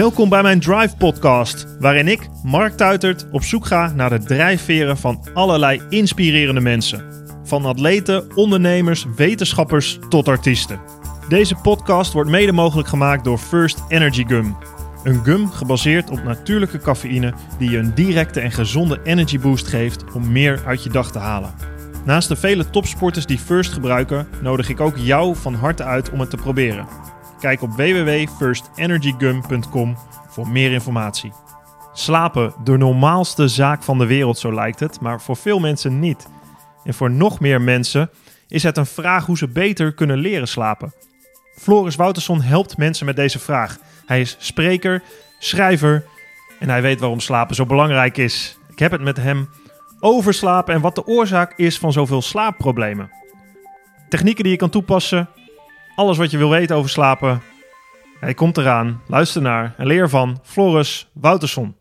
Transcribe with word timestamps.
Welkom 0.00 0.28
bij 0.28 0.42
mijn 0.42 0.60
Drive 0.60 0.96
Podcast, 0.96 1.66
waarin 1.78 2.08
ik, 2.08 2.28
Mark 2.42 2.76
Tuitert, 2.76 3.26
op 3.30 3.42
zoek 3.42 3.66
ga 3.66 3.92
naar 3.92 4.10
de 4.10 4.18
drijfveren 4.18 4.96
van 4.96 5.26
allerlei 5.34 5.82
inspirerende 5.88 6.60
mensen. 6.60 7.04
Van 7.44 7.64
atleten, 7.64 8.36
ondernemers, 8.36 9.06
wetenschappers 9.16 9.98
tot 10.08 10.28
artiesten. 10.28 10.80
Deze 11.28 11.54
podcast 11.54 12.12
wordt 12.12 12.30
mede 12.30 12.52
mogelijk 12.52 12.88
gemaakt 12.88 13.24
door 13.24 13.38
First 13.38 13.82
Energy 13.88 14.24
Gum. 14.26 14.56
Een 15.04 15.24
gum 15.24 15.50
gebaseerd 15.50 16.10
op 16.10 16.22
natuurlijke 16.22 16.78
cafeïne 16.78 17.34
die 17.58 17.70
je 17.70 17.78
een 17.78 17.94
directe 17.94 18.40
en 18.40 18.52
gezonde 18.52 19.00
energy 19.04 19.38
boost 19.38 19.66
geeft 19.66 20.04
om 20.12 20.32
meer 20.32 20.62
uit 20.66 20.82
je 20.82 20.90
dag 20.90 21.12
te 21.12 21.18
halen. 21.18 21.54
Naast 22.04 22.28
de 22.28 22.36
vele 22.36 22.70
topsporters 22.70 23.26
die 23.26 23.38
First 23.38 23.72
gebruiken, 23.72 24.28
nodig 24.42 24.68
ik 24.68 24.80
ook 24.80 24.96
jou 24.96 25.36
van 25.36 25.54
harte 25.54 25.84
uit 25.84 26.10
om 26.10 26.20
het 26.20 26.30
te 26.30 26.36
proberen. 26.36 26.86
Kijk 27.40 27.62
op 27.62 27.70
www.firstenergygum.com 27.70 29.96
voor 30.28 30.48
meer 30.48 30.72
informatie. 30.72 31.32
Slapen, 31.92 32.54
de 32.64 32.76
normaalste 32.76 33.48
zaak 33.48 33.82
van 33.82 33.98
de 33.98 34.06
wereld, 34.06 34.38
zo 34.38 34.54
lijkt 34.54 34.80
het, 34.80 35.00
maar 35.00 35.20
voor 35.20 35.36
veel 35.36 35.58
mensen 35.58 35.98
niet. 35.98 36.28
En 36.84 36.94
voor 36.94 37.10
nog 37.10 37.40
meer 37.40 37.60
mensen 37.60 38.10
is 38.48 38.62
het 38.62 38.76
een 38.76 38.86
vraag 38.86 39.26
hoe 39.26 39.36
ze 39.36 39.48
beter 39.48 39.94
kunnen 39.94 40.18
leren 40.18 40.48
slapen. 40.48 40.92
Floris 41.56 41.96
Wouterson 41.96 42.42
helpt 42.42 42.76
mensen 42.76 43.06
met 43.06 43.16
deze 43.16 43.38
vraag. 43.38 43.78
Hij 44.06 44.20
is 44.20 44.36
spreker, 44.38 45.02
schrijver 45.38 46.04
en 46.58 46.68
hij 46.68 46.82
weet 46.82 47.00
waarom 47.00 47.20
slapen 47.20 47.54
zo 47.54 47.66
belangrijk 47.66 48.16
is. 48.16 48.58
Ik 48.70 48.78
heb 48.78 48.90
het 48.90 49.00
met 49.00 49.16
hem 49.16 49.48
over 50.00 50.34
slapen 50.34 50.74
en 50.74 50.80
wat 50.80 50.94
de 50.94 51.06
oorzaak 51.06 51.52
is 51.56 51.78
van 51.78 51.92
zoveel 51.92 52.22
slaapproblemen. 52.22 53.10
Technieken 54.08 54.42
die 54.42 54.52
je 54.52 54.58
kan 54.58 54.70
toepassen, 54.70 55.28
alles 55.94 56.18
wat 56.18 56.30
je 56.30 56.38
wil 56.38 56.50
weten 56.50 56.76
over 56.76 56.90
slapen. 56.90 57.42
Hij 58.20 58.34
komt 58.34 58.56
eraan. 58.56 59.02
Luister 59.06 59.42
naar 59.42 59.74
en 59.76 59.86
leer 59.86 60.08
van 60.08 60.38
Floris 60.42 61.08
Wouterson. 61.12 61.79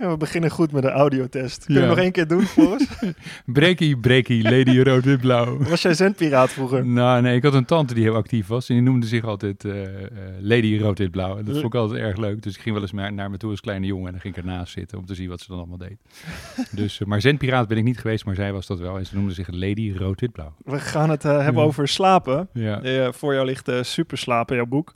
Ja, 0.00 0.10
we 0.10 0.16
beginnen 0.16 0.50
goed 0.50 0.72
met 0.72 0.82
de 0.82 0.90
audiotest. 0.90 1.64
Kun 1.64 1.74
je 1.74 1.80
Ja. 1.80 1.86
nog 1.86 1.98
één 1.98 2.12
keer 2.12 2.26
doen, 2.26 2.42
Floris? 2.42 2.86
Breakie, 3.46 3.96
breakie, 3.98 4.42
lady 4.42 4.80
rood, 4.80 5.04
wit, 5.04 5.20
blauw. 5.20 5.58
Was 5.58 5.82
jij 5.82 5.94
zendpiraat 5.94 6.50
vroeger? 6.50 6.86
Nou, 6.86 7.22
nee, 7.22 7.36
ik 7.36 7.42
had 7.42 7.54
een 7.54 7.64
tante 7.64 7.94
die 7.94 8.02
heel 8.02 8.14
actief 8.14 8.46
was. 8.46 8.68
En 8.68 8.74
die 8.74 8.84
noemde 8.84 9.06
zich 9.06 9.24
altijd 9.24 9.64
eh, 9.64 9.82
eh, 10.04 10.08
Lady 10.40 10.78
Rood, 10.78 10.98
Wit, 10.98 11.10
Blauw. 11.10 11.38
En 11.38 11.44
dat 11.44 11.54
vond 11.54 11.66
ik 11.66 11.74
altijd 11.74 12.00
erg 12.00 12.16
leuk. 12.16 12.42
Dus 12.42 12.54
ik 12.54 12.60
ging 12.60 12.74
wel 12.74 12.82
eens 12.82 12.92
naar, 12.92 13.12
naar 13.12 13.30
me 13.30 13.36
toe 13.36 13.50
als 13.50 13.60
kleine 13.60 13.86
jongen. 13.86 14.06
En 14.06 14.12
dan 14.12 14.20
ging 14.20 14.36
ik 14.36 14.42
ernaast 14.44 14.72
zitten 14.72 14.98
om 14.98 15.06
te 15.06 15.14
zien 15.14 15.28
wat 15.28 15.40
ze 15.40 15.46
dan 15.48 15.58
allemaal 15.58 15.78
deed. 15.78 15.96
dus, 16.80 17.00
eh, 17.00 17.06
maar 17.06 17.20
zendpiraat 17.20 17.68
ben 17.68 17.76
ik 17.78 17.84
niet 17.84 17.98
geweest, 17.98 18.24
maar 18.24 18.34
zij 18.34 18.52
was 18.52 18.66
dat 18.66 18.78
wel. 18.78 18.98
En 18.98 19.06
ze 19.06 19.14
noemde 19.14 19.32
zich 19.34 19.48
Lady 19.50 19.92
Rood, 19.96 20.20
Wit, 20.20 20.32
Blauw. 20.32 20.54
We 20.64 20.78
gaan 20.78 21.10
het 21.10 21.22
hebben 21.22 21.54
Ja. 21.54 21.60
over 21.68 21.88
slapen. 21.88 22.48
Ja. 22.52 23.12
Voor 23.12 23.34
jou 23.34 23.46
ligt 23.46 23.70
Super 23.80 24.18
Slapen, 24.18 24.56
jouw 24.56 24.66
boek. 24.66 24.92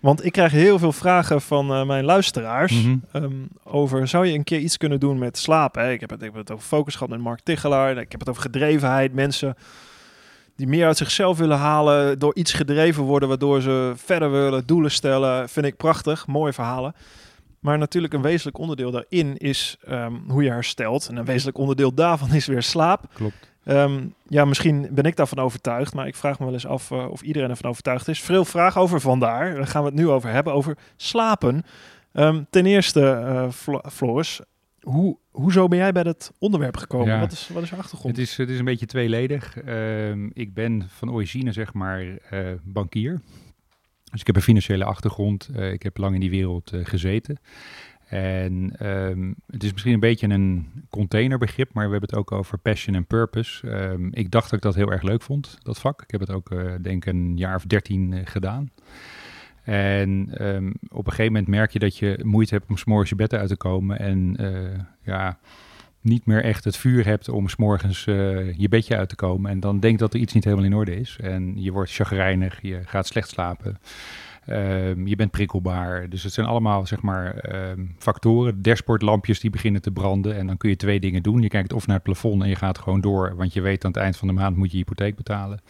Want 0.00 0.24
ik 0.24 0.32
krijg 0.32 0.52
heel 0.52 0.78
veel 0.78 0.92
vragen 0.92 1.40
van 1.40 1.72
eh, 1.72 1.86
mijn 1.86 2.04
luisteraars 2.04 2.72
Mhm. 2.72 2.96
ehm, 3.12 3.32
over... 3.64 4.08
zou 4.08 4.26
je 4.26 4.34
een 4.34 4.44
keer 4.44 4.58
iets 4.58 4.76
kunnen 4.76 5.00
doen 5.00 5.18
met 5.18 5.38
slapen? 5.38 5.82
Hè? 5.82 5.90
Ik, 5.92 6.00
heb 6.00 6.10
het, 6.10 6.18
ik 6.22 6.26
heb 6.26 6.34
het 6.40 6.50
over 6.50 6.64
focus 6.66 6.92
gehad 6.94 7.08
met 7.08 7.20
Mark 7.20 7.40
Tichelaar. 7.42 7.90
Ik 7.96 8.10
heb 8.12 8.20
het 8.20 8.28
over 8.28 8.42
gedrevenheid. 8.42 9.12
Mensen 9.12 9.54
die 10.56 10.66
meer 10.66 10.86
uit 10.86 10.96
zichzelf 10.96 11.38
willen 11.38 11.58
halen... 11.58 12.18
door 12.18 12.34
iets 12.34 12.52
gedreven 12.52 13.02
worden... 13.02 13.28
waardoor 13.28 13.60
ze 13.60 13.92
verder 13.96 14.30
willen, 14.30 14.66
doelen 14.66 14.90
stellen. 14.90 15.48
Vind 15.48 15.66
ik 15.66 15.76
prachtig. 15.76 16.26
Mooie 16.26 16.52
verhalen. 16.52 16.94
Maar 17.60 17.78
natuurlijk 17.78 18.12
een 18.14 18.22
wezenlijk 18.22 18.58
onderdeel 18.58 18.90
daarin 18.90 19.36
is 19.36 19.76
ehm, 19.86 20.12
hoe 20.28 20.42
je 20.42 20.50
herstelt. 20.50 21.08
En 21.08 21.16
een 21.16 21.24
wezenlijk 21.24 21.58
onderdeel 21.58 21.94
daarvan 21.94 22.32
is 22.34 22.46
weer 22.46 22.62
slaap. 22.62 23.04
Klopt. 23.12 23.47
Ehm, 23.68 24.06
ja, 24.28 24.44
misschien 24.44 24.88
ben 24.90 25.04
ik 25.04 25.16
daarvan 25.16 25.38
overtuigd, 25.38 25.94
maar 25.94 26.06
ik 26.06 26.14
vraag 26.14 26.38
me 26.38 26.44
wel 26.44 26.54
eens 26.54 26.66
af 26.66 26.90
eh, 26.90 27.10
of 27.10 27.22
iedereen 27.22 27.50
ervan 27.50 27.70
overtuigd 27.70 28.08
is. 28.08 28.20
Veel 28.20 28.44
vragen 28.44 28.80
over 28.80 29.00
vandaar. 29.00 29.54
Daar 29.54 29.66
gaan 29.66 29.82
we 29.82 29.88
het 29.88 29.98
nu 29.98 30.08
over 30.08 30.30
hebben, 30.30 30.52
over 30.52 30.76
slapen. 30.96 31.62
Ehm, 32.12 32.42
ten 32.50 32.66
eerste, 32.66 33.48
Flo- 33.52 33.80
Floris, 33.90 34.40
hoe, 34.80 35.16
hoezo 35.30 35.68
ben 35.68 35.78
jij 35.78 35.92
bij 35.92 36.02
dat 36.02 36.32
onderwerp 36.38 36.76
gekomen? 36.76 37.08
Ja. 37.08 37.20
Wat, 37.20 37.32
is, 37.32 37.48
wat 37.52 37.62
is 37.62 37.70
je 37.70 37.76
achtergrond? 37.76 38.16
Het 38.16 38.26
is, 38.26 38.36
het 38.36 38.48
is 38.48 38.58
een 38.58 38.64
beetje 38.64 38.86
tweeledig. 38.86 39.56
Ehm, 39.56 40.28
ik 40.32 40.54
ben 40.54 40.88
van 40.88 41.10
origine, 41.10 41.52
zeg 41.52 41.72
maar, 41.72 42.00
eh, 42.30 42.46
bankier. 42.62 43.20
Dus 44.10 44.20
ik 44.20 44.26
heb 44.26 44.36
een 44.36 44.42
financiële 44.42 44.84
achtergrond. 44.84 45.48
Ik 45.58 45.82
heb 45.82 45.96
lang 45.96 46.14
in 46.14 46.20
die 46.20 46.30
wereld 46.30 46.72
gezeten. 46.82 47.38
En 48.08 48.72
ehm, 48.78 49.32
het 49.50 49.64
is 49.64 49.72
misschien 49.72 49.92
een 49.92 50.00
beetje 50.00 50.28
een 50.28 50.66
containerbegrip, 50.90 51.72
maar 51.72 51.84
we 51.84 51.90
hebben 51.90 52.10
het 52.10 52.18
ook 52.18 52.32
over 52.32 52.58
passion 52.58 52.94
en 52.94 53.06
purpose. 53.06 53.70
Ehm, 53.70 54.08
ik 54.10 54.30
dacht 54.30 54.44
dat 54.44 54.58
ik 54.58 54.64
dat 54.64 54.74
heel 54.74 54.92
erg 54.92 55.02
leuk 55.02 55.22
vond, 55.22 55.58
dat 55.62 55.78
vak. 55.78 56.02
Ik 56.02 56.10
heb 56.10 56.20
het 56.20 56.30
ook, 56.30 56.50
eh, 56.50 56.72
denk 56.80 57.06
ik, 57.06 57.12
een 57.12 57.36
jaar 57.36 57.54
of 57.54 57.64
dertien 57.64 58.12
eh, 58.12 58.20
gedaan. 58.24 58.70
En 59.62 60.28
ehm, 60.34 60.72
op 60.88 61.06
een 61.06 61.12
gegeven 61.12 61.32
moment 61.32 61.46
merk 61.46 61.70
je 61.70 61.78
dat 61.78 61.98
je 61.98 62.20
moeite 62.24 62.54
hebt 62.54 62.70
om 62.70 62.76
s'morgens 62.76 63.10
je 63.10 63.16
bed 63.16 63.34
uit 63.34 63.48
te 63.48 63.56
komen. 63.56 63.98
En 63.98 64.36
eh, 64.36 64.80
ja, 65.02 65.38
niet 66.00 66.26
meer 66.26 66.44
echt 66.44 66.64
het 66.64 66.76
vuur 66.76 67.04
hebt 67.04 67.28
om 67.28 67.48
s'morgens 67.48 68.04
je 68.04 68.66
bedje 68.68 68.96
uit 68.96 69.08
te 69.08 69.16
komen. 69.16 69.50
En 69.50 69.60
dan 69.60 69.80
denk 69.80 69.98
dat 69.98 70.14
er 70.14 70.20
iets 70.20 70.32
niet 70.32 70.44
helemaal 70.44 70.66
in 70.66 70.74
orde 70.74 70.96
is. 70.96 71.18
En 71.20 71.62
je 71.62 71.72
wordt 71.72 71.92
chagrijnig, 71.92 72.62
je 72.62 72.80
gaat 72.84 73.06
slecht 73.06 73.28
slapen. 73.28 73.78
Ehm, 74.48 75.06
je 75.06 75.16
bent 75.16 75.30
prikkelbaar. 75.30 76.08
Dus 76.08 76.22
het 76.22 76.32
zijn 76.32 76.46
allemaal 76.46 76.86
zeg 76.86 77.00
maar 77.02 77.36
ehm, 77.36 77.84
factoren. 77.98 78.62
Dashboardlampjes 78.62 79.40
die 79.40 79.50
beginnen 79.50 79.82
te 79.82 79.90
branden. 79.90 80.36
En 80.36 80.46
dan 80.46 80.56
kun 80.56 80.70
je 80.70 80.76
twee 80.76 81.00
dingen 81.00 81.22
doen. 81.22 81.42
Je 81.42 81.48
kijkt 81.48 81.72
of 81.72 81.86
naar 81.86 81.96
het 81.96 82.04
plafond 82.04 82.42
en 82.42 82.48
je 82.48 82.56
gaat 82.56 82.78
gewoon 82.78 83.00
door. 83.00 83.36
Want 83.36 83.52
je 83.52 83.60
weet 83.60 83.84
aan 83.84 83.90
het 83.90 84.00
eind 84.00 84.16
van 84.16 84.28
de 84.28 84.34
maand 84.34 84.56
moet 84.56 84.70
je 84.70 84.76
hypotheek 84.76 85.16
betalen. 85.16 85.60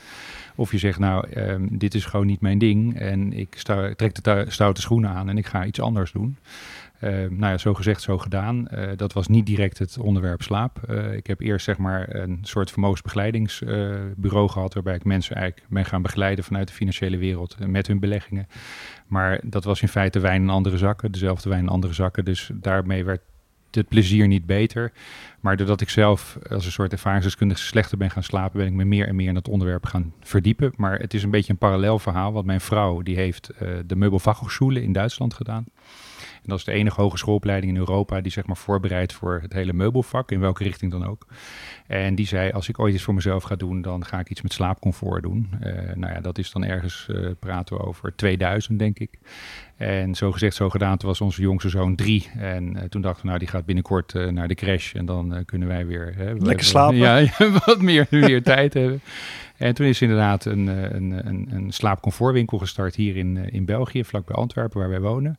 Of 0.55 0.73
je 0.73 0.79
zegt 0.79 0.99
nou, 0.99 1.29
ehm, 1.29 1.67
dit 1.71 1.95
is 1.95 2.05
gewoon 2.05 2.27
niet 2.27 2.41
mijn 2.41 2.59
ding. 2.59 2.99
En 2.99 3.33
ik 3.33 3.55
sta, 3.57 3.95
trek 3.95 4.25
de 4.25 4.45
stoute 4.49 4.81
schoenen 4.81 5.11
aan 5.11 5.29
en 5.29 5.39
ik 5.39 5.47
ga 5.47 5.65
iets 5.65 5.81
anders 5.81 6.13
doen. 6.13 6.37
Ehm, 7.01 7.37
nou 7.37 7.53
ja, 7.53 7.59
zo 7.59 7.75
gezegd, 7.75 8.03
zo 8.03 8.19
gedaan. 8.19 8.69
Eh, 8.69 8.91
dat 8.97 9.13
was 9.13 9.29
niet 9.29 9.47
direct 9.47 9.79
het 9.79 9.99
onderwerp 9.99 10.43
slaap. 10.43 10.83
Eh, 10.83 11.13
ik 11.13 11.27
heb 11.27 11.41
eerst 11.41 11.65
zeg 11.65 11.79
maar 11.79 12.15
een 12.15 12.39
soort 12.43 12.71
vermogensbegeleidingsbureau 12.71 14.49
gehad, 14.49 14.75
waarbij 14.75 14.95
ik 14.95 15.05
mensen 15.05 15.37
eigenlijk 15.37 15.67
ben 15.71 15.85
gaan 15.85 16.03
begeleiden 16.03 16.45
vanuit 16.45 16.69
de 16.69 16.75
financiële 16.75 17.17
wereld 17.17 17.57
eh, 17.59 17.67
met 17.67 17.87
hun 17.87 18.01
beleggingen. 18.01 18.49
Maar 19.07 19.41
dat 19.45 19.65
was 19.65 19.83
in 19.83 19.89
feite 19.89 20.21
wijn 20.21 20.43
in 20.43 20.49
andere 20.49 20.79
zakken, 20.79 21.13
dezelfde 21.13 21.49
wijn 21.49 21.63
in 21.63 21.69
andere 21.69 21.93
zakken. 21.93 22.25
Dus 22.25 22.51
daarmee 22.55 23.05
werd 23.05 23.21
het 23.71 23.89
plezier 23.89 24.27
niet 24.27 24.47
beter. 24.47 24.93
Maar 25.41 25.57
doordat 25.57 25.81
ik 25.81 25.89
zelf 25.89 26.39
als 26.51 26.65
een 26.65 26.73
soort 26.73 26.93
ervaringsdeskundige 26.93 27.61
slechter 27.61 27.99
ben 27.99 28.11
gaan 28.11 28.23
slapen, 28.23 28.59
ben 28.59 28.67
ik 28.67 28.73
me 28.73 28.85
meer 28.85 29.07
en 29.07 29.17
meer 29.17 29.29
in 29.29 29.35
dat 29.35 29.49
onderwerp 29.49 29.87
gaan 29.87 30.13
verdiepen. 30.21 30.73
Maar 30.77 30.99
het 30.99 31.15
is 31.15 31.23
een 31.23 31.31
beetje 31.31 31.53
een 31.53 31.59
parallel 31.59 31.99
verhaal, 31.99 32.33
want 32.33 32.47
mijn 32.47 32.61
vrouw 32.61 33.03
die 33.03 33.17
heeft 33.17 33.49
eh, 33.49 33.69
de 33.87 33.97
Meubelfachhochschule 33.97 34.83
in 34.83 34.93
Duitsland 34.93 35.35
gedaan. 35.35 35.65
En 36.43 36.45
dat 36.45 36.59
is 36.59 36.65
de 36.65 36.73
enige 36.73 37.01
hogeschoolopleiding 37.01 37.73
in 37.73 37.79
Europa 37.79 38.21
die 38.21 38.33
zeg 38.33 38.47
maar 38.47 38.57
voorbereidt 38.57 39.13
voor 39.13 39.39
het 39.43 39.53
hele 39.53 39.73
meubelvak, 39.73 40.31
in 40.31 40.41
welke 40.41 40.63
richting 40.63 40.91
dan 40.91 41.07
ook. 41.07 41.27
En 41.87 42.15
die 42.15 42.27
zei, 42.27 42.51
als 42.51 42.69
ik 42.69 42.79
ooit 42.79 42.95
iets 42.95 43.03
voor 43.03 43.15
mezelf 43.15 43.43
ga 43.43 43.57
doen, 43.57 43.83
dan 43.83 44.05
ga 44.05 44.19
ik 44.19 44.31
iets 44.31 44.43
met 44.43 44.53
slaapcomfort 44.53 45.23
doen. 45.23 45.49
Eh, 45.61 45.73
nou 45.95 46.13
ja, 46.15 46.21
dat 46.21 46.39
is 46.39 46.51
dan 46.51 46.65
ergens, 46.65 47.09
eh, 47.11 47.31
praten 47.39 47.77
we 47.77 47.83
over 47.83 48.17
2000 48.17 48.79
denk 48.79 48.99
ik. 48.99 49.19
En 49.77 50.15
zo 50.15 50.33
gezegd, 50.33 50.55
zo 50.55 50.69
gedaan, 50.69 50.97
toen 50.97 51.09
was 51.09 51.21
onze 51.21 51.43
jongste 51.43 51.69
zoon 51.69 51.95
drie. 51.95 52.29
En 52.39 52.77
eh, 52.77 52.89
toen 52.89 53.03
dachten 53.03 53.23
we, 53.23 53.27
nou 53.27 53.39
die 53.39 53.49
gaat 53.49 53.65
binnenkort 53.65 54.13
naar 54.31 54.49
de 54.49 54.55
crash 54.55 54.95
en 54.95 55.07
dan 55.07 55.43
kunnen 55.45 55.69
wij 55.69 55.87
weer... 55.87 56.15
hè, 56.17 56.33
Lekker 56.33 56.67
slapen. 56.67 56.97
Ja, 56.97 57.17
ja, 57.39 57.51
wat 57.67 57.81
meer, 57.81 58.07
meer 58.11 58.43
tijd 58.43 58.75
hebben. 58.75 59.01
En 59.57 59.75
toen 59.75 59.87
is 59.87 60.03
inderdaad 60.03 60.45
een, 60.45 60.67
een, 60.67 61.27
een, 61.27 61.49
een 61.51 61.73
slaapcomfortwinkel 61.73 62.59
gestart 62.59 62.95
hier 62.95 63.17
in, 63.17 63.37
in 63.51 63.65
België, 63.65 64.05
vlakbij 64.05 64.37
Antwerpen, 64.37 64.81
waar 64.81 64.89
wij 64.89 65.01
wonen. 65.01 65.39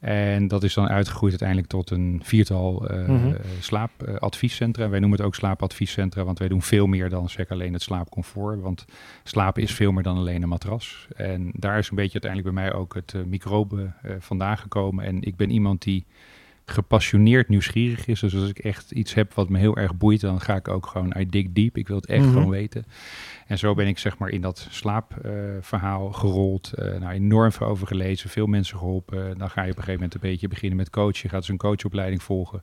En 0.00 0.48
dat 0.48 0.62
is 0.62 0.74
dan 0.74 0.88
uitgegroeid 0.88 1.30
uiteindelijk 1.30 1.68
tot 1.68 1.90
een 1.90 2.20
viertal 2.24 2.88
eh, 2.88 3.08
Mhm. 3.08 3.34
slaapadviescentra. 3.60 4.88
wij 4.88 4.98
noemen 5.00 5.18
het 5.18 5.26
ook 5.26 5.34
slaapadviescentra, 5.34 6.24
want 6.24 6.38
wij 6.38 6.48
doen 6.48 6.62
veel 6.62 6.86
meer 6.86 7.08
dan 7.08 7.28
zeg 7.28 7.48
alleen 7.48 7.72
het 7.72 7.82
slaapcomfort. 7.82 8.60
Want 8.60 8.84
slapen 9.24 9.62
is 9.62 9.72
veel 9.74 9.92
meer 9.92 10.02
dan 10.02 10.16
alleen 10.16 10.42
een 10.42 10.48
matras. 10.48 11.06
En 11.16 11.50
daar 11.54 11.78
is 11.78 11.90
een 11.90 11.96
beetje 11.96 12.20
uiteindelijk 12.22 12.54
bij 12.54 12.64
mij 12.64 12.72
ook 12.74 12.94
het 12.94 13.14
eh, 13.14 13.20
microbe 13.22 13.92
eh, 14.02 14.12
vandaan 14.18 14.58
gekomen. 14.58 15.04
En 15.04 15.22
ik 15.22 15.36
ben 15.36 15.50
iemand 15.50 15.82
die 15.82 16.06
gepassioneerd 16.70 17.48
nieuwsgierig 17.48 18.06
is. 18.06 18.20
Dus 18.20 18.34
als 18.34 18.48
ik 18.48 18.58
echt 18.58 18.90
iets 18.90 19.14
heb 19.14 19.34
wat 19.34 19.48
me 19.48 19.58
heel 19.58 19.76
erg 19.76 19.96
boeit, 19.96 20.20
dan 20.20 20.40
ga 20.40 20.54
ik 20.56 20.68
ook 20.68 20.86
gewoon, 20.86 21.14
I 21.18 21.26
dig 21.26 21.46
deep. 21.52 21.76
Ik 21.76 21.88
wil 21.88 21.96
het 21.96 22.06
echt 22.06 22.24
Mhm. 22.24 22.32
gewoon 22.32 22.48
weten. 22.50 22.84
En 23.46 23.58
zo 23.58 23.74
ben 23.74 23.86
ik 23.86 23.98
zeg 23.98 24.18
maar 24.18 24.28
in 24.28 24.40
dat 24.40 24.66
slaapverhaal 24.70 26.12
gerold. 26.12 26.72
eh 26.72 26.84
nou, 27.00 27.12
enorm 27.12 27.52
veel 27.52 27.66
over 27.66 27.86
gelezen, 27.86 28.30
veel 28.30 28.46
mensen 28.46 28.78
geholpen. 28.78 29.38
dan 29.38 29.50
ga 29.50 29.62
je 29.62 29.70
op 29.70 29.76
een 29.76 29.82
gegeven 29.82 29.92
moment 29.92 30.14
een 30.14 30.30
beetje 30.30 30.48
beginnen 30.48 30.76
met 30.76 30.90
coachen. 30.90 31.20
Je 31.22 31.28
gaat 31.28 31.40
dus 31.40 31.48
een 31.48 31.56
coachopleiding 31.56 32.22
volgen. 32.22 32.62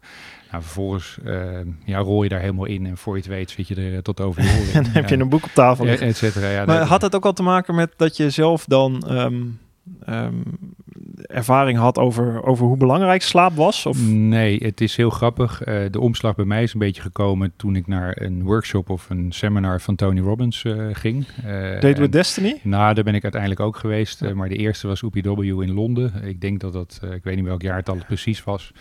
Nou, 0.52 0.64
vervolgens 0.64 1.18
eh, 1.24 1.60
ja, 1.86 1.98
rol 2.00 2.24
je 2.24 2.30
daar 2.30 2.40
helemaal 2.40 2.66
in. 2.66 2.86
En 2.86 2.98
voor 2.98 3.14
je 3.16 3.20
het 3.22 3.30
weet 3.30 3.50
zit 3.50 3.68
je 3.68 3.76
er 3.76 3.94
eh, 3.94 4.00
tot 4.00 4.22
over 4.22 4.42
de. 4.42 4.72
En 4.74 4.84
dan 4.84 4.92
heb 4.92 5.10
je 5.10 5.18
een 5.18 5.30
boek 5.30 5.44
op 5.44 5.52
tafel 5.54 5.86
Ja, 5.86 5.96
et 5.96 6.18
cetera. 6.18 6.50
Ja, 6.50 6.66
Maar 6.66 6.80
dat- 6.80 6.88
had 6.88 7.02
het 7.02 7.16
ook 7.16 7.26
al 7.26 7.34
te 7.34 7.44
maken 7.44 7.76
met 7.76 7.94
dat 7.98 8.18
je 8.18 8.30
zelf 8.30 8.66
dan 8.66 9.08
ehm, 9.08 9.44
ervaring 11.22 11.78
had 11.78 11.98
over, 11.98 12.44
over 12.44 12.66
hoe 12.66 12.78
belangrijk 12.78 13.22
slaap 13.22 13.56
was? 13.56 13.86
Of? 13.86 14.02
Nee, 14.08 14.58
het 14.64 14.82
is 14.82 14.96
heel 14.96 15.10
grappig. 15.10 15.64
Eh, 15.64 15.84
de 15.92 16.00
omslag 16.00 16.36
bij 16.36 16.46
mij 16.46 16.64
is 16.64 16.74
een 16.74 16.80
beetje 16.80 17.02
gekomen 17.02 17.54
toen 17.56 17.76
ik 17.76 17.88
naar 17.88 18.22
een 18.22 18.44
workshop 18.44 18.90
of 18.90 19.10
een 19.10 19.32
seminar 19.32 19.82
van 19.82 19.96
Tony 19.96 20.20
Robbins 20.20 20.64
eh, 20.64 20.88
ging. 20.92 21.28
Eh, 21.44 21.52
Date 21.80 22.00
with 22.00 22.12
Destiny? 22.12 22.60
Nou, 22.64 22.94
daar 22.94 23.04
ben 23.04 23.16
ik 23.16 23.24
uiteindelijk 23.24 23.62
ook 23.62 23.78
geweest. 23.78 24.34
maar 24.34 24.50
de 24.50 24.56
eerste 24.56 24.88
was 24.88 25.04
OPW 25.04 25.42
in 25.42 25.74
Londen. 25.74 26.24
Ik 26.24 26.42
denk 26.42 26.60
dat 26.60 26.74
dat, 26.74 27.00
ik 27.14 27.24
weet 27.24 27.36
niet 27.36 27.46
welk 27.46 27.62
jaartal 27.62 27.96
het 27.96 28.06
precies 28.06 28.44
was. 28.44 28.72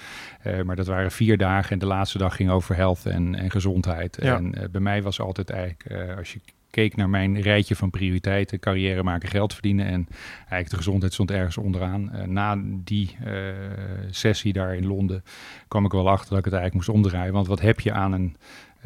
Maar 0.64 0.76
dat 0.76 0.86
waren 0.86 1.10
vier 1.10 1.36
dagen 1.36 1.70
en 1.72 1.78
de 1.78 1.86
laatste 1.86 2.18
dag 2.18 2.36
ging 2.36 2.50
over 2.50 2.76
health 2.76 3.06
en, 3.06 3.34
en 3.34 3.50
gezondheid. 3.50 4.18
Ja. 4.20 4.36
En 4.36 4.68
bij 4.70 4.80
mij 4.80 5.02
was 5.02 5.20
altijd 5.20 5.50
eigenlijk, 5.50 6.16
als 6.18 6.32
je 6.32 6.40
keek 6.76 6.96
naar 6.96 7.08
mijn 7.08 7.40
rijtje 7.40 7.76
van 7.76 7.90
prioriteiten, 7.90 8.58
carrière 8.58 9.02
maken, 9.02 9.28
geld 9.28 9.52
verdienen 9.52 9.86
en 9.86 10.08
eigenlijk 10.38 10.70
de 10.70 10.76
gezondheid 10.76 11.12
stond 11.12 11.30
ergens 11.30 11.56
onderaan. 11.56 12.12
Eh, 12.12 12.26
na 12.26 12.58
die 12.66 13.16
eh, 13.24 13.32
sessie 14.10 14.52
daar 14.52 14.74
in 14.74 14.86
Londen 14.86 15.24
kwam 15.68 15.84
ik 15.84 15.92
wel 15.92 16.08
achter 16.08 16.28
dat 16.28 16.38
ik 16.38 16.44
het 16.44 16.54
eigenlijk 16.54 16.86
moest 16.86 16.98
omdraaien. 16.98 17.32
Want 17.32 17.46
wat 17.46 17.60
heb 17.60 17.80
je 17.80 17.92
aan 17.92 18.12
een 18.12 18.36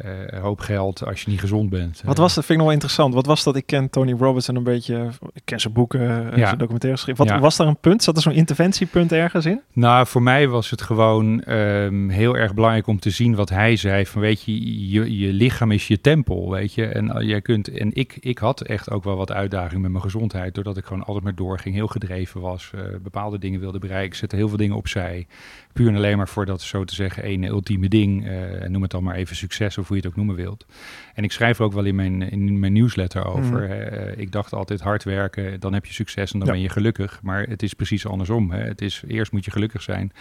eh, 0.03 0.41
hoop 0.41 0.59
geld 0.59 1.05
als 1.05 1.21
je 1.21 1.29
niet 1.29 1.39
gezond 1.39 1.69
bent? 1.69 2.01
Wat 2.05 2.15
Eh, 2.15 2.21
was 2.21 2.33
dat? 2.33 2.45
Vind 2.45 2.49
ik 2.49 2.55
nog 2.55 2.63
wel 2.65 2.71
interessant. 2.73 3.13
Wat 3.13 3.25
was 3.25 3.43
dat? 3.43 3.55
Ik 3.55 3.65
ken 3.65 3.89
Tony 3.89 4.11
Robbins 4.11 4.47
en 4.47 4.55
een 4.55 4.63
beetje. 4.63 5.09
Ik 5.33 5.41
ken 5.45 5.59
zijn 5.59 5.73
boeken, 5.73 5.99
eh, 6.31 6.37
Ja. 6.37 6.45
zijn 6.45 6.57
documentaires 6.57 7.01
geschreven. 7.01 7.25
Wat 7.25 7.35
Ja. 7.35 7.41
was 7.41 7.57
daar 7.57 7.67
een 7.67 7.77
punt? 7.79 8.03
Zat 8.03 8.15
er 8.15 8.21
zo'n 8.21 8.33
interventiepunt 8.33 9.11
ergens 9.11 9.45
in? 9.45 9.61
Nou, 9.73 10.07
voor 10.07 10.21
mij 10.21 10.47
was 10.47 10.69
het 10.69 10.81
gewoon 10.81 11.41
ehm, 11.43 12.09
heel 12.09 12.37
erg 12.37 12.53
belangrijk 12.53 12.87
om 12.87 12.99
te 12.99 13.09
zien 13.09 13.35
wat 13.35 13.49
hij 13.49 13.75
zei. 13.75 14.05
Van 14.05 14.21
weet 14.21 14.43
je, 14.43 14.89
je, 14.89 15.17
je 15.17 15.33
lichaam 15.33 15.71
is 15.71 15.87
je 15.87 16.01
tempel, 16.01 16.51
weet 16.51 16.73
je. 16.73 16.85
En 16.85 17.05
uh, 17.05 17.27
jij 17.27 17.41
kunt, 17.41 17.67
en 17.67 17.89
ik, 17.93 18.17
ik 18.19 18.37
had 18.37 18.61
echt 18.61 18.91
ook 18.91 19.03
wel 19.03 19.15
wat 19.15 19.31
uitdaging 19.31 19.81
met 19.81 19.91
mijn 19.91 20.03
gezondheid. 20.03 20.55
Doordat 20.55 20.77
ik 20.77 20.85
gewoon 20.85 21.03
altijd 21.03 21.23
maar 21.23 21.35
doorging, 21.35 21.75
heel 21.75 21.87
gedreven 21.87 22.41
was. 22.41 22.71
bepaalde 23.03 23.39
dingen 23.39 23.59
wilde 23.59 23.79
bereiken. 23.79 24.09
Ik 24.11 24.15
zette 24.15 24.35
heel 24.35 24.47
veel 24.47 24.57
dingen 24.57 24.75
opzij. 24.75 25.27
Puur 25.73 25.87
en 25.87 25.95
alleen 25.95 26.17
maar 26.17 26.27
voor 26.27 26.45
dat, 26.45 26.61
zo 26.61 26.83
te 26.83 26.95
zeggen, 26.95 27.23
ene 27.23 27.47
ultieme 27.47 27.87
ding. 27.87 28.27
en 28.27 28.71
noem 28.71 28.81
het 28.81 28.91
dan 28.91 29.03
maar 29.03 29.15
even 29.15 29.35
succes 29.35 29.77
of 29.77 29.89
hoe 29.91 29.99
je 30.01 30.07
het 30.07 30.17
ook 30.17 30.25
noemen 30.25 30.35
wilt. 30.43 30.65
En 31.13 31.23
ik 31.23 31.31
schrijf 31.31 31.57
er 31.59 31.65
ook 31.65 31.73
wel 31.73 31.83
in 31.85 31.95
mijn, 31.95 32.29
in 32.31 32.59
mijn 32.59 32.73
newsletter 32.73 33.25
over. 33.25 33.61
Mhm. 33.61 33.71
hè. 33.71 33.75
Eh, 33.83 34.21
ik 34.21 34.31
dacht 34.31 34.53
altijd 34.53 34.81
hard 34.81 35.03
werken, 35.03 35.59
dan 35.59 35.73
heb 35.73 35.85
je 35.85 35.93
succes 35.93 36.31
en 36.31 36.39
dan 36.39 36.47
Ja. 36.47 36.53
ben 36.53 36.61
je 36.61 36.69
gelukkig. 36.69 37.19
Maar 37.23 37.43
het 37.43 37.63
is 37.63 37.73
precies 37.73 38.05
andersom. 38.07 38.51
Hè. 38.51 38.59
Het 38.63 38.81
is 38.81 39.03
eerst 39.07 39.31
moet 39.31 39.45
je 39.45 39.51
gelukkig 39.51 39.81
zijn. 39.81 40.11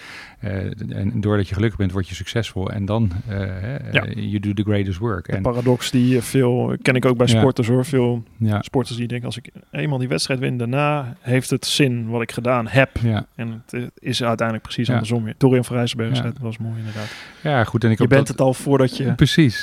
eh, 0.40 0.55
en 0.88 1.20
doordat 1.20 1.49
je 1.49 1.55
gelukkig 1.55 1.78
bent, 1.78 1.93
word 1.93 2.08
je 2.08 2.14
succesvol. 2.14 2.70
En 2.70 2.84
dan, 2.84 3.11
hè, 3.26 3.76
Ja. 3.90 4.06
you 4.14 4.40
do 4.40 4.52
the 4.52 4.62
greatest 4.62 4.99
work. 4.99 5.26
De 5.26 5.32
En, 5.32 5.43
paradox 5.43 5.90
die 5.90 6.20
veel, 6.20 6.76
ken 6.82 6.94
ik 6.94 7.05
ook 7.05 7.16
bij 7.16 7.26
Ja. 7.26 7.38
sporters 7.38 7.69
hoor. 7.69 7.84
Veel 7.84 8.23
sporters 8.61 8.96
die 8.96 9.06
denken, 9.06 9.26
als 9.26 9.37
ik 9.37 9.50
eenmaal 9.70 9.99
die 9.99 10.08
wedstrijd 10.08 10.40
win, 10.40 10.56
daarna 10.58 11.16
heeft 11.20 11.50
het 11.50 11.66
zin 11.66 12.08
wat 12.08 12.23
ik 12.23 12.32
gedaan 12.32 12.69
heb. 12.69 12.90
En 13.34 13.62
het 13.66 13.90
is 13.99 14.23
uiteindelijk 14.23 14.66
precies 14.66 14.90
andersom. 14.90 15.32
Dorian 15.38 15.64
van 15.64 15.76
Rijsselberg 15.76 16.16
zei 16.16 16.32
dat 16.32 16.43
was 16.43 16.58
mooi 16.58 16.78
inderdaad. 16.78 17.14
ja, 17.43 17.64
goed. 17.64 17.84
En 17.84 17.90
ik 17.90 17.99
Je 17.99 18.06
bent 18.06 18.20
dat- 18.26 18.28
het 18.37 18.40
al 18.46 18.55
voordat 18.55 18.96
je, 18.96 19.14
Precies. 19.14 19.59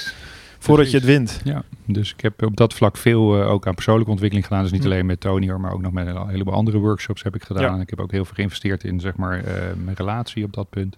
Voordat 0.60 0.92
je 0.92 0.98
het 0.98 1.06
wint. 1.06 1.42
Ja, 1.44 1.64
dus 1.86 2.14
ik 2.14 2.22
heb 2.22 2.44
op 2.44 2.58
dat 2.58 2.74
vlak 2.74 2.98
veel 2.98 3.42
eh, 3.42 3.50
ook 3.52 3.68
aan 3.68 3.74
persoonlijke 3.74 4.12
ontwikkeling 4.12 4.48
gedaan. 4.48 4.64
Dus 4.64 4.72
niet 4.72 4.82
Hm. 4.84 4.88
alleen 4.88 5.06
met 5.06 5.20
Tony, 5.20 5.50
hoor, 5.50 5.60
maar 5.60 5.74
ook 5.74 5.82
nog 5.82 5.92
met 5.92 6.08
een 6.08 6.28
heleboel 6.28 6.54
andere 6.54 6.78
workshops 6.78 7.24
heb 7.24 7.36
ik 7.36 7.44
gedaan. 7.44 7.76
Ja. 7.76 7.82
Ik 7.82 7.90
heb 7.90 8.00
ook 8.00 8.12
heel 8.12 8.26
veel 8.26 8.36
geïnvesteerd 8.36 8.84
in 8.84 9.00
zeg 9.00 9.16
maar, 9.16 9.44
eh, 9.44 9.54
mijn 9.84 9.96
relatie 9.96 10.44
op 10.44 10.54
dat 10.54 10.70
punt. 10.70 10.98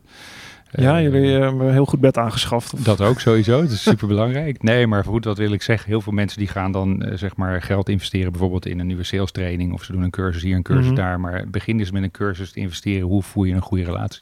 Ja, 0.71 0.97
Eh, 0.97 1.03
jullie 1.03 1.31
hebben 1.31 1.65
een 1.67 1.73
heel 1.73 1.85
goed 1.85 1.99
bed 1.99 2.17
aangeschaft. 2.17 2.73
Of- 2.73 2.79
Dat 2.79 3.01
ook 3.01 3.19
sowieso, 3.19 3.61
dat 3.61 3.71
is 3.71 3.81
super 3.89 4.07
belangrijk. 4.07 4.63
Nee, 4.63 4.87
maar 4.87 5.03
goed, 5.03 5.25
wat 5.25 5.37
wil 5.37 5.51
ik 5.51 5.61
zeggen? 5.61 5.89
Heel 5.89 6.01
veel 6.01 6.13
mensen 6.13 6.37
die 6.39 6.47
gaan 6.47 6.71
dan 6.71 7.05
zeg 7.13 7.35
maar 7.35 7.61
geld 7.61 7.89
investeren 7.89 8.31
bijvoorbeeld 8.31 8.65
in 8.65 8.79
een 8.79 8.87
nieuwe 8.87 9.03
sales 9.03 9.31
training 9.31 9.73
of 9.73 9.83
ze 9.83 9.91
doen 9.91 10.01
een 10.01 10.09
cursus 10.09 10.41
hier, 10.41 10.55
een 10.55 10.63
cursus 10.63 10.85
Mhm. 10.85 10.95
daar. 10.95 11.19
Maar 11.19 11.43
begin 11.47 11.79
eens 11.79 11.91
met 11.91 12.03
een 12.03 12.11
cursus 12.11 12.51
te 12.51 12.59
investeren. 12.59 13.07
Hoe 13.07 13.23
voer 13.23 13.47
je 13.47 13.53
een 13.53 13.61
goede 13.61 13.83
relatie? 13.83 14.21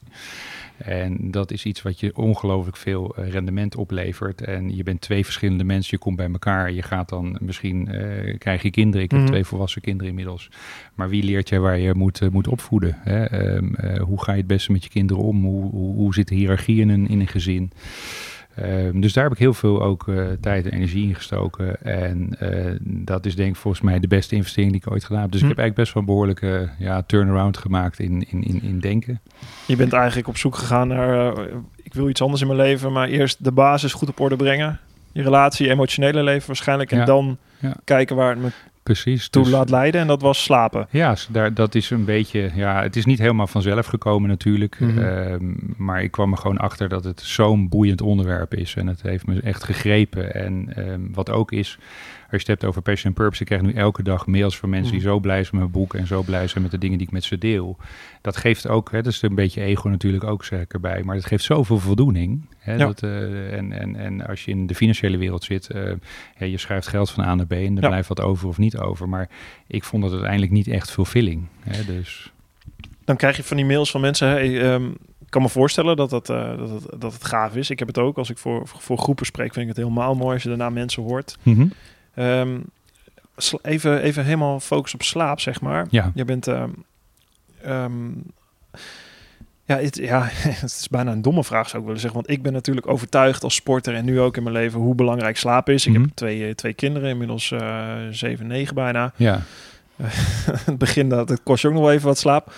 En 0.78 1.32
dat 1.32 1.52
is 1.52 1.66
iets 1.66 1.82
wat 1.82 2.00
je 2.00 2.16
ongelooflijk 2.16 2.78
veel 2.78 3.16
eh, 3.16 3.30
rendement 3.32 3.76
oplevert. 3.76 4.42
En 4.42 4.76
je 4.76 4.84
bent 4.84 5.02
twee 5.02 5.24
verschillende 5.26 5.64
mensen, 5.64 5.90
je 5.92 5.98
komt 6.04 6.16
bij 6.16 6.30
elkaar. 6.32 6.72
Je 6.72 6.82
gaat 6.82 7.10
dan 7.10 7.38
misschien, 7.42 7.88
eh, 7.88 8.38
krijg 8.38 8.62
je 8.62 8.70
kinderen. 8.72 9.04
Ik 9.06 9.12
heb 9.12 9.20
Mhm. 9.20 9.30
twee 9.30 9.44
volwassen 9.44 9.82
kinderen 9.82 10.10
inmiddels. 10.10 10.50
Maar 10.96 11.10
wie 11.10 11.24
leert 11.24 11.50
jij 11.50 11.60
waar 11.60 11.80
je 11.80 11.94
moet, 11.94 12.22
eh, 12.22 12.30
moet 12.30 12.48
opvoeden? 12.48 12.98
Hè? 13.00 13.24
Ehm, 13.26 13.74
eh, 13.74 14.02
hoe 14.02 14.24
ga 14.24 14.32
je 14.32 14.38
het 14.38 14.48
beste 14.48 14.72
met 14.72 14.84
je 14.84 14.90
kinderen 14.90 15.24
om? 15.24 15.44
Hoe, 15.44 15.70
hoe, 15.72 15.96
hoe 15.96 16.14
zit 16.14 16.28
de 16.28 16.36
hiërarchie 16.36 16.82
in 16.82 16.90
een, 16.90 17.08
in 17.08 17.20
een 17.20 17.28
gezin? 17.28 17.72
Ehm, 18.58 19.00
dus 19.00 19.14
daar 19.14 19.24
heb 19.24 19.34
ik 19.34 19.40
heel 19.40 19.54
veel 19.54 19.82
ook 19.84 20.08
eh, 20.08 20.26
tijd 20.42 20.66
en 20.66 20.72
energie 20.72 21.08
in 21.08 21.16
gestoken. 21.16 21.82
En 21.84 22.36
eh, 22.40 22.76
dat 22.82 23.26
is 23.26 23.36
denk 23.36 23.50
ik 23.50 23.56
volgens 23.56 23.84
mij 23.84 24.00
de 24.00 24.08
beste 24.08 24.36
investering 24.36 24.72
die 24.72 24.82
ik 24.86 24.92
ooit 24.92 25.04
gedaan 25.04 25.22
heb. 25.22 25.32
Dus 25.32 25.42
Hm. 25.42 25.46
ik 25.46 25.56
heb 25.56 25.60
eigenlijk 25.66 25.90
best 25.90 25.94
wel 25.94 26.04
een 26.04 26.10
behoorlijke 26.10 26.70
ja, 26.80 27.02
turnaround 27.02 27.58
gemaakt 27.58 28.00
in, 28.00 28.26
in, 28.30 28.44
in, 28.44 28.62
in 28.64 28.80
denken. 28.80 29.22
Je 29.66 29.76
bent 29.76 29.94
eigenlijk 29.94 30.28
op 30.28 30.38
zoek 30.38 30.56
gegaan 30.56 30.88
naar, 30.88 31.36
eh, 31.38 31.44
ik 31.84 31.94
wil 31.94 32.10
iets 32.10 32.22
anders 32.22 32.42
in 32.42 32.48
mijn 32.48 32.60
leven, 32.60 32.92
maar 32.92 33.08
eerst 33.08 33.44
de 33.44 33.52
basis 33.52 33.94
goed 33.94 34.10
op 34.10 34.20
orde 34.20 34.36
brengen. 34.36 34.80
Je 35.12 35.22
relatie, 35.24 35.66
je 35.66 35.72
emotionele 35.72 36.24
leven 36.24 36.48
waarschijnlijk. 36.48 36.92
En 36.92 36.98
Ja. 36.98 37.06
dan 37.06 37.38
Ja. 37.60 37.74
kijken 37.84 38.16
waar 38.16 38.30
het 38.30 38.40
me 38.40 38.50
Precies. 38.88 39.30
toe 39.30 39.44
Dus- 39.44 39.52
laat 39.52 39.70
leiden. 39.70 40.02
En 40.02 40.08
dat 40.08 40.22
was 40.22 40.44
slapen. 40.44 40.88
Ja, 40.90 41.16
daar, 41.30 41.54
dat 41.54 41.76
is 41.76 41.90
een 41.90 42.06
beetje. 42.06 42.52
Ja, 42.56 42.82
het 42.82 42.96
is 42.96 43.06
niet 43.06 43.20
helemaal 43.20 43.48
vanzelf 43.48 43.86
gekomen 43.86 44.30
natuurlijk. 44.30 44.80
Mhm. 44.80 44.98
Ehm, 45.00 45.54
maar 45.78 46.04
ik 46.04 46.12
kwam 46.12 46.32
er 46.32 46.38
gewoon 46.38 46.58
achter 46.58 46.90
dat 46.90 47.04
het 47.04 47.22
zo'n 47.22 47.70
boeiend 47.70 48.02
onderwerp 48.02 48.54
is. 48.54 48.76
En 48.76 48.88
het 48.88 49.02
heeft 49.02 49.28
me 49.28 49.42
echt 49.42 49.64
gegrepen. 49.64 50.34
En 50.34 50.74
ehm, 50.76 51.00
wat 51.12 51.30
ook 51.32 51.52
is, 51.52 51.78
je 52.32 52.38
het 52.38 52.48
hebt 52.48 52.66
over 52.66 52.82
passion 52.82 53.12
en 53.12 53.18
purpose, 53.18 53.42
ik 53.42 53.48
krijg 53.48 53.62
nu 53.62 53.72
elke 53.74 54.04
dag 54.04 54.26
mails 54.28 54.58
van 54.58 54.70
mensen 54.70 54.92
die 54.92 55.02
Mhm. 55.02 55.10
zo 55.10 55.20
blij 55.20 55.44
zijn 55.44 55.50
met 55.52 55.60
mijn 55.60 55.72
boek 55.72 55.94
en 55.94 56.08
zo 56.08 56.22
blij 56.22 56.48
zijn 56.48 56.62
met 56.64 56.72
de 56.72 56.78
dingen 56.78 56.98
die 56.98 57.08
ik 57.08 57.14
met 57.14 57.24
ze 57.24 57.38
deel. 57.38 57.78
Dat 58.22 58.38
geeft 58.38 58.68
ook, 58.68 58.92
hè, 58.92 59.02
dat 59.02 59.14
is 59.14 59.22
een 59.22 59.36
beetje 59.36 59.62
ego 59.62 59.90
natuurlijk 59.90 60.24
ook 60.24 60.46
zeg 60.46 60.62
ik 60.62 60.74
erbij, 60.74 61.04
maar 61.04 61.16
het 61.16 61.26
geeft 61.26 61.44
zoveel 61.44 61.80
voldoening. 61.80 62.46
Hè, 62.58 62.72
Ja. 62.72 62.78
dat, 62.78 63.04
eh, 63.04 63.54
en, 63.58 63.72
en, 63.72 63.96
en 63.96 64.28
als 64.28 64.46
je 64.46 64.52
in 64.52 64.68
de 64.68 64.76
financiële 64.76 65.18
wereld 65.18 65.44
zit, 65.44 65.70
eh, 65.70 65.92
ja, 66.38 66.46
je 66.46 66.58
schuift 66.58 66.88
geld 66.88 67.10
van 67.10 67.24
A 67.24 67.36
naar 67.36 67.46
B 67.48 67.52
en 67.52 67.76
er 67.76 67.82
Ja. 67.82 67.88
blijft 67.88 68.08
wat 68.08 68.22
over 68.22 68.48
of 68.48 68.58
niet 68.58 68.78
over. 68.78 69.10
Maar 69.10 69.30
ik 69.68 69.84
vond 69.84 70.04
het 70.04 70.12
uiteindelijk 70.12 70.52
niet 70.52 70.68
echt 70.68 70.92
fulfilling. 70.92 71.48
Hè, 71.60 71.86
dus 71.86 72.32
Dan 73.06 73.16
krijg 73.16 73.38
je 73.38 73.44
van 73.44 73.58
die 73.58 73.66
mails 73.66 73.92
van 73.92 74.02
mensen. 74.02 74.28
Hey, 74.28 74.62
ehm, 74.74 74.86
ik 75.20 75.30
kan 75.30 75.42
me 75.42 75.50
voorstellen 75.50 75.96
dat, 75.96 76.10
dat, 76.10 76.30
eh, 76.30 76.58
dat, 76.58 76.70
het, 76.70 77.02
dat 77.02 77.14
het 77.14 77.26
gaaf 77.26 77.56
is. 77.56 77.70
Ik 77.70 77.80
heb 77.80 77.88
het 77.88 77.98
ook. 77.98 78.18
Als 78.18 78.30
ik 78.30 78.38
voor, 78.38 78.68
voor 78.68 78.98
groepen 78.98 79.26
spreek, 79.26 79.54
vind 79.54 79.70
ik 79.70 79.76
het 79.76 79.84
helemaal 79.86 80.16
mooi 80.16 80.34
als 80.34 80.44
je 80.44 80.50
daarna 80.50 80.70
mensen 80.70 81.04
hoort. 81.04 81.38
Ehm, 81.44 81.68
sla- 83.38 83.60
even, 83.62 84.02
even 84.02 84.24
helemaal 84.24 84.60
focus 84.60 84.94
op 84.94 85.04
slaap, 85.04 85.40
zeg 85.40 85.62
maar. 85.62 85.88
ja, 85.90 86.12
Je 86.16 86.26
bent. 86.26 86.48
ehm, 86.48 86.70
ehm, 87.64 88.10
ja, 89.66 89.78
het, 89.78 89.96
ja, 89.96 90.22
het 90.64 90.64
is 90.80 90.88
bijna 90.90 91.12
een 91.12 91.22
domme 91.22 91.44
vraag, 91.44 91.68
zou 91.70 91.78
ik 91.78 91.86
willen 91.86 92.02
zeggen. 92.02 92.20
Want 92.20 92.32
ik 92.32 92.42
ben 92.44 92.54
natuurlijk 92.54 92.88
overtuigd 92.88 93.44
als 93.44 93.56
sporter 93.56 93.94
en 93.96 94.06
nu 94.06 94.20
ook 94.20 94.38
in 94.38 94.44
mijn 94.44 94.56
leven 94.56 94.80
hoe 94.80 94.96
belangrijk 94.96 95.38
slaap 95.38 95.70
is. 95.70 95.86
Ik 95.86 95.94
Mhm. 95.94 96.02
heb 96.02 96.12
twee, 96.14 96.48
eh, 96.48 96.54
twee 96.54 96.74
kinderen, 96.74 97.10
inmiddels 97.10 97.52
eh 97.52 97.96
7, 98.12 98.48
9 98.48 98.76
bijna. 98.76 99.12
ja. 99.16 99.42
het 100.66 100.78
begin 100.78 101.10
dat 101.10 101.30
het 101.30 101.44
kost 101.44 101.62
je 101.62 101.68
ook 101.68 101.74
nog 101.74 101.84
wel 101.84 101.92
even 101.92 102.08
wat 102.08 102.18
slaap. 102.18 102.54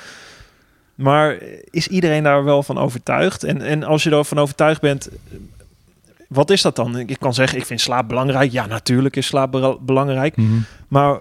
Maar 0.96 1.38
is 1.70 1.88
iedereen 1.88 2.24
daar 2.24 2.44
wel 2.44 2.64
van 2.64 2.78
overtuigd? 2.78 3.44
En, 3.44 3.62
en 3.62 3.84
als 3.84 4.04
je 4.04 4.10
er 4.12 4.26
van 4.26 4.40
overtuigd 4.40 4.82
bent, 4.82 5.10
wat 6.30 6.50
is 6.50 6.62
dat 6.62 6.76
dan? 6.76 6.98
Ik 7.00 7.20
kan 7.20 7.34
zeggen, 7.34 7.58
ik 7.58 7.66
vind 7.66 7.82
slaap 7.82 8.08
belangrijk. 8.08 8.52
Ja, 8.52 8.66
natuurlijk 8.66 9.16
is 9.16 9.26
slaap 9.26 9.78
belangrijk. 9.82 10.36
Mhm. 10.38 10.48
Maar 10.88 11.20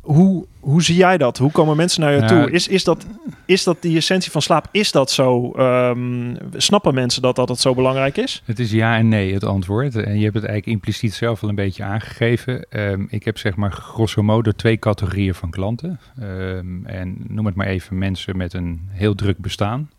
hoe, 0.00 0.46
hoe 0.60 0.82
zie 0.82 0.96
jij 0.96 1.18
dat? 1.18 1.38
Hoe 1.38 1.50
komen 1.50 1.76
mensen 1.76 2.00
naar 2.00 2.12
je 2.12 2.20
Ja. 2.20 2.26
toe? 2.26 2.50
Is, 2.50 2.68
is, 2.68 2.84
dat, 2.84 3.06
is 3.44 3.64
dat 3.64 3.76
die 3.82 3.96
essentie 3.96 4.30
van 4.30 4.42
slaap? 4.42 4.68
Is 4.70 4.92
dat 4.92 5.10
zo? 5.10 5.50
Ehm, 5.52 6.34
snappen 6.56 6.94
mensen 6.94 7.22
dat 7.22 7.36
dat 7.36 7.48
het 7.48 7.60
zo 7.60 7.74
belangrijk 7.74 8.16
is? 8.16 8.42
Het 8.44 8.58
is 8.58 8.70
ja 8.70 8.96
en 8.96 9.08
nee 9.08 9.34
het 9.34 9.44
antwoord. 9.44 9.96
En 9.96 10.16
je 10.16 10.22
hebt 10.22 10.34
het 10.34 10.44
eigenlijk 10.44 10.66
impliciet 10.66 11.14
zelf 11.14 11.42
al 11.42 11.48
een 11.48 11.54
beetje 11.54 11.84
aangegeven. 11.84 12.66
Ehm, 12.68 13.04
ik 13.08 13.24
heb 13.24 13.38
zeg 13.38 13.56
maar 13.56 13.72
grosso 13.72 14.22
modo 14.22 14.50
twee 14.52 14.78
categorieën 14.78 15.34
van 15.34 15.50
klanten. 15.50 16.00
Ehm, 16.20 16.84
en 16.86 17.16
noem 17.28 17.46
het 17.46 17.54
maar 17.54 17.66
even 17.66 17.98
mensen 17.98 18.36
met 18.36 18.52
een 18.52 18.80
heel 18.88 19.14
druk 19.14 19.38
bestaan. 19.38 19.90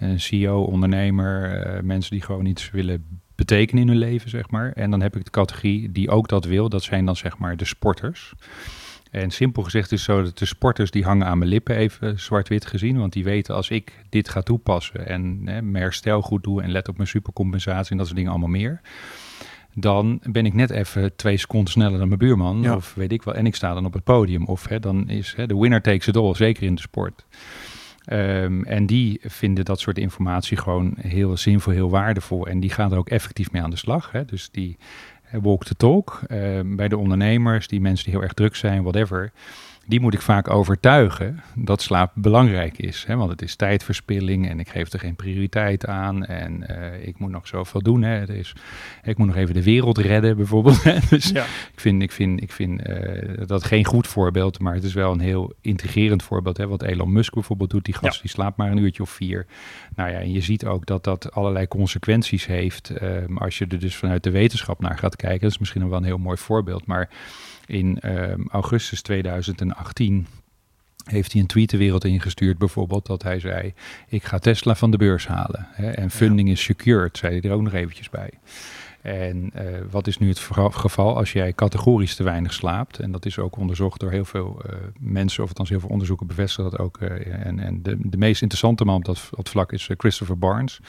Een 0.00 0.20
CEO, 0.20 0.62
ondernemer, 0.62 1.60
eh, 1.62 1.82
mensen 1.82 2.10
die 2.10 2.22
gewoon 2.22 2.46
iets 2.46 2.70
willen 2.70 3.04
betekenen 3.38 3.82
in 3.82 3.88
hun 3.88 3.98
leven, 3.98 4.30
zeg 4.30 4.50
maar. 4.50 4.72
En 4.72 4.90
dan 4.90 5.00
heb 5.00 5.16
ik 5.16 5.24
de 5.24 5.30
categorie 5.30 5.92
die 5.92 6.10
ook 6.10 6.28
dat 6.28 6.44
wil. 6.44 6.68
Dat 6.68 6.82
zijn 6.82 7.04
dan 7.04 7.16
zeg 7.16 7.38
maar 7.38 7.56
de 7.56 7.64
sporters. 7.64 8.34
En 9.10 9.30
simpel 9.30 9.62
gezegd 9.62 9.92
is 9.92 10.06
het 10.06 10.16
zo 10.16 10.22
dat 10.22 10.38
de 10.38 10.44
sporters 10.44 10.90
die 10.90 11.04
hangen 11.04 11.26
aan 11.26 11.38
mijn 11.38 11.50
lippen 11.50 11.76
even 11.76 12.20
zwart-wit 12.20 12.66
gezien. 12.66 12.98
Want 12.98 13.12
die 13.12 13.24
weten 13.24 13.54
als 13.54 13.70
ik 13.70 13.92
dit 14.08 14.28
ga 14.28 14.42
toepassen 14.42 15.06
en 15.06 15.40
hè, 15.44 15.62
mijn 15.62 15.82
herstel 15.82 16.22
goed 16.22 16.42
doe 16.42 16.62
en 16.62 16.70
let 16.70 16.88
op 16.88 16.96
mijn 16.96 17.08
supercompensatie 17.08 17.90
en 17.90 17.96
dat 17.96 18.06
soort 18.06 18.16
dingen 18.16 18.32
allemaal 18.32 18.50
meer. 18.50 18.80
Dan 19.74 20.20
ben 20.30 20.46
ik 20.46 20.54
net 20.54 20.70
even 20.70 21.16
twee 21.16 21.36
seconden 21.36 21.72
sneller 21.72 21.98
dan 21.98 22.08
mijn 22.08 22.20
buurman. 22.20 22.62
Ja. 22.62 22.76
Of 22.76 22.94
weet 22.94 23.12
ik 23.12 23.22
wel. 23.22 23.34
En 23.34 23.46
ik 23.46 23.54
sta 23.54 23.74
dan 23.74 23.84
op 23.84 23.92
het 23.92 24.04
podium. 24.04 24.44
Of 24.44 24.68
hè, 24.68 24.80
dan 24.80 25.08
is 25.08 25.34
hè, 25.36 25.46
de 25.46 25.58
winner 25.58 25.82
takes 25.82 26.06
it 26.06 26.16
all. 26.16 26.34
Zeker 26.34 26.62
in 26.62 26.74
de 26.74 26.80
sport. 26.80 27.24
Ehm, 28.08 28.62
en 28.62 28.86
die 28.86 29.20
vinden 29.22 29.64
dat 29.64 29.80
soort 29.80 29.98
informatie 29.98 30.56
gewoon 30.56 30.94
heel 31.00 31.36
zinvol, 31.36 31.72
heel 31.72 31.90
waardevol. 31.90 32.46
En 32.46 32.60
die 32.60 32.70
gaan 32.70 32.92
er 32.92 32.98
ook 32.98 33.08
effectief 33.08 33.52
mee 33.52 33.62
aan 33.62 33.70
de 33.70 33.76
slag. 33.76 34.12
Hè. 34.12 34.24
Dus 34.24 34.50
die 34.50 34.76
eh, 35.22 35.40
walk 35.42 35.64
the 35.64 35.74
talk 35.74 36.20
ehm, 36.26 36.76
bij 36.76 36.88
de 36.88 36.96
ondernemers, 36.96 37.68
die 37.68 37.80
mensen 37.80 38.04
die 38.04 38.14
heel 38.14 38.22
erg 38.22 38.32
druk 38.32 38.56
zijn, 38.56 38.82
whatever. 38.82 39.32
Die 39.88 40.00
moet 40.00 40.14
ik 40.14 40.20
vaak 40.22 40.50
overtuigen 40.50 41.40
dat 41.54 41.82
slaap 41.82 42.12
belangrijk 42.14 42.78
is. 42.78 43.04
Hè? 43.06 43.16
Want 43.16 43.30
het 43.30 43.42
is 43.42 43.56
tijdverspilling 43.56 44.48
en 44.48 44.60
ik 44.60 44.68
geef 44.68 44.92
er 44.92 44.98
geen 44.98 45.16
prioriteit 45.16 45.86
aan. 45.86 46.24
En 46.24 46.66
eh, 46.68 47.06
ik 47.08 47.18
moet 47.18 47.30
nog 47.30 47.46
zoveel 47.46 47.82
doen. 47.82 48.02
Hè? 48.02 48.14
Er 48.20 48.30
is, 48.30 48.52
ik 49.02 49.18
moet 49.18 49.26
nog 49.26 49.36
even 49.36 49.54
de 49.54 49.62
wereld 49.62 49.98
redden, 49.98 50.36
bijvoorbeeld. 50.36 50.82
hè. 50.84 50.98
dus 51.10 51.28
Ja. 51.28 51.42
ik 51.44 51.80
vind, 51.80 52.02
ik 52.02 52.12
vind, 52.12 52.42
ik 52.42 52.52
vind 52.52 52.82
eh, 52.82 53.46
dat 53.46 53.64
geen 53.64 53.84
goed 53.84 54.06
voorbeeld, 54.06 54.58
maar 54.60 54.74
het 54.74 54.84
is 54.84 54.94
wel 54.94 55.12
een 55.12 55.20
heel 55.20 55.52
intrigerend 55.60 56.22
voorbeeld. 56.22 56.56
Hè? 56.56 56.66
Wat 56.66 56.82
Elon 56.82 57.12
Musk 57.12 57.34
bijvoorbeeld 57.34 57.70
doet, 57.70 57.84
die 57.84 57.94
gast 57.94 58.14
Ja. 58.16 58.20
die 58.22 58.30
slaapt 58.30 58.56
maar 58.56 58.70
een 58.70 58.78
uurtje 58.78 59.02
of 59.02 59.10
vier. 59.10 59.46
Nou 59.96 60.10
ja, 60.10 60.18
en 60.18 60.32
je 60.32 60.40
ziet 60.40 60.66
ook 60.66 60.86
dat 60.86 61.04
dat 61.04 61.32
allerlei 61.32 61.68
consequenties 61.68 62.46
heeft. 62.46 62.90
ehm, 62.90 63.36
als 63.36 63.58
je 63.58 63.66
er 63.68 63.78
dus 63.78 63.96
vanuit 63.96 64.22
de 64.22 64.30
wetenschap 64.30 64.80
naar 64.80 64.98
gaat 64.98 65.16
kijken. 65.16 65.40
Dat 65.40 65.50
is 65.50 65.58
misschien 65.58 65.80
nog 65.80 65.90
wel 65.90 65.98
een 65.98 66.04
heel 66.04 66.18
mooi 66.18 66.36
voorbeeld. 66.36 66.86
Maar 66.86 67.08
in 67.68 67.98
ehm, 67.98 68.40
augustus 68.50 69.02
2018 69.02 70.26
heeft 71.04 71.32
hij 71.32 71.40
een 71.40 71.46
tweet 71.46 71.70
de 71.70 71.76
wereld 71.76 72.04
ingestuurd 72.04 72.58
bijvoorbeeld 72.58 73.06
dat 73.06 73.22
hij 73.22 73.40
zei 73.40 73.74
ik 74.08 74.24
ga 74.24 74.38
Tesla 74.38 74.74
van 74.74 74.90
de 74.90 74.96
beurs 74.96 75.26
halen 75.26 75.66
hè, 75.70 75.90
en 75.90 76.10
funding 76.10 76.48
is 76.48 76.62
secured 76.62 77.18
zei 77.18 77.40
hij 77.40 77.50
er 77.50 77.56
ook 77.56 77.62
nog 77.62 77.72
eventjes 77.72 78.10
bij 78.10 78.30
en 79.08 79.50
eh, 79.54 79.64
wat 79.90 80.06
is 80.06 80.18
nu 80.18 80.28
het 80.28 80.38
geval 80.70 81.16
als 81.16 81.32
jij 81.32 81.52
categorisch 81.52 82.14
te 82.14 82.22
weinig 82.22 82.52
slaapt? 82.52 82.98
En 82.98 83.12
dat 83.12 83.26
is 83.26 83.38
ook 83.38 83.56
onderzocht 83.56 84.00
door 84.00 84.10
heel 84.10 84.24
veel 84.24 84.62
eh, 84.64 84.74
mensen 85.00 85.42
of 85.42 85.48
althans 85.48 85.68
heel 85.68 85.80
veel 85.80 85.88
onderzoeken 85.88 86.26
bevestigen 86.26 86.70
dat 86.70 86.80
ook 86.80 86.98
eh, 86.98 87.46
en, 87.46 87.58
en 87.58 87.82
de, 87.82 87.96
de 88.00 88.16
meest 88.16 88.42
interessante 88.42 88.84
man 88.84 88.96
op 88.96 89.04
dat, 89.04 89.28
dat 89.30 89.48
vlak 89.48 89.72
is 89.72 89.90
Christopher 89.96 90.38
Barnes 90.38 90.80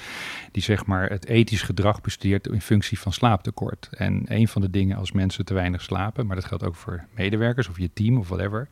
die 0.51 0.63
zeg 0.63 0.85
maar 0.85 1.09
het 1.09 1.25
ethisch 1.25 1.61
gedrag 1.61 2.01
bestudeert 2.01 2.47
in 2.47 2.61
functie 2.61 2.99
van 2.99 3.13
slaaptekort. 3.13 3.89
En 3.91 4.23
een 4.27 4.47
van 4.47 4.61
de 4.61 4.69
dingen 4.69 4.97
als 4.97 5.11
mensen 5.11 5.45
te 5.45 5.53
weinig 5.53 5.81
slapen 5.81 6.25
maar 6.25 6.35
dat 6.35 6.45
geldt 6.45 6.63
ook 6.63 6.75
voor 6.75 7.05
medewerkers 7.15 7.69
of 7.69 7.77
je 7.77 7.89
team 7.93 8.17
of 8.17 8.27
whatever 8.27 8.67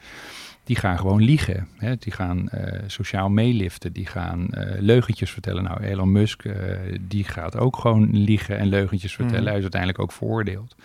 die 0.67 0.75
gaan 0.75 0.97
gewoon 0.97 1.21
liegen. 1.21 1.67
Hè? 1.77 1.95
Die 1.95 2.13
gaan 2.13 2.49
eh, 2.49 2.79
sociaal 2.87 3.29
meeliften. 3.29 3.93
Die 3.93 4.05
gaan 4.05 4.49
eh, 4.49 4.81
leugentjes 4.81 5.31
vertellen. 5.31 5.63
Nou, 5.63 5.83
Elon 5.83 6.11
Musk, 6.11 6.43
eh, 6.43 6.53
die 7.01 7.23
gaat 7.23 7.57
ook 7.57 7.77
gewoon 7.77 8.09
liegen 8.11 8.57
en 8.57 8.67
leugentjes 8.67 9.13
vertellen. 9.13 9.39
Mhm. 9.39 9.47
Hij 9.47 9.57
is 9.57 9.61
uiteindelijk 9.61 10.01
ook 10.01 10.11
veroordeeld. 10.11 10.75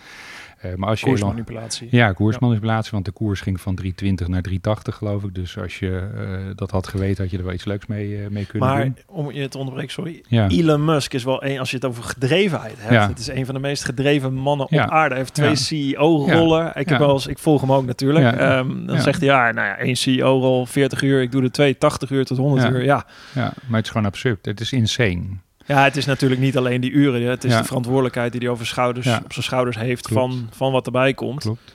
Eh, 0.63 0.73
maar 0.75 0.89
als 0.89 0.99
je 0.99 1.05
Koersmanipulatie. 1.05 1.87
ja, 1.91 2.11
koersmanipulatie, 2.11 2.91
want 2.91 3.05
de 3.05 3.11
koers 3.11 3.41
ging 3.41 3.61
van 3.61 3.75
320 3.75 4.27
naar 4.27 4.41
380 4.41 4.95
geloof 4.95 5.23
ik. 5.23 5.35
Dus 5.35 5.57
als 5.57 5.79
je 5.79 6.09
eh, 6.17 6.55
dat 6.55 6.71
had 6.71 6.87
geweten, 6.87 7.23
had 7.23 7.31
je 7.31 7.37
er 7.37 7.43
wel 7.43 7.53
iets 7.53 7.65
leuks 7.65 7.85
mee, 7.85 8.23
eh, 8.23 8.29
mee 8.29 8.45
kunnen 8.45 8.69
Maar 8.69 8.83
doen. 8.83 8.97
om 9.07 9.31
je 9.31 9.47
te 9.47 9.57
onderbreken, 9.57 9.91
sorry. 9.91 10.23
Ja. 10.27 10.47
Elon 10.49 10.85
Musk 10.85 11.13
is 11.13 11.23
wel 11.23 11.43
een, 11.45 11.59
als 11.59 11.69
je 11.69 11.75
het 11.75 11.85
over 11.85 12.03
gedrevenheid 12.03 12.75
hebt. 12.77 12.93
Ja. 12.93 13.07
Het 13.07 13.19
is 13.19 13.27
een 13.27 13.45
van 13.45 13.53
de 13.55 13.61
meest 13.61 13.85
gedreven 13.85 14.33
mannen 14.33 14.67
Ja. 14.69 14.83
op 14.83 14.89
aarde. 14.89 15.09
Hij 15.09 15.17
heeft 15.17 15.33
twee. 15.33 15.55
CEO-rollen. 15.55 16.71
Ik, 16.75 16.89
heb 16.89 16.99
wel 16.99 17.13
eens, 17.13 17.27
ik 17.27 17.39
volg 17.39 17.61
hem 17.61 17.71
ook 17.71 17.85
natuurlijk. 17.85 18.35
Ehm, 18.37 18.85
dan 18.85 19.01
zegt 19.01 19.19
hij, 19.19 19.27
ja, 19.29 19.51
nou 19.51 19.67
ja, 19.67 19.77
één 19.77 19.95
CEO-rol, 19.95 20.65
40 20.65 21.01
uur. 21.01 21.21
Ik 21.21 21.31
doe 21.31 21.43
er 21.43 21.51
twee, 21.51 21.77
80 21.77 22.09
uur 22.09 22.25
tot 22.25 22.37
100 22.37 22.63
Ja. 22.63 22.69
uur. 22.69 22.83
Ja. 22.83 23.05
Ja, 23.33 23.53
maar 23.67 23.75
het 23.77 23.85
is 23.85 23.91
gewoon 23.91 24.07
absurd. 24.07 24.45
Het 24.45 24.59
is 24.59 24.71
insane. 24.71 25.21
Ja, 25.65 25.83
het 25.83 25.97
is 25.97 26.05
natuurlijk 26.05 26.41
niet 26.41 26.57
alleen 26.57 26.81
die 26.81 26.91
uren. 26.91 27.21
hè. 27.21 27.29
Het 27.29 27.43
is 27.43 27.51
Ja. 27.51 27.59
de 27.59 27.65
verantwoordelijkheid 27.67 28.31
die 28.31 28.41
hij 28.41 28.49
over 28.49 28.65
schouders, 28.65 29.05
Ja. 29.05 29.21
op 29.23 29.33
zijn 29.33 29.45
schouders 29.45 29.77
heeft 29.77 30.07
Klopt. 30.07 30.33
van, 30.33 30.47
van 30.51 30.71
wat 30.71 30.85
erbij 30.85 31.13
komt. 31.13 31.41
Klopt. 31.41 31.73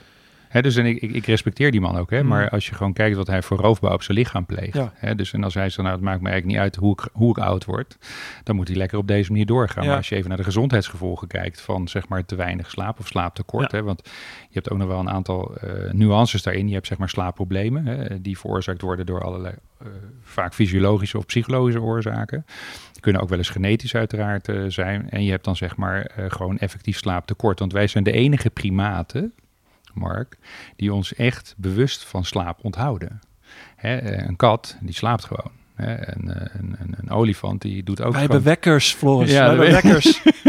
Dus 0.51 0.75
en 0.75 0.85
ik, 0.85 1.01
ik, 1.01 1.11
ik 1.11 1.25
respecteer 1.25 1.71
die 1.71 1.81
man 1.81 1.97
ook, 1.97 2.09
hè, 2.09 2.21
Mm. 2.21 2.27
maar 2.27 2.49
als 2.49 2.67
je 2.67 2.75
gewoon 2.75 2.93
kijkt 2.93 3.15
wat 3.15 3.27
hij 3.27 3.41
voor 3.41 3.57
roofbouw 3.57 3.93
op 3.93 4.03
zijn 4.03 4.17
lichaam 4.17 4.45
pleegt. 4.45 4.73
Ja. 5.01 5.13
Dus 5.13 5.33
en 5.33 5.43
als 5.43 5.53
hij 5.53 5.63
zegt, 5.69 5.77
nou 5.81 5.91
het 5.91 6.01
maakt 6.03 6.21
me 6.21 6.29
eigenlijk 6.29 6.57
niet 6.57 6.65
uit 6.65 6.75
hoe 6.75 6.91
ik, 6.91 7.09
hoe 7.13 7.29
ik 7.29 7.43
oud 7.43 7.65
word, 7.65 7.97
dan 8.43 8.55
moet 8.55 8.67
hij 8.67 8.77
lekker 8.77 8.97
op 8.97 9.07
deze 9.07 9.31
manier 9.31 9.45
doorgaan. 9.45 9.83
Ja. 9.83 9.89
Maar 9.89 9.97
als 9.97 10.09
je 10.09 10.15
even 10.15 10.27
naar 10.27 10.37
de 10.37 10.43
gezondheidsgevolgen 10.43 11.27
kijkt 11.27 11.61
van 11.61 11.87
zeg 11.87 12.07
maar 12.07 12.25
te 12.25 12.35
weinig 12.35 12.69
slaap 12.69 12.99
of 12.99 13.07
slaaptekort, 13.07 13.71
Ja. 13.71 13.77
hè, 13.77 13.83
want 13.83 14.01
je 14.41 14.53
hebt 14.53 14.69
ook 14.69 14.77
nog 14.77 14.87
wel 14.87 14.99
een 14.99 15.09
aantal 15.09 15.55
eh, 15.55 15.91
nuances 15.91 16.43
daarin. 16.43 16.67
Je 16.67 16.73
hebt 16.73 16.87
zeg 16.87 16.97
maar 16.97 17.09
slaapproblemen, 17.09 17.85
hè, 17.85 18.21
die 18.21 18.37
veroorzaakt 18.37 18.81
worden 18.81 19.05
door 19.05 19.23
allerlei 19.23 19.53
eh, 19.79 19.87
vaak 20.23 20.53
fysiologische 20.53 21.17
of 21.17 21.25
psychologische 21.25 21.81
oorzaken. 21.81 22.45
Die 22.91 23.01
kunnen 23.01 23.21
ook 23.21 23.29
wel 23.29 23.37
eens 23.37 23.49
genetisch 23.49 23.95
uiteraard 23.95 24.47
eh, 24.49 24.63
zijn. 24.67 25.09
En 25.09 25.23
je 25.23 25.31
hebt 25.31 25.45
dan 25.45 25.55
zeg 25.55 25.75
maar 25.75 26.11
gewoon 26.27 26.57
effectief 26.57 26.97
slaaptekort. 26.97 27.59
Want 27.59 27.71
wij 27.73 27.87
zijn 27.87 28.03
de 28.03 28.11
enige 28.11 28.49
primaten, 28.49 29.33
Mark, 29.93 30.37
die 30.75 30.93
ons 30.93 31.13
echt 31.13 31.53
bewust 31.57 32.05
van 32.05 32.25
slaap 32.25 32.59
onthouden. 32.61 33.19
Hè, 33.75 33.97
eh, 33.97 34.27
een 34.27 34.35
kat, 34.35 34.77
die 34.81 34.93
slaapt 34.93 35.25
gewoon. 35.25 35.51
Hè, 35.75 35.93
eh, 35.93 36.15
een, 36.15 36.75
een, 36.79 36.95
een 36.97 37.09
olifant, 37.09 37.61
die 37.61 37.83
doet 37.83 38.01
ook 38.01 38.11
Wij 38.11 38.21
gewoon... 38.21 38.35
hebben 38.35 38.43
wekkers, 38.43 38.93
Floris. 38.93 39.31
Ja, 39.31 39.43
we 39.43 39.63
hebben 39.63 39.71
wekkers. 39.71 40.21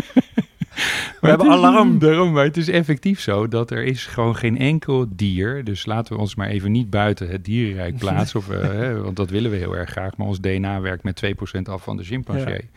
we 1.20 1.28
hebben 1.28 1.50
alarm. 1.50 1.98
Daarom, 1.98 2.32
maar 2.32 2.44
het 2.44 2.56
is 2.56 2.68
effectief 2.68 3.20
zo 3.20 3.48
dat 3.48 3.70
er 3.70 3.84
is 3.84 4.06
gewoon 4.06 4.36
geen 4.36 4.58
enkel 4.58 5.06
dier. 5.08 5.64
Dus 5.64 5.86
laten 5.86 6.14
we 6.14 6.20
ons 6.20 6.34
maar 6.34 6.48
even 6.48 6.72
niet 6.72 6.90
buiten 6.90 7.28
het 7.28 7.44
dierenrijk 7.44 7.98
plaatsen. 8.04 8.38
Of, 8.38 8.50
eh, 8.50 8.62
hè, 8.62 9.00
want 9.00 9.16
dat 9.16 9.30
willen 9.30 9.50
we 9.50 9.56
heel 9.56 9.76
erg 9.76 9.90
graag. 9.90 10.16
Maar 10.16 10.26
ons 10.26 10.40
DNA 10.40 10.80
werkt 10.80 11.02
met 11.02 11.16
2% 11.16 11.68
af 11.68 11.82
van 11.82 11.96
de 11.96 12.04
chimpansee. 12.04 12.70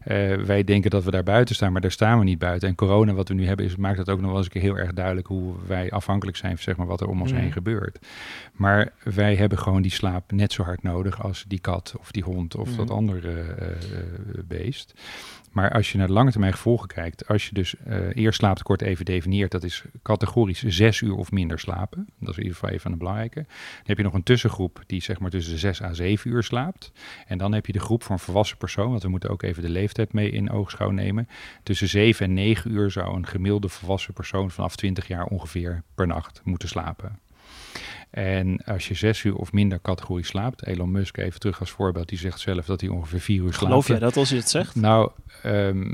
Eh, 0.00 0.34
wij 0.34 0.64
denken 0.64 0.90
dat 0.90 1.04
we 1.04 1.10
daar 1.10 1.22
buiten 1.22 1.54
staan, 1.54 1.72
maar 1.72 1.80
daar 1.80 1.90
staan 1.90 2.18
we 2.18 2.24
niet 2.24 2.38
buiten. 2.38 2.68
En 2.68 2.74
corona, 2.74 3.12
wat 3.12 3.28
we 3.28 3.34
nu 3.34 3.46
hebben, 3.46 3.66
is, 3.66 3.76
maakt 3.76 3.98
het 3.98 4.10
ook 4.10 4.20
nog 4.20 4.28
wel 4.28 4.36
eens 4.36 4.46
een 4.46 4.52
keer 4.52 4.62
heel 4.62 4.78
erg 4.78 4.92
duidelijk 4.92 5.26
hoe 5.26 5.54
wij 5.66 5.90
afhankelijk 5.90 6.36
zijn 6.36 6.54
van 6.54 6.62
zeg 6.62 6.76
maar, 6.76 6.86
wat 6.86 7.00
er 7.00 7.08
om 7.08 7.20
ons 7.20 7.32
heen 7.32 7.52
gebeurt. 7.52 8.06
Maar 8.52 8.92
wij 9.02 9.36
hebben 9.36 9.58
gewoon 9.58 9.82
die 9.82 9.90
slaap 9.90 10.32
net 10.32 10.52
zo 10.52 10.62
hard 10.62 10.82
nodig 10.82 11.22
als 11.22 11.44
die 11.48 11.60
kat 11.60 11.94
of 11.98 12.10
die 12.10 12.22
hond 12.22 12.56
of 12.56 12.76
dat 12.76 12.90
andere 12.90 13.40
eh, 13.40 13.66
beest. 14.44 14.94
Maar 15.50 15.72
als 15.72 15.92
je 15.92 15.98
naar 15.98 16.06
de 16.06 16.12
lange 16.12 16.30
termijn 16.30 16.52
gevolgen 16.52 16.88
kijkt, 16.88 17.28
als 17.28 17.46
je 17.46 17.54
dus 17.54 17.74
eh 17.76 18.16
eerst 18.16 18.38
slaaptekort 18.38 18.82
even 18.82 19.04
definieert, 19.04 19.50
dat 19.50 19.62
is 19.62 19.84
categorisch 20.02 20.62
zes 20.62 21.00
uur 21.00 21.14
of 21.14 21.30
minder 21.30 21.58
slapen. 21.58 22.08
Dat 22.18 22.28
is 22.28 22.36
in 22.36 22.42
ieder 22.42 22.58
geval 22.58 22.70
even 22.74 22.92
een 22.92 22.98
belangrijke. 22.98 23.40
Dan 23.44 23.84
heb 23.84 23.96
je 23.96 24.02
nog 24.02 24.14
een 24.14 24.22
tussengroep 24.22 24.82
die 24.86 25.02
zeg 25.02 25.18
maar 25.18 25.30
tussen 25.30 25.52
de 25.52 25.58
zes 25.58 25.82
à 25.82 25.92
zeven 25.92 26.30
uur 26.30 26.42
slaapt. 26.42 26.92
En 27.26 27.38
dan 27.38 27.52
heb 27.52 27.66
je 27.66 27.72
de 27.72 27.80
groep 27.80 28.02
voor 28.02 28.12
een 28.12 28.18
volwassen 28.18 28.56
persoon, 28.56 28.90
want 28.90 29.02
we 29.02 29.08
moeten 29.08 29.30
ook 29.30 29.42
even 29.42 29.62
de 29.62 29.68
leeftijd 29.68 30.12
mee 30.12 30.30
in 30.30 30.50
oogschouw 30.50 30.90
nemen. 30.90 31.28
Tussen 31.62 31.88
zeven 31.88 32.26
en 32.26 32.34
negen 32.34 32.70
uur 32.70 32.90
zou 32.90 33.16
een 33.16 33.26
gemiddelde 33.26 33.68
volwassen 33.68 34.14
persoon 34.14 34.50
vanaf 34.50 34.76
20 34.76 35.06
jaar 35.06 35.26
ongeveer 35.26 35.82
per 35.94 36.06
nacht 36.06 36.40
moeten 36.44 36.68
slapen. 36.68 37.18
En 38.10 38.64
als 38.64 38.88
je 38.88 38.94
zes 38.94 39.24
uur 39.24 39.34
of 39.34 39.52
minder 39.52 39.80
categorie 39.82 40.24
slaapt, 40.24 40.66
Elon 40.66 40.90
Musk 40.90 41.16
even 41.16 41.40
terug 41.40 41.60
als 41.60 41.70
voorbeeld, 41.70 42.08
die 42.08 42.18
zegt 42.18 42.40
zelf 42.40 42.66
dat 42.66 42.80
hij 42.80 42.90
ongeveer 42.90 43.20
vier 43.20 43.42
uur 43.42 43.52
slaapt. 43.52 43.66
Geloof 43.66 43.86
jij 43.86 43.98
dat 43.98 44.16
als 44.16 44.28
je 44.28 44.36
het 44.36 44.48
zegt? 44.48 44.74
Nou, 44.74 45.10
ehm, 45.42 45.92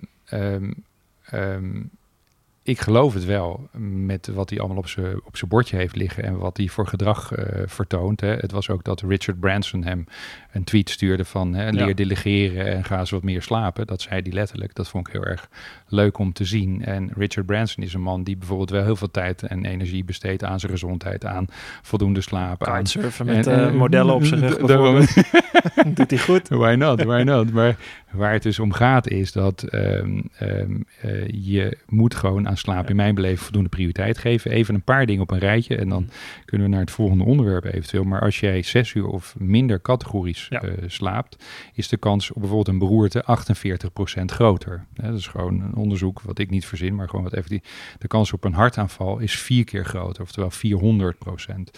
ik 2.69 2.81
geloof 2.81 3.15
het 3.15 3.25
wel 3.25 3.69
met 4.07 4.27
wat 4.35 4.51
hij 4.51 4.59
allemaal 4.59 4.77
op 4.79 4.89
zijn 4.89 5.17
op 5.25 5.49
bordje 5.49 5.77
heeft 5.77 5.97
liggen 5.97 6.23
en 6.25 6.37
wat 6.39 6.57
hij 6.57 6.69
voor 6.69 6.87
gedrag 6.87 7.33
eh, 7.33 7.63
vertoont. 7.67 8.21
Hè. 8.21 8.29
Het 8.35 8.51
was 8.53 8.71
ook 8.71 8.85
dat 8.85 9.01
Richard 9.01 9.41
Branson 9.41 9.85
hem 9.85 10.05
een 10.53 10.65
tweet 10.65 10.91
stuurde 10.91 11.25
van 11.25 11.55
hè, 11.55 11.71
leer 11.71 11.89
Ja. 11.89 11.95
delegeren 11.95 12.67
en 12.67 12.85
ga 12.85 12.99
eens 12.99 13.11
wat 13.11 13.23
meer 13.23 13.43
slapen. 13.43 13.87
Dat 13.87 14.01
zei 14.03 14.21
hij 14.23 14.33
letterlijk. 14.33 14.75
Dat 14.75 14.89
vond 14.89 15.07
ik 15.07 15.13
heel 15.13 15.25
erg 15.25 15.49
leuk 15.89 16.19
om 16.19 16.33
te 16.33 16.45
zien. 16.45 16.85
En 16.85 17.11
Richard 17.17 17.47
Branson 17.47 17.85
is 17.85 17.95
een 17.95 18.01
man 18.03 18.23
die 18.23 18.37
bijvoorbeeld 18.37 18.71
wel 18.71 18.85
heel 18.85 18.97
veel 18.97 19.11
tijd 19.11 19.43
en 19.43 19.65
energie 19.65 20.05
besteedt 20.05 20.45
aan 20.45 20.61
zijn 20.61 20.73
gezondheid, 20.73 21.25
aan 21.25 21.47
voldoende 21.83 22.21
slaap. 22.21 22.65
aan 22.67 22.77
Kitesurfen 22.77 23.27
met 23.27 23.47
en- 23.47 23.59
eh, 23.61 23.67
en- 23.67 23.77
modellen 23.77 24.15
op 24.15 24.25
zijn 24.31 24.41
rug 24.41 24.61
bijvoorbeeld. 24.61 25.15
Doet 25.95 26.11
hij 26.11 26.19
goed. 26.19 26.49
Why 26.49 26.75
not, 26.79 27.03
why 27.03 27.23
not? 27.23 27.53
Maar 27.53 27.77
waar 28.11 28.33
het 28.33 28.43
dus 28.43 28.59
om 28.59 28.73
gaat 28.73 29.09
is 29.09 29.33
dat 29.33 29.63
ehm, 29.63 30.21
ehm, 30.39 30.77
eh, 31.01 31.27
je 31.29 31.79
moet 31.87 32.15
gewoon 32.15 32.49
aan 32.49 32.57
slaap 32.57 32.91
in 32.91 32.97
mijn 32.97 33.15
beleving 33.15 33.41
voldoende 33.41 33.69
prioriteit 33.69 34.19
geven. 34.19 34.51
Even 34.51 34.75
een 34.75 34.83
paar 34.83 35.07
dingen 35.07 35.23
op 35.23 35.31
een 35.31 35.39
rijtje 35.39 35.77
en 35.77 35.89
dan 35.89 36.09
kunnen 36.45 36.67
we 36.67 36.73
naar 36.73 36.83
het 36.83 36.91
volgende 36.91 37.25
onderwerp 37.25 37.65
eventueel. 37.65 38.05
Maar 38.05 38.21
als 38.21 38.41
jij 38.41 38.63
zes 38.63 38.95
uur 38.95 39.07
of 39.07 39.35
minder 39.39 39.81
categorisch 39.83 40.47
Ja. 40.51 40.61
eh, 40.63 40.73
slaapt, 40.87 41.45
is 41.75 41.89
de 41.89 41.97
kans 41.97 42.29
op 42.31 42.37
bijvoorbeeld 42.41 42.69
een 42.69 42.79
beroerte 42.79 43.25
48% 43.25 44.33
groter. 44.33 44.85
Dat 44.95 45.15
is 45.15 45.27
gewoon 45.27 45.61
een 45.61 45.75
onderzoek 45.75 46.21
wat 46.21 46.39
ik 46.39 46.51
niet 46.51 46.67
verzin, 46.67 46.95
maar 46.95 47.09
gewoon 47.09 47.25
wat 47.25 47.35
even 47.35 47.51
die. 47.51 47.63
De 47.99 48.07
kans 48.09 48.33
op 48.33 48.45
een 48.45 48.55
hartaanval 48.55 49.19
is 49.19 49.39
vier 49.39 49.65
keer 49.65 49.85
groter, 49.85 50.23
oftewel 50.23 50.51
400%. 50.51 51.71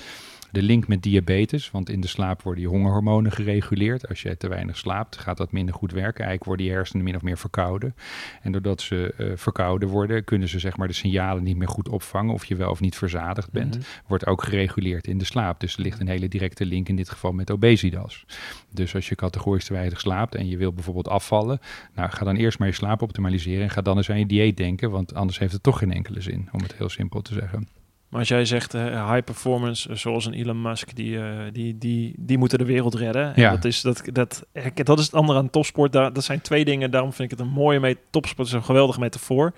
De 0.50 0.62
link 0.62 0.88
met 0.88 1.02
diabetes, 1.02 1.70
want 1.70 1.90
in 1.90 2.00
de 2.00 2.06
slaap 2.06 2.42
worden 2.42 2.62
je 2.62 2.68
hongerhormonen 2.68 3.32
gereguleerd. 3.32 4.08
Als 4.08 4.22
je 4.22 4.36
te 4.36 4.48
weinig 4.48 4.76
slaapt, 4.76 5.16
gaat 5.16 5.36
dat 5.36 5.52
minder 5.52 5.74
goed 5.74 5.92
werken. 5.92 6.24
Eigenlijk 6.24 6.44
worden 6.44 6.66
je 6.66 6.72
hersenen 6.72 7.04
min 7.04 7.16
of 7.16 7.22
meer 7.22 7.38
verkouden. 7.38 7.94
En 8.42 8.52
doordat 8.52 8.80
ze 8.80 9.14
uh, 9.18 9.32
verkouden 9.34 9.88
worden, 9.88 10.24
kunnen 10.24 10.48
ze 10.48 10.58
zeg 10.58 10.76
maar 10.76 10.88
de 10.88 10.94
signalen 10.94 11.42
niet 11.42 11.56
meer 11.56 11.68
goed 11.68 11.88
opvangen 11.88 12.34
of 12.34 12.44
je 12.44 12.56
wel 12.56 12.70
of 12.70 12.80
niet 12.80 12.96
verzadigd 12.96 13.50
bent. 13.50 13.74
Mhm. 13.74 13.84
Wordt 14.06 14.26
ook 14.26 14.42
gereguleerd 14.42 15.06
in 15.06 15.18
de 15.18 15.24
slaap. 15.24 15.60
Dus 15.60 15.74
er 15.74 15.82
ligt 15.82 16.00
een 16.00 16.08
hele 16.08 16.28
directe 16.28 16.66
link 16.66 16.88
in 16.88 16.96
dit 16.96 17.10
geval 17.10 17.32
met 17.32 17.50
obesitas. 17.50 18.24
Dus 18.70 18.94
als 18.94 19.08
je 19.08 19.14
categorisch 19.14 19.64
te 19.64 19.72
weinig 19.72 20.00
slaapt 20.00 20.34
en 20.34 20.48
je 20.48 20.56
wil 20.56 20.72
bijvoorbeeld 20.72 21.08
afvallen, 21.08 21.60
nou 21.94 22.10
ga 22.10 22.24
dan 22.24 22.36
eerst 22.36 22.58
maar 22.58 22.68
je 22.68 22.74
slaap 22.74 23.02
optimaliseren 23.02 23.62
en 23.62 23.70
ga 23.70 23.82
dan 23.82 23.96
eens 23.96 24.10
aan 24.10 24.18
je 24.18 24.26
dieet 24.26 24.56
denken, 24.56 24.90
want 24.90 25.14
anders 25.14 25.38
heeft 25.38 25.52
het 25.52 25.62
toch 25.62 25.78
geen 25.78 25.92
enkele 25.92 26.20
zin, 26.20 26.48
om 26.52 26.62
het 26.62 26.74
heel 26.74 26.88
simpel 26.88 27.22
te 27.22 27.34
zeggen. 27.34 27.68
Maar 28.08 28.18
als 28.20 28.28
jij 28.28 28.44
zegt 28.44 28.74
uh, 28.74 29.10
high 29.12 29.24
performance, 29.24 29.90
uh, 29.90 29.96
zoals 29.96 30.26
een 30.26 30.32
Elon 30.32 30.62
Musk, 30.62 30.96
die, 30.96 31.10
uh, 31.10 31.24
die, 31.52 31.78
die, 31.78 32.14
die 32.16 32.38
moeten 32.38 32.58
de 32.58 32.64
wereld 32.64 32.94
redden. 32.94 33.34
En 33.34 33.42
Ja. 33.42 33.50
dat, 33.50 33.64
is, 33.64 33.80
dat, 33.80 34.02
dat, 34.12 34.46
dat 34.74 34.98
is 34.98 35.04
het 35.04 35.14
andere 35.14 35.38
aan 35.38 35.50
topsport. 35.50 35.92
Daar, 35.92 36.12
dat 36.12 36.24
zijn 36.24 36.40
twee 36.40 36.64
dingen. 36.64 36.90
Daarom 36.90 37.12
vind 37.12 37.32
ik 37.32 37.38
het 37.38 37.46
een 37.46 37.52
mooie 37.54 37.80
mee. 37.80 37.96
Topsport 38.10 38.48
is 38.48 38.54
een 38.54 38.64
geweldige 38.64 39.00
metafoor. 39.00 39.52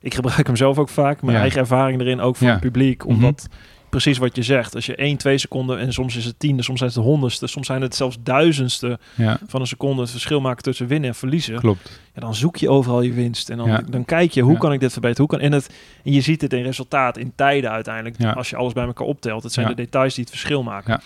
Ik 0.00 0.14
gebruik 0.14 0.46
hem 0.46 0.56
zelf 0.56 0.78
ook 0.78 0.88
vaak. 0.88 1.22
Mijn 1.22 1.34
Ja. 1.36 1.40
eigen 1.42 1.60
ervaring 1.60 2.00
erin, 2.00 2.20
ook 2.20 2.36
voor 2.36 2.46
Ja. 2.46 2.52
het 2.52 2.62
publiek. 2.62 3.04
Mhm. 3.04 3.12
Omdat 3.14 3.48
precies 3.92 4.18
wat 4.18 4.36
je 4.36 4.42
zegt. 4.42 4.74
Als 4.74 4.86
je 4.86 4.94
1, 4.96 5.16
2 5.16 5.38
seconden 5.38 5.78
en 5.78 5.92
soms 5.92 6.16
is 6.16 6.24
het 6.24 6.38
tiende, 6.38 6.62
soms 6.62 6.78
zijn 6.78 6.90
het 6.90 6.98
de 7.02 7.04
honderdste, 7.04 7.46
soms 7.46 7.66
zijn 7.66 7.82
het 7.82 7.94
zelfs 7.94 8.16
duizendste 8.22 8.98
Ja, 9.14 9.38
van 9.46 9.60
een 9.60 9.66
seconde 9.66 10.00
het 10.02 10.10
verschil 10.10 10.40
maken 10.40 10.62
tussen 10.62 10.86
winnen 10.86 11.08
en 11.08 11.14
verliezen. 11.16 11.58
klopt. 11.58 12.00
Ja, 12.14 12.20
dan 12.20 12.34
zoek 12.34 12.56
je 12.56 12.68
overal 12.70 13.02
je 13.02 13.12
winst. 13.12 13.50
En 13.50 13.56
dan, 13.56 13.68
Ja. 13.68 13.82
dan 13.90 14.04
kijk 14.04 14.32
je, 14.32 14.40
hoe 14.42 14.58
kan 14.58 14.72
ik 14.72 14.80
dit 14.80 14.92
verbeteren? 14.92 15.26
Hoe 15.28 15.38
kan, 15.38 15.46
en, 15.46 15.52
het, 15.52 15.70
en 16.04 16.12
je 16.12 16.20
ziet 16.20 16.40
het 16.40 16.52
in 16.52 16.62
resultaat, 16.62 17.16
in 17.18 17.32
tijden 17.34 17.70
uiteindelijk. 17.70 18.14
Ja. 18.18 18.30
Als 18.30 18.50
je 18.50 18.56
alles 18.56 18.72
bij 18.72 18.84
elkaar 18.84 19.06
optelt. 19.06 19.42
Het 19.42 19.52
zijn 19.52 19.66
de 19.66 19.74
details 19.74 20.14
die 20.14 20.24
het 20.24 20.32
verschil 20.32 20.62
maken. 20.62 21.00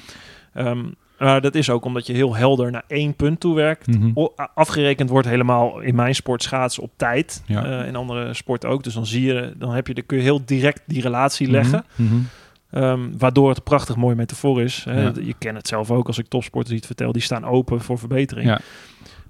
Ja. 0.54 0.64
Ehm, 0.64 0.84
maar 1.18 1.40
dat 1.40 1.54
is 1.54 1.70
ook 1.70 1.84
omdat 1.84 2.06
je 2.06 2.12
heel 2.12 2.34
helder 2.36 2.70
naar 2.70 2.84
één 2.88 3.14
punt 3.14 3.40
toe 3.40 3.54
werkt. 3.54 3.86
Mhm. 3.86 4.26
Afgerekend 4.54 5.10
wordt 5.10 5.28
helemaal 5.28 5.80
in 5.80 5.94
mijn 5.94 6.14
sport 6.14 6.42
schaatsen 6.42 6.82
op 6.82 6.90
tijd. 6.96 7.42
Ja. 7.46 7.80
Eh, 7.80 7.86
in 7.88 7.96
andere 7.96 8.34
sporten 8.34 8.68
ook. 8.68 8.84
Dus 8.84 8.94
dan 8.94 9.06
zie 9.06 9.22
je, 9.26 9.52
dan 9.56 9.70
heb 9.74 9.86
je, 9.86 9.94
dan 9.94 10.06
kun 10.06 10.16
je 10.16 10.22
heel 10.22 10.42
direct 10.44 10.82
die 10.86 11.00
relatie 11.02 11.50
leggen. 11.50 11.84
Mhm. 11.94 12.12
Mhm. 12.14 12.22
Ehm, 12.70 13.00
waardoor 13.18 13.48
het 13.48 13.56
een 13.56 13.62
prachtig 13.62 13.96
mooie 13.96 14.14
metafoor 14.14 14.62
is. 14.62 14.84
Hè. 14.84 15.02
Ja. 15.02 15.12
Je 15.22 15.34
kent 15.38 15.56
het 15.56 15.68
zelf 15.68 15.90
ook 15.90 16.06
als 16.06 16.18
ik 16.18 16.26
topsporters 16.28 16.76
iets 16.76 16.86
vertel. 16.86 17.12
Die 17.12 17.22
staan 17.22 17.44
open 17.44 17.80
voor 17.80 17.98
verbetering. 17.98 18.46
Ja. 18.48 18.60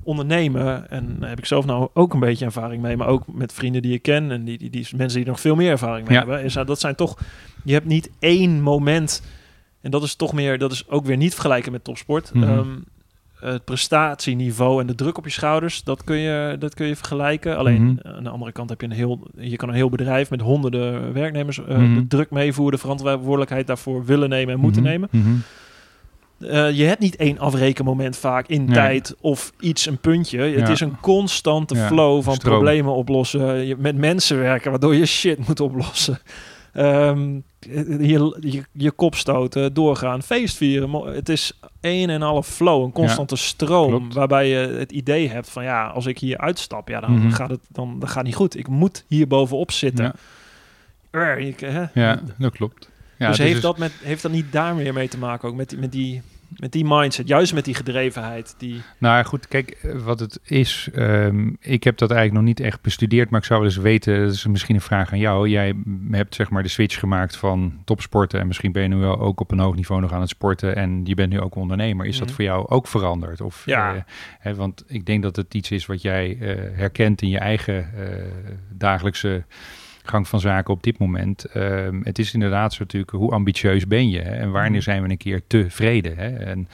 Ondernemen, 0.03 0.91
en 0.91 1.17
daar 1.21 1.29
heb 1.29 1.39
ik 1.39 1.45
zelf 1.47 1.65
nou 1.67 1.89
ook 1.95 2.15
een 2.15 2.21
beetje 2.21 2.45
ervaring 2.45 2.83
mee. 2.83 2.97
Maar 2.97 3.07
ook 3.07 3.23
met 3.27 3.53
vrienden 3.53 3.83
die 3.83 3.93
ik 3.93 4.03
ken. 4.03 4.31
En 4.31 4.45
die, 4.45 4.59
die, 4.59 4.71
die 4.71 4.87
mensen 4.97 5.19
die 5.19 5.29
nog 5.29 5.41
veel 5.41 5.55
meer 5.55 5.71
ervaring 5.71 6.09
mee 6.09 6.19
Ja. 6.19 6.25
hebben. 6.25 6.45
Is, 6.45 6.53
dat 6.53 6.67
dat 6.67 6.81
zijn 6.81 6.95
toch... 6.95 7.19
Je 7.65 7.73
hebt 7.73 7.87
niet 7.87 8.11
één 8.19 8.61
moment... 8.61 9.23
En 9.81 9.91
dat 9.91 10.03
is 10.03 10.15
toch 10.15 10.33
meer... 10.33 10.59
Dat 10.59 10.73
is 10.73 10.89
ook 10.89 11.05
weer 11.05 11.17
niet 11.17 11.33
vergelijken 11.33 11.73
met 11.73 11.85
topsport. 11.85 12.31
Ehm, 12.35 12.69
het 13.41 13.65
prestatieniveau 13.65 14.81
en 14.81 14.87
de 14.87 14.95
druk 14.95 15.19
op 15.19 15.25
je 15.25 15.31
schouders, 15.31 15.83
dat 15.85 16.05
kun 16.05 16.17
je, 16.17 16.57
dat 16.59 16.75
kun 16.75 16.87
je 16.87 16.97
vergelijken. 16.97 17.57
Alleen 17.57 17.83
Mhm. 17.83 18.15
aan 18.17 18.25
de 18.25 18.31
andere 18.31 18.53
kant 18.53 18.71
heb 18.71 18.81
je 18.81 18.87
een 18.87 18.93
heel, 18.93 19.21
je 19.37 19.57
kan 19.57 19.69
een 19.69 19.75
heel 19.75 19.89
bedrijf 19.91 20.31
met 20.31 20.41
honderden 20.41 21.13
werknemers 21.13 21.59
eh, 21.65 21.77
Mhm. 21.77 21.95
de 21.95 22.07
druk 22.07 22.31
meevoeren, 22.31 22.75
de 22.75 22.81
verantwoordelijkheid 22.81 23.67
daarvoor 23.67 24.05
willen 24.05 24.29
nemen 24.29 24.55
en 24.55 24.61
moeten 24.61 24.83
Mhm. 24.83 24.91
nemen. 24.91 25.09
Eh, 26.41 26.71
je 26.71 26.85
hebt 26.85 27.01
niet 27.01 27.17
één 27.17 27.39
afrekenmoment 27.39 28.17
vaak 28.17 28.47
in 28.49 28.65
Nee. 28.65 28.75
tijd 28.75 29.15
of 29.21 29.53
iets, 29.61 29.87
een 29.87 29.99
puntje. 29.99 30.39
Het 30.41 30.69
is 30.69 30.81
een 30.81 31.01
constante 31.01 31.75
Ja, 31.75 31.87
flow 31.87 32.23
van 32.23 32.35
stroom. 32.35 32.55
problemen 32.55 32.95
oplossen. 32.95 33.67
Je, 33.67 33.77
met 33.79 33.97
mensen 33.97 34.39
werken, 34.39 34.71
waardoor 34.71 34.95
je 34.95 35.07
shit 35.07 35.47
moet 35.49 35.61
oplossen. 35.61 36.19
Ehm, 36.77 37.41
je, 37.61 38.37
je, 38.41 38.63
je 38.73 38.91
kop 38.91 39.15
stoten, 39.15 39.75
doorgaan, 39.75 40.23
feest 40.23 40.57
vieren. 40.57 40.91
Mo- 40.91 41.07
Het 41.07 41.29
is 41.29 41.53
een 41.81 42.11
en 42.11 42.21
half 42.21 42.47
flow, 42.49 42.85
een 42.85 42.93
constante 42.93 43.37
stroom. 43.37 43.89
klopt. 43.91 44.15
Waarbij 44.15 44.49
je 44.49 44.57
het 44.57 44.93
idee 44.93 45.29
hebt 45.29 45.51
van 45.51 45.65
ja, 45.65 45.87
als 45.87 46.07
ik 46.07 46.19
hier 46.19 46.39
uitstap, 46.39 46.89
ja, 46.89 47.01
dan, 47.01 47.13
Mhm. 47.19 47.31
gaat 47.31 47.51
het 47.51 47.61
dan, 47.69 47.99
dan 47.99 48.09
gaat 48.09 48.25
niet 48.25 48.35
goed. 48.35 48.57
Ik 48.59 48.69
moet 48.69 49.05
hier 49.09 49.27
bovenop 49.27 49.71
zitten. 49.73 50.05
Ja. 51.13 51.33
Ik, 51.35 51.61
hè? 51.61 51.85
Ja, 51.95 52.21
dat 52.39 52.53
klopt. 52.53 52.91
Ja, 53.19 53.29
dus 53.29 53.39
is 53.39 53.45
heeft, 53.45 53.63
dat 53.63 53.79
met, 53.79 53.93
heeft 54.03 54.23
dat 54.23 54.33
niet 54.33 54.53
daar 54.53 54.75
meer 54.75 54.93
mee 54.93 55.09
te 55.09 55.19
maken, 55.19 55.49
ook 55.49 55.55
met 55.55 55.69
die, 55.69 55.79
met 55.79 55.93
die, 55.93 56.23
met 56.49 56.73
die 56.73 56.85
mindset, 56.85 57.29
juist 57.29 57.55
met 57.55 57.65
die 57.65 57.75
gedrevenheid? 57.75 58.55
Die, 58.59 58.81
Nou 58.99 59.25
goed, 59.25 59.49
kijk, 59.49 59.71
eh, 59.71 59.93
wat 60.03 60.21
het 60.21 60.41
is. 60.45 60.89
ehm, 60.95 61.49
ik 61.61 61.85
heb 61.85 61.99
dat 61.99 62.11
eigenlijk 62.11 62.41
nog 62.41 62.49
niet 62.57 62.67
echt 62.67 62.81
bestudeerd, 62.83 63.31
maar 63.31 63.41
ik 63.41 63.47
zou 63.47 63.61
wel 63.61 63.69
eens 63.69 63.79
weten. 63.79 64.21
Dat 64.25 64.33
is 64.33 64.47
misschien 64.47 64.75
een 64.75 64.81
vraag 64.81 65.13
aan 65.13 65.19
jou. 65.19 65.49
Jij 65.49 65.75
hebt 66.11 66.35
zeg 66.35 66.51
maar 66.51 66.63
de 66.63 66.69
switch 66.69 66.99
gemaakt 66.99 67.37
van 67.37 67.81
topsporten. 67.85 68.41
En 68.41 68.47
misschien 68.47 68.73
ben 68.73 68.83
je 68.83 68.89
nu 68.89 68.97
wel 68.97 69.19
ook 69.19 69.41
op 69.41 69.51
een 69.51 69.59
hoog 69.59 69.75
niveau 69.75 70.01
nog 70.01 70.13
aan 70.13 70.21
het 70.21 70.29
sporten. 70.29 70.77
En 70.77 71.01
je 71.05 71.15
bent 71.15 71.31
nu 71.33 71.41
ook 71.41 71.55
ondernemer. 71.55 72.07
Is 72.07 72.19
dat 72.19 72.27
Mhm. 72.27 72.37
voor 72.37 72.45
jou 72.45 72.69
ook 72.69 72.87
veranderd? 72.87 73.41
Of, 73.41 73.63
Ja. 73.67 73.95
eh, 73.95 74.01
hè, 74.39 74.55
want 74.55 74.85
ik 74.87 75.07
denk 75.07 75.23
dat 75.23 75.37
het 75.37 75.55
iets 75.55 75.71
is 75.71 75.87
wat 75.87 76.03
jij 76.03 76.37
eh, 76.41 76.57
herkent 76.79 77.23
in 77.23 77.29
je 77.29 77.39
eigen 77.39 77.91
dagelijkse 78.73 79.45
gang 80.09 80.29
van 80.29 80.41
zaken 80.41 80.75
op 80.75 80.83
dit 80.83 80.99
moment. 80.99 81.45
Ehm, 81.45 82.01
het 82.03 82.19
is 82.19 82.35
inderdaad 82.35 82.73
zo 82.73 82.83
natuurlijk, 82.83 83.13
hoe 83.13 83.33
ambitieus 83.33 83.87
ben 83.87 84.09
je? 84.11 84.21
Hè? 84.21 84.31
En 84.31 84.51
wanneer 84.51 84.71
Mhm. 84.71 84.81
zijn 84.81 85.03
we 85.03 85.09
een 85.11 85.17
keer 85.17 85.43
tevreden? 85.47 86.17
Hè? 86.17 86.29
En 86.37 86.69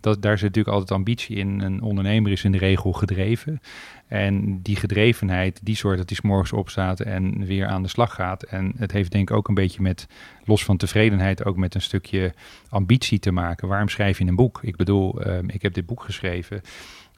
dat, 0.00 0.22
daar 0.22 0.38
zit 0.38 0.46
natuurlijk 0.46 0.74
altijd 0.74 0.98
ambitie 0.98 1.36
in. 1.36 1.60
Een 1.60 1.82
ondernemer 1.82 2.32
is 2.32 2.44
in 2.44 2.52
de 2.52 2.58
regel 2.58 2.92
gedreven. 2.92 3.60
En 4.06 4.62
die 4.62 4.76
gedrevenheid, 4.76 5.60
die 5.62 5.76
zorgt 5.76 5.98
dat 5.98 6.08
hij 6.08 6.18
's 6.18 6.22
morgens 6.22 6.52
opstaat 6.52 7.00
en 7.00 7.44
weer 7.46 7.66
aan 7.66 7.82
de 7.82 7.88
slag 7.88 8.14
gaat. 8.14 8.42
En 8.42 8.72
het 8.76 8.92
heeft 8.92 9.10
denk 9.12 9.30
ik 9.30 9.36
ook 9.36 9.48
een 9.48 9.54
beetje 9.54 9.82
met, 9.82 10.06
los 10.44 10.64
van 10.64 10.76
tevredenheid, 10.76 11.44
ook 11.44 11.56
met 11.56 11.74
een 11.74 11.80
stukje 11.82 12.32
ambitie 12.68 13.18
te 13.18 13.30
maken. 13.30 13.68
Waarom 13.68 13.88
schrijf 13.88 14.18
je 14.18 14.24
een 14.26 14.36
boek? 14.36 14.58
Ik 14.62 14.76
bedoel, 14.76 15.22
ehm, 15.22 15.48
ik 15.48 15.62
heb 15.62 15.74
dit 15.74 15.86
boek 15.86 16.02
geschreven. 16.02 16.60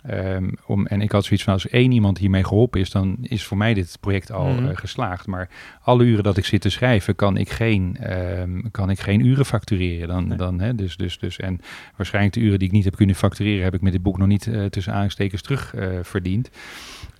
Ehm, 0.02 0.48
om, 0.66 0.86
en 0.86 1.00
ik 1.00 1.12
had 1.12 1.24
zoiets 1.24 1.44
van, 1.44 1.52
als 1.52 1.68
één 1.68 1.92
iemand 1.92 2.18
hiermee 2.18 2.44
geholpen 2.44 2.80
is, 2.80 2.90
dan 2.90 3.16
is 3.22 3.44
voor 3.44 3.56
mij 3.56 3.74
dit 3.74 3.96
project 4.00 4.32
al 4.32 4.52
Mhm. 4.52 4.68
eh, 4.68 4.76
geslaagd. 4.76 5.26
Maar 5.26 5.48
alle 5.82 6.04
uren 6.04 6.24
dat 6.24 6.36
ik 6.36 6.44
zit 6.44 6.60
te 6.60 6.70
schrijven, 6.70 7.14
kan 7.16 7.36
ik 7.36 7.50
geen, 7.50 7.96
ehm, 8.00 8.60
kan 8.70 8.90
ik 8.90 9.00
geen 9.00 9.26
uren 9.26 9.46
factureren. 9.46 10.08
Dan, 10.08 10.28
Nee. 10.28 10.36
dan, 10.38 10.60
hè, 10.60 10.74
dus, 10.74 10.96
dus, 10.96 11.18
dus. 11.18 11.38
En 11.38 11.60
waarschijnlijk 11.96 12.34
de 12.34 12.40
uren 12.40 12.58
die 12.58 12.68
ik 12.68 12.74
niet 12.74 12.84
heb 12.84 12.96
kunnen 12.96 13.14
factureren, 13.16 13.64
heb 13.64 13.74
ik 13.74 13.80
met 13.80 13.92
dit 13.92 14.02
boek 14.02 14.18
nog 14.18 14.28
niet 14.28 14.46
eh, 14.46 14.64
tussen 14.64 14.92
aanstekens 14.92 15.42
terug 15.42 15.74
eh, 15.74 15.88
verdiend. 16.02 16.50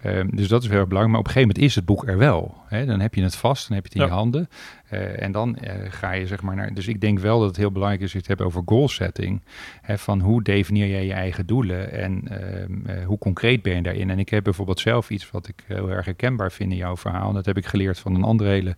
Ehm, 0.02 0.28
dus 0.30 0.48
dat 0.48 0.62
is 0.62 0.68
heel 0.68 0.78
erg 0.78 0.88
belangrijk. 0.88 1.10
Maar 1.10 1.20
op 1.20 1.26
een 1.26 1.32
gegeven 1.32 1.54
moment 1.54 1.68
is 1.70 1.74
het 1.74 1.84
boek 1.84 2.08
er 2.08 2.18
wel. 2.18 2.56
Hè? 2.66 2.86
Dan 2.86 3.00
heb 3.00 3.14
je 3.14 3.22
het 3.22 3.36
vast, 3.36 3.68
dan 3.68 3.76
heb 3.76 3.86
je 3.86 3.92
het 3.92 3.98
in 4.00 4.04
Ja. 4.06 4.14
je 4.14 4.20
handen. 4.20 4.48
Eh, 4.88 5.22
en 5.22 5.32
dan 5.32 5.56
eh, 5.56 5.74
ga 5.88 6.12
je 6.12 6.26
zeg 6.26 6.42
maar 6.42 6.56
naar. 6.56 6.74
Dus 6.74 6.88
ik 6.88 7.00
denk 7.00 7.18
wel 7.18 7.38
dat 7.38 7.48
het 7.48 7.56
heel 7.56 7.70
belangrijk 7.72 8.02
is 8.04 8.12
je 8.12 8.18
het 8.18 8.26
hebt 8.26 8.40
over 8.40 8.62
goal 8.64 8.88
setting. 8.88 9.42
Hè, 9.80 9.98
van 9.98 10.20
hoe 10.20 10.42
definieer 10.42 10.88
jij 10.88 11.06
je 11.06 11.12
eigen 11.12 11.46
doelen 11.46 11.92
en 11.92 12.22
ehm, 12.28 12.86
eh, 12.86 13.06
hoe 13.06 13.18
concreet 13.18 13.62
ben 13.62 13.74
je 13.74 13.82
daarin? 13.82 14.10
En 14.10 14.18
ik 14.18 14.28
heb 14.28 14.44
bijvoorbeeld 14.44 14.80
zelf 14.80 15.10
iets 15.10 15.30
wat 15.30 15.48
ik 15.48 15.64
heel 15.66 15.90
erg 15.90 16.04
herkenbaar 16.04 16.52
vind 16.52 16.70
in 16.70 16.76
jouw 16.76 16.96
verhaal. 16.96 17.28
En 17.28 17.34
dat 17.34 17.46
heb 17.46 17.56
ik 17.56 17.66
geleerd 17.66 17.98
van 17.98 18.14
een 18.14 18.22
andere 18.24 18.50
hele 18.50 18.76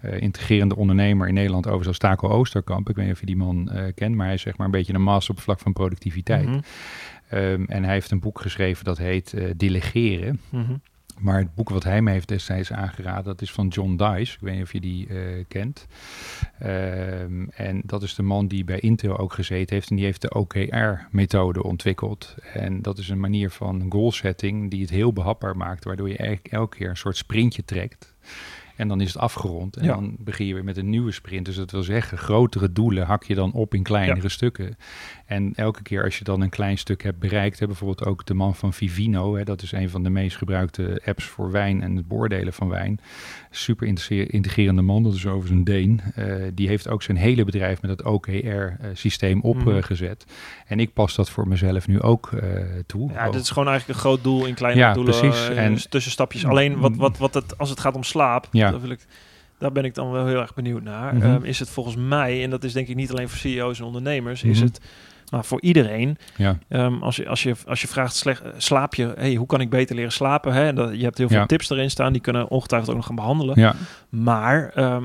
eh, 0.00 0.20
integrerende 0.20 0.76
ondernemer 0.76 1.28
in 1.28 1.34
Nederland, 1.34 1.64
overigens 1.66 1.88
als 1.88 1.98
Taco 1.98 2.28
Oosterkamp. 2.28 2.88
Ik 2.88 2.96
weet 2.96 3.04
niet 3.04 3.14
of 3.14 3.20
je 3.20 3.26
die 3.26 3.36
man 3.36 3.70
kent, 3.94 4.14
maar 4.14 4.26
hij 4.26 4.34
is 4.34 4.42
zeg 4.42 4.56
maar 4.56 4.66
een 4.66 4.72
beetje 4.72 4.94
een 4.94 5.02
master 5.02 5.30
op 5.30 5.36
het 5.36 5.44
vlak 5.44 5.60
van 5.60 5.72
productiviteit. 5.72 6.46
Mhm, 6.46 6.58
Ehm, 7.28 7.64
en 7.64 7.84
hij 7.84 7.92
heeft 7.92 8.10
een 8.10 8.20
boek 8.20 8.40
geschreven 8.40 8.84
dat 8.84 8.98
heet 8.98 9.32
eh, 9.32 9.50
Delegeren. 9.56 10.40
mhm. 10.50 10.74
Maar 11.18 11.38
het 11.38 11.54
boek 11.54 11.68
wat 11.68 11.84
hij 11.84 12.02
me 12.02 12.10
heeft 12.10 12.28
destijds 12.28 12.72
aangeraden, 12.72 13.24
dat 13.24 13.42
is 13.42 13.52
van 13.52 13.68
John 13.68 13.96
Dice. 13.96 14.34
Ik 14.34 14.40
weet 14.40 14.54
niet 14.54 14.62
of 14.62 14.72
je 14.72 14.80
die 14.80 15.08
eh, 15.08 15.44
kent. 15.48 15.86
Ehm, 16.58 17.46
en 17.48 17.82
dat 17.84 18.02
is 18.02 18.14
de 18.14 18.22
man 18.22 18.48
die 18.48 18.64
bij 18.64 18.78
Intel 18.78 19.18
ook 19.18 19.32
gezeten 19.32 19.74
heeft. 19.74 19.90
En 19.90 19.96
die 19.96 20.04
heeft 20.04 20.20
de 20.20 20.34
OKR-methode 20.34 21.62
ontwikkeld. 21.62 22.34
En 22.52 22.82
dat 22.82 22.98
is 22.98 23.08
een 23.08 23.20
manier 23.20 23.50
van 23.50 23.86
goal 23.88 24.12
setting 24.12 24.70
die 24.70 24.80
het 24.80 24.90
heel 24.90 25.12
behapbaar 25.12 25.56
maakt. 25.56 25.84
Waardoor 25.84 26.08
je 26.08 26.16
eigenlijk 26.16 26.52
elke 26.52 26.76
keer 26.76 26.88
een 26.88 26.96
soort 26.96 27.16
sprintje 27.16 27.64
trekt. 27.64 28.14
En 28.78 28.88
dan 28.88 29.00
is 29.00 29.12
het 29.12 29.22
afgerond. 29.22 29.76
En 29.76 29.84
Ja. 29.84 29.94
dan 29.94 30.16
begin 30.18 30.46
je 30.46 30.54
weer 30.54 30.64
met 30.64 30.76
een 30.76 30.90
nieuwe 30.90 31.12
sprint. 31.12 31.44
Dus 31.46 31.56
dat 31.56 31.70
wil 31.70 31.82
zeggen, 31.82 32.18
grotere 32.18 32.72
doelen 32.72 33.06
hak 33.06 33.24
je 33.24 33.34
dan 33.34 33.52
op 33.52 33.74
in 33.74 33.82
kleinere 33.82 34.28
stukken. 34.28 34.76
En 35.26 35.52
elke 35.54 35.82
keer 35.82 36.04
als 36.04 36.18
je 36.18 36.24
dan 36.24 36.40
een 36.40 36.48
klein 36.48 36.78
stuk 36.78 37.02
hebt 37.02 37.18
bereikt, 37.18 37.58
hè, 37.58 37.66
bijvoorbeeld 37.66 38.04
ook 38.04 38.26
de 38.26 38.34
man 38.34 38.54
van 38.54 38.72
Vivino, 38.72 39.36
hè, 39.36 39.44
dat 39.44 39.62
is 39.62 39.72
een 39.72 39.90
van 39.90 40.02
de 40.02 40.10
meest 40.10 40.36
gebruikte 40.36 41.02
apps 41.04 41.24
voor 41.24 41.50
wijn 41.50 41.82
en 41.82 41.96
het 41.96 42.08
beoordelen 42.08 42.52
van 42.52 42.68
wijn. 42.68 43.00
Super 43.50 43.86
integrerende 44.30 44.82
man, 44.82 45.02
dat 45.02 45.14
is 45.14 45.26
overigens 45.26 45.50
een 45.50 45.64
Deen. 45.64 46.00
Eh, 46.14 46.24
die 46.54 46.68
heeft 46.68 46.88
ook 46.88 47.02
zijn 47.02 47.16
hele 47.16 47.44
bedrijf 47.44 47.82
met 47.82 47.90
het 47.90 48.02
OKR-systeem 48.04 49.40
opgezet. 49.40 50.24
En 50.66 50.80
ik 50.80 50.92
pas 50.92 51.14
dat 51.14 51.30
voor 51.30 51.48
mezelf 51.48 51.86
nu 51.88 52.00
ook 52.00 52.32
eh, 52.32 52.48
toe. 52.86 53.10
Ja, 53.12 53.30
dit 53.30 53.40
is 53.42 53.50
gewoon 53.50 53.68
eigenlijk 53.68 53.98
een 53.98 54.04
groot 54.04 54.22
doel 54.22 54.46
in 54.46 54.54
kleine 54.54 54.80
Ja, 54.80 54.92
doelen. 54.92 55.18
precies. 55.18 55.48
eh, 55.48 55.64
En- 55.64 55.88
tussenstapjes. 55.90 56.44
Alleen 56.46 56.78
wat, 56.78 56.96
wat, 56.96 57.18
wat 57.18 57.34
het, 57.34 57.58
als 57.58 57.70
het 57.70 57.80
gaat 57.80 57.94
om 57.94 58.02
slaap, 58.02 58.48
Ja. 58.52 58.70
daar, 58.70 58.80
wil 58.80 58.90
ik, 58.90 59.06
daar 59.58 59.72
ben 59.72 59.84
ik 59.84 59.94
dan 59.94 60.10
wel 60.10 60.26
heel 60.26 60.40
erg 60.40 60.54
benieuwd 60.54 60.82
naar. 60.82 61.14
Mhm. 61.14 61.26
Ehm, 61.26 61.44
is 61.44 61.58
het 61.58 61.70
volgens 61.70 61.96
mij, 61.96 62.42
en 62.44 62.50
dat 62.50 62.64
is 62.64 62.72
denk 62.72 62.88
ik 62.88 62.96
niet 62.96 63.10
alleen 63.10 63.28
voor 63.28 63.38
CEO's 63.38 63.78
en 63.78 63.84
ondernemers, 63.84 64.42
is 64.42 64.56
Mhm. 64.56 64.66
het 64.66 64.80
maar 65.30 65.44
voor 65.44 65.60
iedereen. 65.60 66.18
Ja, 66.36 66.58
Ehm, 66.68 67.02
als, 67.02 67.16
je, 67.16 67.28
als, 67.28 67.42
je, 67.42 67.54
als 67.66 67.80
je 67.80 67.88
vraagt, 67.88 68.14
slecht, 68.16 68.42
eh, 68.42 68.50
slaap 68.56 68.94
je, 68.94 69.12
hey, 69.16 69.34
hoe 69.34 69.46
kan 69.46 69.60
ik 69.60 69.70
beter 69.70 69.96
leren 69.96 70.12
slapen? 70.12 70.52
Hè? 70.52 70.66
En 70.66 70.74
dat, 70.74 70.96
je 70.96 71.04
hebt 71.04 71.18
heel 71.18 71.28
veel 71.28 71.36
Ja. 71.38 71.46
tips 71.46 71.70
erin 71.70 71.90
staan, 71.90 72.12
die 72.12 72.22
kunnen 72.22 72.48
ongetwijfeld 72.48 72.90
ook 72.90 72.96
nog 72.96 73.06
gaan 73.06 73.14
behandelen. 73.14 73.60
ja, 73.60 73.74
Maar 74.08 74.70
ehm, 74.74 75.04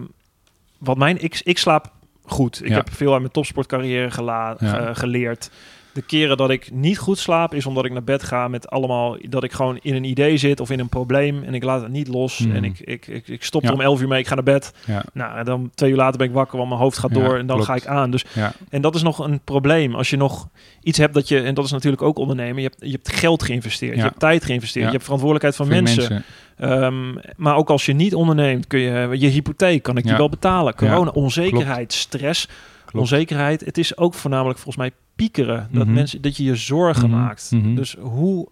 wat 0.77 0.97
mijn, 0.97 1.23
ik, 1.23 1.41
ik 1.43 1.57
slaap 1.57 1.91
goed. 2.25 2.61
Ik 2.63 2.69
Ja. 2.69 2.75
heb 2.75 2.89
veel 2.93 3.11
uit 3.11 3.19
mijn 3.21 3.31
topsportcarrière 3.33 4.11
gela- 4.11 4.55
Ja. 4.59 4.67
ge- 4.69 4.95
geleerd. 4.95 5.51
De 5.93 6.01
keren 6.01 6.37
dat 6.37 6.49
ik 6.49 6.71
niet 6.71 6.97
goed 6.97 7.17
slaap, 7.17 7.53
is 7.53 7.65
omdat 7.65 7.85
ik 7.85 7.91
naar 7.91 8.03
bed 8.03 8.23
ga 8.23 8.47
met 8.47 8.69
allemaal 8.69 9.17
dat 9.29 9.43
ik 9.43 9.51
gewoon 9.51 9.79
in 9.81 9.95
een 9.95 10.03
idee 10.03 10.37
zit 10.37 10.59
of 10.59 10.69
in 10.69 10.79
een 10.79 10.89
probleem 10.89 11.43
en 11.43 11.53
ik 11.53 11.63
laat 11.63 11.81
het 11.81 11.91
niet 11.91 12.07
los. 12.07 12.39
Mhm. 12.39 12.55
En 12.55 12.63
ik, 12.63 12.79
ik, 12.79 13.07
ik, 13.07 13.27
ik 13.27 13.43
stop 13.43 13.63
Ja. 13.63 13.71
om 13.71 13.81
11 13.81 14.01
uur 14.01 14.07
mee, 14.07 14.19
ik 14.19 14.27
ga 14.27 14.35
naar 14.35 14.43
bed. 14.43 14.73
Ja, 14.85 15.03
Nou, 15.13 15.37
en 15.37 15.45
dan 15.45 15.71
twee 15.75 15.89
uur 15.91 15.95
later 15.97 16.17
ben 16.17 16.27
ik 16.27 16.33
wakker, 16.33 16.57
want 16.57 16.69
mijn 16.69 16.81
hoofd 16.81 16.97
gaat 16.97 17.15
Ja, 17.15 17.19
door 17.21 17.37
en 17.37 17.45
dan 17.45 17.55
klopt. 17.55 17.65
ga 17.71 17.75
ik 17.75 17.85
aan. 17.87 18.11
Dus 18.11 18.25
ja, 18.33 18.53
en 18.69 18.81
dat 18.81 18.95
is 18.95 19.01
nog 19.03 19.19
een 19.19 19.39
probleem. 19.43 19.95
Als 19.95 20.09
je 20.09 20.17
nog 20.17 20.47
iets 20.81 20.97
hebt 20.97 21.13
dat 21.13 21.27
je, 21.27 21.39
en 21.41 21.53
dat 21.53 21.65
is 21.65 21.71
natuurlijk 21.71 22.01
ook 22.01 22.17
ondernemen, 22.17 22.61
je 22.61 22.67
hebt, 22.67 22.81
je 22.85 22.91
hebt 22.91 23.13
geld 23.13 23.43
geïnvesteerd, 23.43 23.95
je 23.95 24.01
hebt 24.01 24.19
tijd 24.19 24.45
geïnvesteerd, 24.45 24.85
je 24.85 24.91
hebt 24.91 25.03
verantwoordelijkheid 25.03 25.55
van 25.55 25.65
veel 25.65 25.81
mensen. 25.81 26.23
Ehm, 26.57 27.15
maar 27.37 27.55
ook 27.55 27.69
als 27.69 27.85
je 27.85 27.93
niet 27.93 28.15
onderneemt, 28.15 28.67
kun 28.67 28.79
je 28.79 29.09
je 29.19 29.27
hypotheek, 29.27 29.83
kan 29.83 29.97
ik 29.97 30.03
die 30.03 30.15
wel 30.15 30.29
betalen? 30.29 30.75
Corona, 30.75 31.09
onzekerheid, 31.09 31.93
stress, 31.93 32.47
Klopt. 32.85 32.95
onzekerheid. 32.97 33.65
Het 33.65 33.77
is 33.77 33.97
ook 33.97 34.13
voornamelijk 34.13 34.59
volgens 34.59 34.77
mij 34.83 34.91
piekeren. 35.15 35.67
Dat 35.71 35.85
Mhm. 35.85 35.93
mensen 35.93 36.21
dat 36.21 36.37
je 36.37 36.43
je 36.43 36.55
zorgen 36.55 37.09
Mhm. 37.09 37.19
maakt. 37.19 37.51
Mhm. 37.51 37.75
Dus 37.75 37.95
hoe. 37.99 38.47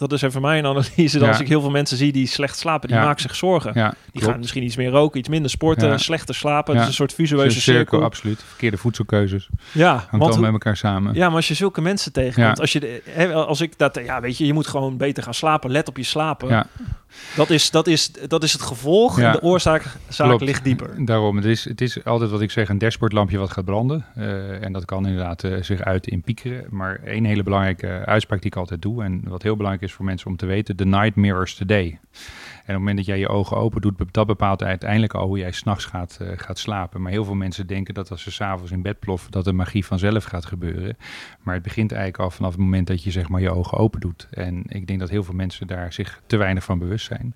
Dat 0.00 0.12
is 0.12 0.22
even 0.22 0.40
mijn 0.40 0.66
analyse. 0.66 1.18
Dat 1.18 1.20
Ja. 1.20 1.28
als 1.28 1.40
ik 1.40 1.48
heel 1.48 1.60
veel 1.60 1.70
mensen 1.70 1.96
zie 1.96 2.12
die 2.12 2.26
slecht 2.26 2.58
slapen, 2.58 2.88
die 2.88 2.96
Ja. 2.96 3.04
maken 3.04 3.20
zich 3.22 3.34
zorgen. 3.34 3.72
Ja, 3.74 3.88
Die 3.88 3.96
klopt. 4.12 4.26
gaan 4.26 4.38
misschien 4.38 4.62
iets 4.62 4.76
meer 4.76 4.90
roken, 4.90 5.18
iets 5.18 5.28
minder 5.28 5.50
sporten, 5.50 5.98
slechter 6.00 6.34
slapen. 6.34 6.72
Dat 6.74 6.82
is 6.82 6.88
een 6.88 6.94
soort 6.94 7.14
visueuze 7.14 7.60
cirkel, 7.60 7.80
cirkel. 7.80 8.02
absoluut. 8.02 8.42
Verkeerde 8.48 8.76
voedselkeuzes. 8.76 9.48
Ja, 9.72 9.90
Hangt 10.10 10.10
want 10.26 10.40
met 10.40 10.52
elkaar 10.52 10.76
samen. 10.76 11.14
ja, 11.14 11.26
maar 11.26 11.36
als 11.36 11.48
je 11.48 11.54
zulke 11.54 11.80
mensen 11.80 12.12
tegenkomt, 12.12 12.60
als 12.60 12.72
je, 12.72 13.32
als 13.34 13.60
ik 13.60 13.72
dat, 13.78 14.00
ja, 14.04 14.20
weet 14.20 14.38
je, 14.38 14.46
je 14.46 14.52
moet 14.52 14.66
gewoon 14.66 14.96
beter 14.96 15.22
gaan 15.22 15.34
slapen. 15.34 15.70
Let 15.70 15.88
op 15.88 15.96
je 15.96 16.02
slapen. 16.02 16.48
Ja. 16.48 16.66
Dat 17.36 17.50
is, 17.50 17.70
dat 17.70 17.86
is, 17.86 18.12
dat 18.12 18.42
is 18.42 18.52
het 18.52 18.62
gevolg. 18.62 19.20
Ja. 19.20 19.32
De 19.32 19.42
oorzaak 19.42 19.84
zaak 20.08 20.40
ligt 20.40 20.64
dieper. 20.64 21.04
Daarom, 21.04 21.36
het 21.36 21.44
is, 21.44 21.64
het 21.64 21.80
is 21.80 22.04
altijd 22.04 22.30
wat 22.30 22.40
ik 22.40 22.50
zeg, 22.50 22.68
een 22.68 22.78
dashboardlampje 22.78 23.38
wat 23.38 23.50
gaat 23.50 23.64
branden. 23.64 24.04
Eh, 24.14 24.64
en 24.64 24.72
dat 24.72 24.84
kan 24.84 25.06
inderdaad 25.06 25.44
eh, 25.44 25.62
zich 25.62 25.80
uiten 25.80 26.12
in 26.12 26.22
piekeren. 26.22 26.64
Maar 26.70 27.00
één 27.04 27.24
hele 27.24 27.42
belangrijke 27.42 28.02
uitspraak 28.04 28.40
die 28.42 28.50
ik 28.50 28.56
altijd 28.56 28.82
doe, 28.82 29.04
en 29.04 29.22
wat 29.24 29.42
heel 29.42 29.56
belangrijk 29.56 29.84
is 29.88 29.89
voor 29.92 30.04
mensen 30.04 30.30
om 30.30 30.36
te 30.36 30.46
weten, 30.46 30.76
the 30.76 30.84
night 30.84 31.16
mirrors 31.16 31.54
the 31.54 31.66
day. 31.66 31.98
En 32.70 32.76
op 32.76 32.82
het 32.82 32.88
moment 32.88 32.96
dat 32.96 33.06
jij 33.06 33.18
je 33.18 33.28
ogen 33.28 33.56
open 33.56 33.80
doet, 33.80 34.02
dat 34.10 34.26
bepaalt 34.26 34.62
uiteindelijk 34.62 35.14
al 35.14 35.26
hoe 35.26 35.38
jij 35.38 35.52
s'nachts 35.52 35.84
gaat, 35.84 36.18
eh, 36.20 36.28
gaat 36.34 36.58
slapen. 36.58 37.02
Maar 37.02 37.12
heel 37.12 37.24
veel 37.24 37.34
mensen 37.34 37.66
denken 37.66 37.94
dat 37.94 38.10
als 38.10 38.22
ze 38.22 38.30
s'avonds 38.30 38.72
in 38.72 38.82
bed 38.82 38.98
ploffen, 38.98 39.30
dat 39.30 39.44
de 39.44 39.52
magie 39.52 39.84
vanzelf 39.84 40.24
gaat 40.24 40.46
gebeuren. 40.46 40.96
Maar 41.42 41.54
het 41.54 41.62
begint 41.62 41.92
eigenlijk 41.92 42.22
al 42.22 42.30
vanaf 42.30 42.50
het 42.50 42.60
moment 42.60 42.86
dat 42.86 43.02
je 43.02 43.10
zeg 43.10 43.28
maar 43.28 43.40
je 43.40 43.50
ogen 43.50 43.78
open 43.78 44.00
doet. 44.00 44.28
En 44.30 44.62
ik 44.68 44.86
denk 44.86 45.00
dat 45.00 45.10
heel 45.10 45.24
veel 45.24 45.34
mensen 45.34 45.66
daar 45.66 45.92
zich 45.92 46.22
te 46.26 46.36
weinig 46.36 46.64
van 46.64 46.78
bewust 46.78 47.06
zijn. 47.06 47.34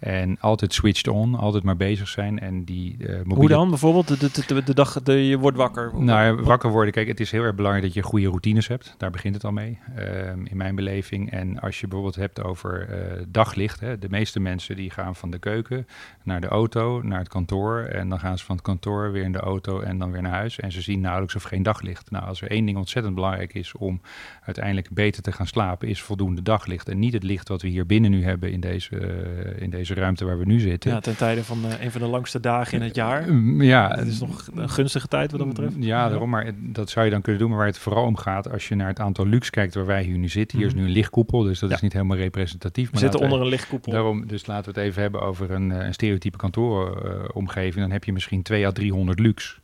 En 0.00 0.36
altijd 0.40 0.72
switched 0.72 1.08
on, 1.08 1.34
altijd 1.34 1.64
maar 1.64 1.76
bezig 1.76 2.08
zijn. 2.08 2.38
En 2.38 2.64
die 2.64 2.96
eh 2.98 3.16
mobiele 3.16 3.34
Hoe 3.34 3.48
dan? 3.48 3.68
Bijvoorbeeld 3.68 4.08
de, 4.08 4.16
de, 4.16 4.42
de, 4.46 4.62
de 4.62 4.74
dag, 4.74 5.02
de, 5.02 5.26
je 5.26 5.38
wordt 5.38 5.56
wakker. 5.56 5.90
nou, 5.94 6.36
ja, 6.36 6.42
wakker 6.42 6.70
worden. 6.70 6.92
Kijk, 6.92 7.08
het 7.08 7.20
is 7.20 7.30
heel 7.30 7.42
erg 7.42 7.54
belangrijk 7.54 7.86
dat 7.86 7.94
je 7.94 8.02
goede 8.02 8.26
routines 8.26 8.68
hebt. 8.68 8.94
Daar 8.98 9.10
begint 9.10 9.34
het 9.34 9.44
al 9.44 9.52
mee, 9.52 9.78
ehm, 9.96 10.44
in 10.44 10.56
mijn 10.56 10.74
beleving. 10.74 11.30
En 11.30 11.60
als 11.60 11.80
je 11.80 11.86
bijvoorbeeld 11.86 12.16
hebt 12.16 12.42
over 12.42 12.88
eh, 12.88 13.22
daglicht. 13.28 13.80
Hè, 13.80 13.98
de 13.98 14.08
meeste 14.10 14.40
mensen 14.40 14.76
die 14.76 14.90
gaan 14.90 15.16
van 15.16 15.30
de 15.30 15.38
keuken 15.38 15.86
naar 16.22 16.40
de 16.40 16.48
auto, 16.48 17.00
naar 17.02 17.18
het 17.18 17.28
kantoor. 17.28 17.80
En 17.80 18.08
dan 18.08 18.18
gaan 18.18 18.38
ze 18.38 18.44
van 18.44 18.56
het 18.56 18.64
kantoor 18.64 19.12
weer 19.12 19.24
in 19.24 19.32
de 19.32 19.38
auto 19.38 19.80
en 19.80 19.98
dan 19.98 20.10
weer 20.10 20.22
naar 20.22 20.32
huis. 20.32 20.60
En 20.60 20.72
ze 20.72 20.80
zien 20.80 21.00
nauwelijks 21.00 21.34
of 21.34 21.42
geen 21.42 21.62
daglicht. 21.62 22.10
Nou, 22.10 22.24
als 22.24 22.42
er 22.42 22.50
één 22.50 22.64
ding 22.64 22.78
ontzettend 22.78 23.14
belangrijk 23.14 23.54
is 23.54 23.74
om 23.74 24.00
uiteindelijk 24.44 24.90
beter 24.90 25.22
te 25.22 25.32
gaan 25.32 25.46
slapen, 25.46 25.88
is 25.88 26.02
voldoende 26.02 26.42
daglicht. 26.42 26.88
En 26.88 26.98
niet 26.98 27.12
het 27.12 27.22
licht 27.22 27.48
wat 27.48 27.62
we 27.62 27.68
hier 27.68 27.86
binnen 27.86 28.10
nu 28.10 28.24
hebben 28.24 28.52
in 28.52 28.60
deze, 28.60 28.98
eh, 28.98 29.62
in 29.62 29.70
deze 29.70 29.89
ruimte 29.94 30.24
waar 30.24 30.38
we 30.38 30.44
nu 30.44 30.58
zitten. 30.60 30.90
Ja, 30.90 31.00
ten 31.00 31.16
tijde 31.16 31.44
van 31.44 31.58
eh, 31.64 31.84
een 31.84 31.90
van 31.90 32.00
de 32.00 32.06
langste 32.06 32.40
dagen 32.40 32.78
in 32.78 32.84
het 32.84 32.94
jaar. 32.94 33.32
Mm, 33.32 33.62
Ja, 33.62 33.88
Het 33.96 34.06
is 34.08 34.20
nog 34.20 34.48
een 34.54 34.68
gunstige 34.70 35.08
tijd 35.08 35.30
wat 35.30 35.40
dat 35.40 35.48
betreft. 35.48 35.74
Ja, 35.78 36.08
daarom. 36.08 36.30
Maar 36.30 36.50
dat 36.58 36.90
zou 36.90 37.04
je 37.04 37.10
dan 37.10 37.20
kunnen 37.22 37.40
doen. 37.40 37.48
Maar 37.50 37.58
waar 37.58 37.66
het 37.66 37.78
vooral 37.78 38.04
om 38.04 38.16
gaat, 38.16 38.50
als 38.52 38.68
je 38.68 38.74
naar 38.74 38.88
het 38.88 39.00
aantal 39.00 39.26
luxe 39.26 39.50
kijkt 39.50 39.74
waar 39.74 39.86
wij 39.86 40.02
hier 40.02 40.18
nu 40.18 40.28
zitten. 40.28 40.58
Hier 40.58 40.66
is 40.66 40.74
nu 40.74 40.82
een 40.82 40.90
lichtkoepel, 40.90 41.42
dus 41.42 41.58
dat 41.58 41.68
Ja. 41.70 41.74
is 41.76 41.82
niet 41.82 41.92
helemaal 41.92 42.16
representatief. 42.16 42.84
We 42.84 42.90
maar 42.92 43.00
zitten 43.00 43.20
laten 43.20 43.34
onder 43.34 43.46
een 43.52 43.54
lichtkoepel. 43.54 43.92
Daarom, 43.92 44.26
dus 44.26 44.46
laten 44.46 44.72
we 44.74 44.78
het 44.80 44.88
even 44.88 45.02
hebben 45.02 45.20
over 45.20 45.50
een, 45.50 45.72
eh, 45.72 45.86
een 45.86 45.92
stereotype 45.94 46.36
kantooromgeving. 46.36 47.74
dan 47.80 47.90
heb 47.90 48.04
je 48.04 48.12
misschien 48.12 48.42
2 48.42 48.66
à 48.66 48.70
300 48.72 49.18
luxe. 49.18 49.54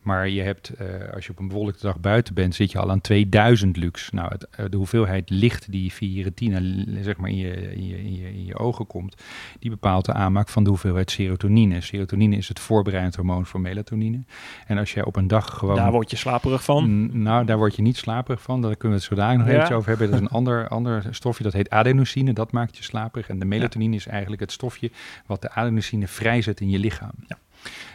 Maar 0.00 0.28
je 0.28 0.42
hebt, 0.42 0.68
eh, 0.68 0.86
als 1.14 1.24
je 1.26 1.30
op 1.30 1.38
een 1.38 1.48
bewolkte 1.48 1.86
dag 1.86 2.00
buiten 2.00 2.34
bent, 2.34 2.54
zit 2.54 2.72
je 2.72 2.78
al 2.78 2.90
aan 2.90 3.00
2000 3.00 3.76
luxe. 3.76 4.14
Nou, 4.14 4.28
het, 4.28 4.48
eh, 4.50 4.64
de 4.70 4.76
hoeveelheid 4.76 5.30
licht 5.30 5.72
die 5.72 5.92
via 5.92 6.16
je 6.16 6.22
retina, 6.22 6.60
zeg 7.02 7.16
maar, 7.16 7.30
in 7.30 7.36
je, 7.36 7.72
in, 7.74 7.86
je, 7.86 7.98
in, 7.98 8.14
je, 8.16 8.32
in 8.32 8.44
je 8.44 8.58
ogen 8.58 8.86
komt, 8.86 9.16
die 9.58 9.70
bepaalt 9.70 10.04
de 10.04 10.12
aanmaak 10.12 10.48
van 10.48 10.64
de 10.64 10.68
hoeveelheid 10.70 11.10
serotonine. 11.10 11.80
Serotonine 11.80 12.36
is 12.36 12.48
het 12.48 12.60
voorbereidend 12.60 13.16
hormoon 13.16 13.46
voor 13.46 13.60
melatonine. 13.60 14.20
En 14.66 14.78
als 14.78 14.92
jij 14.92 15.04
op 15.04 15.16
een 15.16 15.28
dag 15.28 15.58
gewoon... 15.58 15.76
Daar 15.76 15.92
word 15.92 16.10
je 16.10 16.16
slaperig 16.16 16.64
van. 16.64 17.22
Nou, 17.22 17.44
daar 17.44 17.56
word 17.56 17.76
je 17.76 17.82
niet 17.82 17.96
slaperig 17.96 18.42
van. 18.42 18.60
Daar 18.62 18.76
kunnen 18.76 18.98
we 18.98 19.04
het 19.04 19.18
zo 19.18 19.26
nog 19.36 19.46
Ja. 19.46 19.52
eventjes 19.52 19.76
over 19.76 19.88
hebben. 19.88 20.10
Dat 20.10 20.16
is 20.20 20.24
een 20.26 20.32
ander, 20.38 20.68
ander 20.68 21.04
stofje, 21.10 21.42
dat 21.44 21.52
heet 21.52 21.70
adenosine. 21.70 22.32
Dat 22.32 22.52
maakt 22.52 22.76
je 22.76 22.82
slaperig. 22.82 23.28
En 23.28 23.38
de 23.38 23.44
melatonine 23.44 23.96
is 23.96 24.06
eigenlijk 24.06 24.40
het 24.40 24.52
stofje 24.52 24.90
wat 25.26 25.42
de 25.42 25.50
adenosine 25.50 26.06
vrijzet 26.08 26.60
in 26.60 26.70
je 26.70 26.78
lichaam. 26.78 27.12
Ja. 27.26 27.38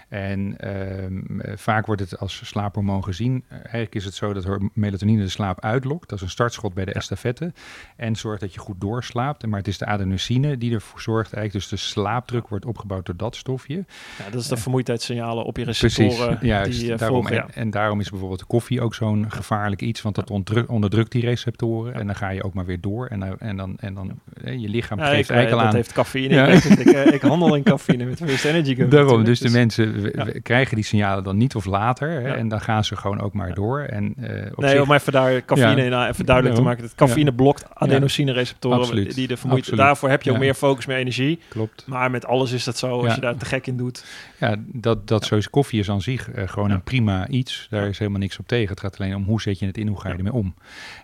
En 0.09 0.55
ehm, 0.57 1.39
eh, 1.39 1.53
vaak 1.57 1.85
wordt 1.85 2.01
het 2.01 2.19
als 2.19 2.41
slaaphormoon 2.43 3.03
gezien. 3.03 3.43
Eh, 3.47 3.57
Eigenlijk 3.57 3.95
is 3.95 4.05
het 4.05 4.13
zo 4.13 4.33
dat 4.33 4.45
melatonine 4.73 5.23
de 5.23 5.29
slaap 5.29 5.61
uitlokt. 5.63 6.09
Dat 6.09 6.17
is 6.17 6.23
een 6.23 6.29
startschot 6.29 6.73
bij 6.73 6.85
de 6.85 6.93
estafette. 6.93 7.53
En 7.95 8.15
zorgt 8.15 8.41
dat 8.41 8.53
je 8.53 8.59
goed 8.59 8.81
doorslaapt. 8.81 9.45
Maar 9.45 9.59
het 9.59 9.67
is 9.67 9.77
de 9.77 9.85
adenosine 9.85 10.57
die 10.57 10.73
ervoor 10.73 11.01
zorgt. 11.01 11.33
Eigenlijk 11.33 11.69
dus 11.69 11.79
de 11.81 11.87
slaapdruk 11.87 12.47
wordt 12.47 12.65
opgebouwd 12.65 13.05
door 13.05 13.15
dat 13.17 13.35
stofje. 13.35 13.85
Ja, 14.17 14.29
dat 14.31 14.41
is 14.41 14.47
de 14.47 14.57
vermoeidheidssignalen 14.57 15.43
op 15.45 15.57
je 15.57 15.63
Precies, 15.63 15.97
receptoren. 15.97 16.37
juist. 16.41 16.79
die, 16.79 16.91
eh, 16.91 16.97
daarom. 16.97 17.17
volgen, 17.21 17.35
ja. 17.35 17.47
en, 17.47 17.53
en 17.61 17.69
daarom 17.69 17.99
is 17.99 18.09
bijvoorbeeld 18.09 18.45
koffie 18.45 18.81
ook 18.81 18.95
zo'n 18.95 19.31
gevaarlijk 19.31 19.81
iets, 19.81 20.01
want 20.01 20.15
dat 20.15 20.29
onderdrukt, 20.67 21.11
die 21.11 21.21
receptoren. 21.25 21.93
En 21.93 22.05
dan 22.05 22.15
ga 22.15 22.29
je 22.29 22.43
ook 22.43 22.53
maar 22.53 22.65
weer 22.65 22.81
door. 22.81 23.07
En, 23.07 23.19
dan- 23.19 23.37
en 23.39 23.57
dan, 23.57 23.77
en 23.79 23.93
dan 23.93 24.19
eh, 24.43 24.59
je 24.61 24.69
lichaam 24.69 24.99
geeft 24.99 25.29
eh, 25.29 25.35
eigenlijk 25.35 25.51
al 25.51 25.57
dat 25.57 25.67
aan. 25.67 25.75
heeft 25.75 25.91
cafeïne. 25.91 26.47
Ik, 26.51 26.63
ik, 26.63 26.85
eh, 26.93 27.13
ik 27.13 27.21
handel 27.21 27.55
in 27.55 27.63
cafeïne 27.63 28.05
met 28.05 28.17
First 28.25 28.45
Energy. 28.55 28.75
Daarom, 28.87 29.23
dus 29.23 29.39
de 29.39 29.49
mensen 29.49 29.94
w- 30.01 30.15
ja. 30.15 30.25
w- 30.25 30.41
krijgen 30.43 30.75
die 30.75 30.84
signalen 30.86 31.23
dan 31.23 31.38
niet 31.38 31.55
of 31.55 31.65
later. 31.65 32.10
Hè, 32.10 32.19
Ja. 32.27 32.36
En 32.36 32.47
dan 32.47 32.62
gaan 32.62 32.84
ze 32.84 32.95
gewoon 32.95 33.21
ook 33.21 33.34
maar 33.34 33.53
door. 33.53 33.79
En, 33.79 34.13
eh, 34.17 34.51
op 34.51 34.58
Nee, 34.62 34.69
zich, 34.71 34.81
om 34.81 34.91
even 34.93 35.12
daar 35.12 35.45
cafeïne 35.45 35.84
in, 35.84 35.89
nou, 35.89 36.10
even 36.10 36.25
duidelijk 36.25 36.55
te 36.55 36.62
maken. 36.62 36.81
Dat 36.84 36.95
cafeïne 36.95 37.34
blokt 37.34 37.65
adenosine-receptoren 37.73 39.13
die 39.15 39.27
de 39.27 39.38
vermoeid. 39.38 39.75
Daarvoor 39.75 40.10
heb 40.10 40.21
je 40.21 40.31
ook 40.31 40.38
meer 40.38 40.53
focus, 40.53 40.86
meer 40.86 40.97
energie. 40.97 41.39
klopt. 41.47 41.84
Maar 41.88 42.12
met 42.12 42.25
alles 42.25 42.51
is 42.51 42.63
dat 42.63 42.77
zo. 42.77 43.03
Als 43.03 43.15
je 43.15 43.21
daar 43.21 43.38
te 43.38 43.45
gek 43.45 43.67
in 43.67 43.77
doet. 43.77 44.05
Ja, 44.39 44.55
dat, 44.65 45.08
dat 45.08 45.25
sowieso 45.25 45.49
koffie 45.51 45.79
is 45.79 45.89
aan 45.89 46.01
zich 46.01 46.31
eh, 46.31 46.47
gewoon 46.47 46.71
een 46.71 46.84
prima 46.84 47.27
iets. 47.27 47.67
Daar 47.69 47.88
is 47.88 47.97
helemaal 47.99 48.19
niks 48.19 48.39
op 48.39 48.47
tegen. 48.47 48.69
Het 48.69 48.79
gaat 48.79 48.99
alleen 48.99 49.15
om 49.15 49.23
hoe 49.23 49.41
zet 49.41 49.60
je 49.60 49.65
het 49.65 49.77
in, 49.77 49.88
hoe 49.88 49.99
ga 50.01 50.10
je 50.10 50.15
ermee 50.17 50.34
om. 50.34 50.53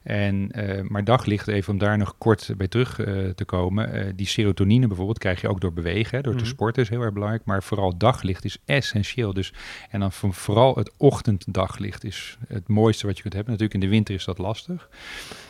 En, 0.04 0.52
eh, 0.52 0.82
maar 0.88 1.04
daglicht, 1.04 1.48
even 1.48 1.74
om 1.74 1.80
daar 1.80 1.98
nog 1.98 2.16
kort 2.18 2.50
bij 2.58 2.68
terug 2.68 3.00
eh, 3.00 3.14
te 3.36 3.46
komen. 3.46 3.94
eh, 3.94 4.06
die 4.16 4.28
serotonine 4.28 4.88
bijvoorbeeld 4.88 5.18
krijg 5.20 5.42
je 5.42 5.48
ook 5.50 5.62
door 5.62 5.74
bewegen, 5.74 6.24
door 6.24 6.34
Mhm. 6.34 6.42
te 6.42 6.48
sporten 6.50 6.82
is 6.84 6.90
heel 6.90 7.02
erg 7.02 7.14
belangrijk. 7.14 7.46
Maar 7.46 7.64
vooral 7.64 7.98
daglicht 7.98 8.46
is 8.46 8.58
essentieel. 8.66 8.81
Dus, 9.34 9.54
en 9.90 10.00
dan 10.00 10.12
vooral 10.12 10.76
het 10.76 10.92
ochtenddaglicht 10.98 12.04
is 12.04 12.38
het 12.48 12.68
mooiste 12.68 13.06
wat 13.08 13.16
je 13.16 13.22
kunt 13.22 13.34
hebben. 13.34 13.52
Natuurlijk 13.52 13.84
in 13.84 13.90
de 13.90 13.96
winter 13.96 14.16
is 14.16 14.26
dat 14.26 14.38
lastig. 14.38 14.90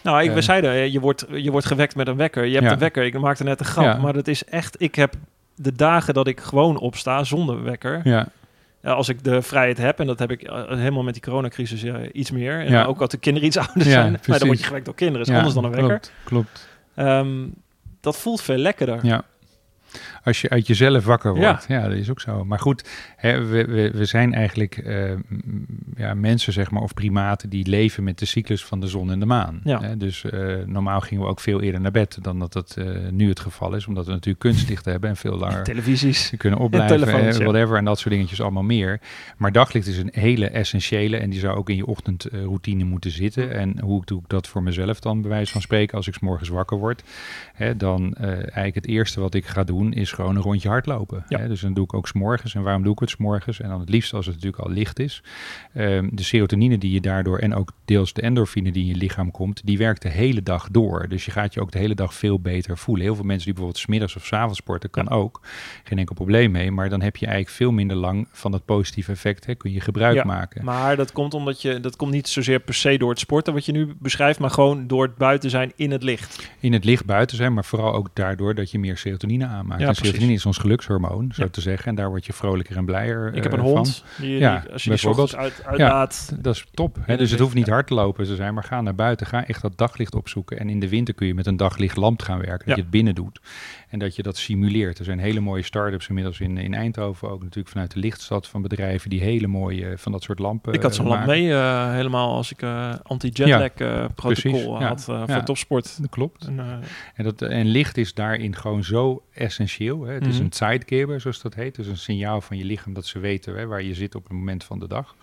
Nou, 0.04 0.22
ik, 0.24 0.30
we 0.30 0.36
Eh. 0.36 0.42
zeiden, 0.42 0.72
eh, 0.72 0.92
je 0.92 1.00
wordt, 1.00 1.26
je 1.34 1.52
wordt 1.52 1.66
gewekt 1.68 1.96
met 1.96 2.08
een 2.08 2.16
wekker. 2.18 2.46
Je 2.46 2.54
hebt 2.54 2.66
Ja. 2.66 2.72
een 2.72 2.80
wekker. 2.80 3.04
Ik 3.04 3.20
maakte 3.20 3.44
net 3.44 3.60
een 3.60 3.66
grap. 3.66 3.86
Ja. 3.86 3.98
Maar 3.98 4.14
dat 4.14 4.28
is 4.28 4.44
echt... 4.46 4.82
Ik 4.82 4.96
heb 4.96 5.14
de 5.56 5.74
dagen 5.76 6.14
dat 6.14 6.28
ik 6.28 6.40
gewoon 6.40 6.78
opsta 6.78 7.24
zonder 7.24 7.64
wekker. 7.64 8.02
Ja, 8.04 8.28
Ja, 8.84 8.92
als 8.92 9.10
ik 9.10 9.24
de 9.24 9.42
vrijheid 9.42 9.78
heb, 9.78 10.00
en 10.00 10.06
dat 10.08 10.20
heb 10.20 10.32
ik 10.32 10.42
eh, 10.42 10.68
helemaal 10.68 11.04
met 11.04 11.14
die 11.14 11.24
coronacrisis 11.24 11.84
eh, 11.84 11.96
iets 12.14 12.32
meer. 12.32 12.60
En 12.60 12.72
Ja. 12.72 12.86
ook 12.86 13.02
als 13.02 13.10
de 13.10 13.18
kinderen 13.18 13.48
iets 13.48 13.58
ouder 13.68 13.78
Ja, 13.86 13.92
zijn. 13.92 14.12
Maar 14.28 14.38
dan 14.40 14.48
word 14.48 14.60
je 14.60 14.66
gewekt 14.66 14.86
door 14.86 14.96
kinderen. 14.96 15.28
is 15.28 15.34
anders 15.34 15.54
dan 15.54 15.64
een 15.64 15.72
wekker. 15.72 15.88
Klopt, 15.90 16.12
klopt. 16.24 16.68
Ehm, 16.96 17.48
dat 18.00 18.18
voelt 18.18 18.42
veel 18.42 18.58
lekkerder. 18.58 19.06
Ja. 19.06 19.24
Als 20.24 20.42
je 20.42 20.50
uit 20.50 20.68
jezelf 20.68 21.06
wakker 21.06 21.36
wordt. 21.36 21.66
Ja, 21.68 21.88
dat 21.88 21.98
is 21.98 22.10
ook 22.10 22.22
zo. 22.22 22.46
Maar 22.46 22.60
goed, 22.60 22.90
hè, 23.16 23.46
we, 23.46 23.66
we, 23.66 23.92
we 23.94 24.06
zijn 24.06 24.34
eigenlijk 24.34 24.78
eh, 24.78 25.12
ja, 25.96 26.14
mensen, 26.14 26.54
zeg 26.54 26.72
maar, 26.72 26.82
of 26.82 26.94
primaten 26.94 27.50
die 27.50 27.68
leven 27.68 28.04
met 28.04 28.20
de 28.20 28.26
cyclus 28.26 28.66
van 28.66 28.80
de 28.80 28.88
zon 28.88 29.12
en 29.12 29.20
de 29.20 29.26
maan. 29.26 29.62
Ja. 29.64 29.82
Hè, 29.82 29.98
dus 29.98 30.24
eh, 30.24 30.56
normaal 30.66 31.02
gingen 31.02 31.24
we 31.24 31.30
ook 31.30 31.40
veel 31.40 31.62
eerder 31.62 31.82
naar 31.82 31.92
bed 31.92 32.18
dan 32.22 32.40
dat 32.40 32.54
dat 32.54 32.76
eh, 32.78 32.86
nu 33.12 33.30
het 33.30 33.40
geval 33.40 33.76
is. 33.76 33.88
Omdat 33.88 34.06
we 34.06 34.12
natuurlijk 34.12 34.40
kunstlicht 34.40 34.86
hebben 34.86 35.10
en 35.10 35.16
veel 35.16 35.38
langer 35.38 35.64
Televisies. 35.72 36.34
kunnen 36.38 36.60
opblijven, 36.60 37.24
ja. 37.24 37.44
whatever, 37.44 37.78
en 37.78 37.86
dat 37.86 38.00
soort 38.00 38.14
dingetjes 38.14 38.42
allemaal 38.42 38.64
meer. 38.64 39.00
Maar 39.38 39.52
daglicht 39.52 39.88
is 39.88 39.98
een 39.98 40.12
hele 40.14 40.50
essentiële 40.50 41.18
en 41.18 41.30
die 41.30 41.40
zou 41.40 41.58
ook 41.58 41.70
in 41.70 41.76
je 41.76 41.86
ochtendroutine 41.86 42.84
moeten 42.84 43.12
zitten. 43.12 43.54
En 43.54 43.80
hoe 43.80 44.06
doe 44.06 44.20
ik 44.20 44.30
dat 44.30 44.48
voor 44.48 44.64
mezelf 44.64 45.00
dan, 45.00 45.22
bij 45.22 45.30
wijze 45.30 45.52
van 45.52 45.62
spreken, 45.62 45.98
als 45.98 46.08
ik 46.08 46.14
's 46.14 46.20
morgens 46.20 46.50
wakker 46.50 46.78
word? 46.78 47.04
Hè, 47.54 47.78
dan 47.78 48.16
eigenlijk 48.16 48.76
het 48.76 48.88
eerste 48.88 49.20
wat 49.20 49.34
ik 49.34 49.46
ga 49.46 49.64
doen 49.64 49.94
is 49.94 50.11
is 50.12 50.18
gewoon 50.18 50.36
een 50.36 50.42
rondje 50.42 50.70
hardlopen. 50.70 51.24
Ja. 51.28 51.40
Hè? 51.40 51.48
Dus 51.48 51.62
dan 51.62 51.74
doe 51.74 51.84
ik 51.84 51.94
ook 51.94 52.08
s'morgens. 52.08 52.56
En 52.56 52.62
waarom 52.62 52.84
doe 52.84 52.94
ik 52.94 53.00
het 53.00 53.10
s'morgens? 53.10 53.60
En 53.62 53.70
dan 53.70 53.80
het 53.80 53.90
liefst 53.90 54.14
als 54.14 54.26
het 54.26 54.36
natuurlijk 54.36 54.64
al 54.64 54.70
licht 54.72 55.00
is. 55.00 55.24
Ehm, 55.74 56.10
de 56.12 56.24
serotonine 56.24 56.78
die 56.78 56.92
je 56.92 57.02
daardoor 57.02 57.38
en 57.40 57.56
ook 57.56 57.72
deels 57.86 58.14
de 58.14 58.22
endorfine 58.22 58.72
die 58.72 58.82
in 58.84 58.88
je 58.90 58.96
lichaam 58.96 59.32
komt, 59.32 59.62
die 59.66 59.78
werkt 59.78 60.02
de 60.02 60.10
hele 60.10 60.44
dag 60.44 60.68
door. 60.72 61.08
Dus 61.10 61.26
je 61.26 61.32
gaat 61.32 61.54
je 61.54 61.62
ook 61.62 61.72
de 61.72 61.80
hele 61.80 61.96
dag 61.96 62.14
veel 62.14 62.40
beter 62.40 62.78
voelen. 62.78 63.06
Heel 63.06 63.16
veel 63.16 63.24
mensen 63.26 63.46
die 63.46 63.54
bijvoorbeeld 63.54 63.84
smiddags 63.84 64.16
of 64.16 64.26
's 64.26 64.34
avonds 64.34 64.58
sporten, 64.58 64.90
kan 64.90 65.10
ook. 65.10 65.42
Geen 65.84 65.98
enkel 65.98 66.16
probleem 66.16 66.52
mee. 66.52 66.72
Maar 66.72 66.90
dan 66.90 67.02
heb 67.02 67.18
je 67.18 67.26
eigenlijk 67.26 67.56
veel 67.56 67.72
minder 67.72 67.98
lang 67.98 68.28
van 68.32 68.52
dat 68.52 68.66
positieve 68.66 69.12
effect. 69.12 69.46
Hè? 69.46 69.56
Kun 69.56 69.72
je 69.72 69.80
gebruik 69.82 70.16
Ja, 70.16 70.24
maken. 70.24 70.66
Maar 70.66 70.96
dat 70.96 71.12
komt 71.12 71.34
omdat 71.34 71.62
je 71.62 71.80
dat 71.80 71.96
komt 71.96 72.12
niet 72.12 72.28
zozeer 72.28 72.60
per 72.60 72.74
se 72.74 72.98
door 72.98 73.10
het 73.10 73.20
sporten 73.20 73.54
wat 73.54 73.66
je 73.66 73.72
nu 73.72 73.94
beschrijft, 74.00 74.40
maar 74.40 74.50
gewoon 74.50 74.88
door 74.88 75.04
het 75.04 75.16
buiten 75.16 75.50
zijn 75.50 75.72
in 75.76 75.92
het 75.92 76.04
licht. 76.04 76.50
in 76.60 76.74
het 76.74 76.84
licht 76.86 77.06
buiten 77.06 77.38
zijn, 77.38 77.54
maar 77.54 77.66
vooral 77.66 77.94
ook 77.94 78.10
daardoor 78.14 78.56
dat 78.56 78.72
je 78.72 78.80
meer 78.80 78.98
serotonine 78.98 79.46
aanmaakt. 79.46 79.82
Ja, 79.82 79.88
en. 79.88 79.96
Serotonine 80.06 80.34
is 80.34 80.46
ons 80.46 80.58
gelukshormoon, 80.58 81.32
zo 81.34 81.44
Ja. 81.44 81.50
te 81.50 81.62
zeggen. 81.62 81.88
En 81.88 81.96
daar 81.96 82.10
word 82.10 82.26
je 82.26 82.34
vrolijker 82.34 82.78
en 82.78 82.86
blijer 82.86 83.34
Ik 83.34 83.44
heb 83.44 83.52
een 83.54 83.60
eh, 83.60 83.66
hond 83.66 84.04
van. 84.16 84.26
die, 84.26 84.38
Ja, 84.38 84.60
die- 84.60 84.72
als 84.72 84.84
je 84.84 84.90
bijvoorbeeld. 84.90 85.36
uit, 85.36 85.64
uitlaat. 85.66 86.32
Dat 86.40 86.56
is 86.56 86.66
top. 86.74 86.98
Hè? 87.02 87.18
Dus 87.18 87.32
het 87.32 87.40
hoeft 87.40 87.54
niet 87.54 87.70
hard 87.70 87.88
te 87.88 87.94
lopen 87.94 88.26
te 88.26 88.36
zijn, 88.36 88.54
maar 88.54 88.64
ga 88.64 88.82
naar 88.82 88.96
buiten. 88.96 89.28
Ga 89.28 89.46
echt 89.48 89.62
dat 89.62 89.78
daglicht 89.78 90.16
opzoeken. 90.16 90.60
En 90.60 90.70
in 90.70 90.80
de 90.80 90.90
winter 90.90 91.14
kun 91.14 91.28
je 91.28 91.34
met 91.34 91.46
een 91.48 91.58
daglichtlamp 91.58 92.22
gaan 92.22 92.38
werken. 92.40 92.58
Dat 92.58 92.68
Ja. 92.68 92.76
je 92.76 92.82
het 92.82 92.90
binnen 92.92 93.16
doet. 93.16 93.40
En 93.92 94.00
dat 94.00 94.16
je 94.16 94.24
dat 94.24 94.38
simuleert. 94.38 95.00
Er 95.00 95.06
zijn 95.06 95.20
hele 95.20 95.40
mooie 95.40 95.64
start-ups 95.64 96.08
inmiddels 96.08 96.40
in, 96.40 96.58
in 96.58 96.74
Eindhoven. 96.74 97.30
Ook 97.30 97.42
natuurlijk 97.42 97.70
vanuit 97.70 97.92
de 97.94 98.00
lichtstad 98.00 98.48
van 98.48 98.62
bedrijven 98.62 99.10
die 99.10 99.22
hele 99.22 99.48
mooie 99.48 99.86
eh, 99.90 99.98
van 99.98 100.12
dat 100.12 100.24
soort 100.24 100.40
lampen 100.40 100.74
Ik 100.74 100.82
had 100.82 100.96
zo'n 100.96 101.06
eh, 101.06 101.12
lamp 101.12 101.26
maken. 101.26 101.42
mee 101.44 101.52
helemaal 101.54 101.94
helemaal 101.96 102.36
als 102.36 102.52
ik 102.52 102.62
eh 102.62 102.94
anti-jetlag 103.04 103.62
eh, 103.74 104.06
protocol 104.16 104.24
precies, 104.52 104.64
ja. 104.64 104.88
had 104.88 105.06
eh, 105.10 105.24
Ja. 105.28 105.34
voor 105.34 105.44
topsport. 105.44 106.02
Dat 106.02 106.10
klopt. 106.10 106.46
En, 106.48 106.60
eh, 106.60 106.66
En, 107.16 107.24
dat, 107.24 107.42
en 107.42 107.66
licht 107.68 107.98
is 107.98 108.14
daarin 108.14 108.56
gewoon 108.56 108.84
zo 108.84 109.24
essentieel. 109.34 110.04
Hè? 110.04 110.14
Het 110.14 110.26
is 110.26 110.36
Mhm. 110.36 110.44
een 110.46 110.54
zeitgeber, 110.54 111.22
zoals 111.22 111.42
dat 111.42 111.54
heet. 111.56 111.76
Dus 111.76 111.88
een 111.88 111.98
signaal 111.98 112.42
van 112.42 112.58
je 112.58 112.66
lichaam 112.66 112.94
dat 112.94 113.06
ze 113.06 113.20
weten 113.20 113.56
hè, 113.56 113.66
waar 113.66 113.82
je 113.82 113.94
zit 113.94 114.16
op 114.16 114.24
het 114.24 114.32
moment 114.34 114.64
van 114.64 114.80
de 114.80 114.88
dag. 114.88 115.16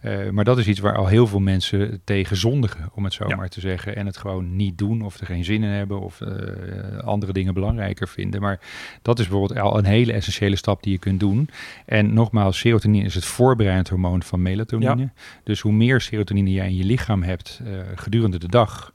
Eh, 0.00 0.28
maar 0.30 0.44
dat 0.44 0.58
is 0.58 0.66
iets 0.66 0.80
waar 0.80 0.96
al 0.96 1.06
heel 1.06 1.26
veel 1.26 1.40
mensen 1.40 2.00
tegen 2.04 2.36
zondigen, 2.36 2.90
om 2.94 3.04
het 3.04 3.12
zo 3.12 3.28
Ja. 3.28 3.36
maar 3.36 3.48
te 3.48 3.60
zeggen. 3.60 3.96
En 3.96 4.06
het 4.06 4.16
gewoon 4.16 4.56
niet 4.56 4.78
doen 4.78 5.02
of 5.02 5.20
er 5.20 5.26
geen 5.26 5.44
zin 5.44 5.62
in 5.62 5.68
hebben 5.68 6.00
of 6.00 6.20
eh, 6.20 6.98
andere 6.98 7.32
dingen 7.32 7.54
belangrijker 7.54 8.08
vinden. 8.08 8.40
Maar 8.40 8.60
dat 9.02 9.18
is 9.18 9.28
bijvoorbeeld 9.28 9.60
al 9.60 9.78
een 9.78 9.84
hele 9.84 10.12
essentiële 10.12 10.56
stap 10.56 10.82
die 10.82 10.92
je 10.92 10.98
kunt 10.98 11.20
doen. 11.20 11.48
En 11.86 12.14
nogmaals, 12.14 12.58
serotonine 12.58 13.04
is 13.04 13.14
het 13.14 13.24
voorbereidend 13.24 13.88
hormoon 13.88 14.22
van 14.22 14.42
melatonine. 14.42 15.10
Dus 15.44 15.60
hoe 15.60 15.72
meer 15.72 16.00
serotonine 16.00 16.50
jij 16.52 16.66
in 16.68 16.76
je 16.76 16.84
lichaam 16.84 17.22
hebt 17.22 17.60
eh, 17.64 17.72
gedurende 17.94 18.38
de 18.38 18.48
dag, 18.48 18.92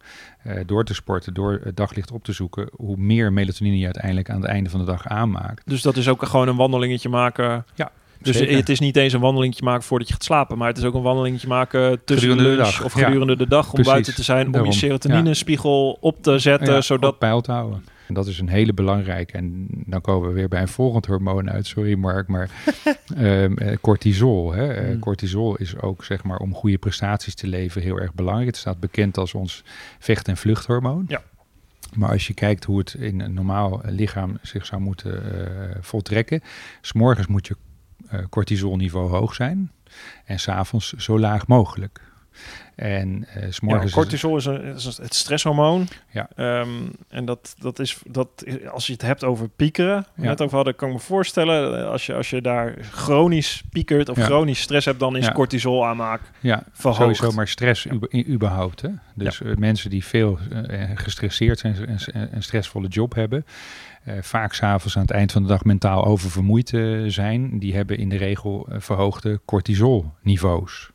door 0.65 0.83
te 0.85 0.93
sporten, 0.93 1.33
door 1.33 1.59
het 1.63 1.77
daglicht 1.77 2.11
op 2.11 2.23
te 2.23 2.31
zoeken, 2.31 2.69
hoe 2.71 2.97
meer 2.97 3.33
melatonine 3.33 3.77
je 3.77 3.85
uiteindelijk 3.85 4.29
aan 4.29 4.41
het 4.41 4.49
einde 4.49 4.69
van 4.69 4.79
de 4.79 4.85
dag 4.85 5.07
aanmaakt. 5.07 5.61
dus 5.65 5.81
dat 5.81 5.97
is 5.97 6.07
ook 6.07 6.25
gewoon 6.25 6.47
een 6.47 6.55
wandelingetje 6.55 7.09
maken. 7.09 7.65
Ja, 7.75 7.91
Dus 8.23 8.37
zeker. 8.37 8.55
het 8.55 8.69
is 8.69 8.79
niet 8.79 8.95
eens 8.97 9.13
een 9.13 9.19
wandelingetje 9.19 9.63
maken 9.63 9.83
voordat 9.83 10.07
je 10.07 10.13
gaat 10.13 10.23
slapen, 10.23 10.57
maar 10.57 10.67
het 10.67 10.77
is 10.77 10.83
ook 10.83 10.93
een 10.93 11.01
wandelingetje 11.01 11.47
maken 11.47 12.01
tussen 12.05 12.29
Gedurende 12.29 12.57
de 12.57 12.63
dag, 12.63 12.83
of 12.83 12.99
ja. 12.99 13.05
gedurende 13.05 13.35
de 13.37 13.47
dag 13.47 13.65
om 13.65 13.71
Precies, 13.71 13.91
buiten 13.91 14.15
te 14.15 14.23
zijn, 14.23 14.45
om 14.45 14.51
daarom, 14.51 14.71
je 14.71 14.77
serotoninespiegel 14.77 15.97
op 16.01 16.21
te 16.21 16.39
zetten, 16.39 16.73
Ja, 16.73 16.81
zodat 16.81 17.19
peil 17.19 17.41
te 17.41 17.51
houden. 17.51 17.85
En 18.07 18.13
dat 18.13 18.27
is 18.27 18.39
een 18.39 18.49
hele 18.49 18.73
belangrijke. 18.73 19.37
En 19.37 19.67
dan 19.69 20.01
komen 20.01 20.27
we 20.27 20.33
weer 20.33 20.47
bij 20.47 20.61
een 20.61 20.67
volgend 20.67 21.05
hormoon 21.05 21.49
uit. 21.51 21.65
Sorry 21.67 21.95
Mark, 21.95 22.27
maar 22.27 22.49
ehm, 23.17 23.53
eh, 23.57 23.77
cortisol. 23.81 24.53
Hè? 24.53 24.73
Eh, 24.73 24.93
Mm. 24.93 24.99
Cortisol 24.99 25.55
is 25.55 25.79
ook 25.81 26.03
zeg 26.05 26.23
maar 26.23 26.37
om 26.37 26.53
goede 26.53 26.77
prestaties 26.77 27.35
te 27.35 27.47
leveren 27.47 27.83
heel 27.83 27.99
erg 27.99 28.13
belangrijk. 28.13 28.47
Het 28.47 28.57
staat 28.57 28.79
bekend 28.79 29.17
als 29.17 29.33
ons 29.33 29.63
vecht- 29.99 30.27
en 30.27 30.37
vluchthormoon. 30.37 31.05
Ja. 31.07 31.21
Maar 31.95 32.09
als 32.09 32.27
je 32.27 32.33
kijkt 32.33 32.63
hoe 32.63 32.77
het 32.79 32.93
in 32.99 33.19
een 33.19 33.33
normaal 33.33 33.81
lichaam 33.85 34.37
zich 34.41 34.65
zou 34.65 34.81
moeten 34.81 35.23
eh, 35.47 35.75
voltrekken. 35.81 36.41
S'morgens 36.81 37.27
moet 37.27 37.47
je 37.47 37.55
cortisolniveau 38.29 39.09
hoog 39.09 39.33
zijn. 39.35 39.71
En 40.25 40.39
s'avonds 40.39 40.93
zo 40.93 41.19
laag 41.19 41.47
mogelijk. 41.47 42.01
En 42.75 43.25
eh 43.33 43.41
ja, 43.43 43.51
s'morgens... 43.51 43.85
is- 43.85 43.91
cortisol 43.91 44.37
is, 44.37 44.45
een, 44.45 44.63
is 44.63 44.83
het 44.97 45.13
stresshormoon. 45.13 45.87
Ja. 46.11 46.29
Ehm, 46.35 46.69
en 47.09 47.25
dat, 47.25 47.55
dat 47.59 47.79
is, 47.79 47.97
dat, 48.07 48.27
als 48.71 48.87
je 48.87 48.93
het 48.93 49.01
hebt 49.01 49.23
over 49.23 49.49
piekeren, 49.49 50.05
Ja. 50.15 50.23
net 50.23 50.41
over 50.41 50.55
hadden, 50.55 50.75
kan 50.75 50.87
ik 50.87 50.93
me 50.93 50.99
voorstellen, 50.99 51.79
eh, 51.79 51.87
als 51.89 52.05
je, 52.05 52.13
als 52.13 52.29
je 52.29 52.41
daar 52.41 52.75
chronisch 52.91 53.63
piekert 53.69 54.09
of 54.09 54.17
Ja. 54.17 54.23
chronisch 54.25 54.59
stress 54.61 54.85
hebt, 54.85 54.99
dan 54.99 55.15
is 55.15 55.25
Ja. 55.25 55.31
cortisol 55.31 55.85
aanmaak 55.85 56.21
Ja, 56.39 56.63
verhoogd. 56.71 57.15
sowieso, 57.15 57.31
maar 57.35 57.47
stress 57.47 57.87
überhaupt. 58.27 58.81
Hè? 58.81 58.89
Dus 59.15 59.41
eh, 59.41 59.55
mensen 59.55 59.89
die 59.89 60.05
veel 60.05 60.39
eh, 60.67 60.89
gestresseerd 60.95 61.59
zijn 61.59 61.75
en 61.75 61.97
en 62.13 62.29
een 62.35 62.43
stressvolle 62.43 62.87
job 62.87 63.13
hebben, 63.15 63.45
eh, 64.03 64.17
vaak 64.21 64.53
s'avonds 64.53 64.95
aan 64.95 65.01
het 65.01 65.11
eind 65.11 65.31
van 65.31 65.41
de 65.41 65.47
dag 65.47 65.63
mentaal 65.63 66.05
oververmoeid 66.05 66.73
eh, 66.73 67.03
zijn, 67.07 67.59
die 67.59 67.75
hebben 67.75 67.97
in 67.97 68.09
de 68.09 68.17
regel 68.17 68.67
eh, 68.69 68.79
verhoogde 68.79 69.41
cortisolniveaus. 69.45 70.91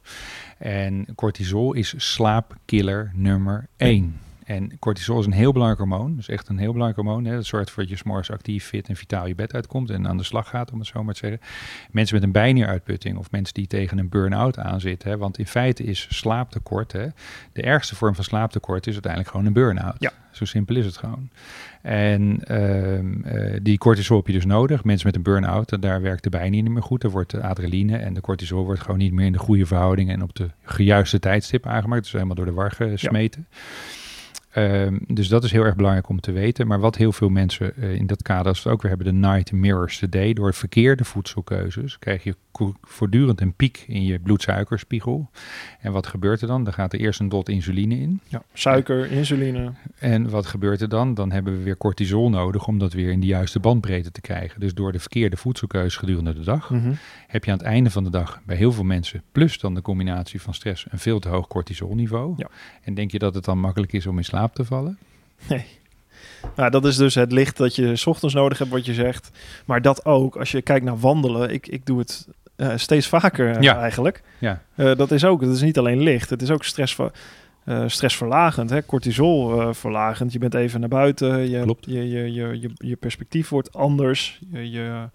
En 0.58 1.06
cortisol 1.14 1.72
is 1.72 1.94
slaapkiller 1.96 3.10
nummer 3.14 3.68
1. 3.76 4.20
En 4.48 4.78
cortisol 4.78 5.20
is 5.20 5.26
een 5.26 5.32
heel 5.32 5.52
belangrijk 5.52 5.80
hormoon. 5.80 6.16
Dus 6.16 6.28
echt 6.28 6.48
een 6.48 6.58
heel 6.58 6.72
belangrijk 6.72 7.06
hormoon. 7.06 7.24
Hè. 7.24 7.34
Dat 7.34 7.46
zorgt 7.46 7.68
ervoor 7.68 7.82
dat 7.82 7.92
je 7.92 7.98
's 7.98 8.02
morgens 8.02 8.30
actief, 8.30 8.64
fit 8.64 8.88
en 8.88 8.96
vitaal 8.96 9.26
je 9.26 9.34
bed 9.34 9.54
uitkomt 9.54 9.90
en 9.90 10.08
aan 10.08 10.16
de 10.16 10.22
slag 10.22 10.48
gaat, 10.48 10.72
om 10.72 10.78
het 10.78 10.88
zo 10.88 11.04
maar 11.04 11.14
te 11.14 11.20
zeggen. 11.20 11.40
Mensen 11.90 12.14
met 12.14 12.24
een 12.24 12.32
bijnieruitputting 12.32 13.18
of 13.18 13.30
mensen 13.30 13.54
die 13.54 13.66
tegen 13.66 13.98
een 13.98 14.08
burn-out 14.08 14.58
aanzitten. 14.58 15.10
Hè. 15.10 15.16
Want 15.16 15.38
in 15.38 15.46
feite 15.46 15.84
is 15.84 16.06
slaaptekort, 16.10 16.92
hè, 16.92 17.06
de 17.52 17.62
ergste 17.62 17.96
vorm 17.96 18.14
van 18.14 18.24
slaaptekort 18.24 18.86
is 18.86 18.92
uiteindelijk 18.92 19.30
gewoon 19.30 19.46
een 19.46 19.52
burn-out. 19.52 19.96
Ja. 19.98 20.12
Zo 20.30 20.44
simpel 20.44 20.76
is 20.76 20.86
het 20.86 20.96
gewoon. 20.96 21.30
En 21.82 22.44
ehm, 22.44 23.22
eh, 23.22 23.60
die 23.62 23.78
cortisol 23.78 24.16
heb 24.16 24.26
je 24.26 24.32
dus 24.32 24.44
nodig. 24.44 24.84
Mensen 24.84 25.06
met 25.06 25.16
een 25.16 25.22
burn-out, 25.22 25.82
daar 25.82 26.02
werkt 26.02 26.22
de 26.22 26.30
bijnier 26.30 26.62
niet 26.62 26.72
meer 26.72 26.82
goed. 26.82 27.02
Er 27.02 27.10
wordt 27.10 27.30
de 27.30 27.42
adrenaline 27.42 27.96
en 27.96 28.14
de 28.14 28.20
cortisol 28.20 28.64
wordt 28.64 28.80
gewoon 28.80 28.98
niet 28.98 29.12
meer 29.12 29.26
in 29.26 29.32
de 29.32 29.38
goede 29.38 29.66
verhouding 29.66 30.10
en 30.10 30.22
op 30.22 30.34
de 30.34 30.50
juiste 30.76 31.18
tijdstip 31.18 31.66
aangemaakt. 31.66 32.02
Dus 32.02 32.12
helemaal 32.12 32.34
door 32.34 32.44
de 32.44 32.52
war 32.52 32.70
gesmeten. 32.70 33.46
Ehm, 34.58 34.98
dus 35.06 35.28
dat 35.28 35.44
is 35.44 35.52
heel 35.52 35.64
erg 35.64 35.76
belangrijk 35.76 36.08
om 36.08 36.20
te 36.20 36.32
weten. 36.32 36.66
Maar 36.66 36.80
wat 36.80 36.96
heel 36.96 37.12
veel 37.12 37.28
mensen 37.28 37.76
eh, 37.76 37.94
in 37.94 38.06
dat 38.06 38.22
kader, 38.22 38.46
als 38.46 38.62
we 38.62 38.68
het 38.68 38.72
ook 38.72 38.82
weer 38.82 38.96
hebben, 38.96 39.20
de 39.20 39.28
night 39.28 39.52
mirrors 39.52 39.98
the 39.98 40.08
day, 40.08 40.32
door 40.32 40.54
verkeerde 40.54 41.04
voedselkeuzes, 41.04 41.98
krijg 41.98 42.24
je 42.24 42.36
voortdurend 42.82 43.40
een 43.40 43.54
piek 43.54 43.84
in 43.86 44.04
je 44.04 44.18
bloedsuikerspiegel. 44.18 45.30
En 45.80 45.92
wat 45.92 46.06
gebeurt 46.06 46.40
er 46.40 46.46
dan? 46.46 46.64
Dan 46.64 46.72
gaat 46.72 46.92
er 46.92 47.00
eerst 47.00 47.20
een 47.20 47.28
dot 47.28 47.48
insuline 47.48 47.98
in. 47.98 48.20
Ja, 48.28 48.42
suiker, 48.52 49.10
insuline. 49.10 49.72
En 49.98 50.30
wat 50.30 50.46
gebeurt 50.46 50.80
er 50.80 50.88
dan? 50.88 51.14
Dan 51.14 51.32
hebben 51.32 51.56
we 51.56 51.62
weer 51.62 51.76
cortisol 51.76 52.30
nodig 52.30 52.66
om 52.66 52.78
dat 52.78 52.92
weer 52.92 53.10
in 53.10 53.20
de 53.20 53.26
juiste 53.26 53.60
bandbreedte 53.60 54.10
te 54.10 54.20
krijgen. 54.20 54.60
Dus 54.60 54.74
door 54.74 54.92
de 54.92 54.98
verkeerde 54.98 55.36
voedselkeuze 55.36 55.98
gedurende 55.98 56.34
de 56.34 56.44
dag 56.44 56.70
Mhm. 56.70 56.92
heb 57.26 57.44
je 57.44 57.50
aan 57.50 57.58
het 57.58 57.66
einde 57.66 57.90
van 57.90 58.04
de 58.04 58.10
dag 58.10 58.40
bij 58.46 58.56
heel 58.56 58.72
veel 58.72 58.84
mensen, 58.84 59.22
plus 59.32 59.58
dan 59.58 59.74
de 59.74 59.82
combinatie 59.82 60.40
van 60.40 60.54
stress, 60.54 60.86
een 60.90 60.98
veel 60.98 61.18
te 61.18 61.28
hoog 61.28 61.46
cortisolniveau. 61.46 62.34
Ja. 62.36 62.48
En 62.82 62.94
denk 62.94 63.10
je 63.10 63.18
dat 63.18 63.34
het 63.34 63.44
dan 63.44 63.58
makkelijk 63.60 63.92
is 63.92 64.06
om 64.06 64.16
in 64.18 64.24
slaap 64.24 64.54
te 64.54 64.64
vallen? 64.64 64.98
Nou, 66.56 66.70
dat 66.70 66.84
is 66.84 66.96
dus 66.96 67.14
het 67.14 67.32
licht 67.32 67.56
dat 67.56 67.76
je 67.76 67.96
's 67.96 68.06
ochtends 68.06 68.34
nodig 68.34 68.58
hebt, 68.58 68.70
wat 68.70 68.86
je 68.86 68.94
zegt. 68.94 69.30
Maar 69.64 69.82
dat 69.82 70.04
ook, 70.04 70.36
als 70.36 70.50
je 70.50 70.62
kijkt 70.62 70.84
naar 70.84 70.98
wandelen, 70.98 71.50
ik, 71.52 71.66
ik 71.66 71.86
doe 71.86 71.98
het 71.98 72.28
eh, 72.58 72.72
steeds 72.76 73.06
vaker 73.06 73.50
eh, 73.56 73.62
Ja. 73.62 73.78
eigenlijk. 73.80 74.22
Ja. 74.38 74.62
Eh, 74.74 74.96
dat 74.96 75.10
is 75.10 75.24
ook, 75.24 75.40
dat 75.40 75.54
is 75.54 75.62
niet 75.62 75.78
alleen 75.78 76.00
licht, 76.00 76.30
het 76.30 76.42
is 76.42 76.50
ook 76.50 76.64
stressver, 76.64 77.10
eh, 77.64 77.82
stressverlagend, 77.86 78.70
hè? 78.70 78.84
cortisol 78.86 79.72
verlagend. 79.74 80.32
Je 80.32 80.38
bent 80.38 80.54
even 80.54 80.80
naar 80.80 80.88
buiten, 80.88 81.50
je, 81.50 81.62
Klopt. 81.62 81.84
Je, 81.86 82.08
je, 82.08 82.32
je, 82.32 82.60
je, 82.60 82.70
je 82.74 82.96
perspectief 82.96 83.48
wordt 83.48 83.72
anders. 83.74 84.40
Je, 84.50 84.70
je, 84.70 85.08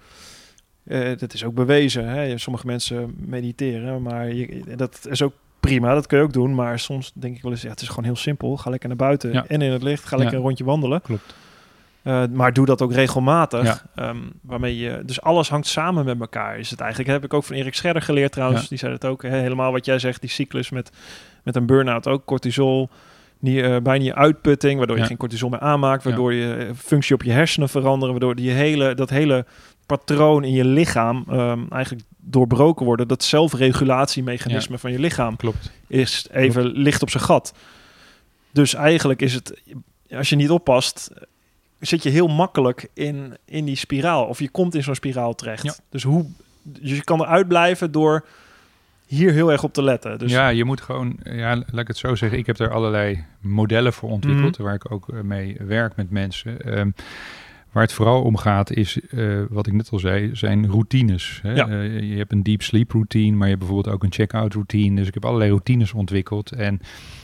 dat 1.17 1.33
is 1.33 1.43
ook 1.43 1.53
bewezen. 1.53 2.07
Hè? 2.07 2.37
Sommige 2.37 2.65
mensen 2.65 3.15
mediteren, 3.25 4.01
maar 4.01 4.33
je, 4.33 4.63
dat 4.75 5.07
is 5.09 5.21
ook 5.21 5.33
prima, 5.59 5.93
dat 5.93 6.07
kun 6.07 6.17
je 6.17 6.23
ook 6.23 6.33
doen. 6.33 6.55
Maar 6.55 6.79
soms 6.79 7.11
denk 7.15 7.35
ik 7.35 7.41
wel 7.41 7.51
eens, 7.51 7.61
ja, 7.61 7.69
het 7.69 7.81
is 7.81 7.87
gewoon 7.87 8.03
heel 8.03 8.15
simpel. 8.15 8.57
Ga 8.57 8.69
lekker 8.69 8.87
naar 8.87 8.97
buiten 8.97 9.31
Ja. 9.33 9.45
en 9.47 9.61
in 9.61 9.71
het 9.71 9.83
licht, 9.83 10.03
ga 10.05 10.15
lekker 10.15 10.33
Ja. 10.35 10.39
een 10.41 10.45
rondje 10.47 10.63
wandelen. 10.63 11.01
Klopt. 11.01 11.35
Uh, 12.03 12.23
maar 12.31 12.53
doe 12.53 12.65
dat 12.65 12.81
ook 12.81 12.93
regelmatig. 12.93 13.63
Ja. 13.63 13.81
Ehm, 13.95 14.17
waarmee 14.41 14.77
je, 14.77 15.01
dus 15.05 15.21
alles 15.21 15.49
hangt 15.49 15.67
samen 15.67 16.05
met 16.05 16.19
elkaar. 16.19 16.59
Is 16.59 16.69
het 16.69 16.79
eigenlijk, 16.79 17.11
heb 17.11 17.23
ik 17.23 17.33
ook 17.33 17.43
van 17.43 17.55
Erik 17.55 17.75
Scherder 17.75 18.01
geleerd 18.01 18.31
trouwens. 18.31 18.61
Ja. 18.61 18.67
Die 18.67 18.77
zei 18.77 18.93
het 18.93 19.05
ook. 19.05 19.21
Helemaal 19.21 19.71
wat 19.71 19.85
jij 19.85 19.99
zegt, 19.99 20.21
die 20.21 20.29
cyclus 20.29 20.69
met, 20.69 20.91
met 21.43 21.55
een 21.55 21.65
burn-out 21.65 22.07
ook. 22.07 22.25
Cortisol, 22.25 22.89
niet, 23.39 23.61
eh, 23.61 23.77
bijna 23.83 24.03
je 24.03 24.15
uitputting, 24.15 24.77
waardoor 24.77 24.97
je 24.97 25.05
geen 25.05 25.17
cortisol 25.17 25.49
meer 25.49 25.59
aanmaakt. 25.59 26.03
Waardoor 26.03 26.33
je 26.33 26.55
eh, 26.55 26.69
functie 26.75 27.15
op 27.15 27.23
je 27.23 27.31
hersenen 27.31 27.69
veranderen. 27.69 28.11
Waardoor 28.11 28.35
die 28.35 28.51
hele, 28.51 28.95
dat 28.95 29.09
hele 29.09 29.45
patroon 29.85 30.43
in 30.43 30.53
je 30.53 30.65
lichaam 30.65 31.25
ehm, 31.29 31.59
eigenlijk 31.69 32.03
doorbroken 32.17 32.85
worden. 32.85 33.07
Dat 33.07 33.23
zelfregulatiemechanisme 33.23 34.77
van 34.77 34.91
je 34.91 34.99
lichaam 34.99 35.35
Klopt. 35.35 35.71
is 35.87 36.27
even 36.31 36.65
licht 36.65 37.01
op 37.01 37.09
zijn 37.09 37.23
gat. 37.23 37.53
Dus 38.51 38.73
eigenlijk 38.73 39.21
is 39.21 39.33
het, 39.33 39.61
als 40.11 40.29
je 40.29 40.35
niet 40.35 40.49
oppast, 40.49 41.11
zit 41.85 42.03
je 42.03 42.09
heel 42.09 42.27
makkelijk 42.27 42.89
in, 42.93 43.37
in 43.45 43.65
die 43.65 43.75
spiraal. 43.75 44.25
Of 44.25 44.39
je 44.39 44.49
komt 44.49 44.75
in 44.75 44.83
zo'n 44.83 44.95
spiraal 44.95 45.35
terecht. 45.35 45.63
Ja. 45.63 45.73
Dus, 45.89 46.03
hoe, 46.03 46.25
dus 46.63 46.89
je 46.91 47.03
kan 47.03 47.21
eruit 47.21 47.47
blijven 47.47 47.91
door 47.91 48.25
hier 49.05 49.31
heel 49.31 49.51
erg 49.51 49.63
op 49.63 49.73
te 49.73 49.83
letten. 49.83 50.19
Dus 50.19 50.31
ja, 50.31 50.47
je 50.49 50.63
moet 50.63 50.81
gewoon, 50.81 51.19
ja, 51.23 51.55
laat 51.55 51.79
ik 51.79 51.87
het 51.87 51.97
zo 51.97 52.15
zeggen. 52.15 52.37
Ik 52.39 52.45
heb 52.45 52.59
er 52.59 52.71
allerlei 52.71 53.23
modellen 53.39 53.93
voor 53.93 54.09
ontwikkeld, 54.09 54.57
Mhm. 54.57 54.63
waar 54.63 54.73
ik 54.75 54.91
ook 54.91 55.09
eh, 55.09 55.21
mee 55.21 55.57
werk 55.59 55.95
met 55.95 56.09
mensen. 56.09 56.61
Ehm, 56.61 56.89
Waar 57.71 57.83
het 57.83 57.93
vooral 57.93 58.21
om 58.21 58.37
gaat 58.37 58.71
is, 58.71 58.99
uh, 59.11 59.43
wat 59.49 59.67
ik 59.67 59.73
net 59.73 59.89
al 59.91 59.99
zei, 59.99 60.29
zijn 60.35 60.67
routines. 60.69 61.39
Hè? 61.41 61.53
Ja. 61.53 61.67
Uh, 61.67 61.99
je 61.99 62.17
hebt 62.17 62.31
een 62.31 62.43
deep 62.43 62.61
sleep 62.61 62.91
routine, 62.91 63.31
maar 63.35 63.47
je 63.47 63.53
hebt 63.53 63.59
bijvoorbeeld 63.65 63.95
ook 63.95 64.03
een 64.03 64.11
check-out 64.11 64.53
routine. 64.53 64.95
Dus 64.95 65.07
ik 65.07 65.13
heb 65.13 65.25
allerlei 65.25 65.49
routines 65.49 65.93
ontwikkeld. 65.93 66.51
En 66.51 66.79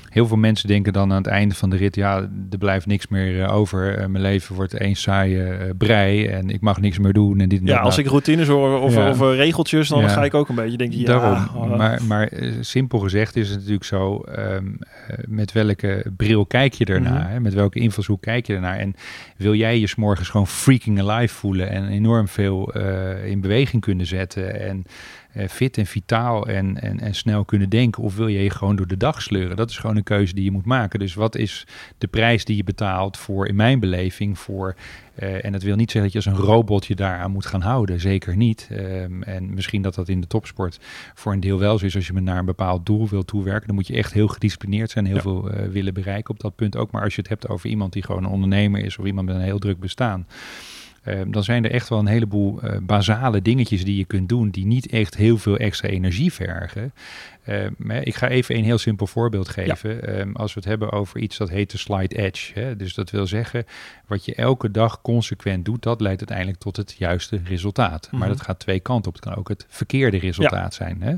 heel 0.10 0.28
veel 0.28 0.38
mensen 0.38 0.68
denken 0.68 0.94
dan 0.94 1.12
aan 1.12 1.18
het 1.18 1.28
einde 1.28 1.56
van 1.56 1.70
de 1.70 1.76
rit, 1.78 1.96
ja, 1.96 2.18
er 2.52 2.58
blijft 2.58 2.86
niks 2.86 3.08
meer 3.08 3.36
uh, 3.38 3.56
over. 3.56 4.10
mijn 4.10 4.24
leven 4.24 4.56
wordt 4.56 4.74
één 4.74 4.96
saaie 4.96 5.74
brei 5.78 6.26
en 6.26 6.50
ik 6.50 6.62
mag 6.62 6.82
niks 6.82 7.00
meer 7.00 7.14
doen. 7.14 7.40
En 7.40 7.50
dit 7.50 7.60
en 7.60 7.66
ja, 7.66 7.76
dat. 7.76 7.84
als 7.86 7.98
ik 7.98 8.08
routines 8.08 8.48
hoor 8.48 8.80
of, 8.82 8.94
ja. 8.94 9.10
of 9.10 9.20
regeltjes, 9.20 9.88
dan 9.90 10.02
Ja. 10.02 10.08
ga 10.08 10.24
ik 10.24 10.34
ook 10.34 10.50
een 10.50 10.56
beetje 10.56 10.78
denken, 10.78 11.00
ja, 11.00 11.06
Daarom. 11.06 11.48
oh, 11.56 11.78
Maar, 11.78 12.00
maar 12.08 12.28
eh, 12.28 12.52
simpel 12.60 13.00
gezegd 13.00 13.36
is 13.36 13.48
het 13.50 13.58
natuurlijk 13.58 13.84
zo, 13.86 14.20
ehm, 14.20 14.66
eh, 15.08 15.18
met 15.28 15.52
welke 15.52 16.06
bril 16.18 16.46
kijk 16.46 16.74
je 16.74 16.86
ernaar? 16.86 17.24
Mhm. 17.24 17.32
hè? 17.32 17.40
Met 17.40 17.54
welke 17.54 17.80
invalshoek 17.80 18.22
kijk 18.22 18.48
je 18.48 18.54
ernaar? 18.54 18.78
En 18.78 18.96
wil 19.38 19.54
jij 19.54 19.80
je 19.80 19.88
's 19.88 19.96
morgens 19.96 20.30
gewoon 20.30 20.48
freaking 20.48 21.00
alive 21.10 21.34
voelen 21.34 21.70
en 21.70 21.88
enorm 21.88 22.28
veel 22.28 22.74
eh, 22.74 23.26
in 23.26 23.42
beweging 23.42 23.82
kunnen 23.82 24.06
zetten 24.06 24.60
en 24.62 24.84
eh, 25.29 25.29
fit 25.50 25.78
en 25.78 25.86
vitaal 25.86 26.48
en, 26.48 26.82
en, 26.82 27.00
en 27.00 27.14
snel 27.16 27.46
kunnen 27.46 27.70
denken? 27.70 28.04
Of 28.04 28.16
wil 28.16 28.28
je 28.28 28.44
je 28.44 28.50
gewoon 28.50 28.76
door 28.76 28.88
de 28.88 28.98
dag 28.98 29.22
sleuren? 29.22 29.56
Dat 29.56 29.70
is 29.70 29.78
gewoon 29.78 29.96
een 29.96 30.04
keuze 30.04 30.34
die 30.34 30.44
je 30.44 30.52
moet 30.52 30.66
maken. 30.66 31.00
Dus 31.00 31.14
wat 31.14 31.36
is 31.36 31.68
de 31.98 32.08
prijs 32.08 32.46
die 32.46 32.56
je 32.56 32.64
betaalt 32.64 33.18
voor, 33.18 33.48
in 33.48 33.56
mijn 33.56 33.80
beleving, 33.80 34.40
voor... 34.40 34.76
eh, 35.16 35.46
en 35.46 35.52
dat 35.52 35.64
wil 35.64 35.76
niet 35.76 35.92
zeggen 35.92 36.12
dat 36.12 36.24
je 36.24 36.30
als 36.30 36.40
een 36.40 36.46
robot 36.46 36.86
je 36.86 36.96
daaraan 36.96 37.32
moet 37.32 37.46
gaan 37.46 37.62
houden. 37.62 38.00
Zeker 38.00 38.36
niet. 38.38 38.68
Ehm, 38.72 39.22
en 39.22 39.54
misschien 39.54 39.82
dat 39.82 39.96
dat 39.96 40.10
in 40.10 40.22
de 40.22 40.28
topsport 40.28 40.80
voor 41.14 41.34
een 41.34 41.40
deel 41.40 41.60
wel 41.60 41.78
zo 41.78 41.86
is. 41.86 41.96
Als 41.96 42.08
je 42.08 42.14
naar 42.14 42.38
een 42.38 42.46
bepaald 42.46 42.86
doel 42.86 43.08
wil 43.10 43.26
toewerken, 43.26 43.68
dan 43.68 43.76
moet 43.76 43.88
je 43.88 43.96
echt 43.96 44.14
heel 44.14 44.28
gedisciplineerd 44.28 44.92
zijn. 44.92 45.06
Heel 45.06 45.16
Ja. 45.16 45.22
veel 45.22 45.50
eh, 45.50 45.68
willen 45.68 45.94
bereiken 45.94 46.34
op 46.34 46.40
dat 46.40 46.56
punt 46.56 46.76
ook. 46.78 46.92
Maar 46.92 47.04
als 47.04 47.16
je 47.16 47.22
het 47.22 47.30
hebt 47.30 47.48
over 47.50 47.70
iemand 47.70 47.94
die 47.94 48.04
gewoon 48.04 48.24
een 48.24 48.30
ondernemer 48.30 48.86
is 48.86 48.98
of 48.98 49.06
iemand 49.06 49.28
met 49.28 49.36
een 49.36 49.42
heel 49.42 49.60
druk 49.60 49.80
bestaan. 49.80 50.28
Ehm, 51.10 51.32
dan 51.32 51.44
zijn 51.44 51.66
er 51.66 51.72
echt 51.72 51.90
wel 51.90 52.00
een 52.00 52.08
heleboel 52.08 52.62
eh, 52.62 52.78
basale 52.82 53.42
dingetjes 53.42 53.84
die 53.84 53.98
je 53.98 54.06
kunt 54.06 54.30
doen, 54.30 54.50
die 54.50 54.66
niet 54.66 54.88
echt 54.88 55.16
heel 55.16 55.38
veel 55.38 55.58
extra 55.58 55.88
energie 55.90 56.34
vergen. 56.34 56.94
Ehm, 57.44 57.92
ik 57.92 58.16
ga 58.16 58.28
even 58.28 58.56
een 58.56 58.64
heel 58.64 58.78
simpel 58.78 59.08
voorbeeld 59.08 59.50
geven. 59.50 60.08
Ehm, 60.08 60.32
als 60.34 60.54
we 60.54 60.60
het 60.60 60.70
hebben 60.70 60.92
over 60.92 61.20
iets 61.20 61.38
dat 61.38 61.50
heet 61.50 61.72
de 61.72 61.78
slide 61.78 62.16
edge. 62.16 62.60
Hè, 62.60 62.76
dus 62.76 62.94
dat 62.94 63.10
wil 63.10 63.28
zeggen, 63.28 63.66
wat 64.08 64.26
je 64.26 64.36
elke 64.36 64.72
dag 64.72 65.02
consequent 65.02 65.66
doet, 65.66 65.84
dat 65.84 66.02
leidt 66.02 66.20
uiteindelijk 66.20 66.58
tot 66.58 66.78
het 66.78 66.96
juiste 66.98 67.40
resultaat. 67.44 68.08
Mhm. 68.08 68.20
Maar 68.20 68.28
dat 68.28 68.42
gaat 68.42 68.60
twee 68.60 68.80
kanten 68.80 69.08
op. 69.08 69.16
Het 69.16 69.26
kan 69.26 69.36
ook 69.36 69.50
het 69.50 69.66
verkeerde 69.68 70.18
resultaat 70.18 70.74
zijn. 70.74 71.02
Hè? 71.02 71.16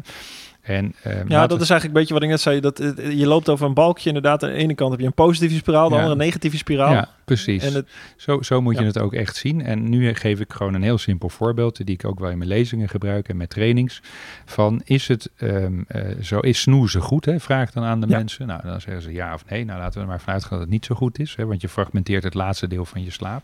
En, 0.62 0.94
ehm, 1.04 1.28
Ja, 1.28 1.48
dat 1.48 1.58
we- 1.58 1.64
is 1.64 1.70
eigenlijk 1.70 1.84
een 1.84 1.92
beetje 1.94 2.14
wat 2.14 2.24
ik 2.24 2.30
net 2.30 2.42
zei. 2.42 2.60
Dat, 2.60 2.80
eh, 2.80 3.12
je 3.20 3.28
loopt 3.28 3.50
over 3.50 3.66
een 3.66 3.74
balkje 3.74 4.08
inderdaad. 4.08 4.44
Aan 4.44 4.50
de 4.50 4.56
ene 4.56 4.76
kant 4.76 4.92
heb 4.92 5.00
je 5.00 5.06
een 5.06 5.14
positieve 5.14 5.56
spiraal, 5.56 5.90
de 5.90 5.96
Ja. 5.96 6.02
andere 6.02 6.20
een 6.20 6.26
negatieve 6.26 6.58
spiraal. 6.58 6.92
Ja, 6.94 7.10
precies. 7.26 7.64
En 7.64 7.74
het, 7.74 7.90
Zo, 8.18 8.42
zo 8.42 8.62
moet 8.62 8.78
je 8.78 8.84
het 8.86 8.98
ook 9.00 9.14
echt 9.14 9.36
zien. 9.36 9.62
En 9.66 9.90
nu 9.90 10.14
geef 10.14 10.40
ik 10.40 10.54
gewoon 10.54 10.74
een 10.74 10.84
heel 10.84 10.98
simpel 10.98 11.30
voorbeeld, 11.30 11.86
die 11.86 11.96
ik 11.96 12.06
ook 12.06 12.20
wel 12.20 12.30
in 12.30 12.38
mijn 12.38 12.50
lezingen 12.50 12.90
gebruik 12.90 13.30
en 13.30 13.38
met 13.38 13.50
trainings. 13.50 14.02
Van 14.46 14.82
is 14.84 15.08
het 15.08 15.30
ehm, 15.38 15.82
eh, 15.88 16.02
zo, 16.22 16.40
is 16.40 16.62
snoezen 16.62 17.02
goed? 17.02 17.26
Hè? 17.26 17.40
Vraag 17.40 17.72
dan 17.72 17.84
aan 17.84 18.02
de 18.02 18.08
Ja. 18.08 18.18
mensen. 18.18 18.48
Nou, 18.48 18.62
dan 18.64 18.82
zeggen 18.82 19.02
ze 19.04 19.12
ja 19.12 19.34
of 19.34 19.44
nee. 19.50 19.66
Nou, 19.66 19.80
laten 19.80 19.94
we 19.94 20.00
er 20.00 20.08
maar 20.08 20.22
vanuit 20.22 20.42
gaan 20.42 20.50
dat 20.52 20.60
het 20.60 20.70
niet 20.70 20.86
zo 20.86 20.96
goed 20.96 21.20
is, 21.20 21.36
hè? 21.36 21.46
want 21.46 21.62
je 21.62 21.70
fragmenteert 21.70 22.24
het 22.24 22.34
laatste 22.34 22.68
deel 22.68 22.86
van 22.86 23.04
je 23.04 23.12
slaap. 23.12 23.44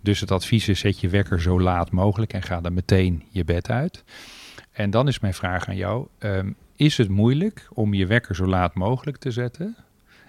Dus 0.00 0.20
het 0.20 0.30
advies 0.30 0.68
is: 0.68 0.78
zet 0.80 1.00
je 1.00 1.08
wekker 1.08 1.40
zo 1.40 1.60
laat 1.60 1.90
mogelijk 1.90 2.32
en 2.32 2.42
ga 2.42 2.60
dan 2.60 2.74
meteen 2.74 3.22
je 3.30 3.44
bed 3.44 3.70
uit. 3.70 4.04
En 4.72 4.90
dan 4.90 5.08
is 5.08 5.20
mijn 5.20 5.34
vraag 5.34 5.68
aan 5.68 5.76
jou: 5.76 6.06
ehm, 6.18 6.52
is 6.76 6.96
het 6.96 7.08
moeilijk 7.08 7.68
om 7.72 7.94
je 7.94 8.06
wekker 8.06 8.34
zo 8.34 8.46
laat 8.46 8.74
mogelijk 8.74 9.16
te 9.16 9.30
zetten 9.30 9.76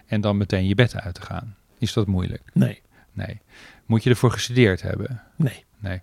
en 0.06 0.22
dan 0.22 0.38
meteen 0.38 0.68
je 0.68 0.76
bed 0.76 0.96
uit 0.96 1.16
te 1.16 1.22
gaan? 1.22 1.56
Is 1.78 1.94
dat 1.94 2.08
moeilijk? 2.08 2.42
nee, 2.54 2.82
Nee. 3.12 3.42
Moet 3.86 4.04
je 4.04 4.10
ervoor 4.10 4.32
gestudeerd 4.32 4.82
hebben? 4.82 5.22
nee. 5.36 5.64
Nee. 5.80 6.02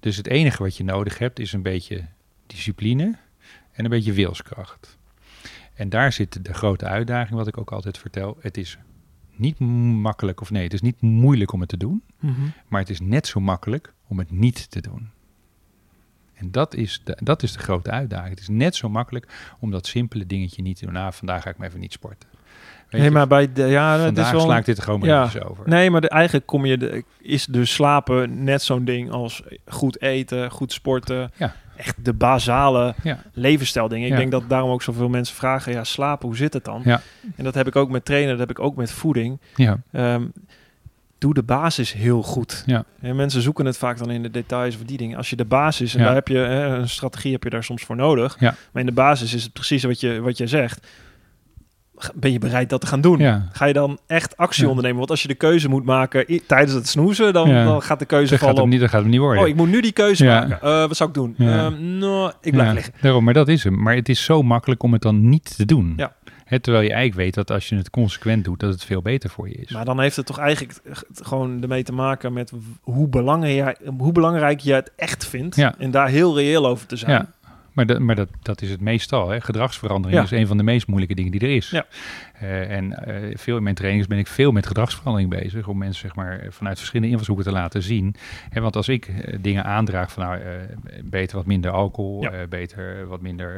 Dus 0.00 0.16
het 0.16 0.26
enige 0.26 0.62
wat 0.62 0.76
je 0.76 0.84
nodig 0.84 1.18
hebt 1.18 1.38
is 1.38 1.52
een 1.52 1.62
beetje 1.62 2.04
discipline 2.46 3.16
en 3.72 3.84
een 3.84 3.90
beetje 3.90 4.12
wilskracht. 4.12 4.98
En 5.74 5.88
daar 5.88 6.12
zit 6.12 6.44
de 6.44 6.54
grote 6.54 6.84
uitdaging, 6.86 7.36
wat 7.38 7.46
ik 7.46 7.58
ook 7.58 7.72
altijd 7.72 7.98
vertel. 7.98 8.36
Het 8.40 8.56
is 8.56 8.78
niet 9.36 9.58
makkelijk, 9.58 10.40
of 10.40 10.50
nee, 10.50 10.62
het 10.64 10.72
is 10.72 10.80
niet 10.80 11.00
moeilijk 11.00 11.52
om 11.52 11.60
het 11.60 11.68
te 11.68 11.76
doen, 11.76 12.02
Mhm. 12.18 12.40
maar 12.68 12.80
het 12.80 12.90
is 12.90 13.00
net 13.00 13.26
zo 13.26 13.40
makkelijk 13.40 13.92
om 14.06 14.18
het 14.18 14.30
niet 14.30 14.70
te 14.70 14.80
doen. 14.80 15.10
En 16.40 16.50
dat 16.50 16.74
is, 16.74 17.00
de, 17.04 17.16
dat 17.22 17.42
is 17.42 17.52
de 17.52 17.58
grote 17.58 17.90
uitdaging. 17.90 18.30
Het 18.30 18.40
is 18.40 18.48
net 18.48 18.76
zo 18.76 18.88
makkelijk 18.88 19.26
om 19.60 19.70
dat 19.70 19.86
simpele 19.86 20.26
dingetje 20.26 20.62
niet 20.62 20.78
te 20.78 20.84
doen. 20.84 20.94
Nou, 20.94 21.12
vandaag 21.12 21.42
ga 21.42 21.50
ik 21.50 21.56
maar 21.56 21.68
even 21.68 21.80
niet 21.80 21.92
sporten. 21.92 22.28
Weet 22.32 23.00
Nee, 23.00 23.10
je, 23.10 23.10
maar 23.16 23.26
bij 23.26 23.52
de, 23.52 23.62
ja, 23.66 23.90
het 23.92 23.98
is 24.00 24.04
vandaag 24.04 24.30
wel. 24.30 24.40
sla 24.40 24.56
ik 24.58 24.64
dit 24.64 24.76
er 24.76 24.82
gewoon 24.82 25.00
maar 25.00 25.08
ja. 25.08 25.18
eventjes 25.18 25.42
over. 25.50 25.68
Nee, 25.68 25.90
maar 25.90 26.00
de, 26.00 26.08
eigenlijk 26.08 26.46
kom 26.46 26.66
je 26.66 26.78
de, 26.78 27.04
is 27.18 27.46
dus 27.46 27.72
slapen 27.74 28.44
net 28.44 28.62
zo'n 28.62 28.84
ding 28.84 29.10
als 29.10 29.42
goed 29.66 30.00
eten, 30.02 30.50
goed 30.50 30.72
sporten. 30.72 31.30
Ja. 31.36 31.54
Echt 31.76 32.04
de 32.04 32.12
basale 32.12 32.94
Ja. 33.02 33.18
levensstijldingen. 33.32 34.06
Ik 34.06 34.12
Ja. 34.12 34.18
denk 34.18 34.30
dat 34.30 34.48
daarom 34.48 34.70
ook 34.70 34.82
zoveel 34.82 35.08
mensen 35.08 35.36
vragen: 35.36 35.72
ja, 35.72 35.84
slapen, 35.84 36.28
hoe 36.28 36.36
zit 36.36 36.52
het 36.52 36.64
dan? 36.64 36.82
Ja. 36.84 37.00
En 37.36 37.44
dat 37.44 37.54
heb 37.54 37.66
ik 37.66 37.76
ook 37.76 37.90
met 37.90 38.04
trainen, 38.04 38.30
dat 38.30 38.38
heb 38.38 38.50
ik 38.50 38.58
ook 38.64 38.76
met 38.76 38.92
voeding. 38.92 39.40
Ja. 39.56 39.80
Ehm, 39.92 40.26
doe 41.20 41.34
de 41.34 41.42
basis 41.42 41.92
heel 41.92 42.22
goed. 42.22 42.62
Ja. 42.66 42.84
En 43.00 43.16
mensen 43.16 43.42
zoeken 43.42 43.66
het 43.66 43.76
vaak 43.76 43.98
dan 43.98 44.10
in 44.10 44.22
de 44.22 44.30
details 44.30 44.74
of 44.74 44.82
die 44.82 44.96
dingen. 44.96 45.16
Als 45.16 45.30
je 45.30 45.36
de 45.36 45.44
basis, 45.44 45.94
en 45.94 46.00
Ja. 46.00 46.06
daar 46.06 46.14
heb 46.14 46.28
je 46.28 46.36
hè, 46.36 46.64
een 46.76 46.88
strategie 46.88 47.32
heb 47.32 47.42
je 47.42 47.50
daar 47.50 47.64
soms 47.64 47.82
voor 47.82 47.96
nodig. 47.96 48.36
Ja. 48.38 48.54
Maar 48.72 48.80
in 48.82 48.88
de 48.88 48.94
basis 48.94 49.34
is 49.34 49.42
het 49.42 49.52
precies 49.52 49.82
wat 49.84 50.00
je, 50.00 50.20
wat 50.20 50.36
je 50.38 50.46
zegt. 50.46 50.86
Ben 52.14 52.32
je 52.32 52.38
bereid 52.38 52.68
dat 52.70 52.80
te 52.80 52.86
gaan 52.86 53.00
doen? 53.00 53.18
Ja. 53.18 53.48
Ga 53.52 53.64
je 53.64 53.72
dan 53.72 53.98
echt 54.06 54.36
actie 54.36 54.68
ondernemen? 54.68 54.98
Want 54.98 55.10
als 55.10 55.22
je 55.22 55.28
de 55.28 55.34
keuze 55.34 55.68
moet 55.68 55.84
maken 55.84 56.40
tijdens 56.46 56.72
het 56.72 56.88
snoezen, 56.88 57.32
dan, 57.32 57.48
dan 57.48 57.82
gaat 57.82 57.98
de 57.98 58.04
keuze 58.04 58.30
Dat 58.30 58.38
gaat, 58.38 58.48
vallen 58.48 58.62
op... 58.64 58.68
niet, 58.68 58.80
dat 58.80 58.88
gaat 58.88 59.00
hem 59.00 59.10
niet 59.10 59.20
worden. 59.20 59.42
Oh, 59.42 59.48
ik 59.48 59.54
moet 59.56 59.68
nu 59.68 59.80
die 59.80 59.92
keuze 59.92 60.24
maken. 60.24 60.60
Eh, 60.62 60.86
wat 60.86 60.96
zou 60.96 61.08
ik 61.08 61.14
doen? 61.14 61.34
Ja. 61.38 61.64
Ehm, 61.66 61.98
nou, 61.98 62.32
ik 62.40 62.52
blijf 62.52 62.68
Ja, 62.68 62.74
liggen. 62.74 62.92
Daarom, 63.00 63.24
maar 63.24 63.34
dat 63.34 63.48
is 63.48 63.64
hem. 63.64 63.82
Maar 63.82 63.94
het 63.94 64.08
is 64.08 64.24
zo 64.24 64.42
makkelijk 64.42 64.82
om 64.82 64.92
het 64.92 65.02
dan 65.02 65.28
niet 65.28 65.56
te 65.56 65.64
doen. 65.64 65.92
Ja. 65.96 66.12
Terwijl 66.58 66.84
je 66.84 66.92
eigenlijk 66.92 67.14
weet 67.14 67.34
dat 67.34 67.50
als 67.50 67.68
je 67.68 67.76
het 67.76 67.90
consequent 67.90 68.44
doet, 68.44 68.60
dat 68.60 68.72
het 68.72 68.84
veel 68.84 69.02
beter 69.02 69.30
voor 69.30 69.48
je 69.48 69.54
is. 69.54 69.70
Maar 69.70 69.84
dan 69.84 70.00
heeft 70.00 70.16
het 70.16 70.26
toch 70.26 70.38
eigenlijk 70.38 70.80
gewoon 71.14 71.62
ermee 71.62 71.82
te 71.82 71.92
maken 71.92 72.32
met 72.32 72.52
hoe 72.80 73.08
belangrijk, 73.08 73.78
hoe 73.98 74.12
belangrijk 74.12 74.60
je 74.60 74.72
het 74.72 74.92
echt 74.96 75.26
vindt. 75.26 75.56
Ja. 75.56 75.74
En 75.78 75.90
daar 75.90 76.08
heel 76.08 76.36
reëel 76.36 76.66
over 76.66 76.86
te 76.86 76.96
zijn. 76.96 77.12
ja, 77.12 77.39
maar, 77.72 77.86
dat, 77.86 77.98
maar 77.98 78.14
dat, 78.14 78.28
dat 78.42 78.62
is 78.62 78.70
het 78.70 78.80
meestal. 78.80 79.28
Hè. 79.28 79.40
Gedragsverandering 79.40 80.18
Ja. 80.18 80.24
is 80.24 80.30
een 80.40 80.46
van 80.46 80.56
de 80.56 80.62
meest 80.62 80.86
moeilijke 80.86 81.14
dingen 81.14 81.30
die 81.30 81.40
er 81.40 81.56
is. 81.56 81.70
Ja. 81.70 81.86
Eh, 82.40 82.70
en 82.76 83.04
eh, 83.06 83.36
veel 83.38 83.56
in 83.56 83.62
mijn 83.62 83.74
trainings 83.74 84.06
ben 84.08 84.18
ik 84.18 84.26
veel 84.26 84.52
met 84.52 84.66
gedragsverandering 84.66 85.30
bezig. 85.30 85.68
Om 85.68 85.78
mensen 85.78 86.00
zeg 86.00 86.14
maar, 86.14 86.46
vanuit 86.50 86.76
verschillende 86.76 87.10
invalshoeken 87.12 87.44
te 87.44 87.52
laten 87.52 87.82
zien. 87.82 88.14
Hè, 88.48 88.60
want 88.60 88.76
als 88.76 88.88
ik 88.88 89.06
eh, 89.08 89.38
dingen 89.40 89.64
aandraag 89.64 90.12
van 90.12 90.22
nou, 90.24 90.40
beter 91.04 91.36
wat 91.36 91.46
minder 91.46 91.70
alcohol, 91.70 92.22
Ja. 92.22 92.46
beter 92.48 93.06
wat 93.06 93.20
minder 93.20 93.48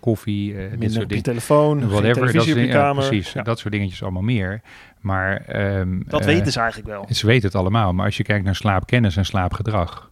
koffie, 0.00 0.54
dit 0.54 0.70
Minder 0.70 0.90
soort 0.90 1.04
op 1.04 1.10
je 1.10 1.20
telefoon, 1.20 1.88
Whatever, 1.88 2.32
dat 2.32 2.44
ja, 2.44 2.66
kamer. 2.66 3.06
precies. 3.06 3.34
Dat 3.42 3.58
soort 3.58 3.72
dingetjes 3.72 4.02
allemaal 4.02 4.22
meer. 4.22 4.60
Maar 5.00 5.36
ehm, 5.36 6.00
Dat 6.06 6.24
weten 6.24 6.52
ze 6.52 6.58
eigenlijk 6.60 6.88
wel. 6.88 7.06
Ze 7.10 7.26
weten 7.26 7.46
het 7.46 7.56
allemaal, 7.56 7.92
maar 7.92 8.04
als 8.04 8.16
je 8.16 8.22
kijkt 8.22 8.44
naar 8.44 8.54
slaapkennis 8.56 9.16
en 9.16 9.24
slaapgedrag, 9.24 10.10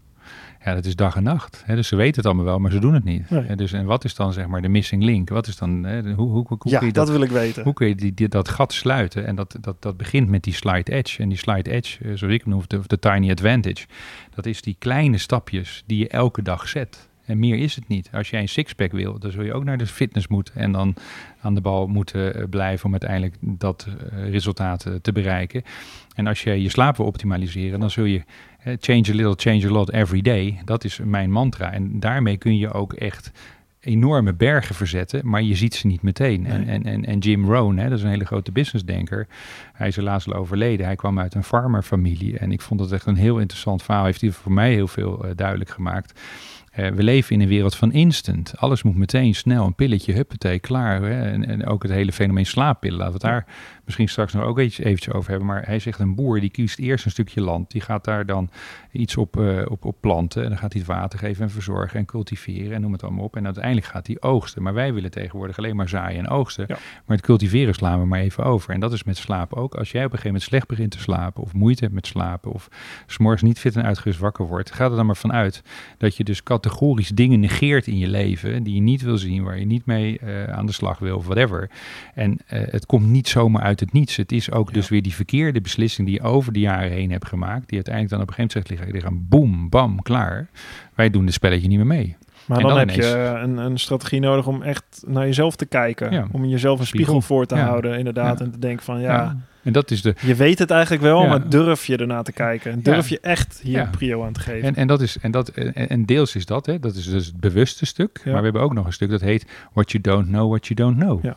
ja, 0.64 0.74
dat 0.74 0.84
is 0.84 0.96
dag 0.96 1.16
en 1.16 1.22
nacht. 1.22 1.62
Hè? 1.66 1.74
Dus 1.74 1.88
ze 1.88 1.96
weten 1.96 2.16
het 2.16 2.26
allemaal 2.26 2.44
wel, 2.44 2.58
maar 2.58 2.70
ze 2.70 2.78
doen 2.78 2.94
het 2.94 3.04
niet. 3.04 3.30
Nee. 3.30 3.56
Dus, 3.56 3.72
en 3.72 3.84
wat 3.84 4.04
is 4.04 4.14
dan 4.14 4.32
zeg 4.32 4.46
maar 4.46 4.62
de 4.62 4.68
missing 4.68 5.02
link? 5.02 5.28
Wat 5.28 5.46
is 5.46 5.56
dan, 5.56 5.84
hè, 5.84 6.00
hoe, 6.02 6.14
hoe, 6.30 6.44
hoe, 6.48 6.58
ja, 6.62 6.78
kun 6.78 6.86
je 6.86 6.92
dat, 6.92 7.06
dat, 7.06 7.16
wil 7.16 7.24
ik 7.24 7.30
weten. 7.30 7.62
hoe 7.62 7.72
kun 7.72 7.88
je 7.88 7.94
die, 7.94 8.14
die- 8.14 8.28
dat 8.28 8.48
gat 8.48 8.72
sluiten? 8.72 9.26
En 9.26 9.34
dat, 9.34 9.56
dat, 9.60 9.82
dat 9.82 9.96
begint 9.96 10.28
met 10.28 10.42
die 10.42 10.54
slide 10.54 10.92
edge. 10.92 11.22
En 11.22 11.28
die 11.28 11.38
slide 11.38 11.70
edge, 11.70 12.04
eh, 12.04 12.10
zoals 12.14 12.34
ik 12.34 12.40
hem 12.40 12.50
noem, 12.50 12.58
of 12.58 12.66
de, 12.66 12.80
de 12.86 12.98
tiny 12.98 13.30
advantage, 13.30 13.86
dat 14.34 14.46
is 14.46 14.62
die 14.62 14.76
kleine 14.78 15.18
stapjes 15.18 15.82
die 15.86 15.98
je 15.98 16.08
elke 16.08 16.42
dag 16.42 16.68
zet. 16.68 17.08
En 17.24 17.38
meer 17.38 17.56
is 17.58 17.74
het 17.74 17.88
niet. 17.88 18.08
Als 18.12 18.30
jij 18.30 18.40
een 18.40 18.48
sixpack 18.48 18.92
wil, 18.92 19.18
dan 19.18 19.30
zul 19.30 19.42
je 19.42 19.52
ook 19.54 19.64
naar 19.64 19.78
de 19.78 19.86
fitness 19.86 20.28
moeten 20.28 20.54
en 20.54 20.72
dan 20.72 20.94
aan 21.40 21.54
de 21.54 21.60
bal 21.60 21.86
moeten 21.86 22.34
eh, 22.34 22.44
blijven 22.50 22.84
om 22.86 22.90
uiteindelijk 22.90 23.34
dat 23.40 23.86
eh, 24.12 24.30
resultaat 24.30 24.86
te 25.02 25.12
bereiken. 25.12 25.62
En 26.14 26.26
als 26.26 26.42
je 26.42 26.62
je 26.62 26.68
slaap 26.68 26.96
wil 26.96 27.06
optimaliseren, 27.06 27.80
dan 27.80 27.90
zul 27.90 28.04
je 28.04 28.22
change 28.80 29.10
a 29.10 29.14
little, 29.14 29.34
change 29.36 29.66
a 29.66 29.70
lot 29.70 29.90
every 29.90 30.20
day. 30.22 30.60
Dat 30.64 30.84
is 30.84 31.00
mijn 31.04 31.30
mantra. 31.30 31.72
En 31.72 32.00
daarmee 32.00 32.36
kun 32.36 32.56
je 32.58 32.72
ook 32.72 32.92
echt 32.92 33.32
enorme 33.80 34.34
bergen 34.34 34.74
verzetten, 34.74 35.28
maar 35.28 35.42
je 35.42 35.54
ziet 35.54 35.74
ze 35.74 35.86
niet 35.86 36.02
meteen. 36.02 36.46
En, 36.46 36.60
Nee. 36.60 36.74
en, 36.74 36.84
en, 36.84 37.04
en 37.04 37.18
Jim 37.18 37.44
Rohn, 37.50 37.76
hè, 37.76 37.88
dat 37.88 37.98
is 37.98 38.04
een 38.04 38.10
hele 38.10 38.24
grote 38.24 38.52
businessdenker. 38.52 39.26
Hij 39.72 39.88
is 39.88 39.96
helaas 39.96 40.26
al 40.26 40.34
overleden. 40.34 40.86
Hij 40.86 40.96
kwam 40.96 41.18
uit 41.18 41.34
een 41.34 41.44
farmerfamilie. 41.44 42.38
En 42.38 42.52
ik 42.52 42.60
vond 42.60 42.80
het 42.80 42.92
echt 42.92 43.06
een 43.06 43.16
heel 43.16 43.38
interessant 43.38 43.82
verhaal. 43.82 44.04
Heeft 44.04 44.20
hij 44.20 44.30
voor 44.30 44.52
mij 44.52 44.72
heel 44.72 44.88
veel 44.88 45.24
eh, 45.24 45.30
duidelijk 45.34 45.70
gemaakt. 45.70 46.20
Eh, 46.70 46.88
we 46.90 47.02
leven 47.02 47.34
in 47.34 47.40
een 47.40 47.48
wereld 47.48 47.76
van 47.76 47.92
instant. 47.92 48.56
Alles 48.56 48.82
moet 48.82 48.96
meteen 48.96 49.34
snel. 49.34 49.66
Een 49.66 49.74
pilletje, 49.74 50.12
huppatee, 50.12 50.58
klaar. 50.58 51.02
Hè? 51.02 51.30
En, 51.30 51.46
en 51.46 51.66
ook 51.66 51.82
het 51.82 51.92
hele 51.92 52.12
fenomeen 52.12 52.46
slaappillen. 52.46 52.98
Laten 52.98 53.20
we 53.20 53.26
het 53.26 53.32
daar 53.32 53.46
misschien 53.84 54.08
straks 54.08 54.32
nog 54.32 54.44
ook 54.44 54.60
iets 54.60 54.78
eventjes 54.78 55.14
over 55.14 55.30
hebben. 55.30 55.48
Maar 55.48 55.62
hij 55.66 55.78
zegt 55.78 55.98
een 55.98 56.14
boer 56.14 56.40
die 56.40 56.50
kiest 56.50 56.78
eerst 56.78 57.04
een 57.04 57.10
stukje 57.10 57.40
land. 57.40 57.70
Die 57.70 57.80
gaat 57.80 58.04
daar 58.04 58.26
dan 58.26 58.50
iets 58.92 59.16
op, 59.16 59.36
uh, 59.36 59.62
op, 59.68 59.84
op 59.84 59.96
planten. 60.00 60.42
En 60.42 60.48
dan 60.48 60.58
gaat 60.58 60.72
hij 60.72 60.82
het 60.86 60.90
water 60.90 61.18
geven 61.18 61.42
en 61.42 61.50
verzorgen 61.50 61.98
en 61.98 62.04
cultiveren 62.04 62.72
en 62.72 62.80
noem 62.80 62.92
het 62.92 63.02
allemaal 63.02 63.24
op. 63.24 63.36
En 63.36 63.44
uiteindelijk 63.44 63.86
gaat 63.86 64.06
hij 64.06 64.16
oogsten. 64.20 64.62
Maar 64.62 64.74
wij 64.74 64.94
willen 64.94 65.10
tegenwoordig 65.10 65.58
alleen 65.58 65.76
maar 65.76 65.88
zaaien 65.88 66.18
en 66.18 66.28
oogsten. 66.28 66.66
Maar 66.68 67.16
het 67.16 67.20
cultiveren 67.20 67.74
slaan 67.74 68.00
we 68.00 68.06
maar 68.06 68.20
even 68.20 68.44
over. 68.44 68.74
En 68.74 68.80
dat 68.80 68.92
is 68.92 69.04
met 69.04 69.16
slapen 69.16 69.56
ook. 69.56 69.74
Als 69.74 69.90
jij 69.90 70.04
op 70.04 70.12
een 70.12 70.18
gegeven 70.18 70.26
moment 70.26 70.48
slecht 70.50 70.66
begint 70.66 70.90
te 70.90 70.98
slapen 70.98 71.42
of 71.42 71.52
moeite 71.52 71.82
hebt 71.82 71.94
met 71.94 72.06
slapen 72.06 72.52
of 72.52 72.68
s'morgens 73.06 73.42
niet 73.42 73.58
fit 73.58 73.76
en 73.76 73.84
uitgerust 73.84 74.18
wakker 74.18 74.46
wordt, 74.46 74.72
gaat 74.72 74.90
er 74.90 74.96
dan 74.96 75.06
maar 75.06 75.16
vanuit 75.16 75.62
dat 75.98 76.16
je 76.16 76.24
dus 76.24 76.42
categorisch 76.42 77.08
dingen 77.08 77.40
negeert 77.40 77.86
in 77.86 77.98
je 77.98 78.08
leven 78.08 78.62
die 78.62 78.74
je 78.74 78.80
niet 78.80 79.02
wil 79.02 79.18
zien, 79.18 79.44
waar 79.44 79.58
je 79.58 79.66
niet 79.66 79.86
mee 79.86 80.20
uh, 80.22 80.44
aan 80.44 80.66
de 80.66 80.72
slag 80.72 80.98
wil 80.98 81.16
of 81.16 81.24
whatever. 81.24 81.70
En 82.14 82.30
uh, 82.32 82.38
het 82.48 82.86
komt 82.86 83.06
niet 83.06 83.28
zomaar 83.28 83.62
uit 83.62 83.73
het 83.80 83.92
niets. 83.92 84.16
Het 84.16 84.32
is 84.32 84.50
ook 84.50 84.72
dus 84.72 84.88
weer 84.88 85.02
die 85.02 85.14
verkeerde 85.14 85.60
beslissing 85.60 86.06
die 86.06 86.16
je 86.16 86.26
over 86.26 86.52
de 86.52 86.60
jaren 86.60 86.90
heen 86.90 87.10
hebt 87.10 87.26
gemaakt, 87.26 87.68
die 87.68 87.74
uiteindelijk 87.74 88.14
dan 88.14 88.22
op 88.22 88.28
een 88.28 88.34
gegeven 88.34 88.60
moment 88.60 88.80
zegt 88.80 88.92
liggen, 88.92 89.28
boem, 89.28 89.68
bam, 89.68 90.02
klaar. 90.02 90.48
Wij 90.94 91.10
doen 91.10 91.24
het 91.24 91.34
spelletje 91.34 91.68
niet 91.68 91.76
meer 91.76 91.86
mee. 91.86 92.16
Maar 92.46 92.60
dan, 92.60 92.78
heb 92.78 92.90
je 92.90 93.06
een, 93.42 93.56
een, 93.56 93.78
strategie 93.78 94.20
nodig 94.20 94.46
om 94.46 94.62
echt 94.62 95.02
naar 95.06 95.26
jezelf 95.26 95.56
te 95.56 95.66
kijken. 95.66 96.12
Ja. 96.12 96.26
Om 96.32 96.44
jezelf 96.44 96.80
een 96.80 96.86
spiegel, 96.86 97.20
voor 97.20 97.46
te 97.46 97.56
houden, 97.56 97.98
inderdaad. 97.98 98.40
En 98.40 98.50
te 98.50 98.58
denken 98.58 98.84
van 98.84 99.00
ja, 99.00 99.36
En 99.62 99.72
dat 99.72 99.90
is 99.90 100.02
de... 100.02 100.14
Je 100.20 100.34
weet 100.34 100.58
het 100.58 100.70
eigenlijk 100.70 101.02
wel, 101.02 101.26
maar 101.26 101.48
durf 101.48 101.86
je 101.86 101.96
ernaar 101.96 102.24
te 102.24 102.32
kijken? 102.32 102.82
Durf 102.82 103.08
je 103.08 103.20
echt 103.20 103.60
hier 103.62 103.80
een 103.80 103.90
prio 103.90 104.24
aan 104.24 104.32
te 104.32 104.40
geven? 104.40 104.68
En, 104.68 104.74
en, 104.74 104.86
dat 104.86 105.00
is, 105.00 105.18
en, 105.18 105.30
dat, 105.30 105.48
en, 105.48 105.88
en 105.88 106.04
deels 106.04 106.36
is 106.36 106.46
dat, 106.46 106.66
hè, 106.66 106.78
dat 106.78 106.94
is 106.94 107.10
dus 107.10 107.26
het 107.26 107.40
bewuste 107.40 107.86
stuk. 107.86 108.20
Maar 108.24 108.36
we 108.36 108.42
hebben 108.42 108.62
ook 108.62 108.74
nog 108.74 108.86
een 108.86 108.92
stuk 108.92 109.10
dat 109.10 109.20
heet 109.20 109.46
What 109.72 109.90
You 109.90 110.02
Don't 110.02 110.26
Know, 110.26 110.48
What 110.48 110.66
You 110.66 110.80
Don't 110.80 110.98
Know. 110.98 111.32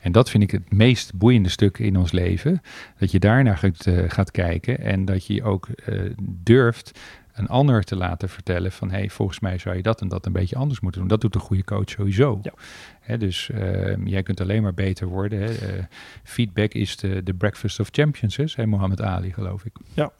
En 0.00 0.12
dat 0.12 0.30
vind 0.30 0.42
ik 0.42 0.50
het 0.50 0.72
meest 0.72 1.14
boeiende 1.14 1.48
stuk 1.48 1.78
in 1.78 1.96
ons 1.96 2.12
leven. 2.12 2.60
Dat 2.98 3.10
je 3.10 3.18
daarnaar 3.18 3.58
gaat, 3.58 3.86
uh, 3.86 4.04
gaat 4.08 4.30
kijken 4.30 4.80
en 4.80 5.04
dat 5.04 5.26
je 5.26 5.42
ook 5.42 5.68
uh, 5.88 6.00
durft 6.20 6.98
een 7.38 7.48
ander 7.48 7.82
te 7.82 7.96
laten 7.96 8.28
vertellen 8.28 8.72
van 8.72 8.90
hey, 8.90 9.10
volgens 9.10 9.40
mij 9.40 9.58
zou 9.58 9.76
je 9.76 9.82
dat 9.82 10.00
en 10.00 10.08
dat 10.08 10.26
een 10.26 10.32
beetje 10.32 10.56
anders 10.56 10.80
moeten 10.80 11.00
doen. 11.00 11.10
Dat 11.10 11.20
doet 11.20 11.34
een 11.34 11.40
goede 11.40 11.64
coach 11.64 11.88
sowieso. 11.90 12.38
Ja. 12.42 12.52
Hè, 13.00 13.18
dus 13.18 13.50
uh, 13.54 14.06
jij 14.06 14.22
kunt 14.22 14.40
alleen 14.40 14.62
maar 14.62 14.74
beter 14.74 15.06
worden. 15.06 15.38
Hè. 15.38 15.50
Uh, 15.50 15.84
feedback 16.22 16.72
is 16.72 16.96
de, 16.96 17.22
de 17.22 17.34
breakfast 17.34 17.80
of 17.80 17.88
champions, 17.90 18.36
hè, 18.36 18.46
zei 18.46 18.66
Mohammed 18.66 19.02
Ali, 19.02 19.32
geloof 19.32 19.64
ik. 19.64 19.72
Ja. 19.94 20.12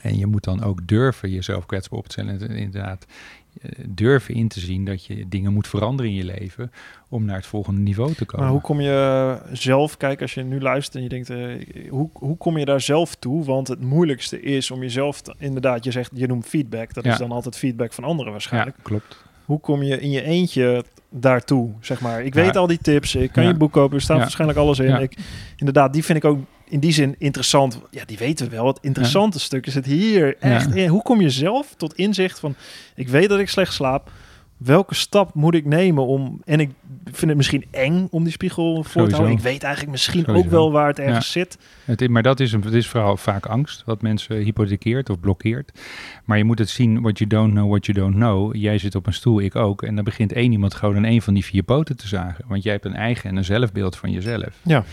En 0.00 0.18
je 0.18 0.26
moet 0.26 0.44
dan 0.44 0.62
ook 0.62 0.86
durven 0.86 1.30
jezelf 1.30 1.66
kwetsbaar 1.66 1.98
op 1.98 2.06
te 2.06 2.12
stellen. 2.12 2.40
En 2.40 2.56
inderdaad, 2.56 3.06
eh, 3.06 3.45
durven 3.86 4.34
in 4.34 4.48
te 4.48 4.60
zien 4.60 4.84
dat 4.84 5.04
je 5.04 5.28
dingen 5.28 5.52
moet 5.52 5.68
veranderen 5.68 6.10
in 6.10 6.16
je 6.16 6.24
leven 6.24 6.72
om 7.08 7.24
naar 7.24 7.36
het 7.36 7.46
volgende 7.46 7.80
niveau 7.80 8.14
te 8.14 8.24
komen. 8.24 8.44
Maar 8.44 8.54
hoe 8.54 8.62
kom 8.62 8.80
je 8.80 9.38
zelf, 9.52 9.96
kijk 9.96 10.22
als 10.22 10.34
je 10.34 10.42
nu 10.42 10.60
luistert 10.60 10.96
en 10.96 11.02
je 11.02 11.08
denkt, 11.08 11.30
uh, 11.30 11.90
hoe, 11.90 12.10
hoe 12.12 12.36
kom 12.36 12.58
je 12.58 12.64
daar 12.64 12.80
zelf 12.80 13.14
toe? 13.14 13.44
Want 13.44 13.68
het 13.68 13.80
moeilijkste 13.80 14.40
is 14.40 14.70
om 14.70 14.80
jezelf, 14.80 15.20
te, 15.20 15.34
inderdaad, 15.38 15.84
je 15.84 15.90
zegt, 15.90 16.10
je 16.14 16.26
noemt 16.26 16.46
feedback, 16.46 16.94
dat 16.94 17.04
is 17.04 17.18
dan 17.18 17.32
altijd 17.32 17.56
feedback 17.56 17.92
van 17.92 18.04
anderen 18.04 18.32
waarschijnlijk. 18.32 18.76
Ja, 18.76 18.82
klopt. 18.82 19.24
Hoe 19.44 19.60
kom 19.60 19.82
je 19.82 20.00
in 20.00 20.10
je 20.10 20.22
eentje 20.22 20.84
daartoe, 21.10 21.70
zeg 21.80 22.00
maar? 22.00 22.24
Ik 22.24 22.34
weet 22.34 22.56
al 22.56 22.66
die 22.66 22.78
tips, 22.78 23.14
ik 23.14 23.32
kan 23.32 23.46
je 23.46 23.54
boek 23.54 23.72
kopen, 23.72 23.96
er 23.96 24.02
staat 24.02 24.18
waarschijnlijk 24.18 24.58
alles 24.58 24.78
in. 24.78 25.00
Ik, 25.00 25.16
inderdaad, 25.56 25.92
die 25.92 26.04
vind 26.04 26.18
ik 26.18 26.24
ook 26.24 26.38
in 26.68 26.80
die 26.80 26.92
zin 26.92 27.14
interessant. 27.18 27.80
Ja, 27.90 28.04
die 28.04 28.18
weten 28.18 28.48
we 28.48 28.56
wel. 28.56 28.66
Het 28.66 28.78
interessante 28.80 29.40
stuk 29.40 29.66
is 29.66 29.74
het 29.74 29.86
hier 29.86 30.36
echt. 30.38 30.86
Hoe 30.88 31.02
kom 31.02 31.20
je 31.20 31.30
zelf 31.30 31.74
tot 31.76 31.94
inzicht 31.94 32.38
van... 32.38 32.54
ik 32.94 33.08
weet 33.08 33.28
dat 33.28 33.38
ik 33.38 33.48
slecht 33.48 33.72
slaap. 33.72 34.10
Welke 34.56 34.94
stap 34.94 35.34
moet 35.34 35.54
ik 35.54 35.64
nemen 35.64 36.06
om... 36.06 36.40
en 36.44 36.60
ik 36.60 36.70
vind 37.04 37.26
het 37.26 37.36
misschien 37.36 37.64
eng 37.70 38.08
om 38.10 38.22
die 38.22 38.32
spiegel 38.32 38.84
voor 38.84 39.08
te 39.08 39.14
houden. 39.14 39.36
Ik 39.36 39.42
weet 39.42 39.62
eigenlijk 39.62 39.92
misschien 39.92 40.26
ook 40.26 40.46
wel 40.46 40.72
waar 40.72 40.86
het 40.86 40.98
ergens 40.98 41.32
zit. 41.32 41.58
Het, 41.84 42.08
maar 42.08 42.22
dat 42.22 42.40
is, 42.40 42.52
een, 42.52 42.62
het 42.62 42.72
is 42.72 42.88
vooral 42.88 43.16
vaak 43.16 43.46
angst... 43.46 43.82
wat 43.84 44.02
mensen 44.02 44.36
hypothekeert 44.36 45.10
of 45.10 45.20
blokkeert. 45.20 45.80
Maar 46.24 46.38
je 46.38 46.44
moet 46.44 46.58
het 46.58 46.70
zien, 46.70 47.00
what 47.00 47.18
you 47.18 47.30
don't 47.30 47.52
know, 47.52 47.68
what 47.68 47.86
you 47.86 47.98
don't 47.98 48.14
know. 48.14 48.54
Jij 48.54 48.78
zit 48.78 48.94
op 48.94 49.06
een 49.06 49.12
stoel, 49.12 49.40
ik 49.40 49.56
ook. 49.56 49.82
En 49.82 49.94
dan 49.94 50.04
begint 50.04 50.32
één 50.32 50.52
iemand 50.52 50.74
gewoon 50.74 50.96
aan 50.96 51.04
een 51.04 51.22
van 51.22 51.34
die 51.34 51.44
vier 51.44 51.62
poten 51.62 51.96
te 51.96 52.08
zagen. 52.08 52.44
Want 52.48 52.62
jij 52.62 52.72
hebt 52.72 52.84
een 52.84 52.96
eigen 52.96 53.30
en 53.30 53.36
een 53.36 53.44
zelfbeeld 53.44 53.96
van 53.96 54.10
jezelf. 54.10 54.60
Ja. 54.62 54.84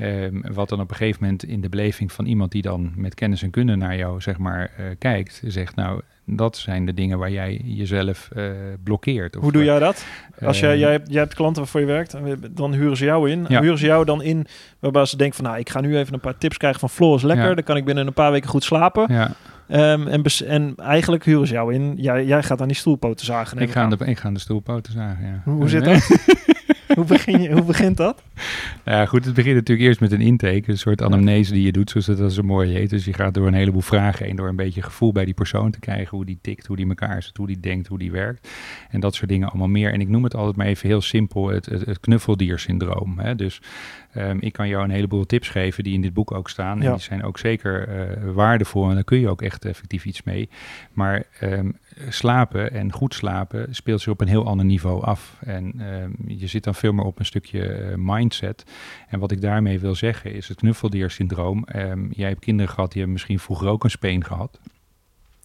Um, 0.00 0.42
wat 0.52 0.68
dan 0.68 0.80
op 0.80 0.90
een 0.90 0.96
gegeven 0.96 1.22
moment 1.22 1.44
in 1.44 1.60
de 1.60 1.68
beleving 1.68 2.12
van 2.12 2.26
iemand 2.26 2.52
die 2.52 2.62
dan 2.62 2.92
met 2.96 3.14
kennis 3.14 3.42
en 3.42 3.50
kunde 3.50 3.76
naar 3.76 3.96
jou 3.96 4.20
zeg 4.20 4.38
maar 4.38 4.70
uh, 4.80 4.86
kijkt, 4.98 5.42
zegt 5.46 5.74
nou, 5.74 6.00
dat 6.24 6.56
zijn 6.56 6.86
de 6.86 6.94
dingen 6.94 7.18
waar 7.18 7.30
jij 7.30 7.60
jezelf 7.64 8.28
uh, 8.36 8.50
blokkeert. 8.84 9.36
Of, 9.36 9.42
Hoe 9.42 9.52
doe 9.52 9.64
jij 9.64 9.78
dat? 9.78 10.06
Als 10.40 10.60
jij, 10.60 10.70
ehm, 10.70 10.78
jij, 10.78 10.90
hebt, 10.90 11.10
jij 11.10 11.20
hebt 11.20 11.34
klanten 11.34 11.62
waarvoor 11.62 11.80
je 11.80 11.86
werkt, 11.86 12.16
dan 12.50 12.72
huren 12.72 12.96
ze 12.96 13.04
jou 13.04 13.30
in. 13.30 13.44
Ja. 13.48 13.60
Huren 13.60 13.78
ze 13.78 13.86
jou 13.86 14.04
dan 14.04 14.22
in 14.22 14.46
waarbij 14.78 15.04
ze 15.04 15.16
denken 15.16 15.36
van 15.36 15.44
nou, 15.44 15.58
ik 15.58 15.70
ga 15.70 15.80
nu 15.80 15.96
even 15.96 16.14
een 16.14 16.20
paar 16.20 16.38
tips 16.38 16.56
krijgen 16.56 16.80
van 16.80 16.90
Floor 16.90 17.16
is 17.16 17.22
lekker. 17.22 17.48
Ja. 17.48 17.54
Dan 17.54 17.64
kan 17.64 17.76
ik 17.76 17.84
binnen 17.84 18.06
een 18.06 18.12
paar 18.12 18.32
weken 18.32 18.48
goed 18.48 18.64
slapen. 18.64 19.06
Ja. 19.08 19.30
Um, 19.92 20.08
en, 20.08 20.22
en, 20.46 20.74
eigenlijk 20.76 21.24
huren 21.24 21.46
ze 21.46 21.52
jou 21.52 21.74
in. 21.74 21.94
Jij, 21.96 22.24
jij 22.24 22.42
gaat 22.42 22.60
aan 22.60 22.68
die 22.68 22.76
stoelpoten 22.76 23.26
zagen. 23.26 23.58
Ik 23.58 23.70
ga, 23.70 23.88
de, 23.88 24.04
ik 24.04 24.18
ga 24.18 24.26
aan 24.26 24.34
de 24.34 24.40
stoelpoten 24.40 24.92
zagen, 24.92 25.26
ja. 25.26 25.40
Hoe, 25.44 25.54
hoe 25.54 25.68
zit 25.68 25.84
dat? 25.90 26.08
Hoe, 26.94 27.04
begin 27.04 27.42
je, 27.42 27.52
hoe 27.52 27.64
begint 27.64 27.96
dat? 27.96 28.22
Ja, 28.84 29.06
goed, 29.06 29.24
het 29.24 29.34
begint 29.34 29.54
natuurlijk 29.54 29.88
eerst 29.88 30.00
met 30.00 30.12
een 30.12 30.20
intake, 30.20 30.70
een 30.70 30.78
soort 30.78 31.02
anamnese 31.02 31.52
die 31.52 31.62
je 31.62 31.72
doet, 31.72 31.90
zoals 31.90 32.06
dat 32.06 32.32
zo 32.32 32.42
mooi 32.42 32.72
heet. 32.72 32.90
Dus 32.90 33.04
je 33.04 33.12
gaat 33.12 33.34
door 33.34 33.46
een 33.46 33.54
heleboel 33.54 33.80
vragen 33.80 34.26
heen, 34.26 34.36
door 34.36 34.48
een 34.48 34.56
beetje 34.56 34.82
gevoel 34.82 35.12
bij 35.12 35.24
die 35.24 35.34
persoon 35.34 35.70
te 35.70 35.78
krijgen, 35.78 36.16
hoe 36.16 36.24
die 36.24 36.38
tikt, 36.42 36.66
hoe 36.66 36.76
die 36.76 36.88
elkaar 36.88 37.22
zit, 37.22 37.36
hoe 37.36 37.46
die 37.46 37.60
denkt, 37.60 37.86
hoe 37.86 37.98
die 37.98 38.10
werkt. 38.10 38.48
En 38.90 39.00
dat 39.00 39.14
soort 39.14 39.28
dingen 39.28 39.48
allemaal 39.48 39.68
meer. 39.68 39.92
En 39.92 40.00
ik 40.00 40.08
noem 40.08 40.24
het 40.24 40.34
altijd 40.34 40.56
maar 40.56 40.66
even 40.66 40.88
heel 40.88 41.00
simpel, 41.00 41.48
het, 41.48 41.66
het, 41.66 41.86
het 41.86 42.00
knuffeldier-syndroom. 42.00 43.18
Dus 43.36 43.60
um, 44.16 44.40
ik 44.40 44.52
kan 44.52 44.68
jou 44.68 44.84
een 44.84 44.90
heleboel 44.90 45.26
tips 45.26 45.48
geven 45.48 45.84
die 45.84 45.94
in 45.94 46.00
dit 46.00 46.14
boek 46.14 46.32
ook 46.32 46.48
staan. 46.48 46.82
En 46.82 46.90
die 46.92 47.00
zijn 47.00 47.24
ook 47.24 47.38
zeker 47.38 47.88
uh, 47.88 48.32
waardevol 48.32 48.88
en 48.88 48.94
daar 48.94 49.04
kun 49.04 49.20
je 49.20 49.28
ook 49.28 49.42
echt 49.42 49.64
effectief 49.64 50.04
iets 50.04 50.22
mee. 50.22 50.48
Maar 50.92 51.24
um, 51.40 51.76
slapen 52.08 52.72
en 52.72 52.92
goed 52.92 53.14
slapen 53.14 53.74
speelt 53.74 54.00
zich 54.00 54.12
op 54.12 54.20
een 54.20 54.28
heel 54.28 54.46
ander 54.46 54.66
niveau 54.66 55.02
af. 55.02 55.36
En 55.40 55.80
um, 55.80 56.14
je 56.26 56.46
zit 56.46 56.64
dan 56.64 56.74
veel 56.74 56.92
meer 56.92 57.04
op 57.04 57.18
een 57.18 57.24
stukje 57.24 57.78
uh, 57.78 57.94
mindset. 57.96 58.64
En 59.08 59.18
wat 59.18 59.30
ik 59.30 59.40
daarmee 59.40 59.80
wil 59.80 59.94
zeggen 59.94 60.32
is 60.34 60.48
het 60.48 60.58
knuffeldier-syndroom. 60.58 61.66
Um, 61.76 62.08
jij 62.12 62.28
hebt 62.28 62.40
kinderen 62.40 62.72
gehad, 62.72 62.88
die 62.90 62.98
hebben 62.98 63.12
misschien 63.12 63.38
vroeger 63.38 63.68
ook 63.68 63.84
een 63.84 63.90
speen 63.90 64.24
gehad. 64.24 64.60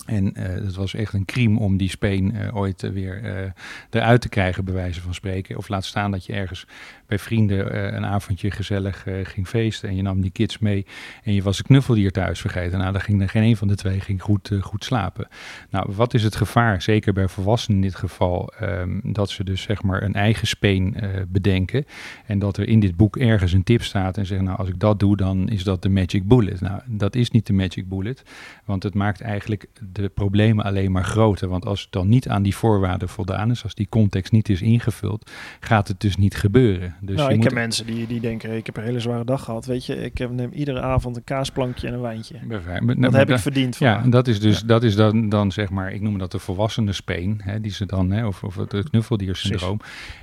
En 0.05 0.33
uh, 0.37 0.43
het 0.43 0.75
was 0.75 0.93
echt 0.93 1.13
een 1.13 1.25
crime 1.25 1.59
om 1.59 1.77
die 1.77 1.89
speen 1.89 2.35
uh, 2.35 2.55
ooit 2.55 2.83
uh, 2.83 2.91
weer 2.91 3.53
eruit 3.89 4.21
te 4.21 4.29
krijgen, 4.29 4.65
bij 4.65 4.73
wijze 4.73 5.01
van 5.01 5.13
spreken. 5.13 5.57
Of 5.57 5.67
laat 5.67 5.85
staan 5.85 6.11
dat 6.11 6.25
je 6.25 6.33
ergens 6.33 6.67
bij 7.07 7.19
vrienden 7.19 7.95
een 7.95 8.05
avondje 8.05 8.51
gezellig 8.51 9.05
ging 9.23 9.47
feesten. 9.47 9.89
En 9.89 9.95
je 9.95 10.01
nam 10.01 10.21
die 10.21 10.31
kids 10.31 10.57
mee 10.59 10.85
en 11.23 11.33
je 11.33 11.41
was 11.41 11.57
een 11.57 11.65
knuffeldier 11.65 12.11
thuis 12.11 12.41
vergeten. 12.41 12.79
Nou, 12.79 12.91
dan 12.91 13.01
ging 13.01 13.21
er 13.21 13.29
geen 13.29 13.43
een 13.43 13.57
van 13.57 13.67
de 13.67 13.75
twee 13.75 13.99
ging 13.99 14.21
goed, 14.21 14.51
goed 14.61 14.83
slapen. 14.83 15.27
Nou, 15.69 15.91
wat 15.95 16.13
is 16.13 16.23
het 16.23 16.35
gevaar, 16.35 16.81
zeker 16.81 17.13
bij 17.13 17.27
volwassenen 17.27 17.77
in 17.77 17.87
dit 17.87 17.95
geval, 17.95 18.53
um, 18.61 19.01
dat 19.03 19.29
ze 19.29 19.43
dus 19.43 19.61
zeg 19.61 19.83
maar 19.83 20.03
een 20.03 20.13
eigen 20.13 20.47
speen 20.47 20.95
bedenken. 21.27 21.85
En 22.25 22.39
dat 22.39 22.57
er 22.57 22.67
in 22.67 22.79
dit 22.79 22.95
boek 22.95 23.17
ergens 23.17 23.53
een 23.53 23.63
tip 23.63 23.83
staat 23.83 24.17
en 24.17 24.25
zeggen, 24.25 24.45
nou, 24.45 24.57
als 24.57 24.69
ik 24.69 24.79
dat 24.79 24.99
doe, 24.99 25.17
dan 25.17 25.49
is 25.49 25.63
dat 25.63 25.81
de 25.81 25.89
magic 25.89 26.27
bullet. 26.27 26.61
Nou, 26.61 26.81
dat 26.85 27.15
is 27.15 27.31
niet 27.31 27.47
de 27.47 27.53
magic 27.53 27.89
bullet, 27.89 28.23
want 28.65 28.83
het 28.83 28.93
maakt 28.93 29.21
eigenlijk 29.21 29.67
de 29.91 30.09
problemen 30.09 30.65
alleen 30.65 30.91
maar 30.91 31.03
groter. 31.03 31.47
Want 31.47 31.65
als 31.65 31.81
het 31.81 31.91
dan 31.91 32.09
niet 32.09 32.29
aan 32.29 32.43
die 32.43 32.55
voorwaarden 32.55 33.09
voldaan 33.09 33.51
is, 33.51 33.63
als 33.63 33.75
die 33.75 33.89
context 33.89 34.31
niet 34.31 34.49
is 34.49 34.61
ingevuld, 34.61 35.31
gaat 35.59 35.87
het 35.87 35.99
dus 35.99 36.17
niet 36.17 36.35
gebeuren. 36.35 36.95
Dus 37.01 37.15
nou, 37.15 37.33
ik 37.33 37.43
heb 37.43 37.53
mensen 37.53 37.85
die, 37.85 38.07
die 38.07 38.19
denken, 38.19 38.55
ik 38.55 38.65
heb 38.65 38.77
een 38.77 38.83
hele 38.83 38.99
zware 38.99 39.25
dag 39.25 39.43
gehad. 39.43 39.65
Weet 39.65 39.85
je, 39.85 39.95
ik 39.95 40.29
neem 40.29 40.51
iedere 40.51 40.81
avond 40.81 41.15
een 41.15 41.23
kaasplankje 41.23 41.87
en 41.87 41.93
een 41.93 42.01
wijntje. 42.01 42.35
Bijvoorbeeld. 42.47 43.01
Dat 43.01 43.13
heb 43.13 43.29
ik 43.29 43.37
verdiend. 43.37 43.77
Ja, 43.77 44.03
dat 44.07 44.27
is 44.27 44.39
dus, 44.39 44.61
dat 44.61 44.83
is 44.83 44.95
dan, 44.95 45.29
dan 45.29 45.51
zeg 45.51 45.69
maar, 45.69 45.93
ik 45.93 46.01
noem 46.01 46.17
dat 46.17 46.31
de 46.31 46.39
volwassene 46.39 46.91
speen, 46.91 47.41
hè, 47.43 47.61
die 47.61 47.71
ze 47.71 47.85
dan, 47.85 48.11
hè, 48.11 48.25
of, 48.25 48.43
of 48.43 48.55
het 48.55 48.89
knuffeldiersyndroom. 48.89 49.79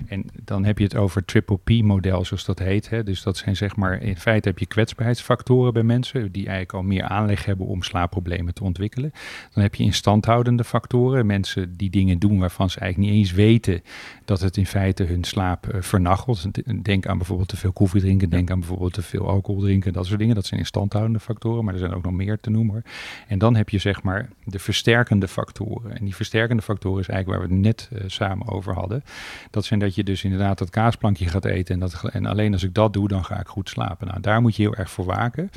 En 0.07 0.25
dan 0.45 0.65
heb 0.65 0.79
je 0.79 0.85
het 0.85 0.97
over 0.97 1.25
triple 1.25 1.59
P-model, 1.65 2.25
zoals 2.25 2.45
dat 2.45 2.59
heet. 2.59 2.91
Hè. 2.91 3.03
Dus 3.03 3.23
dat 3.23 3.37
zijn 3.37 3.57
zeg 3.57 3.77
maar, 3.77 4.03
in 4.03 4.17
feite 4.17 4.49
heb 4.49 4.59
je 4.59 4.67
kwetsbaarheidsfactoren 4.67 5.73
bij 5.73 5.83
mensen, 5.83 6.33
die 6.33 6.47
eigenlijk 6.47 6.73
al 6.73 6.83
meer 6.83 7.03
aanleg 7.03 7.45
hebben 7.45 7.67
om 7.67 7.83
slaapproblemen 7.83 8.55
te 8.55 8.65
ontwikkelen. 8.65 9.13
Dan 9.53 9.63
heb 9.63 9.75
je 9.75 9.85
instandhoudende 9.85 10.65
factoren. 10.65 11.27
Mensen 11.27 11.77
die 11.77 11.91
dingen 11.91 12.19
doen 12.19 12.39
waarvan 12.39 12.71
ze 12.71 12.81
eigenlijk 12.81 13.13
niet 13.13 13.21
eens 13.21 13.33
weten 13.33 13.83
dat 14.25 14.41
het 14.41 14.57
in 14.57 14.67
feite 14.67 15.05
hun 15.05 15.25
slaap 15.25 15.75
uh, 15.75 15.83
vernachelt. 15.83 16.47
Denk 16.83 17.07
aan 17.07 17.17
bijvoorbeeld 17.17 17.49
te 17.49 17.57
veel 17.57 17.73
koffie 17.73 18.01
drinken. 18.01 18.31
Denk 18.31 18.51
aan 18.51 18.59
bijvoorbeeld 18.59 18.93
te 18.93 19.03
veel 19.03 19.29
alcohol 19.29 19.61
drinken. 19.61 19.93
Dat 19.93 20.07
soort 20.07 20.19
dingen. 20.19 20.35
Dat 20.35 20.47
zijn 20.47 20.61
instandhoudende 20.61 21.21
factoren. 21.21 21.65
Maar 21.65 21.75
er 21.75 21.81
zijn 21.81 21.95
ook 21.95 22.05
nog 22.05 22.13
meer 22.13 22.41
te 22.41 22.51
noemen. 22.51 22.85
En 23.29 23.39
dan 23.39 23.57
heb 23.57 23.69
je 23.69 23.79
zeg 23.79 24.03
maar 24.03 24.29
de 24.45 24.59
versterkende 24.59 25.29
factoren. 25.29 25.97
En 25.97 26.05
die 26.05 26.15
versterkende 26.15 26.63
factoren 26.63 27.01
is 27.01 27.09
eigenlijk 27.09 27.41
waar 27.41 27.49
we 27.49 27.55
het 27.55 27.65
net 27.65 27.89
uh, 27.93 28.01
samen 28.07 28.49
over 28.49 28.75
hadden. 28.75 29.05
Dat 29.51 29.65
zijn 29.65 29.81
dat 29.81 29.95
je 29.95 30.05
dus 30.05 30.25
inderdaad 30.25 30.59
dat 30.59 30.71
kaasplankje 30.71 31.27
gaat 31.27 31.45
eten. 31.45 31.75
En, 31.75 31.81
dat, 31.81 32.05
en 32.13 32.27
alleen 32.27 32.53
als 32.53 32.63
ik 32.63 32.75
dat 32.75 32.93
doe, 32.93 33.09
dan 33.09 33.25
ga 33.25 33.41
ik 33.41 33.47
goed 33.47 33.69
slapen. 33.69 34.07
Nou, 34.07 34.21
daar 34.21 34.41
moet 34.41 34.57
je 34.57 34.63
heel 34.63 34.75
erg 34.75 34.91
voor 34.91 35.05
waken. 35.05 35.51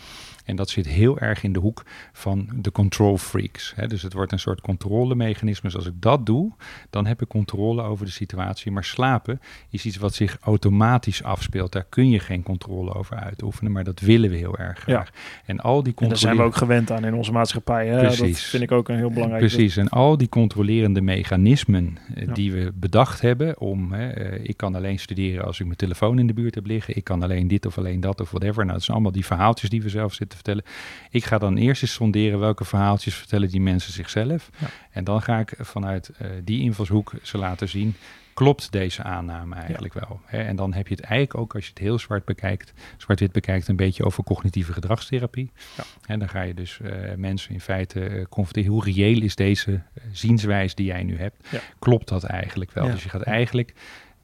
En 0.47 0.55
dat 0.55 0.69
zit 0.69 0.87
heel 0.87 1.19
erg 1.19 1.43
in 1.43 1.53
de 1.53 1.59
hoek 1.59 1.83
van 2.13 2.49
de 2.55 2.71
control 2.71 3.17
freaks. 3.17 3.73
Hè. 3.75 3.87
Dus 3.87 4.01
het 4.01 4.13
wordt 4.13 4.31
een 4.31 4.39
soort 4.39 4.61
controlemechanisme. 4.61 5.69
Dus 5.69 5.77
als 5.77 5.87
ik 5.87 6.01
dat 6.01 6.25
doe, 6.25 6.51
dan 6.89 7.05
heb 7.05 7.21
ik 7.21 7.27
controle 7.27 7.81
over 7.81 8.05
de 8.05 8.11
situatie. 8.11 8.71
Maar 8.71 8.83
slapen 8.83 9.39
is 9.69 9.85
iets 9.85 9.97
wat 9.97 10.13
zich 10.13 10.37
automatisch 10.41 11.23
afspeelt. 11.23 11.71
Daar 11.71 11.85
kun 11.89 12.09
je 12.09 12.19
geen 12.19 12.43
controle 12.43 12.93
over 12.93 13.15
uitoefenen, 13.15 13.71
maar 13.71 13.83
dat 13.83 13.99
willen 13.99 14.29
we 14.29 14.35
heel 14.35 14.57
erg 14.57 14.79
graag. 14.79 15.09
En 15.45 15.59
al 15.59 15.83
die 15.83 15.93
En 15.95 16.07
daar 16.07 16.17
zijn 16.17 16.37
we 16.37 16.43
ook 16.43 16.55
gewend 16.55 16.91
aan 16.91 17.05
in 17.05 17.13
onze 17.13 17.31
maatschappij. 17.31 17.87
Hè? 17.87 18.01
Dat 18.01 18.15
Precies. 18.15 18.45
vind 18.45 18.63
ik 18.63 18.71
ook 18.71 18.89
een 18.89 18.95
heel 18.95 19.11
belangrijk. 19.11 19.39
Precies, 19.41 19.77
en 19.77 19.89
al 19.89 20.17
die 20.17 20.29
controlerende 20.29 21.01
mechanismen 21.01 21.97
eh, 22.15 22.25
Ja. 22.25 22.33
die 22.33 22.51
we 22.51 22.71
bedacht 22.75 23.21
hebben 23.21 23.59
om, 23.59 23.91
hè, 23.91 24.07
eh, 24.09 24.49
ik 24.49 24.57
kan 24.57 24.75
alleen 24.75 24.99
studeren 24.99 25.45
als 25.45 25.59
ik 25.59 25.65
mijn 25.65 25.77
telefoon 25.77 26.19
in 26.19 26.27
de 26.27 26.33
buurt 26.33 26.55
heb 26.55 26.65
liggen, 26.65 26.95
ik 26.95 27.03
kan 27.03 27.23
alleen 27.23 27.47
dit 27.47 27.65
of 27.65 27.77
alleen 27.77 27.99
dat 27.99 28.21
of 28.21 28.31
whatever. 28.31 28.61
Nou, 28.61 28.73
dat 28.73 28.83
zijn 28.83 28.95
allemaal 28.95 29.13
die 29.13 29.25
verhaaltjes 29.25 29.69
die 29.69 29.81
we 29.81 29.89
zelf 29.89 30.13
zitten 30.13 30.36
te 30.36 30.36
vertellen. 30.37 30.63
Ik 31.09 31.25
ga 31.25 31.37
dan 31.37 31.57
eerst 31.57 31.81
eens 31.81 31.93
sonderen 31.93 32.39
welke 32.39 32.65
verhaaltjes 32.65 33.15
vertellen 33.15 33.49
die 33.49 33.61
mensen 33.61 33.93
zichzelf. 33.93 34.49
Ja. 34.57 34.67
En 34.91 35.03
dan 35.03 35.21
ga 35.21 35.39
ik 35.39 35.53
vanuit 35.59 36.09
eh, 36.09 36.29
die 36.43 36.61
invalshoek 36.61 37.11
ze 37.21 37.37
laten 37.37 37.69
zien, 37.69 37.95
klopt 38.37 38.71
deze 38.71 39.03
aanname 39.03 39.55
eigenlijk 39.55 39.93
wel? 39.93 40.19
Hè? 40.25 40.41
En 40.41 40.55
dan 40.55 40.73
heb 40.73 40.87
je 40.87 40.95
het 40.95 41.03
eigenlijk 41.03 41.39
ook, 41.39 41.55
als 41.55 41.63
je 41.63 41.69
het 41.69 41.79
heel 41.79 41.99
zwart 41.99 42.25
bekijkt, 42.25 42.73
zwart-wit 42.97 43.31
bekijkt, 43.31 43.67
een 43.67 43.75
beetje 43.75 44.03
over 44.03 44.23
cognitieve 44.23 44.73
gedragstherapie. 44.73 45.51
Ja. 45.77 45.83
En 46.05 46.19
dan 46.19 46.29
ga 46.29 46.41
je 46.41 46.53
dus 46.53 46.79
eh, 46.79 46.91
mensen 47.15 47.53
in 47.53 47.61
feite 47.61 47.99
eh, 47.99 48.25
confronteren. 48.29 48.71
Hoe 48.71 48.83
reëel 48.83 49.21
is 49.21 49.35
deze 49.35 49.81
zienswijze 50.11 50.75
die 50.75 50.85
jij 50.85 51.03
nu 51.03 51.17
hebt? 51.17 51.47
Ja. 51.49 51.59
Klopt 51.79 52.07
dat 52.07 52.23
eigenlijk 52.23 52.71
wel? 52.71 52.91
Dus 52.91 53.03
je 53.03 53.09
gaat 53.09 53.21
eigenlijk 53.21 53.73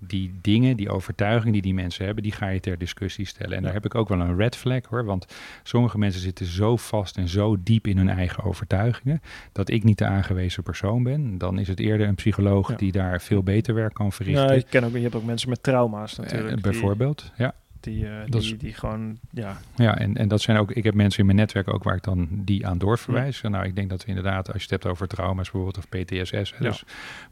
die 0.08 0.34
dingen, 0.42 0.78
die 0.78 0.90
overtuigingen 0.90 1.54
die 1.54 1.62
die 1.62 1.74
mensen 1.74 2.06
hebben, 2.06 2.24
die 2.24 2.32
ga 2.32 2.48
je 2.48 2.60
ter 2.60 2.78
discussie 2.78 3.26
stellen. 3.26 3.52
En 3.52 3.58
Ja. 3.58 3.64
daar 3.64 3.74
heb 3.74 3.86
ik 3.86 3.96
ook 3.96 4.10
wel 4.10 4.20
een 4.20 4.36
red 4.38 4.56
flag 4.56 4.82
hoor, 4.90 5.06
want 5.06 5.26
sommige 5.64 5.98
mensen 5.98 6.22
zitten 6.22 6.46
zo 6.46 6.78
vast 6.78 7.18
en 7.18 7.28
zo 7.28 7.58
diep 7.64 7.88
in 7.88 7.98
hun 7.98 8.10
eigen 8.10 8.44
overtuigingen, 8.44 9.22
dat 9.52 9.70
ik 9.70 9.84
niet 9.84 9.98
de 9.98 10.06
aangewezen 10.06 10.64
persoon 10.64 11.04
ben. 11.04 11.38
Dan 11.38 11.60
is 11.60 11.68
het 11.68 11.80
eerder 11.80 12.08
een 12.08 12.16
psycholoog 12.16 12.70
Ja. 12.70 12.76
die 12.76 12.92
daar 12.92 13.22
veel 13.22 13.44
beter 13.44 13.74
werk 13.74 13.94
kan 13.94 14.12
verrichten. 14.12 14.44
Ja, 14.48 14.52
ik 14.52 14.66
ken 14.70 14.84
ook, 14.84 14.92
je 14.94 15.00
hebt 15.00 15.16
ook 15.16 15.24
mensen 15.24 15.50
met 15.50 15.64
trauma's 15.64 16.16
natuurlijk. 16.18 16.48
Eh, 16.50 16.54
die- 16.54 16.62
bijvoorbeeld, 16.72 17.32
ja. 17.38 17.54
Die, 17.84 18.08
eh, 18.08 18.26
die, 18.26 18.42
is- 18.42 18.58
die 18.58 18.74
gewoon, 18.74 19.18
ja, 19.30 19.58
Ja, 19.76 19.98
en, 19.98 20.18
en 20.18 20.28
dat 20.28 20.42
zijn 20.42 20.58
ook, 20.58 20.72
ik 20.72 20.84
heb 20.84 20.94
mensen 20.94 21.20
in 21.20 21.26
mijn 21.26 21.38
netwerk 21.38 21.74
ook 21.74 21.84
waar 21.84 21.96
ik 21.96 22.04
dan 22.04 22.28
die 22.32 22.68
aan 22.68 22.78
doorverwijs. 22.78 23.42
Nou, 23.42 23.66
ik 23.66 23.76
denk 23.76 23.90
dat 23.90 24.02
we 24.04 24.08
inderdaad, 24.08 24.48
als 24.48 24.56
je 24.56 24.62
het 24.62 24.70
hebt 24.70 24.86
over 24.86 25.08
trauma's 25.08 25.52
bijvoorbeeld 25.52 25.78
of 25.78 25.90
PTSS, 25.90 26.32
hè, 26.58 26.64
Ja. 26.64 26.70
dus 26.70 26.84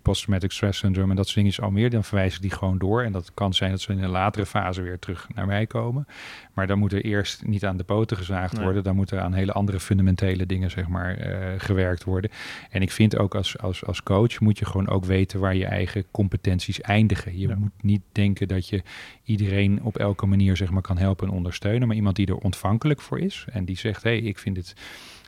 post-traumatic 0.02 0.52
stress 0.52 0.80
syndrome 0.80 1.10
en 1.10 1.16
dat 1.16 1.26
soort 1.26 1.36
dingen 1.36 1.52
is 1.52 1.62
al 1.62 1.72
meer, 1.72 1.89
dan 1.89 2.04
verwijs 2.04 2.36
ik 2.36 2.41
die 2.41 2.52
gewoon 2.52 2.78
door. 2.78 3.04
En 3.04 3.12
dat 3.12 3.32
kan 3.34 3.54
zijn 3.54 3.72
dat 3.72 3.82
ze 3.82 3.91
in 3.91 4.04
een 4.04 4.10
latere 4.10 4.45
fase 4.45 4.82
weer 4.82 4.99
terug 4.99 5.28
naar 5.36 5.45
mij 5.45 5.66
komen. 5.68 6.08
Maar 6.54 6.68
dan 6.68 6.80
moet 6.80 6.93
er 6.93 7.04
eerst 7.06 7.45
niet 7.45 7.66
aan 7.66 7.78
de 7.78 7.84
poten 7.84 8.18
gezaagd 8.18 8.54
Nee. 8.54 8.64
worden, 8.64 8.84
dan 8.84 8.95
moet 8.95 9.12
er 9.12 9.20
aan 9.20 9.34
hele 9.34 9.52
andere 9.52 9.80
fundamentele 9.80 10.45
dingen, 10.45 10.72
zeg 10.72 10.88
maar, 10.88 11.18
eh, 11.18 11.47
gewerkt 11.58 12.04
worden. 12.04 12.32
En 12.70 12.82
ik 12.82 12.91
vind 12.91 13.18
ook 13.18 13.36
als, 13.36 13.58
als, 13.58 13.86
als 13.86 14.04
coach 14.04 14.39
moet 14.39 14.58
je 14.60 14.66
gewoon 14.66 14.88
ook 14.88 15.06
weten 15.06 15.39
waar 15.39 15.56
je 15.56 15.66
eigen 15.66 16.04
competenties 16.12 16.82
eindigen. 16.82 17.38
Je 17.38 17.47
Ja. 17.47 17.56
moet 17.56 17.72
niet 17.82 18.02
denken 18.12 18.47
dat 18.47 18.68
je 18.70 18.84
iedereen 19.24 19.84
op 19.84 19.97
elke 19.97 20.26
manier 20.26 20.39
zeg 20.50 20.70
maar, 20.70 20.82
kan 20.82 20.98
helpen 20.98 21.28
en 21.28 21.34
ondersteunen. 21.34 21.88
Maar 21.88 21.96
iemand 21.96 22.16
die 22.16 22.28
er 22.28 22.38
ontvankelijk 22.38 23.02
voor 23.02 23.20
is 23.20 23.46
en 23.52 23.66
die 23.66 23.78
zegt: 23.78 24.04
hé, 24.04 24.10
hey, 24.10 24.20
ik 24.20 24.38
vind 24.38 24.58
het 24.58 24.74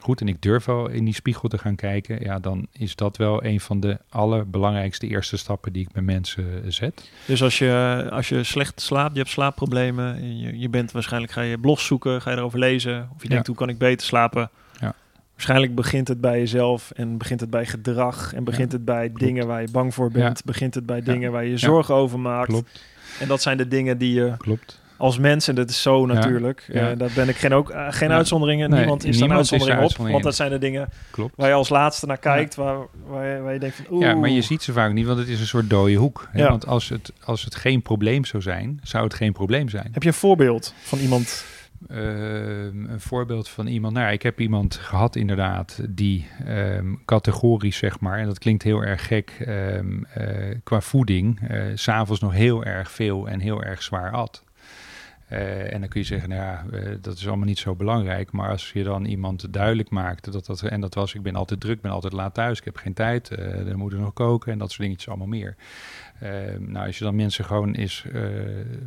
goed 0.03 0.21
en 0.21 0.27
ik 0.27 0.41
durf 0.41 0.65
wel 0.65 0.89
in 0.89 1.05
die 1.05 1.13
spiegel 1.13 1.49
te 1.49 1.57
gaan 1.57 1.75
kijken. 1.75 2.21
Ja, 2.21 2.39
dan 2.39 2.67
is 2.71 2.95
dat 2.95 3.17
wel 3.17 3.43
een 3.43 3.59
van 3.59 3.79
de 3.79 3.97
allerbelangrijkste 4.09 5.07
eerste 5.07 5.37
stappen 5.37 5.73
die 5.73 5.85
ik 5.85 5.93
met 5.93 6.03
mensen 6.03 6.63
eh, 6.63 6.71
zet. 6.71 7.09
Dus 7.25 7.43
als 7.43 7.57
je, 7.57 8.07
als 8.11 8.29
je 8.29 8.43
slecht 8.43 8.81
slaapt, 8.81 9.13
je 9.13 9.19
hebt 9.19 9.31
slaapproblemen, 9.31 10.15
en 10.15 10.39
je, 10.39 10.59
je 10.59 10.69
bent 10.69 10.91
waarschijnlijk, 10.91 11.33
ga 11.33 11.41
je 11.41 11.57
blogs 11.57 11.85
zoeken, 11.85 12.21
ga 12.21 12.31
je 12.31 12.37
erover 12.37 12.59
lezen, 12.59 13.09
of 13.15 13.21
je 13.21 13.29
denkt, 13.29 13.47
hoe 13.47 13.55
kan 13.55 13.69
ik 13.69 13.77
beter 13.77 14.07
slapen? 14.07 14.49
Ja. 14.79 14.95
Waarschijnlijk 15.31 15.75
begint 15.75 16.07
het 16.07 16.21
bij 16.21 16.39
jezelf 16.39 16.91
en 16.91 17.17
begint 17.17 17.39
het 17.39 17.49
bij 17.49 17.65
gedrag 17.65 18.33
en 18.33 18.43
begint 18.43 18.71
het 18.71 18.85
bij 18.85 19.11
dingen 19.13 19.47
waar 19.47 19.61
je 19.61 19.71
bang 19.71 19.93
voor 19.93 20.11
bent, 20.11 20.43
begint 20.43 20.75
het 20.75 20.85
bij 20.85 21.01
dingen 21.01 21.31
waar 21.31 21.43
je 21.43 21.49
je 21.49 21.57
zorgen 21.57 21.95
over 21.95 22.19
maakt. 22.19 22.47
Klopt, 22.47 22.83
En 23.19 23.27
dat 23.27 23.41
zijn 23.41 23.57
de 23.57 23.67
dingen 23.67 23.97
die 23.97 24.13
je 24.13 24.33
klopt. 24.37 24.81
Als 25.03 25.17
mens, 25.17 25.47
en 25.47 25.55
dat 25.55 25.69
is 25.69 25.81
zo 25.81 26.05
natuurlijk, 26.05 26.65
ja. 26.67 26.91
eh, 26.91 26.97
daar 26.97 27.09
ben 27.15 27.29
ik 27.29 27.35
geen, 27.35 27.53
ook, 27.53 27.69
eh, 27.69 27.85
geen 27.89 28.09
Ja. 28.09 28.15
uitzonderingen, 28.15 28.69
Nee, 28.69 28.79
niemand 28.79 29.05
is 29.05 29.17
daar 29.17 29.25
een 29.25 29.31
er 29.31 29.37
uitzondering 29.37 29.77
op, 29.77 29.81
uitzondering 29.83 30.11
want 30.11 30.23
dat 30.23 30.35
zijn 30.35 30.51
de 30.51 30.67
dingen 30.67 30.89
klopt. 31.11 31.33
waar 31.35 31.47
je 31.47 31.53
als 31.53 31.69
laatste 31.69 32.05
naar 32.05 32.17
kijkt, 32.17 32.55
waar, 32.55 32.77
waar, 33.05 33.27
je, 33.27 33.41
waar 33.41 33.53
je 33.53 33.59
denkt 33.59 33.75
van 33.75 33.85
oeh. 33.91 34.05
Ja, 34.05 34.15
maar 34.15 34.29
je 34.29 34.41
ziet 34.41 34.63
ze 34.63 34.73
vaak 34.73 34.93
niet, 34.93 35.05
want 35.05 35.19
het 35.19 35.27
is 35.27 35.39
een 35.39 35.45
soort 35.47 35.69
dode 35.69 35.93
hoek. 35.93 36.27
Hè? 36.31 36.47
Want 36.47 36.67
als 36.67 36.89
het, 36.89 37.13
als 37.23 37.43
het 37.43 37.55
geen 37.55 37.81
probleem 37.81 38.25
zou 38.25 38.43
zijn, 38.43 38.79
zou 38.83 39.03
het 39.03 39.13
geen 39.13 39.33
probleem 39.33 39.69
zijn. 39.69 39.89
Heb 39.91 40.01
je 40.03 40.07
een 40.09 40.15
voorbeeld 40.15 40.73
van 40.83 40.99
iemand? 40.99 41.45
Ehm, 41.89 42.85
een 42.85 42.99
voorbeeld 42.99 43.49
van 43.49 43.67
iemand. 43.67 43.93
Nou, 43.93 44.11
ik 44.11 44.21
heb 44.21 44.39
iemand 44.39 44.75
gehad 44.75 45.15
inderdaad 45.15 45.79
die 45.89 46.27
ehm, 46.45 46.93
categorisch 47.05 47.77
zeg 47.77 47.99
maar, 47.99 48.17
en 48.17 48.25
dat 48.25 48.39
klinkt 48.39 48.63
heel 48.63 48.83
erg 48.83 49.07
gek, 49.07 49.35
ehm, 49.45 50.03
eh, 50.03 50.55
qua 50.63 50.81
voeding, 50.81 51.39
s 51.75 51.81
s'avonds 51.83 52.21
nog 52.21 52.33
heel 52.33 52.63
erg 52.63 52.91
veel 52.91 53.27
en 53.27 53.39
heel 53.39 53.63
erg 53.63 53.83
zwaar 53.83 54.11
at. 54.11 54.43
Eh, 55.33 55.73
en 55.73 55.79
dan 55.79 55.89
kun 55.89 55.99
je 55.99 56.05
zeggen, 56.05 56.29
nou 56.29 56.41
ja, 56.41 56.65
eh, 56.71 56.95
dat 57.01 57.17
is 57.17 57.27
allemaal 57.27 57.45
niet 57.45 57.59
zo 57.59 57.75
belangrijk. 57.75 58.31
Maar 58.31 58.49
als 58.49 58.71
je 58.71 58.83
dan 58.83 59.05
iemand 59.05 59.53
duidelijk 59.53 59.89
maakt 59.89 60.31
dat 60.31 60.45
dat, 60.45 60.61
en 60.61 60.81
dat 60.81 60.93
was, 60.93 61.13
ik 61.13 61.21
ben 61.21 61.35
altijd 61.35 61.59
druk, 61.59 61.81
ben 61.81 61.91
altijd 61.91 62.13
laat 62.13 62.33
thuis, 62.33 62.59
ik 62.59 62.65
heb 62.65 62.75
geen 62.75 62.93
tijd, 62.93 63.29
eh 63.29 63.65
dan 63.65 63.77
moet 63.77 63.93
er 63.93 63.99
nog 63.99 64.13
koken 64.13 64.51
en 64.51 64.57
dat 64.57 64.69
soort 64.69 64.81
dingetjes 64.81 65.09
allemaal 65.09 65.27
meer. 65.27 65.55
Nou, 66.59 66.85
als 66.85 66.97
je 66.97 67.03
dan 67.03 67.15
mensen 67.15 67.45
gewoon 67.45 67.73
eens 67.73 68.05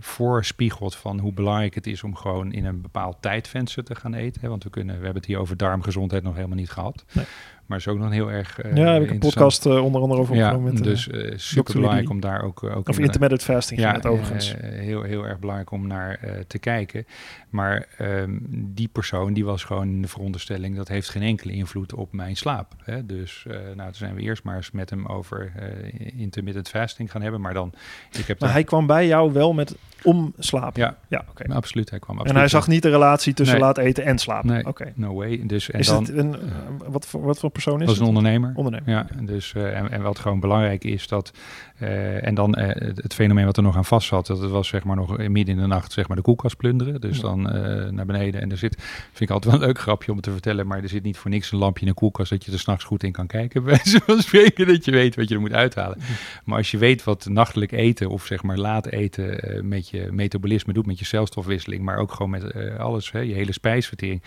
voorspiegelt 0.01 0.97
van 0.97 1.19
hoe 1.19 1.33
belangrijk 1.33 1.75
het 1.75 1.87
is 1.87 2.03
om 2.03 2.15
gewoon 2.15 2.53
in 2.53 2.65
een 2.65 2.81
bepaald 2.81 3.17
tijdvenster 3.21 3.85
te 3.85 3.95
gaan 3.95 4.15
eten. 4.15 4.41
Hè, 4.41 4.49
want 4.49 4.65
we, 4.65 4.71
kunnen, 4.71 4.99
we 4.99 5.05
hebben 5.05 5.23
het 5.23 5.31
hier 5.31 5.39
over 5.39 5.57
darmgezondheid 5.57 6.23
nog 6.23 6.35
helemaal 6.35 6.57
niet 6.57 6.71
gehad. 6.71 7.05
Nee. 7.13 7.25
Maar 7.67 7.79
is 7.79 7.89
ook 7.89 7.99
nog 7.99 8.11
heel 8.11 8.31
erg. 8.31 8.61
eh, 8.61 8.77
ja, 8.77 8.93
heb 8.93 9.03
ik 9.03 9.11
een 9.11 9.19
podcast 9.19 9.67
eh, 9.67 9.85
onder 9.85 10.01
andere 10.01 10.21
over 10.21 10.37
Ja, 10.37 10.45
opgenomen. 10.45 10.73
met, 10.73 10.83
eh, 10.83 10.89
dus 10.89 11.49
super 11.51 11.75
belangrijk 11.75 12.11
om 12.11 12.21
daar 12.21 12.43
ook. 12.43 12.63
ook 12.63 12.89
of 12.89 12.99
intermittent 12.99 13.43
fasting 13.43 13.81
ja, 13.81 13.93
het 13.93 14.07
overigens. 14.07 14.55
heel, 14.61 15.03
heel 15.03 15.27
erg 15.27 15.39
belangrijk 15.39 15.71
om 15.71 15.87
naar 15.87 16.21
te 16.47 16.59
kijken. 16.59 17.07
Maar 17.51 17.87
ehm, 17.99 18.39
die 18.51 18.89
persoon 18.89 19.33
die 19.33 19.45
was 19.45 19.65
gewoon 19.65 19.89
in 19.89 20.03
de 20.03 20.09
veronderstelling 20.09 20.77
dat 20.77 20.89
heeft 20.89 21.09
geen 21.09 21.23
enkele 21.23 21.53
invloed 21.53 21.95
op 21.95 22.13
mijn 22.13 22.37
slaap. 22.37 22.73
Hè? 22.83 23.07
Dus 23.07 23.45
uh, 23.49 23.55
nou, 23.55 23.77
toen 23.77 23.95
zijn 23.95 24.15
we 24.15 24.21
eerst 24.21 24.43
maar 24.43 24.57
eens 24.57 24.71
met 24.71 24.91
hem 24.91 25.07
over 25.07 25.53
uh, 25.57 26.21
intermittent 26.21 26.69
fasting 26.69 27.11
gaan 27.11 27.23
hebben. 27.23 27.41
Maar 27.41 27.55
dan, 27.55 27.73
ik 28.13 28.27
heb 28.27 28.41
maar 28.41 28.53
hij 28.53 28.65
kwam 28.65 28.87
bij 28.87 29.07
jou 29.07 29.33
wel 29.33 29.53
met 29.53 29.77
om 30.03 30.35
slapen? 30.39 30.83
Ja, 30.83 30.97
ja 31.09 31.25
oké. 31.29 31.43
Okay. 31.43 31.57
Absoluut, 31.57 31.91
hij 31.91 31.99
kwam 31.99 32.11
absoluut. 32.19 32.35
En 32.35 32.41
hij 32.41 32.51
zag 32.51 32.67
niet 32.67 32.83
de 32.83 32.91
relatie 32.91 33.35
tussen 33.35 33.57
nee. 33.57 33.65
laat 33.65 33.79
eten 33.79 34.05
en 34.05 34.19
slapen? 34.19 34.49
Nee, 34.53 34.67
okay. 34.67 34.93
no 34.95 35.15
way. 35.15 35.43
Dus, 35.47 35.71
en 35.71 35.79
is 35.79 35.87
dan, 35.87 36.05
het 36.05 36.17
een, 36.17 36.35
uh, 36.35 36.89
wat, 36.89 37.07
voor, 37.07 37.21
wat 37.21 37.39
voor 37.39 37.51
persoon 37.63 37.81
is 37.81 37.87
dat 37.87 37.95
is 37.95 38.01
een 38.01 38.07
ondernemer. 38.07 38.53
Ondernemer. 38.55 38.91
Ja, 38.91 39.07
dus, 39.21 39.53
uh, 39.57 39.79
en, 39.79 39.91
en 39.91 40.03
wat 40.03 40.19
gewoon 40.19 40.41
belangrijk 40.41 40.85
is 40.85 41.09
dat... 41.09 41.33
Uh, 41.81 42.27
en 42.27 42.35
dan 42.35 42.59
uh, 42.59 42.69
het 42.95 43.15
fenomeen 43.15 43.45
wat 43.45 43.57
er 43.57 43.63
nog 43.63 43.77
aan 43.77 43.85
vast 43.85 44.09
zat, 44.09 44.27
dat 44.27 44.41
het 44.41 44.51
was 44.51 44.69
zeg 44.69 44.85
maar 44.85 44.97
nog 44.97 45.17
midden 45.17 45.55
in 45.55 45.61
de 45.61 45.67
nacht 45.67 45.93
zeg 45.93 46.09
maar 46.09 46.17
de 46.17 46.23
koelkast 46.23 46.57
plunderen. 46.57 47.01
Dus 47.01 47.17
ja. 47.17 47.23
dan 47.23 47.57
uh, 47.57 47.91
naar 47.91 48.07
beneden. 48.07 48.41
En 48.41 48.51
er 48.51 48.59
zit, 48.59 48.77
vind 49.13 49.21
ik 49.21 49.31
altijd 49.31 49.53
wel 49.53 49.63
een 49.63 49.69
leuk 49.69 49.79
grapje 49.79 50.13
om 50.13 50.21
te 50.21 50.31
vertellen, 50.31 50.67
maar 50.67 50.83
er 50.83 50.89
zit 50.89 51.03
niet 51.03 51.17
voor 51.17 51.31
niks 51.31 51.53
een 51.53 51.59
lampje 51.59 51.83
in 51.83 51.89
een 51.89 51.95
koelkast 51.95 52.31
dat 52.31 52.45
je 52.45 52.53
er 52.53 52.59
s'nachts 52.59 52.85
goed 52.85 53.03
in 53.03 53.13
kan 53.13 53.27
kijken. 53.27 53.65
Bij 53.65 53.81
zo'n 53.83 54.21
spreken 54.21 54.67
dat 54.67 54.85
je 54.85 54.91
weet 54.91 55.17
wat 55.17 55.29
je 55.29 55.35
er 55.35 55.41
moet 55.41 55.53
uithalen. 55.53 55.99
Maar 56.45 56.57
als 56.57 56.71
je 56.71 56.79
weet 56.79 57.05
wat 57.05 57.27
nachtelijk 57.29 57.73
eten 57.73 58.09
of 58.09 58.27
zeg 58.27 58.43
maar 58.43 58.59
laat 58.59 58.87
eten 58.87 59.41
met 59.69 59.89
je 59.89 60.09
metabolisme 60.11 60.73
doet, 60.73 60.87
met 60.87 60.99
je 60.99 61.05
celstofwisseling, 61.05 61.83
maar 61.83 61.97
ook 61.97 62.13
gewoon 62.13 62.31
met 62.31 62.55
alles, 62.79 63.13
hè, 63.13 63.21
je 63.21 63.35
hele 63.35 63.53
spijsvertering, 63.53 64.23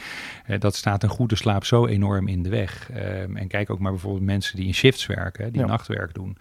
dat 0.60 0.76
staat 0.76 1.04
een 1.04 1.10
goede 1.10 1.36
slaap 1.36 1.66
zo 1.66 1.86
enorm 1.86 2.28
in 2.28 2.44
de 2.44 2.50
weg. 2.50 2.90
Um, 2.96 3.38
en 3.38 3.48
kijk 3.48 3.70
ook 3.70 3.80
maar 3.80 3.92
bijvoorbeeld 3.92 4.26
mensen 4.26 4.56
die 4.56 4.66
in 4.66 4.74
shifts 4.74 5.06
werken, 5.06 5.52
die 5.52 5.62
ja. 5.62 5.68
nachtwerk 5.68 6.14
doen. 6.14 6.38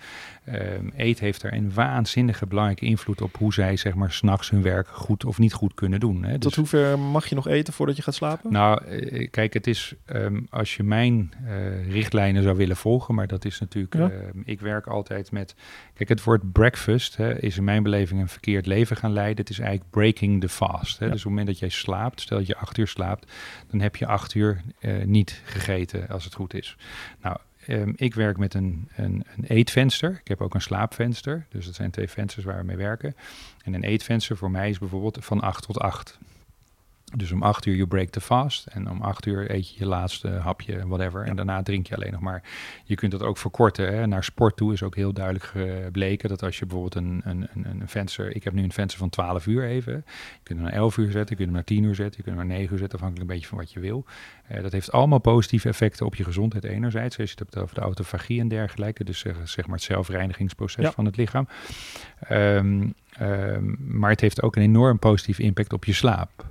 Um, 0.55 0.93
eet 0.97 1.21
heeft 1.21 1.41
daar 1.41 1.53
een 1.53 1.73
waanzinnige 1.75 2.47
belangrijke 2.47 2.85
invloed 2.85 3.21
op 3.21 3.37
hoe 3.37 3.53
zij 3.53 3.77
zeg 3.77 3.95
maar 3.95 4.13
s'nachts 4.13 4.51
hun 4.51 4.63
werk 4.63 4.89
goed 4.89 5.25
of 5.25 5.39
niet 5.39 5.53
goed 5.53 5.75
kunnen 5.75 6.01
doen. 6.01 6.23
Hè. 6.23 6.33
Tot 6.33 6.43
dus, 6.43 6.55
hoever 6.55 6.99
mag 6.99 7.27
je 7.27 7.35
nog 7.35 7.49
eten 7.49 7.73
voordat 7.73 7.97
je 7.97 8.03
gaat 8.03 8.15
slapen? 8.15 8.53
Nou, 8.53 8.85
uh, 8.85 9.29
kijk, 9.31 9.55
het 9.55 9.67
is 9.67 9.95
um, 10.07 10.47
als 10.51 10.77
je 10.77 10.83
mijn 10.83 11.33
uh, 11.45 11.91
richtlijnen 11.91 12.43
zou 12.43 12.57
willen 12.57 12.77
volgen, 12.77 13.15
maar 13.15 13.27
dat 13.27 13.45
is 13.45 13.61
natuurlijk, 13.61 13.95
ja. 13.95 14.11
uh, 14.11 14.17
ik 14.45 14.61
werk 14.61 14.87
altijd 14.87 15.33
met, 15.33 15.55
kijk, 15.95 16.09
het 16.09 16.25
woord 16.25 16.53
breakfast 16.53 17.17
hè, 17.17 17.41
is 17.41 17.57
in 17.57 17.65
mijn 17.65 17.83
beleving 17.83 18.21
een 18.21 18.29
verkeerd 18.29 18.67
leven 18.67 18.97
gaan 18.97 19.13
leiden. 19.13 19.37
Het 19.37 19.51
is 19.51 19.59
eigenlijk 19.59 19.91
breaking 19.91 20.41
the 20.41 20.49
fast. 20.49 20.99
Hè. 20.99 21.05
Ja. 21.05 21.13
Dus 21.13 21.21
op 21.21 21.27
het 21.27 21.39
moment 21.39 21.47
dat 21.47 21.59
jij 21.59 21.69
slaapt, 21.69 22.21
stel 22.21 22.39
dat 22.39 22.47
je 22.47 22.57
acht 22.57 22.79
uur 22.79 22.89
slaapt, 22.89 23.33
dan 23.71 23.81
heb 23.81 23.97
je 23.97 24.07
acht 24.07 24.35
uur 24.35 24.61
uh, 24.81 25.05
niet 25.05 25.43
gegeten 25.45 26.09
als 26.09 26.25
het 26.25 26.35
goed 26.35 26.55
is. 26.55 26.77
Nou, 27.23 27.37
Um, 27.71 27.93
ik 27.97 28.15
werk 28.15 28.37
met 28.37 28.55
een, 28.55 28.89
een, 28.97 29.25
een, 29.37 29.45
eetvenster. 29.45 30.11
Ik 30.21 30.29
heb 30.29 30.41
ook 30.41 30.55
een 30.55 30.61
slaapvenster. 30.61 31.47
Dus 31.49 31.67
dat 31.67 31.75
zijn 31.75 31.91
twee 31.91 32.09
vensters 32.09 32.45
waar 32.45 32.59
we 32.59 32.65
mee 32.65 32.77
werken. 32.77 33.17
En 33.65 33.75
een 33.75 33.85
eetvenster 33.85 34.37
voor 34.37 34.51
mij 34.51 34.71
is 34.71 34.79
bijvoorbeeld 34.79 35.19
van 35.21 35.41
8 35.41 35.67
tot 35.67 35.79
8. 35.79 36.19
Dus 37.17 37.33
om 37.33 37.43
acht 37.43 37.67
uur 37.67 37.75
you 37.75 37.89
break 37.89 38.09
the 38.09 38.21
fast. 38.21 38.67
En 38.67 38.91
om 38.91 39.03
acht 39.03 39.27
uur 39.27 39.51
eet 39.51 39.71
je 39.71 39.79
je 39.79 39.87
laatste 39.87 40.29
hapje, 40.29 40.87
whatever. 40.87 41.25
En 41.25 41.37
daarna 41.37 41.63
drink 41.63 41.87
je 41.87 41.95
alleen 41.95 42.13
nog 42.13 42.21
maar. 42.21 42.43
Je 42.85 42.95
kunt 42.95 43.13
dat 43.13 43.23
ook 43.23 43.39
verkorten. 43.39 43.95
Hè. 43.95 44.07
Naar 44.07 44.25
sport 44.25 44.57
toe 44.57 44.73
is 44.73 44.83
ook 44.83 44.97
heel 44.97 45.13
duidelijk 45.13 45.45
gebleken 45.45 46.29
dat 46.29 46.43
als 46.43 46.59
je 46.59 46.67
bijvoorbeeld 46.67 47.05
een, 47.05 47.21
een, 47.25 47.49
een, 47.55 47.81
een 47.81 47.89
venster... 47.89 48.37
Ik 48.37 48.45
heb 48.45 48.53
nu 48.53 48.63
een 48.63 48.73
venster 48.73 48.99
van 48.99 49.09
12 49.09 49.47
uur 49.47 49.65
even. 49.65 49.93
Je 49.93 50.03
kunt 50.43 50.59
hem 50.59 50.69
naar 50.69 50.79
11 50.79 50.97
uur 50.97 51.11
zetten, 51.11 51.21
je 51.29 51.35
kunt 51.35 51.49
hem 51.49 51.53
naar 51.53 51.65
10 51.65 51.83
uur 51.83 51.95
zetten, 51.95 52.17
je 52.17 52.23
kunt 52.23 52.37
hem 52.37 52.47
naar 52.47 52.57
9 52.57 52.73
uur 52.73 52.79
zetten, 52.79 52.99
afhankelijk 52.99 53.31
een 53.31 53.37
beetje 53.37 53.49
van 53.49 53.59
wat 53.59 53.73
je 53.73 53.81
wil. 53.81 54.05
Uh, 54.53 54.63
dat 54.63 54.73
heeft 54.73 54.93
allemaal 54.93 55.19
positieve 55.19 55.69
effecten 55.69 56.07
op 56.07 56.15
je 56.15 56.25
gezondheid 56.25 56.65
enerzijds. 56.65 57.19
Als 57.19 57.31
je 57.31 57.37
het 57.39 57.45
hebt 57.45 57.63
over 57.63 57.75
de 57.75 57.81
autofagie 57.81 58.41
en 58.41 58.49
dergelijke. 58.49 59.05
Dus 59.05 59.19
zeg, 59.19 59.37
zeg 59.45 59.67
maar 59.67 59.77
het 59.77 59.85
zelfreinigingsproces 59.85 60.85
ja. 60.85 60.91
van 60.91 61.05
het 61.05 61.17
lichaam. 61.17 61.49
Um, 62.31 62.95
um, 63.23 63.77
maar 63.79 64.11
het 64.11 64.21
heeft 64.21 64.43
ook 64.43 64.57
een 64.57 64.63
enorm 64.63 64.99
positief 64.99 65.39
impact 65.39 65.73
op 65.73 65.85
je 65.85 65.93
slaap. 65.93 66.47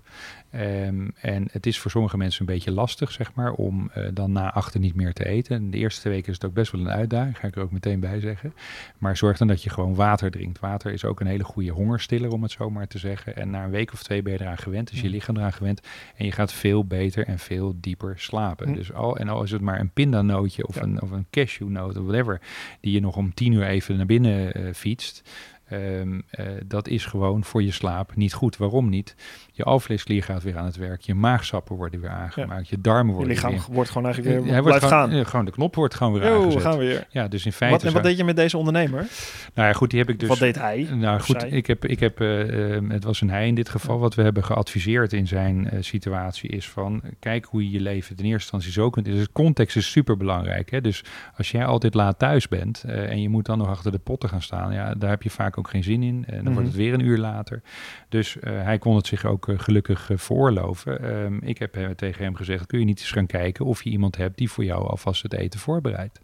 Um, 0.56 1.12
en 1.22 1.48
het 1.52 1.66
is 1.66 1.80
voor 1.80 1.92
sommige 1.92 2.18
mensen 2.18 2.40
een 2.40 2.54
beetje 2.54 2.72
lastig, 2.72 3.12
zeg 3.12 3.34
maar, 3.34 3.52
om 3.52 3.92
uh, 3.98 4.08
dan 4.14 4.32
na 4.32 4.52
achter 4.52 4.80
niet 4.80 4.96
meer 4.96 5.14
te 5.14 5.26
eten. 5.26 5.56
En 5.56 5.72
de 5.72 5.78
eerste 5.78 6.10
weken 6.10 6.28
is 6.28 6.34
het 6.34 6.46
ook 6.46 6.54
best 6.54 6.72
wel 6.72 6.82
een 6.82 6.90
uitdaging, 6.90 7.38
ga 7.38 7.48
ik 7.48 7.56
er 7.56 7.62
ook 7.62 7.72
meteen 7.72 8.00
bij 8.00 8.20
zeggen. 8.20 8.54
Maar 8.98 9.18
zorg 9.18 9.38
dan 9.38 9.48
dat 9.48 9.64
je 9.64 9.70
gewoon 9.70 9.96
water 9.96 10.32
drinkt. 10.32 10.60
Water 10.60 10.92
is 10.94 11.06
ook 11.06 11.20
een 11.20 11.28
hele 11.28 11.44
goede 11.44 11.72
hongerstiller, 11.72 12.32
om 12.32 12.44
het 12.44 12.52
zo 12.52 12.70
maar 12.70 12.88
te 12.88 12.98
zeggen. 12.98 13.36
En 13.36 13.50
na 13.50 13.64
een 13.64 13.70
week 13.70 13.94
of 13.94 14.04
twee 14.04 14.22
ben 14.22 14.34
je 14.34 14.42
eraan 14.42 14.58
gewend, 14.58 14.92
is 14.92 15.02
je 15.02 15.10
lichaam 15.10 15.38
eraan 15.38 15.54
gewend. 15.54 15.88
En 16.16 16.26
je 16.26 16.32
gaat 16.32 16.54
veel 16.54 16.86
beter 16.86 17.26
en 17.28 17.40
veel 17.40 17.76
dieper 17.80 18.14
slapen. 18.20 18.74
Dus 18.74 18.94
al, 18.94 19.18
en 19.18 19.30
al 19.30 19.44
is 19.44 19.52
het 19.52 19.62
maar 19.62 19.80
een 19.80 19.92
pindanootje 19.92 20.68
of, 20.68 20.76
ja. 20.76 20.82
een, 20.82 21.02
of 21.02 21.12
een 21.12 21.28
cashewnoot 21.32 21.98
of 21.98 22.04
whatever, 22.04 22.42
die 22.82 22.94
je 22.94 23.00
nog 23.00 23.16
om 23.16 23.34
tien 23.34 23.52
uur 23.52 23.66
even 23.66 23.98
naar 23.98 24.06
binnen 24.06 24.60
uh, 24.60 24.74
fietst. 24.74 25.30
Um, 25.74 26.24
uh, 26.40 26.46
dat 26.66 26.88
is 26.88 27.06
gewoon 27.06 27.44
voor 27.44 27.64
je 27.64 27.72
slaap 27.72 28.16
niet 28.16 28.34
goed. 28.34 28.58
Waarom 28.58 28.90
niet? 28.90 29.16
Je 29.52 29.64
alvleesklier 29.64 30.24
gaat 30.24 30.44
weer 30.44 30.58
aan 30.58 30.66
het 30.66 30.76
werk. 30.76 31.02
Je 31.02 31.16
maagsappen 31.16 31.76
worden 31.76 32.02
weer 32.02 32.10
aangemaakt. 32.10 32.70
Ja. 32.70 32.76
Je 32.76 32.82
darmen 32.82 33.14
worden 33.14 33.30
je 33.30 33.34
lichaam 33.34 33.52
weer... 33.52 33.76
wordt 33.76 33.90
gewoon 33.90 34.06
eigenlijk 34.06 34.36
weer 34.36 34.54
Hij 34.54 34.62
blijft 34.62 34.82
wordt 34.82 34.96
gaan. 34.96 35.10
gewoon, 35.10 35.26
gewoon 35.26 35.46
de 35.46 35.52
knop 35.52 35.76
wordt 35.76 35.96
gewoon 35.96 36.14
weer 36.14 36.24
Yo, 36.24 36.36
aangezet. 36.36 36.54
we 36.54 36.70
gaan 36.70 36.78
weer. 36.78 37.08
Ja, 37.10 37.28
dus 37.28 37.46
in 37.46 37.52
feite... 37.52 37.78
Wat, 37.78 37.86
en 37.86 37.94
wat 37.94 38.04
deed 38.04 38.18
je 38.18 38.24
met 38.24 38.36
deze 38.36 38.58
ondernemer? 38.58 39.08
Nou 39.54 39.68
ja, 39.68 39.74
goed, 39.74 39.90
die 39.90 40.00
heb 40.00 40.10
ik 40.10 40.20
dus... 40.20 40.30
Wat 40.30 40.40
deed 40.40 40.56
hij? 40.56 40.88
Nou 40.94 41.20
goed, 41.20 41.42
zij? 41.42 41.50
ik 41.50 41.68
heb, 41.68 41.86
ik 41.86 42.00
heb 42.00 42.22
uh, 42.22 42.76
uh, 42.76 42.90
het 42.90 43.04
was 43.04 43.22
een 43.22 43.30
hij 43.30 43.48
in 43.48 43.56
dit 43.56 43.70
geval. 43.70 44.00
Wat 44.00 44.16
we 44.16 44.22
hebben 44.22 44.44
geadviseerd 44.44 45.14
in 45.14 45.28
zijn 45.28 45.70
uh, 45.74 45.82
situatie 45.82 46.50
is 46.50 46.70
van... 46.70 47.02
Kijk 47.20 47.46
hoe 47.46 47.64
je 47.64 47.72
je 47.72 47.82
leven 47.82 48.16
ten 48.16 48.26
eerste 48.26 48.40
instantie 48.42 48.72
zo 48.72 48.90
kunt... 48.90 49.06
Dus 49.06 49.32
context 49.32 49.76
is 49.76 49.92
super 49.92 50.18
belangrijk. 50.18 50.72
Hè? 50.72 50.82
Dus 50.82 51.04
als 51.38 51.52
jij 51.52 51.66
altijd 51.66 51.94
laat 51.94 52.20
thuis 52.20 52.48
bent... 52.48 52.84
eh, 52.84 53.10
en 53.10 53.22
je 53.22 53.30
moet 53.30 53.46
dan 53.46 53.58
nog 53.58 53.68
achter 53.68 53.92
de 53.92 53.98
potten 53.98 54.30
gaan 54.30 54.42
staan... 54.42 54.74
Ja, 54.74 54.94
daar 54.96 55.10
heb 55.10 55.24
je 55.24 55.30
vaak 55.30 55.57
ook 55.58 55.70
geen 55.70 55.84
zin 55.84 56.04
in. 56.04 56.08
En 56.08 56.24
dan 56.24 56.26
Mhm. 56.26 56.40
mm 56.40 56.46
-hmm. 56.46 56.54
wordt 56.54 56.68
het 56.68 56.78
weer 56.78 56.94
een 56.94 57.06
uur 57.06 57.18
later. 57.18 57.62
Dus 58.10 58.40
eh, 58.40 58.64
hij 58.64 58.78
kon 58.78 58.96
het 58.96 59.08
zich 59.08 59.26
ook 59.26 59.48
uh, 59.48 59.60
gelukkig 59.60 60.10
veroorloven. 60.14 61.16
Um, 61.24 61.40
ik 61.42 61.58
heb 61.58 61.94
tegen 61.96 62.24
hem 62.24 62.36
gezegd, 62.36 62.66
kun 62.66 62.80
je 62.80 62.86
niet 62.86 63.00
eens 63.00 63.12
gaan 63.12 63.26
kijken 63.26 63.66
of 63.66 63.84
je 63.84 63.90
iemand 63.90 64.18
hebt 64.18 64.38
die 64.38 64.50
voor 64.52 64.64
jou 64.64 64.88
alvast 64.88 65.24
het 65.24 65.34
eten 65.34 65.60
voorbereidt. 65.60 66.22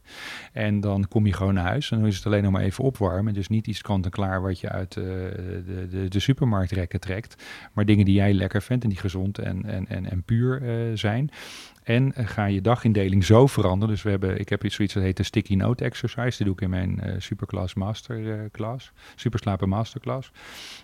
En 0.53 0.79
dan 0.79 1.07
kom 1.07 1.25
je 1.25 1.33
gewoon 1.33 1.53
naar 1.53 1.65
huis 1.65 1.91
en 1.91 1.97
dan 1.97 2.07
is 2.07 2.15
het 2.15 2.25
alleen 2.25 2.43
nog 2.43 2.51
maar 2.51 2.61
even 2.61 2.83
opwarmen. 2.83 3.33
Dus 3.33 3.47
niet 3.47 3.67
iets 3.67 3.81
kant 3.81 4.05
en 4.05 4.11
klaar 4.11 4.41
wat 4.41 4.59
je 4.59 4.69
uit 4.69 4.93
de, 4.93 5.63
de, 5.89 6.07
de 6.07 6.19
supermarktrekken 6.19 6.99
trekt. 6.99 7.43
Maar 7.73 7.85
dingen 7.85 8.05
die 8.05 8.15
jij 8.15 8.33
lekker 8.33 8.61
vindt 8.61 8.83
en 8.83 8.89
die 8.89 8.99
gezond 8.99 9.37
en, 9.37 9.65
en, 9.65 9.87
en, 9.87 10.09
en 10.09 10.23
puur 10.23 10.61
zijn. 10.93 11.29
En 11.83 12.13
uh, 12.17 12.27
ga 12.27 12.45
je 12.45 12.61
dagindeling 12.61 13.23
zo 13.23 13.47
veranderen. 13.47 13.93
Dus 13.93 14.03
we 14.03 14.09
hebben, 14.09 14.39
ik 14.39 14.49
heb 14.49 14.63
iets 14.63 14.75
zoiets 14.75 14.93
dat 14.93 15.03
heet 15.03 15.17
de 15.17 15.23
sticky 15.23 15.55
note 15.55 15.83
exercise. 15.83 16.37
Die 16.37 16.45
doe 16.45 16.55
ik 16.55 16.61
in 16.61 16.69
mijn 16.69 17.01
uh, 17.03 17.13
superclass 17.17 17.73
masterclass, 17.73 18.91
superslapen 19.15 19.69
masterclass. 19.69 20.31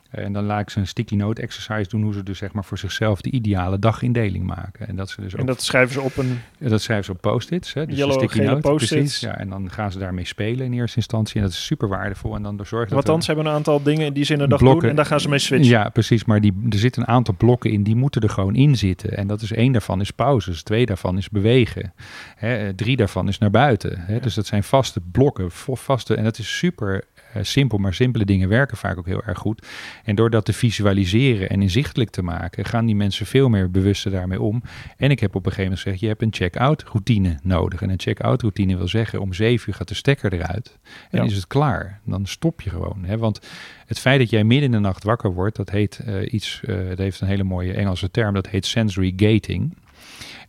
En 0.09 0.33
dan 0.33 0.45
laat 0.45 0.61
ik 0.61 0.69
ze 0.69 0.79
een 0.79 0.87
sticky 0.87 1.15
note 1.15 1.41
exercise 1.41 1.89
doen, 1.89 2.03
hoe 2.03 2.13
ze 2.13 2.23
dus 2.23 2.37
zeg 2.37 2.51
maar 2.51 2.65
voor 2.65 2.77
zichzelf 2.77 3.21
de 3.21 3.31
ideale 3.31 3.79
dagindeling 3.79 4.45
maken. 4.45 4.87
En 4.87 4.95
dat 4.95 5.09
ze 5.09 5.21
dus 5.21 5.33
ook, 5.33 5.39
En 5.39 5.45
dat 5.45 5.61
schrijven 5.61 5.93
ze 5.93 6.01
op 6.01 6.17
een... 6.17 6.39
dat 6.57 6.81
schrijven 6.81 7.05
ze 7.05 7.11
op 7.11 7.21
post-its. 7.21 7.73
Hè? 7.73 7.85
Dus 7.85 7.97
Yellow, 7.97 8.19
de 8.19 8.27
sticky 8.27 8.47
note, 8.47 8.61
post-its. 8.61 8.91
precies. 8.91 9.19
Ja, 9.19 9.37
en 9.37 9.49
dan 9.49 9.71
gaan 9.71 9.91
ze 9.91 9.99
daarmee 9.99 10.25
spelen 10.25 10.65
in 10.65 10.73
eerste 10.73 10.97
instantie. 10.97 11.35
En 11.35 11.41
dat 11.41 11.51
is 11.51 11.65
super 11.65 11.87
waardevol. 11.87 12.35
En 12.35 12.43
dan 12.43 12.59
zorg 12.63 12.83
dat 12.83 12.93
Want 12.93 13.05
dan 13.05 13.21
ze 13.21 13.27
hebben 13.27 13.45
een 13.45 13.53
aantal 13.57 13.83
dingen 13.83 14.13
die 14.13 14.23
ze 14.23 14.33
in 14.33 14.39
een 14.39 14.49
dag 14.49 14.59
Blokken. 14.59 14.81
doen 14.81 14.89
en 14.89 14.95
daar 14.95 15.05
gaan 15.05 15.19
ze 15.19 15.29
mee 15.29 15.39
switchen. 15.39 15.69
Ja, 15.69 15.89
precies. 15.89 16.25
Maar 16.25 16.41
die, 16.41 16.53
er 16.69 16.77
zitten 16.77 17.01
een 17.01 17.07
aantal 17.07 17.33
blokken 17.37 17.71
in, 17.71 17.83
die 17.83 17.95
moeten 17.95 18.21
er 18.21 18.29
gewoon 18.29 18.55
in 18.55 18.75
zitten. 18.75 19.17
En 19.17 19.27
dat 19.27 19.41
is 19.41 19.51
één 19.51 19.71
daarvan 19.71 20.01
is 20.01 20.11
pauzes, 20.11 20.63
twee 20.63 20.85
daarvan 20.85 21.17
is 21.17 21.29
bewegen. 21.29 21.93
Hè, 22.35 22.55
eh, 22.55 22.73
drie 22.75 22.95
daarvan 22.95 23.27
is 23.27 23.37
naar 23.37 23.51
buiten. 23.51 23.99
Hè. 23.99 24.13
Ja. 24.13 24.19
Dus 24.19 24.33
dat 24.33 24.45
zijn 24.45 24.63
vaste 24.63 25.01
blokken, 25.11 25.51
vaste. 25.51 26.15
En 26.15 26.23
dat 26.23 26.37
is 26.37 26.57
super 26.57 27.03
simpel, 27.41 27.77
maar 27.77 27.93
simpele 27.93 28.25
dingen 28.25 28.49
werken 28.49 28.77
vaak 28.77 28.97
ook 28.97 29.05
heel 29.05 29.23
erg 29.23 29.37
goed. 29.37 29.67
En 30.03 30.15
door 30.15 30.29
dat 30.29 30.45
te 30.45 30.53
visualiseren 30.53 31.49
en 31.49 31.61
inzichtelijk 31.61 32.09
te 32.09 32.21
maken, 32.21 32.65
gaan 32.65 32.85
die 32.85 32.95
mensen 32.95 33.25
veel 33.25 33.49
meer 33.49 33.71
bewuster 33.71 34.11
daarmee 34.11 34.41
om. 34.41 34.61
En 34.97 35.11
ik 35.11 35.19
heb 35.19 35.29
op 35.29 35.45
een 35.45 35.51
gegeven 35.51 35.63
moment 35.63 35.81
gezegd, 35.81 35.99
je 36.01 36.07
hebt 36.07 36.21
een 36.21 36.33
check-out 36.33 36.83
routine 36.83 37.39
nodig. 37.43 37.81
En 37.81 37.89
een 37.89 37.99
check-out 37.99 38.41
routine 38.41 38.77
wil 38.77 38.87
zeggen, 38.87 39.21
om 39.21 39.33
zeven 39.33 39.69
uur 39.69 39.75
gaat 39.75 39.87
de 39.87 39.93
stekker 39.93 40.33
eruit. 40.33 40.77
En 41.09 41.19
Ja. 41.19 41.25
is 41.25 41.35
het 41.35 41.47
klaar. 41.47 41.99
Dan 42.05 42.25
stop 42.25 42.61
je 42.61 42.69
gewoon. 42.69 43.03
Hè? 43.05 43.17
Want 43.17 43.39
het 43.85 43.99
feit 43.99 44.19
dat 44.19 44.29
jij 44.29 44.43
midden 44.43 44.65
in 44.65 44.71
de 44.71 44.79
nacht 44.79 45.03
wakker 45.03 45.33
wordt, 45.33 45.55
dat 45.55 45.69
heet 45.69 45.99
uh, 46.07 46.33
iets, 46.33 46.61
uh, 46.65 46.87
dat 46.89 46.97
heeft 46.97 47.21
een 47.21 47.27
hele 47.27 47.43
mooie 47.43 47.73
Engelse 47.73 48.11
term, 48.11 48.33
dat 48.33 48.47
heet 48.47 48.65
sensory 48.65 49.13
gating. 49.15 49.77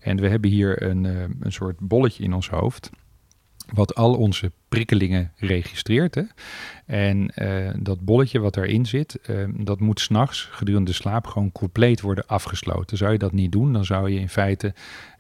En 0.01 0.17
we 0.21 0.29
hebben 0.29 0.51
hier 0.51 0.83
een, 0.83 1.05
uh, 1.05 1.23
een 1.41 1.53
soort 1.53 1.79
bolletje 1.79 2.25
in 2.25 2.33
ons 2.35 2.49
hoofd, 2.49 2.91
wat 3.73 3.95
al 3.95 4.15
onze 4.15 4.53
prikkelingen 4.69 5.33
registreert. 5.37 6.15
Hè? 6.15 6.23
En 6.87 7.33
uh, 7.37 7.71
dat 7.79 8.01
bolletje 8.01 8.39
wat 8.39 8.55
daarin 8.55 8.87
zit, 8.87 9.19
uh, 9.31 9.49
dat 9.57 9.81
moet 9.81 10.01
s'nachts 10.01 10.49
gedurende 10.51 10.91
de 10.91 10.97
slaap 10.97 11.27
gewoon 11.27 11.53
compleet 11.53 12.01
worden 12.01 12.27
afgesloten. 12.27 12.97
Zou 12.97 13.13
je 13.13 13.19
dat 13.19 13.33
niet 13.33 13.53
doen, 13.53 13.73
dan 13.73 13.85
zou 13.85 14.11
je 14.11 14.21
in 14.21 14.29
feite 14.29 14.75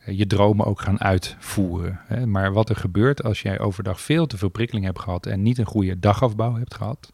uh, 0.06 0.18
je 0.18 0.26
dromen 0.26 0.66
ook 0.66 0.80
gaan 0.80 1.00
uitvoeren. 1.00 2.00
Hè? 2.06 2.26
Maar 2.26 2.52
wat 2.52 2.68
er 2.68 2.76
gebeurt 2.76 3.22
als 3.22 3.42
jij 3.42 3.58
overdag 3.58 4.00
veel 4.00 4.26
te 4.26 4.36
veel 4.36 4.48
prikkeling 4.48 4.86
hebt 4.86 5.00
gehad 5.00 5.26
en 5.26 5.42
niet 5.42 5.58
een 5.58 5.66
goede 5.66 5.98
dagafbouw 5.98 6.54
hebt 6.54 6.74
gehad, 6.74 7.12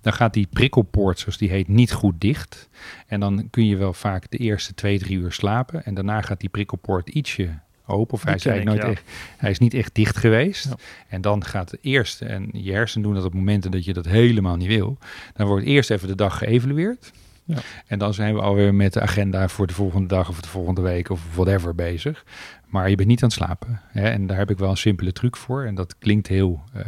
dan 0.00 0.12
gaat 0.12 0.34
die 0.34 0.46
prikkelpoort, 0.50 1.18
zoals 1.18 1.38
die 1.38 1.50
heet, 1.50 1.68
niet 1.68 1.92
goed 1.92 2.20
dicht. 2.20 2.68
En 3.06 3.20
dan 3.20 3.50
kun 3.50 3.66
je 3.66 3.76
wel 3.76 3.92
vaak 3.92 4.30
de 4.30 4.36
eerste 4.36 4.74
twee, 4.74 4.98
drie 4.98 5.18
uur 5.18 5.32
slapen. 5.32 5.84
En 5.84 5.94
daarna 5.94 6.20
gaat 6.20 6.40
die 6.40 6.48
prikkelpoort 6.48 7.08
ietsje 7.08 7.58
open. 7.88 8.14
Of 8.14 8.24
hij 8.24 8.34
is, 8.34 8.46
ik, 8.46 8.64
nooit 8.64 8.82
ja. 8.82 8.88
echt, 8.88 9.02
hij 9.36 9.50
is 9.50 9.58
niet 9.58 9.74
echt 9.74 9.94
dicht 9.94 10.16
geweest. 10.16 10.64
Ja. 10.64 10.76
En 11.08 11.20
dan 11.20 11.44
gaat 11.44 11.70
het 11.70 11.80
eerst, 11.82 12.22
en 12.22 12.48
je 12.52 12.72
hersenen 12.72 13.06
doen 13.06 13.14
dat 13.14 13.24
op 13.24 13.34
momenten 13.34 13.70
dat 13.70 13.84
je 13.84 13.92
dat 13.92 14.04
helemaal 14.04 14.56
niet 14.56 14.68
wil. 14.68 14.98
Dan 15.34 15.46
wordt 15.46 15.64
eerst 15.64 15.90
even 15.90 16.08
de 16.08 16.14
dag 16.14 16.38
geëvalueerd. 16.38 17.12
Ja. 17.44 17.58
En 17.86 17.98
dan 17.98 18.14
zijn 18.14 18.34
we 18.34 18.40
alweer 18.40 18.74
met 18.74 18.92
de 18.92 19.00
agenda 19.00 19.48
voor 19.48 19.66
de 19.66 19.74
volgende 19.74 20.08
dag 20.08 20.28
of 20.28 20.40
de 20.40 20.48
volgende 20.48 20.80
week 20.80 21.10
of 21.10 21.20
whatever 21.34 21.74
bezig. 21.74 22.24
Maar 22.66 22.90
je 22.90 22.96
bent 22.96 23.08
niet 23.08 23.22
aan 23.22 23.28
het 23.28 23.38
slapen. 23.38 23.80
Hè? 23.88 24.08
En 24.08 24.26
daar 24.26 24.36
heb 24.36 24.50
ik 24.50 24.58
wel 24.58 24.70
een 24.70 24.76
simpele 24.76 25.12
truc 25.12 25.36
voor. 25.36 25.64
En 25.64 25.74
dat 25.74 25.98
klinkt 25.98 26.26
heel, 26.26 26.62
uh, 26.76 26.84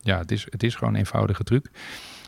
ja, 0.00 0.18
het 0.18 0.30
is, 0.30 0.46
het 0.50 0.62
is 0.62 0.74
gewoon 0.74 0.92
een 0.92 0.98
eenvoudige 0.98 1.44
truc. 1.44 1.70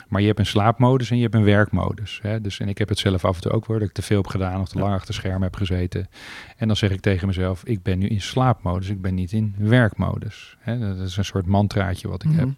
Maar 0.09 0.21
je 0.21 0.27
hebt 0.27 0.39
een 0.39 0.45
slaapmodus 0.45 1.09
en 1.11 1.15
je 1.17 1.21
hebt 1.23 1.35
een 1.35 1.43
werkmodus. 1.43 2.19
Hè? 2.21 2.41
Dus, 2.41 2.59
en 2.59 2.69
ik 2.69 2.77
heb 2.77 2.89
het 2.89 2.97
zelf 2.99 3.25
af 3.25 3.35
en 3.35 3.41
toe 3.41 3.51
ook 3.51 3.65
wel, 3.65 3.79
dat 3.79 3.87
ik 3.87 3.93
te 3.93 4.01
veel 4.01 4.17
heb 4.17 4.27
gedaan 4.27 4.61
of 4.61 4.69
te 4.69 4.79
lang 4.79 4.93
achter 4.93 5.13
scherm 5.13 5.41
heb 5.41 5.55
gezeten. 5.55 6.07
En 6.57 6.67
dan 6.67 6.75
zeg 6.75 6.91
ik 6.91 6.99
tegen 7.01 7.27
mezelf, 7.27 7.63
ik 7.65 7.83
ben 7.83 7.99
nu 7.99 8.07
in 8.07 8.21
slaapmodus, 8.21 8.89
ik 8.89 9.01
ben 9.01 9.15
niet 9.15 9.31
in 9.31 9.55
werkmodus. 9.57 10.55
Hè? 10.59 10.79
Dat 10.79 10.97
is 11.07 11.17
een 11.17 11.25
soort 11.25 11.45
mantraatje 11.45 12.07
wat 12.07 12.23
ik 12.23 12.29
Mhm. 12.29 12.39
heb. 12.39 12.49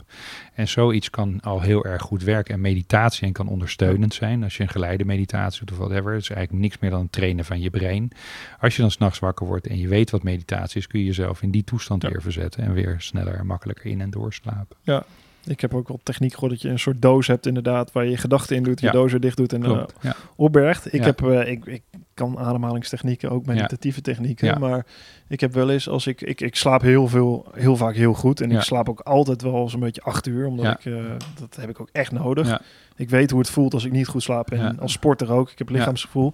En 0.54 0.68
zoiets 0.68 1.10
kan 1.10 1.40
al 1.42 1.62
heel 1.62 1.86
erg 1.86 2.02
goed 2.02 2.24
werken. 2.24 2.54
En 2.54 2.62
meditatie 2.62 3.28
en 3.28 3.34
kan 3.34 3.48
ondersteunend 3.48 4.14
zijn. 4.14 4.44
Als 4.44 4.58
je 4.58 4.64
een 4.64 4.70
geleide 4.70 5.06
meditatie 5.06 5.66
doet 5.66 5.72
of 5.80 5.86
whatever. 5.88 6.14
Het 6.14 6.22
is 6.22 6.30
eigenlijk 6.30 6.64
niks 6.64 6.80
meer 6.80 6.90
dan 6.90 7.02
het 7.02 7.12
trainen 7.12 7.46
van 7.46 7.62
je 7.62 7.70
brein. 7.70 8.12
Als 8.60 8.76
je 8.76 8.82
dan 8.82 8.92
s'nachts 8.92 9.20
wakker 9.20 9.46
wordt 9.48 9.68
en 9.68 9.78
je 9.78 9.88
weet 9.88 10.10
wat 10.12 10.24
meditatie 10.24 10.80
is, 10.80 10.88
kun 10.88 11.00
je 11.00 11.06
jezelf 11.06 11.42
in 11.42 11.52
die 11.52 11.64
toestand 11.64 12.02
Ja. 12.02 12.10
weer 12.10 12.22
verzetten. 12.22 12.64
En 12.64 12.74
weer 12.74 12.96
sneller 12.98 13.34
en 13.36 13.46
makkelijker 13.46 13.86
in 13.92 14.02
en 14.02 14.10
doorslapen. 14.10 14.78
Ja, 14.82 15.04
ik 15.46 15.62
heb 15.62 15.74
ook 15.74 15.88
wel 15.88 16.00
techniek 16.04 16.34
gehoord 16.34 16.52
dat 16.52 16.62
je 16.62 16.70
een 16.70 16.80
soort 16.80 17.02
doos 17.02 17.28
hebt 17.28 17.46
inderdaad, 17.46 17.92
waar 17.92 18.04
je 18.04 18.10
je 18.10 18.18
gedachten 18.18 18.56
in 18.56 18.64
doet, 18.64 18.80
je 18.80 18.86
Ja. 18.86 18.92
doos 18.92 19.12
weer 19.12 19.20
dicht 19.20 19.38
doet 19.38 19.54
en 19.54 19.64
uh. 19.66 19.84
Ja. 20.02 20.16
opbergt. 20.36 20.94
Ik 20.94 21.00
Ja. 21.00 21.06
heb, 21.06 21.22
uh, 21.22 21.48
ik, 21.48 21.66
ik 21.66 21.82
kan 22.14 22.38
ademhalingstechnieken, 22.40 23.30
ook 23.32 23.46
meditatieve 23.46 24.02
technieken, 24.02 24.60
maar 24.60 24.86
ik 25.28 25.40
heb 25.40 25.54
wel 25.54 25.70
eens, 25.70 25.90
als 25.90 26.08
ik, 26.08 26.22
ik, 26.22 26.42
ik 26.42 26.56
slaap 26.56 26.82
heel 26.82 27.08
veel, 27.08 27.46
heel 27.54 27.76
vaak 27.76 27.96
heel 27.96 28.14
goed 28.14 28.42
en 28.42 28.52
ik 28.52 28.62
slaap 28.62 28.90
ook 28.90 29.00
altijd 29.00 29.42
wel 29.42 29.70
zo'n 29.70 29.80
beetje 29.80 30.02
acht 30.02 30.28
uur, 30.28 30.48
omdat 30.48 30.66
ik, 30.74 30.86
uh, 30.86 31.04
dat 31.40 31.56
heb 31.56 31.70
ik 31.70 31.80
ook 31.80 31.90
echt 31.92 32.12
nodig. 32.12 32.62
Ik 32.96 33.10
weet 33.10 33.30
hoe 33.32 33.40
het 33.40 33.50
voelt 33.50 33.74
als 33.74 33.86
ik 33.86 33.92
niet 33.92 34.08
goed 34.08 34.24
slaap 34.24 34.52
en 34.52 34.80
als 34.80 34.92
sporter 34.92 35.32
ook, 35.32 35.52
ik 35.52 35.58
heb 35.58 35.70
lichaamsgevoel. 35.70 36.34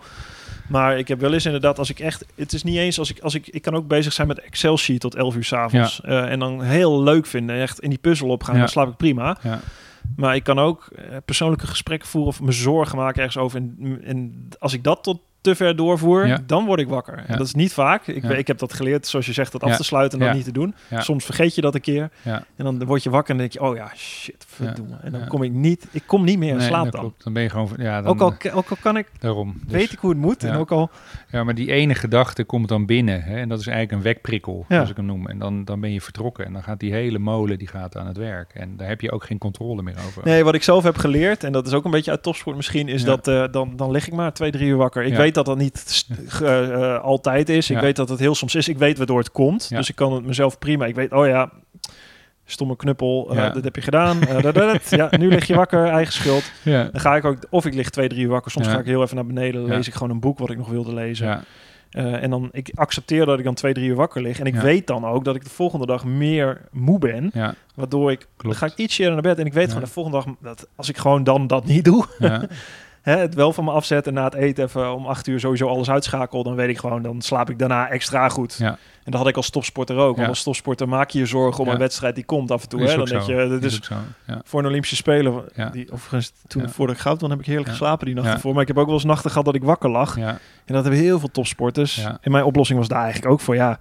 Maar 0.67 0.97
ik 0.97 1.07
heb 1.07 1.19
wel 1.19 1.33
eens 1.33 1.45
inderdaad, 1.45 1.79
als 1.79 1.89
ik 1.89 1.99
echt, 1.99 2.25
het 2.35 2.53
is 2.53 2.63
niet 2.63 2.77
eens 2.77 2.99
als 2.99 3.09
ik, 3.09 3.19
als 3.19 3.35
ik, 3.35 3.47
ik 3.47 3.61
kan 3.61 3.75
ook 3.75 3.87
bezig 3.87 4.13
zijn 4.13 4.27
met 4.27 4.39
Excel 4.39 4.77
sheet 4.77 4.99
tot 4.99 5.15
11 5.15 5.35
uur 5.35 5.43
s'avonds 5.43 5.75
avonds 5.75 6.01
uh, 6.05 6.31
en 6.31 6.39
dan 6.39 6.61
heel 6.61 7.03
leuk 7.03 7.25
vinden, 7.25 7.61
echt 7.61 7.79
in 7.79 7.89
die 7.89 7.99
puzzel 7.99 8.27
opgaan, 8.27 8.57
dan 8.57 8.67
slaap 8.67 8.87
ik 8.87 8.97
prima. 8.97 9.37
Ja. 9.43 9.59
Maar 10.15 10.35
ik 10.35 10.43
kan 10.43 10.59
ook 10.59 10.89
uh, 10.91 11.17
persoonlijke 11.25 11.67
gesprekken 11.67 12.07
voeren 12.07 12.29
of 12.29 12.41
me 12.41 12.51
zorgen 12.51 12.97
maken 12.97 13.17
ergens 13.17 13.43
over. 13.43 13.59
En, 13.59 13.99
en 14.03 14.49
als 14.59 14.73
ik 14.73 14.83
dat 14.83 15.03
tot 15.03 15.21
te 15.41 15.55
ver 15.55 15.75
doorvoer, 15.75 16.27
Ja. 16.27 16.37
dan 16.45 16.65
word 16.65 16.79
ik 16.79 16.87
wakker. 16.87 17.23
En 17.27 17.37
dat 17.37 17.47
is 17.47 17.53
niet 17.53 17.73
vaak. 17.73 18.07
Ik, 18.07 18.23
ik 18.23 18.47
heb 18.47 18.57
dat 18.57 18.73
geleerd, 18.73 19.07
zoals 19.07 19.25
je 19.25 19.33
zegt, 19.33 19.51
dat 19.51 19.63
af 19.63 19.75
te 19.77 19.83
sluiten 19.83 20.19
en 20.19 20.25
dat 20.25 20.35
niet 20.35 20.45
te 20.45 20.51
doen. 20.51 20.75
Soms 20.97 21.25
vergeet 21.25 21.55
je 21.55 21.61
dat 21.61 21.75
een 21.75 21.81
keer. 21.81 22.09
En 22.23 22.43
dan 22.55 22.85
word 22.85 23.03
je 23.03 23.09
wakker 23.09 23.31
en 23.31 23.37
denk 23.37 23.51
je, 23.53 23.61
oh 23.61 23.75
ja, 23.75 23.91
shit, 23.95 24.45
verdomme. 24.47 24.95
En 25.01 25.11
dan 25.11 25.27
kom 25.27 25.43
ik 25.43 25.51
niet, 25.51 25.87
ik 25.91 26.03
kom 26.05 26.23
niet 26.23 26.37
meer 26.39 26.49
in 26.51 26.57
Nee, 26.57 26.67
slaap 26.67 26.91
dan. 26.91 27.01
klopt. 27.01 27.23
Dan 27.23 27.33
ben 27.33 27.43
je 27.43 27.49
gewoon... 27.49 27.69
Ja, 27.77 28.01
dan, 28.01 28.11
Ook 28.11 28.21
al, 28.21 28.33
ook 28.53 28.69
al 28.69 28.77
kan 28.81 28.97
ik, 28.97 29.07
Daarom. 29.19 29.53
Dus- 29.63 29.71
weet 29.71 29.91
ik 29.91 29.99
hoe 29.99 30.09
het 30.09 30.19
moet. 30.19 30.43
En 30.43 30.55
ook 30.55 30.71
al, 30.71 30.89
Ja, 31.31 31.43
maar 31.43 31.55
die 31.55 31.71
ene 31.71 31.95
gedachte 31.95 32.43
komt 32.43 32.67
dan 32.67 32.85
binnen. 32.85 33.21
Hè? 33.23 33.37
En 33.37 33.49
dat 33.49 33.59
is 33.59 33.67
eigenlijk 33.67 33.97
een 33.97 34.03
wekprikkel, 34.03 34.65
zoals 34.69 34.89
ik 34.89 34.95
hem 34.95 35.05
noem. 35.05 35.27
En 35.27 35.39
dan, 35.39 35.65
dan 35.65 35.79
ben 35.79 35.91
je 35.93 36.01
vertrokken. 36.01 36.45
En 36.45 36.53
dan 36.53 36.63
gaat 36.63 36.79
die 36.79 36.93
hele 36.93 37.19
molen 37.19 37.57
die 37.57 37.67
gaat 37.67 37.97
aan 37.97 38.07
het 38.07 38.17
werk. 38.17 38.51
En 38.53 38.77
daar 38.77 38.87
heb 38.87 39.01
je 39.01 39.11
ook 39.11 39.23
geen 39.23 39.37
controle 39.37 39.81
meer 39.81 39.95
over. 40.07 40.21
nee, 40.25 40.43
wat 40.43 40.55
ik 40.55 40.63
zelf 40.63 40.83
heb 40.83 40.97
geleerd, 40.97 41.43
en 41.43 41.51
dat 41.51 41.67
is 41.67 41.73
ook 41.73 41.85
een 41.85 41.91
beetje 41.91 42.11
uit 42.11 42.23
topsport 42.23 42.55
misschien, 42.55 42.87
is 42.87 43.03
dat 43.03 43.27
eh, 43.27 43.43
dan, 43.51 43.75
dan 43.75 43.91
lig 43.91 44.07
ik 44.07 44.13
maar 44.13 44.33
twee, 44.33 44.51
drie 44.51 44.67
uur 44.69 44.77
wakker. 44.77 45.03
Ik 45.03 45.11
Ja. 45.11 45.17
Weet 45.27 45.35
dat 45.35 45.45
dat 45.45 45.57
niet 45.57 46.05
ge- 46.27 46.45
eh, 46.95 47.03
altijd 47.03 47.49
is. 47.49 47.69
Ik 47.69 47.75
Ja. 47.75 47.81
weet 47.81 47.95
dat 47.95 48.09
het 48.09 48.19
heel 48.19 48.35
soms 48.35 48.55
is. 48.55 48.67
Ik 48.67 48.77
weet 48.77 48.97
waardoor 48.97 49.17
het 49.19 49.31
komt. 49.31 49.67
Ja. 49.69 49.77
Dus 49.77 49.89
ik 49.89 49.95
kan 49.95 50.13
het 50.13 50.25
mezelf 50.25 50.57
prima. 50.59 50.85
Ik 50.85 50.95
weet, 50.95 51.11
oh 51.11 51.27
ja, 51.27 51.49
stomme 52.45 52.75
knuppel, 52.75 53.27
eh, 53.29 53.35
Ja. 53.37 53.49
dat 53.49 53.63
heb 53.63 53.75
je 53.75 53.81
gedaan. 53.81 54.21
Eh, 54.21 54.41
dat, 54.41 54.55
dat, 54.55 54.55
dat. 54.55 54.89
ja, 54.89 55.07
nu 55.17 55.27
lig 55.29 55.47
je 55.47 55.55
wakker, 55.55 55.87
eigen 55.87 56.13
schuld. 56.13 56.51
Ja. 56.63 56.83
Dan 56.83 57.01
ga 57.01 57.15
ik 57.15 57.25
ook, 57.25 57.37
of 57.49 57.65
ik 57.65 57.73
lig 57.73 57.89
twee, 57.89 58.07
drie 58.07 58.21
uur 58.23 58.29
wakker. 58.29 58.51
Soms 58.51 58.67
ga 58.67 58.79
ik 58.79 58.85
heel 58.85 59.01
even 59.01 59.15
naar 59.15 59.25
beneden, 59.25 59.65
lees 59.65 59.87
ik 59.87 59.93
gewoon 59.93 60.09
een 60.09 60.19
boek 60.19 60.39
wat 60.39 60.49
ik 60.49 60.57
nog 60.57 60.69
wilde 60.69 60.93
lezen. 60.93 61.43
Eh, 61.91 62.23
en 62.23 62.29
dan, 62.29 62.49
ik 62.51 62.71
accepteer 62.75 63.25
dat 63.25 63.37
ik 63.37 63.43
dan 63.43 63.53
twee, 63.53 63.73
drie 63.73 63.87
uur 63.89 63.95
wakker 63.95 64.21
lig. 64.21 64.39
En 64.39 64.45
ik 64.45 64.55
weet 64.55 64.87
dan 64.87 65.05
ook 65.05 65.23
dat 65.25 65.35
ik 65.35 65.43
de 65.43 65.49
volgende 65.49 65.85
dag 65.85 66.05
meer 66.05 66.61
moe 66.71 66.99
ben. 66.99 67.31
Waardoor 67.75 68.11
ik, 68.11 68.27
dan 68.37 68.55
ga 68.55 68.65
ik 68.65 68.73
iets 68.75 68.97
eerder 68.97 69.13
naar 69.13 69.23
bed. 69.23 69.39
En 69.39 69.45
ik 69.45 69.53
weet 69.53 69.67
gewoon 69.67 69.83
de 69.83 69.89
volgende 69.89 70.17
dag, 70.17 70.35
dat 70.41 70.67
als 70.75 70.89
ik 70.89 70.97
gewoon 70.97 71.23
dan 71.23 71.47
dat 71.47 71.65
niet 71.65 71.85
doe, 71.85 72.05
Ja. 72.19 72.43
hè, 73.13 73.17
het 73.17 73.33
wel 73.33 73.53
van 73.53 73.63
me 73.63 73.71
afzet 73.71 74.07
en 74.07 74.13
na 74.13 74.23
het 74.23 74.33
eten 74.33 74.63
even 74.63 74.93
om 74.93 75.05
acht 75.05 75.27
uur 75.27 75.39
sowieso 75.39 75.67
alles 75.67 75.89
uitschakel, 75.89 76.43
dan 76.43 76.55
weet 76.55 76.69
ik 76.69 76.77
gewoon, 76.77 77.01
dan 77.01 77.21
slaap 77.21 77.49
ik 77.49 77.59
daarna 77.59 77.89
extra 77.89 78.29
goed. 78.29 78.55
Ja. 78.59 78.77
En 79.03 79.11
dat 79.11 79.21
had 79.21 79.27
ik 79.29 79.35
als 79.35 79.49
topsporter 79.49 79.97
ook. 79.97 80.15
Want 80.15 80.27
als 80.27 80.43
topsporter 80.43 80.89
maak 80.89 81.09
je 81.09 81.19
je 81.19 81.25
zorgen 81.25 81.63
om 81.63 81.69
een 81.69 81.77
wedstrijd 81.77 82.15
die 82.15 82.23
komt 82.25 82.51
af 82.51 82.63
en 82.63 82.69
toe. 82.69 82.81
Hè? 82.81 82.95
Dan 82.95 83.07
zo. 83.07 83.41
je, 83.41 83.47
dat 83.47 83.63
Is 83.63 83.89
voor 84.43 84.59
een 84.59 84.65
Olympische 84.65 84.95
Spelen. 84.95 85.43
Die, 85.71 85.91
overigens, 85.91 86.33
toen 86.47 86.69
voordat 86.69 86.95
ik 86.95 87.01
goud 87.01 87.19
dan 87.19 87.29
heb 87.29 87.39
ik 87.39 87.45
heerlijk 87.45 87.69
geslapen 87.69 88.05
die 88.05 88.15
nacht 88.15 88.27
ervoor. 88.33 88.53
Maar 88.53 88.61
ik 88.61 88.67
heb 88.67 88.77
ook 88.77 88.85
wel 88.85 88.93
eens 88.95 89.03
nachten 89.03 89.29
gehad 89.29 89.45
dat 89.45 89.55
ik 89.55 89.63
wakker 89.63 89.89
lag. 89.89 90.17
Ja. 90.17 90.29
En 90.65 90.73
dat 90.73 90.81
hebben 90.83 91.01
heel 91.01 91.19
veel 91.19 91.31
topsporters. 91.31 92.03
En 92.21 92.31
mijn 92.31 92.43
oplossing 92.43 92.79
was 92.79 92.87
daar 92.87 93.01
eigenlijk 93.03 93.31
ook 93.31 93.39
voor. 93.39 93.55
Ja, 93.55 93.79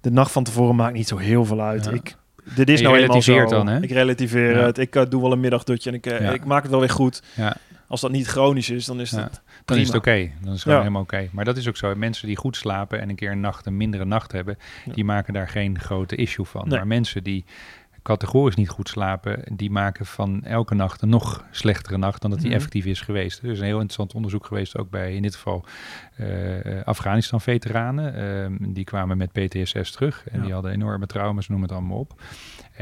de 0.00 0.10
nacht 0.10 0.30
van 0.32 0.44
tevoren 0.44 0.76
maakt 0.76 0.94
niet 0.94 1.08
zo 1.08 1.16
heel 1.16 1.44
veel 1.44 1.60
uit. 1.60 1.92
Ik, 1.92 2.16
dit 2.54 2.68
is 2.68 2.80
nou 2.80 2.96
eenmaal 2.98 3.22
zo. 3.22 3.44
dan, 3.44 3.66
hè? 3.68 3.80
Ik 3.82 3.90
relativeer 3.90 4.50
Ja. 4.58 4.64
het. 4.64 4.78
Ik 4.78 4.96
eh, 4.96 5.02
doe 5.08 5.22
wel 5.22 5.32
een 5.32 5.40
middagdutje 5.40 5.90
en 5.90 5.96
ik, 5.96 6.06
eh, 6.06 6.20
Ja. 6.20 6.30
ik 6.30 6.44
maak 6.44 6.62
het 6.62 6.70
wel 6.70 6.80
weer 6.80 6.90
goed. 6.90 7.22
Ja. 7.34 7.56
Als 7.92 8.00
dat 8.00 8.10
niet 8.10 8.26
chronisch 8.26 8.70
is, 8.70 8.84
dan 8.84 9.00
is 9.00 9.10
Ja. 9.10 9.22
het 9.22 9.42
Dan 9.64 9.78
is 9.78 9.86
het 9.86 9.96
oké. 9.96 10.10
Dan 10.16 10.24
is 10.24 10.30
het 10.52 10.60
gewoon 10.62 10.76
Ja. 10.76 10.82
helemaal 10.82 11.02
oké. 11.02 11.28
Maar 11.32 11.44
dat 11.44 11.56
is 11.56 11.68
ook 11.68 11.76
zo. 11.76 11.94
Mensen 11.94 12.26
die 12.26 12.36
goed 12.36 12.56
slapen 12.56 13.00
en 13.00 13.08
een 13.08 13.16
keer 13.16 13.30
een 13.30 13.40
nacht, 13.40 13.66
een 13.66 13.76
mindere 13.76 14.04
nacht 14.04 14.32
hebben, 14.32 14.58
Ja. 14.84 14.92
die 14.92 15.04
maken 15.04 15.32
daar 15.32 15.48
geen 15.48 15.78
grote 15.80 16.16
issue 16.16 16.44
van. 16.44 16.68
Nee. 16.68 16.78
Maar 16.78 16.86
mensen 16.86 17.22
die 17.22 17.44
categorisch 18.02 18.54
niet 18.56 18.68
goed 18.68 18.88
slapen, 18.88 19.42
die 19.56 19.70
maken 19.70 20.06
van 20.06 20.44
elke 20.44 20.74
nacht 20.74 21.02
een 21.02 21.08
nog 21.08 21.44
slechtere 21.50 21.96
nacht 21.98 22.20
dan 22.22 22.30
dat 22.30 22.38
die 22.38 22.48
Mhm. 22.48 22.56
effectief 22.56 22.84
is 22.84 23.00
geweest. 23.00 23.42
Er 23.42 23.50
is 23.50 23.58
een 23.58 23.64
heel 23.64 23.72
interessant 23.74 24.14
onderzoek 24.14 24.46
geweest, 24.46 24.78
ook 24.78 24.90
bij 24.90 25.14
in 25.14 25.22
dit 25.22 25.34
geval 25.34 25.64
eh, 26.16 26.26
Afghanistan-veteranen. 26.84 28.14
Ehm, 28.14 28.72
die 28.72 28.84
kwamen 28.84 29.16
met 29.16 29.32
PTSS 29.32 29.90
terug 29.90 30.24
en 30.30 30.38
Ja. 30.38 30.44
die 30.44 30.52
hadden 30.52 30.72
enorme 30.72 31.06
trauma's, 31.06 31.48
noem 31.48 31.62
het 31.62 31.72
allemaal 31.72 31.98
op. 31.98 32.20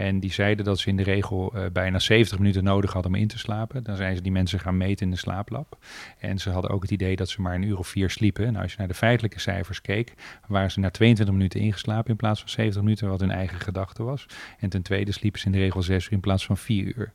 En 0.01 0.21
die 0.21 0.33
zeiden 0.33 0.65
dat 0.65 0.79
ze 0.79 0.89
in 0.89 0.97
de 0.97 1.03
regel 1.03 1.53
eh, 1.55 1.65
bijna 1.73 1.99
70 1.99 2.39
minuten 2.39 2.65
nodig 2.65 2.93
hadden 2.93 3.13
om 3.13 3.19
in 3.19 3.29
te 3.29 3.39
slapen. 3.39 3.83
Dan 3.83 3.97
zijn 3.97 4.17
ze 4.17 4.23
die 4.23 4.33
mensen 4.33 4.61
gaan 4.61 4.77
meten 4.77 5.07
in 5.07 5.13
de 5.13 5.19
slaaplab. 5.19 5.79
En 6.19 6.39
ze 6.39 6.51
hadden 6.51 6.71
ook 6.71 6.83
het 6.83 6.91
idee 6.91 7.17
dat 7.17 7.29
ze 7.29 7.41
maar 7.41 7.55
een 7.55 7.63
uur 7.63 7.79
of 7.79 7.89
vier 7.89 8.11
sliepen. 8.11 8.47
Nou, 8.47 8.63
als 8.63 8.73
je 8.73 8.79
naar 8.79 8.89
de 8.89 8.95
feitelijke 8.95 9.41
cijfers 9.41 9.81
keek, 9.81 10.15
waren 10.47 10.71
ze 10.71 10.81
na 10.81 10.91
22 10.91 11.35
minuten 11.35 11.61
ingeslapen 11.61 12.11
in 12.11 12.17
plaats 12.17 12.41
van 12.41 12.49
70 12.49 12.83
minuten, 12.83 13.09
wat 13.09 13.21
hun 13.21 13.31
eigen 13.31 13.61
gedachte 13.61 14.03
was. 14.03 14.27
En 14.59 14.69
ten 14.69 14.83
tweede 14.83 15.13
sliepen 15.13 15.41
ze 15.41 15.47
in 15.47 15.53
de 15.53 15.59
regel 15.59 15.83
6 15.83 16.07
uur 16.07 16.13
in 16.13 16.21
plaats 16.21 16.47
van 16.47 16.57
4 16.57 16.85
uur. 16.97 17.13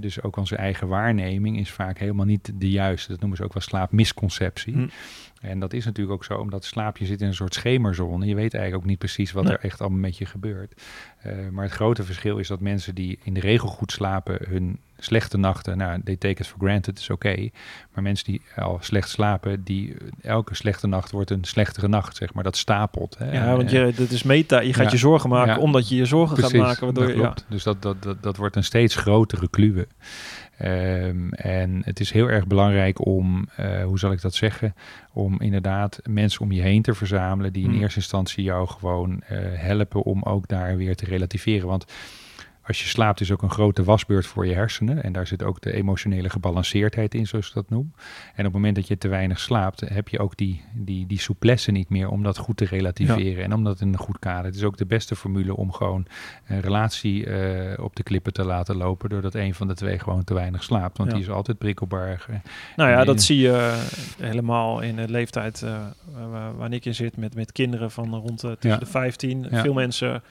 Dus 0.00 0.22
ook 0.22 0.36
onze 0.36 0.56
eigen 0.56 0.88
waarneming 0.88 1.58
is 1.58 1.70
vaak 1.70 1.98
helemaal 1.98 2.26
niet 2.26 2.52
de 2.54 2.70
juiste. 2.70 3.10
Dat 3.10 3.20
noemen 3.20 3.38
ze 3.38 3.44
ook 3.44 3.52
wel 3.52 3.62
slaapmisconceptie. 3.62 4.74
Hm. 4.74 4.88
En 5.40 5.58
dat 5.60 5.72
is 5.72 5.84
natuurlijk 5.84 6.14
ook 6.14 6.24
zo, 6.24 6.34
omdat 6.34 6.64
slaap 6.64 6.96
je 6.96 7.06
zit 7.06 7.20
in 7.20 7.26
een 7.26 7.34
soort 7.34 7.54
schemerzone. 7.54 8.26
Je 8.26 8.34
weet 8.34 8.54
eigenlijk 8.54 8.84
ook 8.84 8.90
niet 8.90 8.98
precies 8.98 9.32
wat 9.32 9.44
Nee. 9.44 9.52
er 9.52 9.60
echt 9.64 9.80
allemaal 9.80 9.98
met 9.98 10.18
je 10.18 10.26
gebeurt. 10.26 10.82
Eh, 11.18 11.32
maar 11.50 11.64
het 11.64 11.72
grote 11.72 12.04
verschil 12.04 12.38
is 12.38 12.48
dat 12.48 12.60
mensen 12.60 12.94
die 12.94 13.18
in 13.22 13.34
de 13.34 13.40
regel 13.40 13.68
goed 13.68 13.92
slapen, 13.92 14.38
hun 14.48 14.78
slechte 15.04 15.36
nachten, 15.38 15.76
nou, 15.76 16.00
they 16.04 16.16
take 16.16 16.40
it 16.42 16.46
for 16.46 16.58
granted, 16.58 16.98
is 16.98 17.10
oké. 17.10 17.48
Maar 17.94 18.02
mensen 18.02 18.24
die 18.26 18.40
al 18.56 18.78
slecht 18.80 19.08
slapen, 19.08 19.64
die 19.64 19.96
elke 20.22 20.54
slechte 20.54 20.86
nacht 20.86 21.10
wordt 21.10 21.30
een 21.30 21.44
slechtere 21.44 21.88
nacht, 21.88 22.16
zeg 22.16 22.34
maar. 22.34 22.44
Dat 22.44 22.56
stapelt. 22.56 23.16
Hè. 23.18 23.32
Ja, 23.32 23.56
want 23.56 23.70
je, 23.70 23.92
dat 23.96 24.10
is 24.10 24.22
meta. 24.22 24.60
Je 24.60 24.72
gaat 24.74 24.84
Ja. 24.84 24.90
je 24.90 24.96
zorgen 24.96 25.28
maken 25.30 25.54
Ja. 25.54 25.60
omdat 25.60 25.88
je 25.88 25.96
je 25.96 26.04
zorgen 26.04 26.36
Precies, 26.36 26.52
gaat 26.58 26.66
maken. 26.66 26.84
Waardoor 26.84 27.04
dat 27.04 27.12
je, 27.12 27.18
ja. 27.20 27.26
klopt. 27.26 27.44
Dus 27.48 27.62
dat, 27.62 27.82
dat, 27.82 28.02
dat, 28.02 28.22
dat 28.22 28.36
wordt 28.36 28.56
een 28.56 28.64
steeds 28.64 28.94
grotere 28.94 29.48
kluwe. 29.50 29.86
Ehm, 30.58 31.28
en 31.32 31.82
het 31.84 32.00
is 32.00 32.10
heel 32.12 32.28
erg 32.30 32.46
belangrijk 32.46 33.06
om, 33.06 33.48
eh, 33.56 33.84
hoe 33.84 33.98
zal 33.98 34.12
ik 34.12 34.20
dat 34.20 34.34
zeggen, 34.34 34.74
om 35.12 35.40
inderdaad 35.40 36.00
mensen 36.04 36.40
om 36.40 36.52
je 36.52 36.60
heen 36.62 36.82
te 36.82 36.94
verzamelen 36.94 37.52
die 37.52 37.64
in 37.64 37.70
Hmm. 37.70 37.80
eerste 37.80 37.98
instantie 37.98 38.44
jou 38.44 38.68
gewoon 38.68 39.20
eh, 39.26 39.38
helpen 39.54 40.02
om 40.02 40.22
ook 40.22 40.48
daar 40.48 40.76
weer 40.76 40.96
te 40.96 41.04
relativeren. 41.04 41.68
Want 41.68 41.84
als 42.66 42.80
je 42.82 42.88
slaapt 42.88 43.20
is 43.20 43.30
ook 43.32 43.42
een 43.42 43.50
grote 43.50 43.84
wasbeurt 43.84 44.26
voor 44.26 44.46
je 44.46 44.54
hersenen. 44.54 45.02
En 45.02 45.12
daar 45.12 45.26
zit 45.26 45.42
ook 45.42 45.60
de 45.60 45.72
emotionele 45.72 46.28
gebalanceerdheid 46.30 47.14
in, 47.14 47.26
zoals 47.26 47.48
ik 47.48 47.54
dat 47.54 47.70
noem. 47.70 47.92
En 48.34 48.38
op 48.38 48.44
het 48.44 48.52
moment 48.52 48.74
dat 48.76 48.86
je 48.88 48.98
te 48.98 49.08
weinig 49.08 49.40
slaapt, 49.40 49.80
heb 49.80 50.08
je 50.08 50.18
ook 50.18 50.36
die, 50.36 50.62
die, 50.74 51.06
die 51.06 51.20
souplesse 51.20 51.70
niet 51.70 51.88
meer 51.88 52.08
om 52.08 52.22
dat 52.22 52.38
goed 52.38 52.56
te 52.56 52.64
relativeren. 52.64 53.44
En 53.44 53.52
om 53.54 53.64
dat 53.64 53.80
in 53.80 53.88
een 53.88 53.98
goed 53.98 54.18
kader. 54.18 54.44
Het 54.44 54.54
is 54.54 54.62
ook 54.64 54.76
de 54.76 54.86
beste 54.86 55.16
formule 55.16 55.56
om 55.56 55.72
gewoon 55.72 56.06
een 56.46 56.60
relatie 56.60 57.26
eh, 57.26 57.84
op 57.84 57.96
de 57.96 58.02
klippen 58.02 58.32
te 58.32 58.44
laten 58.44 58.76
lopen. 58.76 59.08
Doordat 59.08 59.34
een 59.34 59.54
van 59.54 59.68
de 59.68 59.74
twee 59.74 59.98
gewoon 59.98 60.24
te 60.24 60.34
weinig 60.34 60.62
slaapt. 60.62 60.96
Want 60.98 61.10
Ja. 61.10 61.16
die 61.16 61.24
is 61.26 61.30
altijd 61.32 61.58
prikkelbaar. 61.58 62.26
Nou 62.76 62.90
ja, 62.90 63.04
dat 63.04 63.22
zie 63.22 63.38
je 63.38 63.52
eh, 63.52 64.26
helemaal 64.26 64.80
in 64.80 64.96
de 64.96 65.08
leeftijd 65.08 65.62
eh, 65.62 65.76
waar, 66.30 66.56
waar 66.56 66.72
ik 66.72 66.84
in 66.84 66.94
zit 66.94 67.16
met, 67.16 67.34
met 67.34 67.52
kinderen 67.52 67.90
van 67.90 68.14
rond 68.14 68.44
eh, 68.44 68.50
tussen 68.50 68.70
Ja. 68.70 68.76
de 68.76 68.86
15. 68.86 69.46
Ja. 69.50 69.62
Veel 69.62 69.72
mensen 69.74 70.22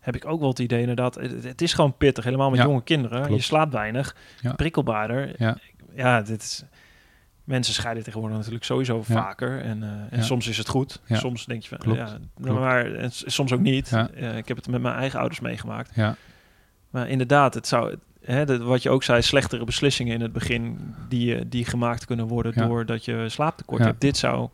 heb 0.00 0.16
ik 0.16 0.26
ook 0.26 0.40
wel 0.40 0.48
het 0.48 0.58
idee 0.58 0.80
inderdaad. 0.80 1.14
Het, 1.14 1.44
het 1.44 1.62
is 1.62 1.72
gewoon 1.72 1.96
pittig, 1.96 2.24
helemaal 2.24 2.50
met 2.50 2.58
Ja, 2.58 2.64
jonge 2.64 2.82
kinderen. 2.82 3.18
klopt. 3.22 3.34
Je 3.40 3.46
slaapt 3.46 3.72
weinig, 3.72 4.16
Ja. 4.40 4.52
prikkelbaarder. 4.52 5.34
Ja. 5.38 5.56
ja, 5.94 6.22
dit 6.22 6.42
is... 6.42 6.64
Mensen 7.44 7.74
scheiden 7.74 8.04
tegenwoordig 8.04 8.36
natuurlijk 8.38 8.64
sowieso 8.64 9.02
vaker. 9.02 9.60
En, 9.60 9.82
eh, 9.82 10.18
en 10.18 10.24
soms 10.24 10.46
is 10.48 10.56
het 10.58 10.68
goed. 10.68 11.00
Soms 11.08 11.46
denk 11.46 11.62
je 11.62 11.68
van, 11.68 11.78
Klopt. 11.78 11.98
ja, 11.98 12.18
Klopt. 12.42 12.58
maar 12.60 12.94
en 12.94 13.10
soms 13.12 13.52
ook 13.52 13.60
niet. 13.60 13.92
Ik 14.36 14.48
heb 14.48 14.56
het 14.56 14.68
met 14.68 14.82
mijn 14.82 14.94
eigen 14.94 15.18
ouders 15.18 15.40
meegemaakt. 15.40 15.90
ja, 15.94 16.16
Maar 16.90 17.08
inderdaad, 17.08 17.54
het 17.54 17.66
zou, 17.66 17.96
hè, 18.20 18.44
dat, 18.44 18.60
wat 18.60 18.82
je 18.82 18.90
ook 18.90 19.02
zei, 19.02 19.22
slechtere 19.22 19.64
beslissingen 19.64 20.14
in 20.14 20.20
het 20.20 20.32
begin 20.32 20.94
die, 21.08 21.34
eh, 21.36 21.42
die 21.46 21.64
gemaakt 21.64 22.04
kunnen 22.04 22.26
worden 22.26 22.54
doordat 22.68 23.04
je 23.04 23.28
slaaptekort 23.28 23.82
hebt. 23.84 24.00
Dit 24.00 24.16
zou. 24.16 24.48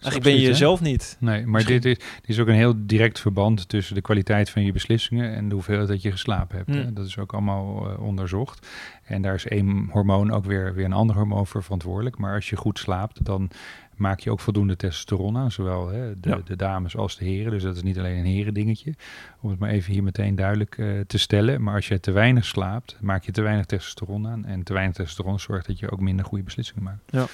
Eigenlijk 0.00 0.22
ben 0.22 0.42
je 0.42 0.48
jezelf 0.48 0.80
niet. 0.80 1.16
Nee, 1.20 1.46
maar 1.46 1.64
dit 1.64 1.84
is, 1.84 1.98
dit 1.98 2.28
is 2.28 2.38
ook 2.38 2.46
een 2.46 2.54
heel 2.54 2.74
direct 2.76 3.20
verband 3.20 3.68
tussen 3.68 3.94
de 3.94 4.00
kwaliteit 4.00 4.50
van 4.50 4.62
je 4.64 4.72
beslissingen 4.72 5.34
en 5.34 5.48
de 5.48 5.54
hoeveelheid 5.54 5.88
dat 5.88 6.02
je 6.02 6.10
geslapen 6.10 6.56
hebt. 6.56 6.70
Hmm. 6.70 6.94
Dat 6.94 7.06
is 7.06 7.18
ook 7.18 7.32
allemaal 7.32 7.90
eh, 7.90 8.02
onderzocht. 8.02 8.66
En 9.04 9.22
daar 9.22 9.34
is 9.34 9.46
één 9.46 9.88
hormoon 9.90 10.30
ook 10.32 10.44
weer, 10.44 10.74
weer 10.74 10.84
een 10.84 10.92
ander 10.92 11.16
hormoon 11.16 11.46
voor 11.46 11.62
verantwoordelijk. 11.62 12.18
Maar 12.18 12.34
als 12.34 12.50
je 12.50 12.56
goed 12.56 12.78
slaapt, 12.78 13.24
dan 13.24 13.50
maak 13.94 14.20
je 14.20 14.30
ook 14.30 14.40
voldoende 14.40 14.76
testosteron 14.76 15.36
aan. 15.36 15.50
Zowel 15.52 15.88
hè, 15.88 16.20
de, 16.20 16.28
Ja. 16.28 16.40
de 16.44 16.56
dames 16.56 16.96
als 16.96 17.16
de 17.16 17.24
heren. 17.24 17.50
Dus 17.52 17.62
dat 17.62 17.76
is 17.76 17.82
niet 17.82 17.98
alleen 17.98 18.16
een 18.18 18.24
herendingetje. 18.24 18.94
Om 19.40 19.50
het 19.50 19.58
maar 19.58 19.70
even 19.70 19.92
hier 19.92 20.02
meteen 20.02 20.34
duidelijk 20.34 20.78
eh, 20.78 20.86
te 21.06 21.18
stellen. 21.18 21.62
Maar 21.62 21.74
als 21.74 21.88
je 21.88 22.00
te 22.00 22.10
weinig 22.10 22.44
slaapt, 22.44 22.96
maak 23.00 23.24
je 23.24 23.32
te 23.32 23.42
weinig 23.42 23.66
testosteron 23.66 24.28
aan. 24.28 24.44
En 24.44 24.62
te 24.62 24.72
weinig 24.72 24.94
testosteron 24.94 25.40
zorgt 25.40 25.66
dat 25.66 25.78
je 25.78 25.90
ook 25.90 26.00
minder 26.00 26.24
goede 26.24 26.44
beslissingen 26.44 26.82
maakt. 26.82 27.02
Ja. 27.10 27.26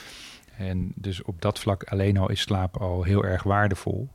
En 0.68 0.92
dus 0.94 1.22
op 1.22 1.42
dat 1.42 1.58
vlak 1.58 1.84
alleen 1.84 2.16
al 2.16 2.30
is 2.30 2.40
slaap 2.40 2.76
al 2.76 3.02
heel 3.02 3.24
erg 3.24 3.42
waardevol. 3.42 4.08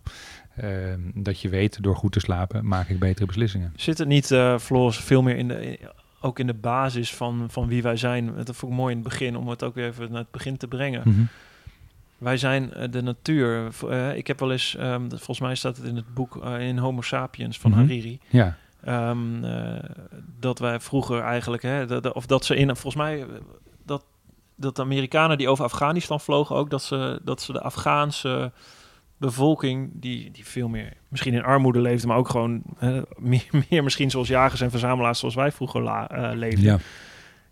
Ehm, 0.55 0.99
dat 1.13 1.41
je 1.41 1.49
weet, 1.49 1.83
door 1.83 1.95
goed 1.95 2.11
te 2.11 2.19
slapen 2.19 2.67
maak 2.67 2.89
ik 2.89 2.99
betere 2.99 3.25
beslissingen. 3.25 3.73
Zit 3.75 3.97
het 3.97 4.07
niet, 4.07 4.25
Floris, 4.59 4.97
veel 4.97 5.21
meer 5.21 5.37
in 5.37 5.47
de, 5.47 5.65
in- 5.65 5.87
ook 6.21 6.39
in 6.39 6.47
de 6.47 6.53
basis 6.53 7.13
van, 7.15 7.45
van 7.49 7.67
wie 7.67 7.81
wij 7.81 7.95
zijn? 7.95 8.31
Dat 8.43 8.55
vond 8.55 8.71
ik 8.71 8.77
mooi 8.77 8.95
in 8.95 8.99
het 8.99 9.09
begin, 9.09 9.35
om 9.35 9.47
het 9.49 9.63
ook 9.63 9.75
weer 9.75 9.87
even 9.87 10.09
naar 10.11 10.21
het 10.21 10.31
begin 10.31 10.57
te 10.57 10.67
brengen. 10.67 11.01
Mhm. 11.05 11.21
Wij 12.17 12.37
zijn 12.37 12.73
eh, 12.73 12.91
de 12.91 13.01
natuur. 13.01 13.67
Eh, 13.89 14.15
ik 14.15 14.27
heb 14.27 14.39
wel 14.39 14.51
eens, 14.51 14.75
ehm, 14.75 15.09
volgens 15.09 15.39
mij 15.39 15.55
staat 15.55 15.77
het 15.77 15.85
in 15.85 15.95
het 15.95 16.13
boek 16.13 16.35
in 16.59 16.77
Homo 16.77 17.01
sapiens 17.01 17.59
van 17.59 17.71
Mhm. 17.71 17.79
Hariri. 17.79 18.19
Ja, 18.29 18.57
Ehm, 18.83 19.43
eh, 19.43 19.83
dat 20.39 20.59
wij 20.59 20.79
vroeger 20.79 21.21
eigenlijk, 21.21 21.63
hè, 21.63 21.97
of 22.13 22.25
dat 22.25 22.45
ze 22.45 22.55
in, 22.55 22.65
volgens 22.75 22.95
mij, 22.95 23.25
dat, 24.57 24.75
de 24.75 24.81
Amerikanen 24.81 25.37
die 25.37 25.49
over 25.49 25.63
Afghanistan 25.63 26.19
vlogen 26.19 26.55
ook, 26.55 26.69
dat 26.69 26.83
ze, 26.83 27.19
dat 27.23 27.41
ze 27.41 27.51
de 27.53 27.61
Afghaanse 27.61 28.51
bevolking, 29.17 29.89
die, 29.93 30.31
die 30.31 30.45
veel 30.45 30.67
meer 30.67 30.93
misschien 31.07 31.33
in 31.33 31.43
armoede 31.43 31.81
leefde, 31.81 32.07
maar 32.07 32.17
ook 32.17 32.29
gewoon 32.29 32.61
eh, 32.79 32.97
meer, 33.17 33.45
meer 33.69 33.83
misschien 33.83 34.09
zoals 34.09 34.27
jagers 34.27 34.61
en 34.61 34.69
verzamelaars 34.69 35.19
zoals 35.19 35.35
wij 35.35 35.51
vroeger 35.51 35.81
la, 35.81 36.09
eh, 36.09 36.37
leefden. 36.37 36.63
ja. 36.63 36.77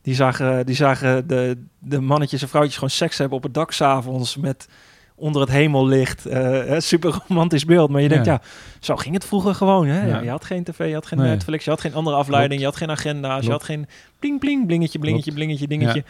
Die 0.01 0.15
zagen, 0.15 0.65
die 0.65 0.75
zagen 0.75 1.27
de, 1.27 1.63
de 1.79 1.99
mannetjes 2.01 2.41
en 2.41 2.47
vrouwtjes 2.47 2.75
gewoon 2.75 2.89
seks 2.89 3.17
hebben 3.17 3.37
op 3.37 3.43
het 3.43 3.53
dak 3.53 3.71
s'avonds 3.71 4.37
met 4.37 4.67
onder 5.15 5.41
het 5.41 5.49
hemellicht. 5.49 6.25
eh, 6.25 6.79
super 6.79 7.19
romantisch 7.27 7.65
beeld. 7.65 7.89
Maar 7.89 8.01
je 8.01 8.07
denkt, 8.09 8.25
Ja. 8.25 8.31
ja, 8.31 8.41
zo 8.79 8.95
ging 8.95 9.13
het 9.13 9.25
vroeger 9.25 9.55
gewoon. 9.55 9.87
Hè? 9.87 10.05
Ja. 10.07 10.19
Je 10.21 10.29
had 10.29 10.45
geen 10.45 10.63
tv, 10.63 10.87
je 10.87 10.93
had 10.93 11.05
geen 11.05 11.19
Nee. 11.19 11.29
Netflix, 11.29 11.63
je 11.63 11.69
had 11.69 11.81
geen 11.81 11.93
andere 11.93 12.15
afleiding, 12.15 12.61
Klopt. 12.61 12.77
je 12.79 12.85
had 12.85 12.97
geen 12.97 13.07
agenda's, 13.11 13.45
je 13.45 13.51
had 13.51 13.63
geen 13.63 13.87
bling 14.19 14.39
bling, 14.39 14.65
blingetje, 14.67 14.99
blingetje, 14.99 15.31
Klopt. 15.31 15.37
blingetje, 15.45 15.67
dingetje. 15.67 16.03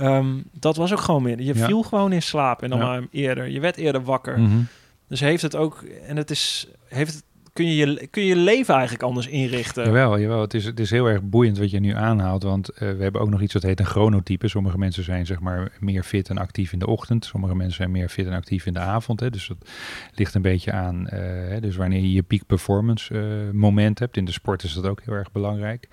Ehm, 0.00 0.26
dat 0.52 0.76
was 0.76 0.92
ook 0.92 1.00
gewoon 1.00 1.22
meer. 1.22 1.40
Je 1.42 1.54
Ja. 1.54 1.66
viel 1.66 1.82
gewoon 1.82 2.12
in 2.12 2.22
slaap 2.22 2.62
en 2.62 2.70
dan 2.70 2.78
Ja. 2.78 2.84
maar 2.86 3.02
eerder. 3.10 3.48
Je 3.48 3.60
werd 3.60 3.76
eerder 3.76 4.02
wakker. 4.02 4.40
Mhm. 4.40 4.58
Dus 5.08 5.20
heeft 5.20 5.42
het 5.42 5.56
ook, 5.56 5.82
en 6.06 6.16
het 6.16 6.30
is, 6.30 6.68
heeft 6.88 7.14
het, 7.14 7.24
kun 7.52 7.66
je 7.66 7.76
je, 7.76 8.06
kun 8.10 8.22
je 8.22 8.28
je 8.28 8.36
leven 8.36 8.74
eigenlijk 8.74 9.02
anders 9.04 9.26
inrichten. 9.26 9.84
Jawel, 9.84 10.18
jawel. 10.20 10.40
Het 10.40 10.54
is, 10.54 10.64
het 10.64 10.80
is 10.80 10.90
heel 10.90 11.06
erg 11.06 11.22
boeiend 11.22 11.58
wat 11.58 11.70
je 11.70 11.80
nu 11.80 11.94
aanhaalt. 11.94 12.42
Want 12.42 12.68
eh, 12.68 12.78
we 12.78 13.02
hebben 13.02 13.20
ook 13.20 13.30
nog 13.30 13.40
iets 13.42 13.52
dat 13.52 13.62
heet 13.62 13.80
een 13.80 13.86
chronotype. 13.86 14.48
Sommige 14.48 14.78
mensen 14.78 15.04
zijn 15.04 15.26
zeg 15.26 15.40
maar 15.40 15.72
meer 15.80 16.02
fit 16.02 16.28
en 16.28 16.38
actief 16.38 16.72
in 16.72 16.78
de 16.78 16.86
ochtend. 16.86 17.24
Sommige 17.24 17.54
mensen 17.54 17.76
zijn 17.76 17.90
meer 17.90 18.08
fit 18.08 18.26
en 18.26 18.32
actief 18.32 18.66
in 18.66 18.72
de 18.72 18.78
avond. 18.78 19.20
Hè. 19.20 19.30
Dus 19.30 19.46
dat 19.48 19.56
ligt 20.14 20.34
een 20.34 20.42
beetje 20.42 20.72
aan. 20.72 21.08
eh, 21.08 21.18
hè, 21.48 21.60
dus 21.60 21.76
wanneer 21.76 22.00
je 22.00 22.12
je 22.12 22.22
peak 22.22 22.46
performance 22.46 23.14
eh, 23.18 23.54
moment 23.54 23.98
hebt. 23.98 24.16
In 24.16 24.24
de 24.24 24.32
sport 24.32 24.62
is 24.62 24.72
dat 24.74 24.86
ook 24.86 25.00
heel 25.04 25.14
erg 25.14 25.32
belangrijk. 25.32 25.88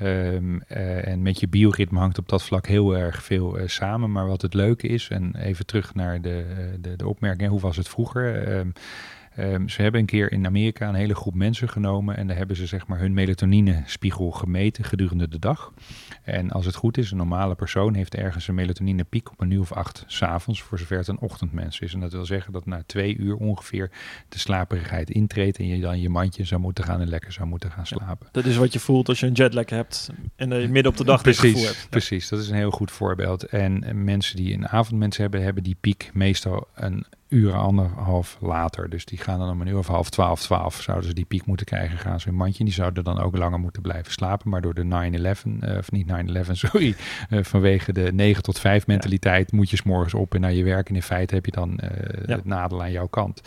Ehm, 0.00 0.58
eh, 0.68 1.06
en 1.06 1.22
met 1.22 1.40
je 1.40 1.48
bioritme 1.48 1.98
hangt 1.98 2.18
op 2.18 2.28
dat 2.28 2.42
vlak 2.42 2.66
heel 2.66 2.96
erg 2.96 3.22
veel 3.22 3.58
eh, 3.58 3.68
samen. 3.68 4.12
Maar 4.12 4.26
wat 4.26 4.42
het 4.42 4.54
leuke 4.54 4.86
is, 4.86 5.08
en 5.08 5.36
even 5.36 5.66
terug 5.66 5.94
naar 5.94 6.20
de, 6.20 6.44
eh, 6.48 6.64
de, 6.80 6.96
de 6.96 7.08
opmerking, 7.08 7.50
hoe 7.50 7.60
was 7.60 7.76
het 7.76 7.88
vroeger? 7.88 8.48
Ehm, 8.48 8.68
ehm, 9.40 9.68
ze 9.68 9.82
hebben 9.82 10.00
een 10.00 10.06
keer 10.06 10.32
in 10.32 10.46
Amerika 10.46 10.88
een 10.88 10.94
hele 10.94 11.14
groep 11.14 11.34
mensen 11.34 11.68
genomen 11.68 12.16
en 12.16 12.26
daar 12.26 12.36
hebben 12.36 12.56
ze 12.56 12.66
zeg 12.66 12.86
maar 12.86 12.98
hun 12.98 13.14
melatoninespiegel 13.14 14.30
gemeten 14.30 14.84
gedurende 14.84 15.28
de 15.28 15.38
dag. 15.38 15.72
En 16.22 16.50
als 16.50 16.66
het 16.66 16.74
goed 16.74 16.98
is, 16.98 17.10
een 17.10 17.16
normale 17.16 17.54
persoon 17.54 17.94
heeft 17.94 18.14
ergens 18.14 18.48
een 18.48 18.54
melatoninepiek 18.54 19.30
op 19.30 19.40
een 19.40 19.50
uur 19.50 19.60
of 19.60 19.72
acht 19.72 20.04
s'avonds, 20.06 20.62
voor 20.62 20.78
zover 20.78 20.98
het 20.98 21.08
een 21.08 21.18
ochtendmens 21.18 21.80
is. 21.80 21.94
En 21.94 22.00
dat 22.00 22.12
wil 22.12 22.26
zeggen 22.26 22.52
dat 22.52 22.66
na 22.66 22.82
twee 22.86 23.16
uur 23.16 23.36
ongeveer 23.36 23.90
de 24.28 24.38
slaperigheid 24.38 25.10
intreedt 25.10 25.58
en 25.58 25.66
je 25.66 25.80
dan 25.80 26.00
je 26.00 26.08
mandje 26.08 26.44
zou 26.44 26.60
moeten 26.60 26.84
gaan 26.84 27.00
en 27.00 27.08
lekker 27.08 27.32
zou 27.32 27.48
moeten 27.48 27.70
gaan 27.70 27.86
slapen. 27.86 28.28
Dat 28.32 28.44
is 28.44 28.56
wat 28.56 28.72
je 28.72 28.80
voelt 28.80 29.08
als 29.08 29.20
je 29.20 29.26
een 29.26 29.32
jetlag 29.32 29.70
hebt 29.70 30.10
en 30.36 30.52
eh, 30.52 30.68
midden 30.68 30.92
op 30.92 30.98
de 30.98 31.04
dag 31.04 31.22
dit 31.22 31.36
precies, 31.36 31.52
gevoel 31.52 31.74
hebt. 31.74 31.86
Precies, 31.90 32.28
dat 32.28 32.40
is 32.40 32.48
een 32.48 32.56
heel 32.56 32.70
goed 32.70 32.90
voorbeeld. 32.90 33.44
En 33.44 33.84
eh, 33.84 33.94
mensen 33.94 34.36
die 34.36 34.54
een 34.54 34.68
avondmens 34.68 35.16
hebben, 35.16 35.42
hebben 35.42 35.62
die 35.62 35.76
piek 35.80 36.10
meestal 36.12 36.68
een 36.74 37.06
uur, 37.30 37.52
anderhalf 37.54 38.38
later. 38.40 38.88
Dus 38.90 39.04
die 39.04 39.18
gaan 39.18 39.38
dan 39.38 39.50
om 39.50 39.60
een 39.60 39.66
uur 39.66 39.78
of 39.78 39.86
half 39.86 40.10
twaalf, 40.10 40.40
twaalf 40.40 40.80
zouden 40.82 41.08
ze 41.08 41.14
die 41.14 41.24
piek 41.24 41.46
moeten 41.46 41.66
krijgen. 41.66 41.98
Gaan 41.98 42.20
ze 42.20 42.28
in 42.28 42.34
mandje. 42.34 42.64
Die 42.64 42.72
zouden 42.72 43.04
dan 43.04 43.18
ook 43.20 43.36
langer 43.36 43.58
moeten 43.60 43.82
blijven 43.82 44.12
slapen. 44.12 44.50
Maar 44.50 44.60
door 44.60 44.74
de 44.74 44.84
9-11, 44.84 45.46
eh, 45.60 45.76
of 45.78 45.90
niet 45.90 46.06
9-11, 46.06 46.56
sorry, 46.66 46.94
eh, 47.28 47.42
vanwege 47.42 47.92
de 47.92 48.12
9 48.12 48.42
tot 48.42 48.58
5 48.58 48.86
mentaliteit 48.86 49.52
moet 49.52 49.70
je 49.70 49.76
's 49.76 49.82
morgens 49.82 50.14
op 50.14 50.34
en 50.34 50.40
naar 50.40 50.52
je 50.52 50.64
werk. 50.64 50.88
En 50.88 50.94
in 50.94 51.02
feite 51.02 51.34
heb 51.34 51.44
je 51.44 51.52
dan 51.52 51.78
eh, 51.78 52.24
Ja. 52.26 52.34
het 52.36 52.44
nadeel 52.44 52.82
aan 52.82 52.92
jouw 52.92 53.06
kant. 53.06 53.40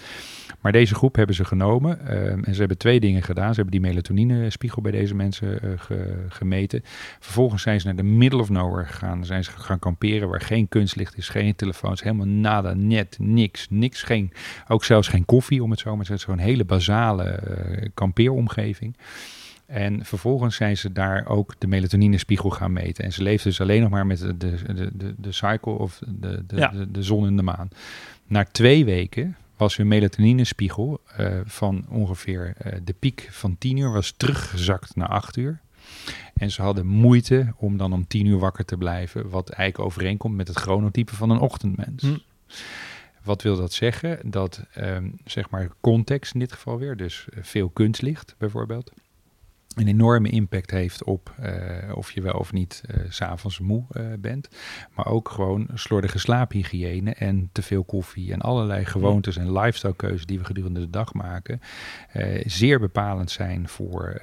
Maar 0.61 0.71
deze 0.71 0.95
groep 0.95 1.15
hebben 1.15 1.35
ze 1.35 1.45
genomen 1.45 2.07
en 2.45 2.53
ze 2.53 2.59
hebben 2.59 2.77
twee 2.77 2.99
dingen 2.99 3.21
gedaan. 3.23 3.49
Ze 3.53 3.61
hebben 3.61 3.81
die 3.81 3.89
melatoninespiegel 3.89 4.81
bij 4.81 4.91
deze 4.91 5.15
mensen 5.15 5.59
ge- 5.79 6.25
gemeten. 6.29 6.81
Vervolgens 7.19 7.61
zijn 7.61 7.79
ze 7.79 7.85
naar 7.85 7.95
de 7.95 8.03
middle 8.03 8.39
of 8.39 8.49
nowhere 8.49 8.85
gegaan. 8.85 9.17
Dan 9.17 9.25
zijn 9.25 9.43
ze 9.43 9.51
gaan 9.51 9.79
kamperen 9.79 10.29
waar 10.29 10.41
geen 10.41 10.67
kunstlicht 10.67 11.17
is, 11.17 11.29
geen 11.29 11.55
telefoons, 11.55 12.03
helemaal 12.03 12.25
nada, 12.27 12.73
net, 12.73 13.17
niks, 13.19 13.67
niks. 13.73 14.03
Geen, 14.03 14.31
ook 14.67 14.83
zelfs 14.83 15.07
geen 15.07 15.25
koffie, 15.25 15.63
om 15.63 15.71
het 15.71 15.79
zo 15.79 15.95
maar 15.95 16.05
te 16.05 16.11
zeggen. 16.17 16.33
Een 16.33 16.39
hele 16.39 16.65
basale 16.65 17.23
eh, 17.23 17.89
kampeeromgeving. 17.93 18.95
En 19.65 20.05
vervolgens 20.05 20.55
zijn 20.55 20.77
ze 20.77 20.91
daar 20.91 21.27
ook 21.27 21.53
de 21.57 21.67
melatoninespiegel 21.67 22.49
gaan 22.49 22.73
meten. 22.73 23.03
En 23.03 23.13
ze 23.13 23.23
leefden 23.23 23.49
dus 23.49 23.61
alleen 23.61 23.81
nog 23.81 23.89
maar 23.89 24.05
met 24.05 24.19
de, 24.19 24.37
de, 24.37 24.91
de, 24.93 25.13
de, 25.17 25.31
cycle 25.31 25.71
of 25.71 25.99
de, 26.07 26.43
de, 26.47 26.55
Ja. 26.55 26.67
de, 26.67 26.91
de 26.91 27.03
zon 27.03 27.25
en 27.25 27.35
de 27.35 27.43
maan. 27.43 27.69
Na 28.27 28.45
twee 28.51 28.85
weken 28.85 29.35
was 29.57 29.77
hun 29.77 29.87
melatoninespiegel 29.87 31.01
eh, 31.17 31.27
van 31.45 31.85
ongeveer 31.89 32.53
eh, 32.57 32.79
de 32.83 32.93
piek 32.99 33.27
van 33.31 33.57
10 33.57 33.77
uur 33.77 33.91
was 33.91 34.13
teruggezakt 34.17 34.95
naar 34.95 35.07
8 35.07 35.37
uur. 35.37 35.59
En 36.33 36.51
ze 36.51 36.61
hadden 36.61 36.85
moeite 36.85 37.53
om 37.57 37.77
dan 37.77 37.93
om 37.93 38.07
10 38.07 38.25
uur 38.25 38.39
wakker 38.39 38.65
te 38.65 38.77
blijven, 38.77 39.29
wat 39.29 39.49
eigenlijk 39.49 39.89
overeenkomt 39.89 40.35
met 40.35 40.47
het 40.47 40.57
chronotype 40.57 41.15
van 41.15 41.29
een 41.29 41.39
ochtendmens. 41.39 42.03
Hm. 42.03 42.15
Wat 43.23 43.41
wil 43.41 43.55
dat 43.55 43.73
zeggen? 43.73 44.31
Dat 44.31 44.65
ehm, 44.73 45.09
zeg 45.25 45.49
maar 45.49 45.69
context 45.81 46.33
in 46.33 46.39
dit 46.39 46.51
geval 46.51 46.77
weer, 46.77 46.97
dus 46.97 47.27
eh, 47.29 47.43
veel 47.43 47.69
kunstlicht 47.69 48.35
bijvoorbeeld, 48.37 48.91
een 49.75 49.87
enorme 49.87 50.29
impact 50.29 50.71
heeft 50.71 51.03
op 51.03 51.33
eh, 51.39 51.95
of 51.95 52.11
je 52.11 52.21
wel 52.21 52.33
of 52.33 52.51
niet 52.51 52.83
eh, 52.87 52.97
s 53.09 53.15
s'avonds 53.15 53.59
moe 53.59 53.83
eh, 53.91 54.05
bent. 54.19 54.49
Maar 54.95 55.05
ook 55.05 55.29
gewoon 55.29 55.67
slordige 55.73 56.19
slaaphygiëne 56.19 57.13
en 57.13 57.49
te 57.51 57.61
veel 57.61 57.83
koffie 57.83 58.33
en 58.33 58.41
allerlei 58.41 58.85
gewoontes 58.85 59.37
en 59.37 59.59
lifestylekeuzes 59.59 60.25
die 60.25 60.39
we 60.39 60.45
gedurende 60.45 60.79
de 60.79 60.89
dag 60.89 61.13
maken. 61.13 61.61
zeer 62.45 62.79
bepalend 62.79 63.31
zijn 63.31 63.67
voor 63.67 64.19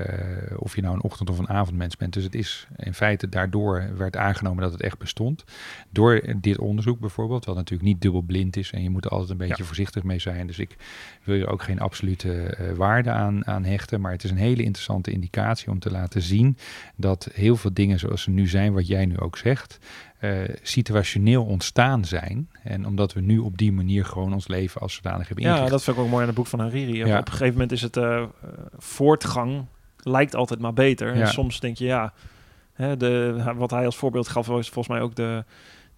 of 0.56 0.74
je 0.74 0.82
nou 0.82 0.94
een 0.94 1.02
ochtend- 1.02 1.30
of 1.30 1.38
een 1.38 1.48
avondmens 1.48 1.96
bent. 1.96 2.12
Dus 2.12 2.24
het 2.24 2.34
is 2.34 2.68
in 2.76 2.94
feite 2.94 3.28
daardoor 3.28 3.90
werd 3.96 4.16
aangenomen 4.16 4.62
dat 4.62 4.72
het 4.72 4.82
echt 4.82 4.98
bestond. 4.98 5.44
Door 5.90 6.22
dit 6.36 6.58
onderzoek 6.58 6.98
bijvoorbeeld, 7.00 7.44
wat 7.44 7.56
natuurlijk 7.56 7.88
niet 7.88 8.00
dubbelblind 8.00 8.56
is 8.56 8.72
en 8.72 8.82
je 8.82 8.90
moet 8.90 9.04
er 9.04 9.10
altijd 9.10 9.30
een 9.30 9.46
beetje 9.46 9.64
voorzichtig 9.64 10.02
mee 10.02 10.18
zijn. 10.18 10.46
Dus 10.46 10.58
ik 10.58 10.76
wil 11.24 11.36
je 11.36 11.46
ook 11.46 11.62
geen 11.62 11.80
absolute 11.80 12.56
waarde 12.76 13.10
aan, 13.10 13.46
aan 13.46 13.64
hechten. 13.64 14.00
Maar 14.00 14.12
het 14.12 14.24
is 14.24 14.30
een 14.30 14.36
hele 14.36 14.62
interessante 14.62 15.10
indicatie 15.10 15.39
om 15.68 15.78
te 15.78 15.90
laten 15.90 16.22
zien 16.22 16.56
dat 16.96 17.28
heel 17.32 17.56
veel 17.56 17.72
dingen 17.72 17.98
zoals 17.98 18.22
ze 18.22 18.30
nu 18.30 18.48
zijn, 18.48 18.72
wat 18.72 18.86
jij 18.86 19.06
nu 19.06 19.18
ook 19.18 19.36
zegt, 19.36 19.78
eh, 20.18 20.38
situationeel 20.62 21.44
ontstaan 21.44 22.04
zijn. 22.04 22.50
En 22.62 22.86
omdat 22.86 23.12
we 23.12 23.20
nu 23.20 23.38
op 23.38 23.58
die 23.58 23.72
manier 23.72 24.04
gewoon 24.04 24.32
ons 24.32 24.48
leven 24.48 24.80
als 24.80 24.94
zodanig 24.94 25.26
hebben 25.26 25.44
Ja, 25.44 25.50
ingericht. 25.50 25.72
dat 25.72 25.82
vind 25.82 25.96
ik 25.96 26.02
ook 26.02 26.08
mooi 26.08 26.20
aan 26.20 26.26
het 26.28 26.36
boek 26.36 26.46
van 26.46 26.60
Hariri. 26.60 26.96
Ja. 26.96 27.18
Op 27.18 27.26
een 27.26 27.32
gegeven 27.32 27.52
moment 27.52 27.72
is 27.72 27.82
het 27.82 27.96
eh, 27.96 28.24
voortgang 28.78 29.64
lijkt 29.96 30.34
altijd 30.34 30.60
maar 30.60 30.72
beter. 30.72 31.16
Ja. 31.16 31.20
En 31.20 31.28
soms 31.28 31.60
denk 31.60 31.76
je, 31.76 31.84
ja, 31.84 32.12
hè, 32.72 32.96
de, 32.96 33.42
wat 33.56 33.70
hij 33.70 33.84
als 33.84 33.96
voorbeeld 33.96 34.28
gaf, 34.28 34.46
was 34.46 34.68
volgens 34.68 34.94
mij 34.96 35.04
ook 35.04 35.14
de, 35.14 35.44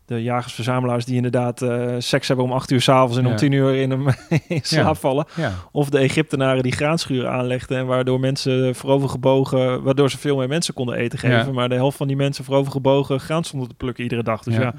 de 0.06 0.22
jagers-verzamelaars 0.22 1.04
die 1.04 1.16
inderdaad 1.16 1.62
eh, 1.62 1.94
seks 1.98 2.28
hebben 2.28 2.44
om 2.44 2.52
acht 2.52 2.70
uur 2.70 2.80
s'avonds 2.80 3.16
en 3.16 3.26
om 3.26 3.36
tien 3.36 3.52
uur 3.52 3.74
in, 3.74 3.90
hem 3.90 4.06
in 4.48 4.60
slaap 4.62 4.96
vallen. 4.96 5.26
Ja, 5.34 5.52
Of 5.72 5.90
de 5.90 5.98
Egyptenaren 5.98 6.62
die 6.62 6.72
graanschuren 6.72 7.30
aanlegden 7.30 7.78
en 7.78 7.86
waardoor 7.86 8.20
mensen 8.20 8.74
voorovergebogen, 8.74 9.82
waardoor 9.82 10.10
ze 10.10 10.18
veel 10.18 10.36
meer 10.36 10.48
mensen 10.48 10.74
konden 10.74 10.96
eten 10.96 11.18
geven, 11.18 11.54
maar 11.54 11.68
de 11.68 11.74
helft 11.74 11.96
van 11.96 12.06
die 12.06 12.16
mensen 12.16 12.44
voorovergebogen 12.44 13.20
graan 13.20 13.44
stonden 13.44 13.68
te 13.68 13.74
plukken 13.74 14.02
iedere 14.02 14.22
dag. 14.22 14.42
Dus 14.42 14.54
ja, 14.56 14.74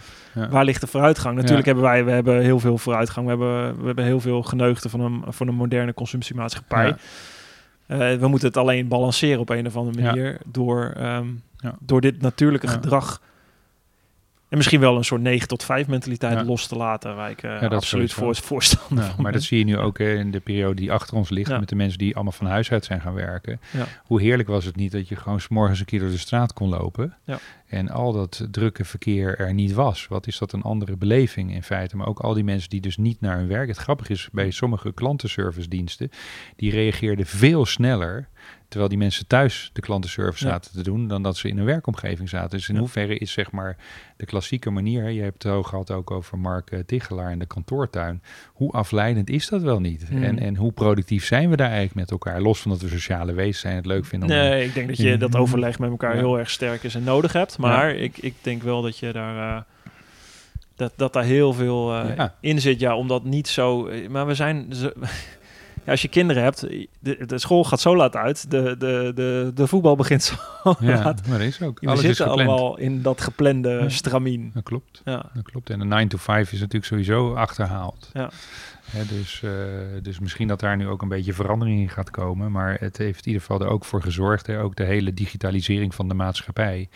waar 0.50 0.66
ligt 0.66 0.82
de 0.82 0.88
vooruitgang? 0.88 1.36
Natuurlijk 1.36 1.66
hebben 1.66 1.84
wij 1.84 2.06
we 2.06 2.12
hebben 2.12 2.42
heel 2.42 2.60
veel 2.60 2.78
vooruitgang. 2.78 3.26
We 3.26 3.32
hebben, 3.32 3.80
we 3.80 3.86
hebben 3.86 4.06
heel 4.06 4.20
veel 4.20 4.42
geneugten 4.44 4.90
van 4.90 5.00
een, 5.00 5.24
van 5.28 5.48
een 5.48 5.56
moderne 5.56 5.94
consumptiemaatschappij. 5.94 6.96
Eh, 7.86 7.98
we 7.98 8.28
moeten 8.28 8.48
het 8.48 8.58
alleen 8.58 8.88
balanceren 8.88 9.40
op 9.40 9.50
een 9.50 9.68
of 9.68 9.76
andere 9.76 10.02
manier 10.02 10.38
door, 10.46 10.94
ehm, 10.98 11.28
Ja. 11.58 11.76
door 11.80 12.02
dit 12.02 12.22
natuurlijke 12.22 12.68
gedrag 12.68 13.22
en 14.54 14.60
misschien 14.60 14.80
wel 14.80 14.98
een 14.98 15.04
soort 15.04 15.22
9 15.22 15.48
tot 15.48 15.64
5 15.64 15.88
mentaliteit 15.88 16.34
Ja. 16.38 16.44
los 16.44 16.68
te 16.68 16.76
laten, 16.76 17.16
waar 17.16 17.30
ik 17.30 17.44
eh, 17.44 17.70
absoluut 17.70 18.14
voor, 18.14 18.36
voorstander 18.36 19.04
Ja, 19.06 19.10
maar 19.14 19.24
ben. 19.24 19.32
dat 19.32 19.42
zie 19.44 19.58
je 19.58 19.64
nu 19.66 19.78
ook 19.78 20.00
in 20.00 20.32
de 20.32 20.40
periode 20.40 20.76
die 20.76 20.92
achter 20.92 21.18
ons 21.18 21.30
ligt. 21.30 21.50
Met 21.60 21.70
de 21.70 21.76
mensen 21.76 21.98
die 21.98 22.14
allemaal 22.16 22.32
van 22.34 22.48
huis 22.48 22.72
uit 22.72 22.86
zijn 22.86 23.02
gaan 23.02 23.14
werken. 23.14 23.60
Hoe 24.04 24.22
heerlijk 24.22 24.50
was 24.50 24.66
het 24.66 24.76
niet 24.76 24.92
dat 24.92 25.08
je 25.08 25.16
gewoon 25.16 25.40
's 25.40 25.48
morgens 25.48 25.80
een 25.80 25.86
keer 25.86 26.00
door 26.00 26.10
de 26.10 26.18
straat 26.18 26.54
kon 26.54 26.70
lopen. 26.70 27.18
Ja. 27.24 27.40
En 27.68 27.90
al 27.90 28.12
dat 28.14 28.48
drukke 28.52 28.86
verkeer 28.86 29.38
er 29.40 29.54
niet 29.54 29.74
was. 29.74 30.08
Wat 30.08 30.28
is 30.28 30.38
dat 30.38 30.52
een 30.54 30.62
andere 30.62 30.98
beleving 30.98 31.54
in 31.54 31.64
feite. 31.64 31.98
Maar 31.98 32.08
ook 32.08 32.20
al 32.20 32.34
die 32.34 32.44
mensen 32.44 32.70
die 32.70 32.82
dus 32.82 32.98
niet 32.98 33.22
naar 33.22 33.38
hun 33.38 33.48
werk. 33.48 33.68
Het 33.68 33.78
grappige 33.78 34.12
is 34.12 34.30
bij 34.32 34.52
sommige 34.52 34.94
klantenservice 34.94 35.68
diensten. 35.70 36.10
Die 36.56 36.72
reageerden 36.72 37.26
veel 37.26 37.66
sneller. 37.66 38.30
Terwijl 38.68 38.92
die 38.92 39.02
mensen 39.02 39.28
thuis 39.28 39.70
de 39.74 39.82
klantenservice 39.82 40.46
Ja. 40.46 40.52
zaten 40.52 40.72
te 40.72 40.84
doen. 40.84 41.08
Dan 41.08 41.24
dat 41.24 41.38
ze 41.38 41.48
in 41.48 41.58
een 41.58 41.66
werkomgeving 41.66 42.30
zaten. 42.30 42.50
Dus 42.50 42.68
in 42.68 42.74
Ja. 42.74 42.80
hoeverre 42.80 43.18
is 43.18 43.32
zeg 43.32 43.52
maar 43.52 43.78
de 44.18 44.26
klassieke 44.26 44.70
manier. 44.70 45.10
Je 45.10 45.22
hebt 45.22 45.44
het 45.44 45.52
ook 45.52 45.68
gehad 45.68 45.92
ook 45.92 46.12
over 46.12 46.40
Mark 46.40 46.72
eh, 46.72 46.80
Tichelaar 46.86 47.32
in 47.32 47.40
de 47.40 47.46
kantoortuin. 47.46 48.22
Hoe 48.54 48.72
afleidend 48.72 49.30
is 49.30 49.48
dat 49.50 49.62
wel 49.62 49.80
niet? 49.80 50.10
Mm. 50.12 50.24
En, 50.24 50.40
en 50.40 50.56
hoe 50.56 50.72
productief 50.72 51.26
zijn 51.26 51.50
we 51.50 51.56
daar 51.56 51.68
eigenlijk 51.68 51.96
met 51.96 52.12
elkaar? 52.12 52.42
Los 52.42 52.62
van 52.62 52.72
dat 52.72 52.82
we 52.82 52.88
sociale 52.90 53.34
wezens 53.34 53.60
zijn, 53.60 53.76
het 53.76 53.86
leuk 53.86 54.06
vinden 54.06 54.30
om... 54.30 54.36
Nee, 54.36 54.66
ik 54.66 54.74
denk 54.74 54.88
dat 54.88 54.98
je 54.98 55.18
dat 55.18 55.36
overleg 55.36 55.80
met 55.80 55.90
elkaar 55.90 56.14
Ja. 56.14 56.20
heel 56.20 56.40
erg 56.40 56.50
sterk 56.50 56.84
is 56.84 56.96
en 56.96 57.04
nodig 57.04 57.34
hebt. 57.34 57.58
Maar 57.58 57.96
ik, 57.96 58.18
ik 58.18 58.34
denk 58.42 58.64
wel 58.64 58.82
dat 58.82 58.98
je 58.98 59.12
daar... 59.12 59.56
eh, 59.56 59.62
dat, 60.76 60.94
dat 60.96 61.14
daar 61.14 61.24
heel 61.24 61.54
veel 61.54 61.94
eh, 61.96 62.26
in 62.40 62.62
zit, 62.62 62.80
ja, 62.80 62.96
omdat 62.96 63.24
niet 63.24 63.48
zo... 63.48 63.90
Maar 64.10 64.28
we 64.28 64.34
zijn... 64.36 64.66
Zo, 64.76 64.92
ja, 65.86 65.92
als 65.92 66.02
je 66.02 66.08
kinderen 66.08 66.44
hebt, 66.44 66.60
de, 67.00 67.26
de 67.26 67.38
school 67.40 67.64
gaat 67.64 67.80
zo 67.82 67.96
laat 67.96 68.16
uit, 68.16 68.52
de, 68.52 68.76
de, 68.78 69.12
de, 69.16 69.52
de 69.56 69.68
voetbal 69.68 69.96
begint 69.96 70.24
zo 70.24 70.36
Ja, 70.80 71.04
laat. 71.04 71.28
maar 71.28 71.38
dat 71.38 71.48
is 71.48 71.62
ook. 71.62 71.80
We 71.80 71.88
Alles 71.88 72.02
zitten 72.02 72.28
allemaal 72.28 72.78
in 72.78 73.02
dat 73.02 73.22
geplande 73.22 73.70
Ja. 73.70 73.90
stramien. 73.90 74.52
Dat 74.54 74.64
klopt. 74.64 75.02
Ja. 75.06 75.26
Dat 75.34 75.44
klopt. 75.44 75.70
En 75.70 75.80
de 75.80 75.86
9 75.86 76.08
to 76.08 76.18
5 76.18 76.52
is 76.52 76.60
natuurlijk 76.60 76.86
sowieso 76.86 77.34
achterhaald. 77.34 78.10
Ja. 78.14 78.30
Dus, 78.92 79.44
eh, 79.44 79.52
dus 80.02 80.20
misschien 80.20 80.48
dat 80.48 80.60
daar 80.60 80.78
nu 80.78 80.88
ook 80.88 81.02
een 81.02 81.08
beetje 81.08 81.34
verandering 81.34 81.80
in 81.80 81.90
gaat 81.90 82.10
komen. 82.10 82.52
Maar 82.52 82.78
het 82.80 82.98
heeft 82.98 83.20
in 83.20 83.28
ieder 83.28 83.42
geval 83.42 83.62
er 83.62 83.68
ook 83.68 83.86
voor 83.86 84.02
gezorgd. 84.02 84.48
Hè, 84.48 84.62
ook 84.62 84.76
de 84.76 84.84
hele 84.84 85.14
digitalisering 85.14 85.96
van 85.96 86.08
de 86.08 86.14
maatschappij. 86.14 86.90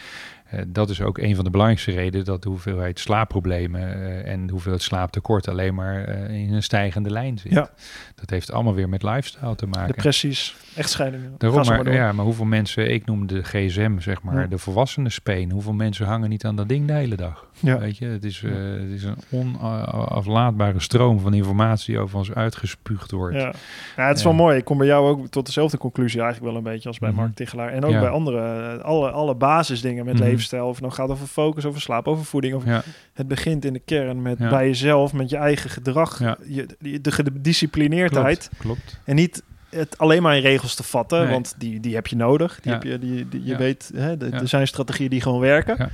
Eh, 0.50 0.62
dat 0.68 0.90
is 0.90 1.02
ook 1.02 1.18
een 1.18 1.36
van 1.36 1.44
de 1.44 1.50
belangrijkste 1.50 1.92
redenen 1.92 2.26
dat 2.26 2.44
de 2.44 2.50
hoeveelheid 2.50 3.00
slaapproblemen 3.00 3.82
uh, 3.82 4.28
en 4.28 4.46
de 4.46 4.52
hoeveelheid 4.52 4.84
slaaptekort 4.84 5.48
alleen 5.48 5.76
maar 5.76 6.08
in 6.30 6.54
een 6.54 6.64
stijgende 6.64 7.10
lijn 7.10 7.38
zit. 7.38 7.52
Ja. 7.52 7.70
Dat 8.16 8.30
heeft 8.30 8.52
allemaal 8.52 8.74
weer 8.74 8.90
met 8.90 9.04
lifestyle 9.04 9.56
te 9.56 9.68
maken. 9.68 9.88
Depressies, 9.88 10.56
echtscheidingen. 10.76 11.36
Daarom, 11.38 11.66
maar, 11.66 11.94
ja, 11.94 12.12
maar 12.12 12.26
hoeveel 12.26 12.46
mensen, 12.46 12.94
ik 12.94 13.06
noem 13.06 13.28
de 13.28 13.44
gsm 13.44 14.00
zeg 14.00 14.22
maar, 14.22 14.40
Ja. 14.40 14.48
de 14.48 14.58
volwassenen 14.58 15.12
speen. 15.12 15.52
Hoeveel 15.52 15.74
mensen 15.74 16.06
hangen 16.06 16.30
niet 16.30 16.46
aan 16.46 16.56
dat 16.56 16.70
ding 16.70 16.88
de 16.88 16.94
hele 16.94 17.16
dag? 17.16 17.46
Ja. 17.60 17.80
Weet 17.80 17.98
je, 17.98 18.06
het 18.06 18.24
is, 18.24 18.44
eh, 18.44 18.52
het 18.54 18.90
is 18.90 19.04
een 19.04 19.18
onaflaatbare 19.30 20.80
stroom 20.80 21.20
van 21.20 21.34
informatie 21.34 21.77
die 21.86 22.00
over 22.00 22.18
ons 22.18 22.34
uitgespuugd 22.34 23.12
wordt. 23.12 23.36
Ja. 23.36 23.54
ja, 23.98 24.08
het 24.08 24.18
is 24.18 24.24
wel 24.24 24.34
mooi. 24.34 24.58
Ik 24.58 24.66
kom 24.66 24.78
bij 24.78 24.88
jou 24.88 25.08
ook 25.10 25.28
tot 25.28 25.46
dezelfde 25.46 25.78
conclusie 25.78 26.22
eigenlijk 26.22 26.52
wel 26.52 26.58
een 26.64 26.72
beetje 26.72 26.88
als 26.88 27.00
bij 27.00 27.10
Mhm. 27.10 27.20
Mark 27.20 27.36
Tichelaar. 27.36 27.72
En 27.74 27.86
ook 27.86 27.92
Ja. 27.92 28.00
bij 28.00 28.10
andere, 28.10 28.74
eh, 28.78 28.84
alle, 28.84 29.10
alle 29.12 29.36
basisdingen 29.36 30.06
met 30.06 30.14
Mhm. 30.14 30.24
levensstijl. 30.24 30.66
Of 30.68 30.72
het 30.72 30.82
nou 30.82 30.94
gaat 30.94 31.10
over 31.10 31.28
focus, 31.28 31.66
over 31.66 31.82
slaap, 31.82 32.08
over 32.08 32.26
voeding. 32.26 32.54
Of 32.56 32.66
Ja, 32.66 32.84
Het 33.14 33.28
begint 33.28 33.66
in 33.66 33.74
de 33.74 33.80
kern 33.86 34.22
met 34.22 34.38
bij 34.38 34.68
jezelf, 34.68 35.14
met 35.14 35.30
je 35.30 35.38
eigen 35.38 35.70
gedrag. 35.70 36.20
Je, 36.48 36.66
de, 36.80 37.02
de 37.02 37.12
gedisciplineerdheid. 37.12 38.50
klopt. 38.58 38.58
klopt. 38.60 39.00
En 39.06 39.16
niet 39.16 39.44
het 39.70 39.98
alleen 39.98 40.22
maar 40.22 40.36
in 40.36 40.42
regels 40.42 40.76
te 40.76 40.84
vatten, 40.84 41.20
Nee. 41.24 41.32
want 41.32 41.56
die, 41.58 41.80
die 41.80 41.96
heb 41.96 42.08
je 42.08 42.16
nodig. 42.16 42.60
Die 42.62 42.72
Ja. 42.72 42.78
heb 42.78 42.88
je, 42.88 43.00
die, 43.00 43.30
die- 43.30 43.44
je 43.44 43.52
Ja. 43.52 43.58
weet, 43.58 43.92
hè, 43.96 44.18
de- 44.18 44.26
Ja. 44.32 44.40
er 44.40 44.48
zijn 44.48 44.68
strategieën 44.68 45.10
die 45.10 45.22
gewoon 45.22 45.40
werken. 45.40 45.76
Ja. 45.78 45.90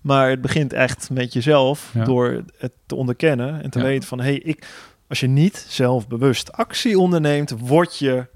Maar 0.00 0.30
het 0.30 0.40
begint 0.40 0.72
echt 0.72 1.10
met 1.12 1.32
jezelf 1.32 1.94
door 2.04 2.42
het 2.58 2.72
te 2.86 2.94
onderkennen 2.94 3.62
en 3.62 3.70
te 3.70 3.82
weten 3.82 4.08
van... 4.08 4.20
Hey, 4.20 4.34
ik, 4.34 4.66
als 5.10 5.20
je 5.20 5.26
niet 5.26 5.64
zelfbewust 5.68 6.52
actie 6.52 6.98
onderneemt, 6.98 7.54
word 7.58 7.98
je, 7.98 8.26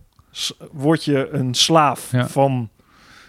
word 0.73 1.05
je 1.05 1.29
een 1.31 1.55
slaaf 1.55 2.13
Ja. 2.13 2.29
van 2.29 2.69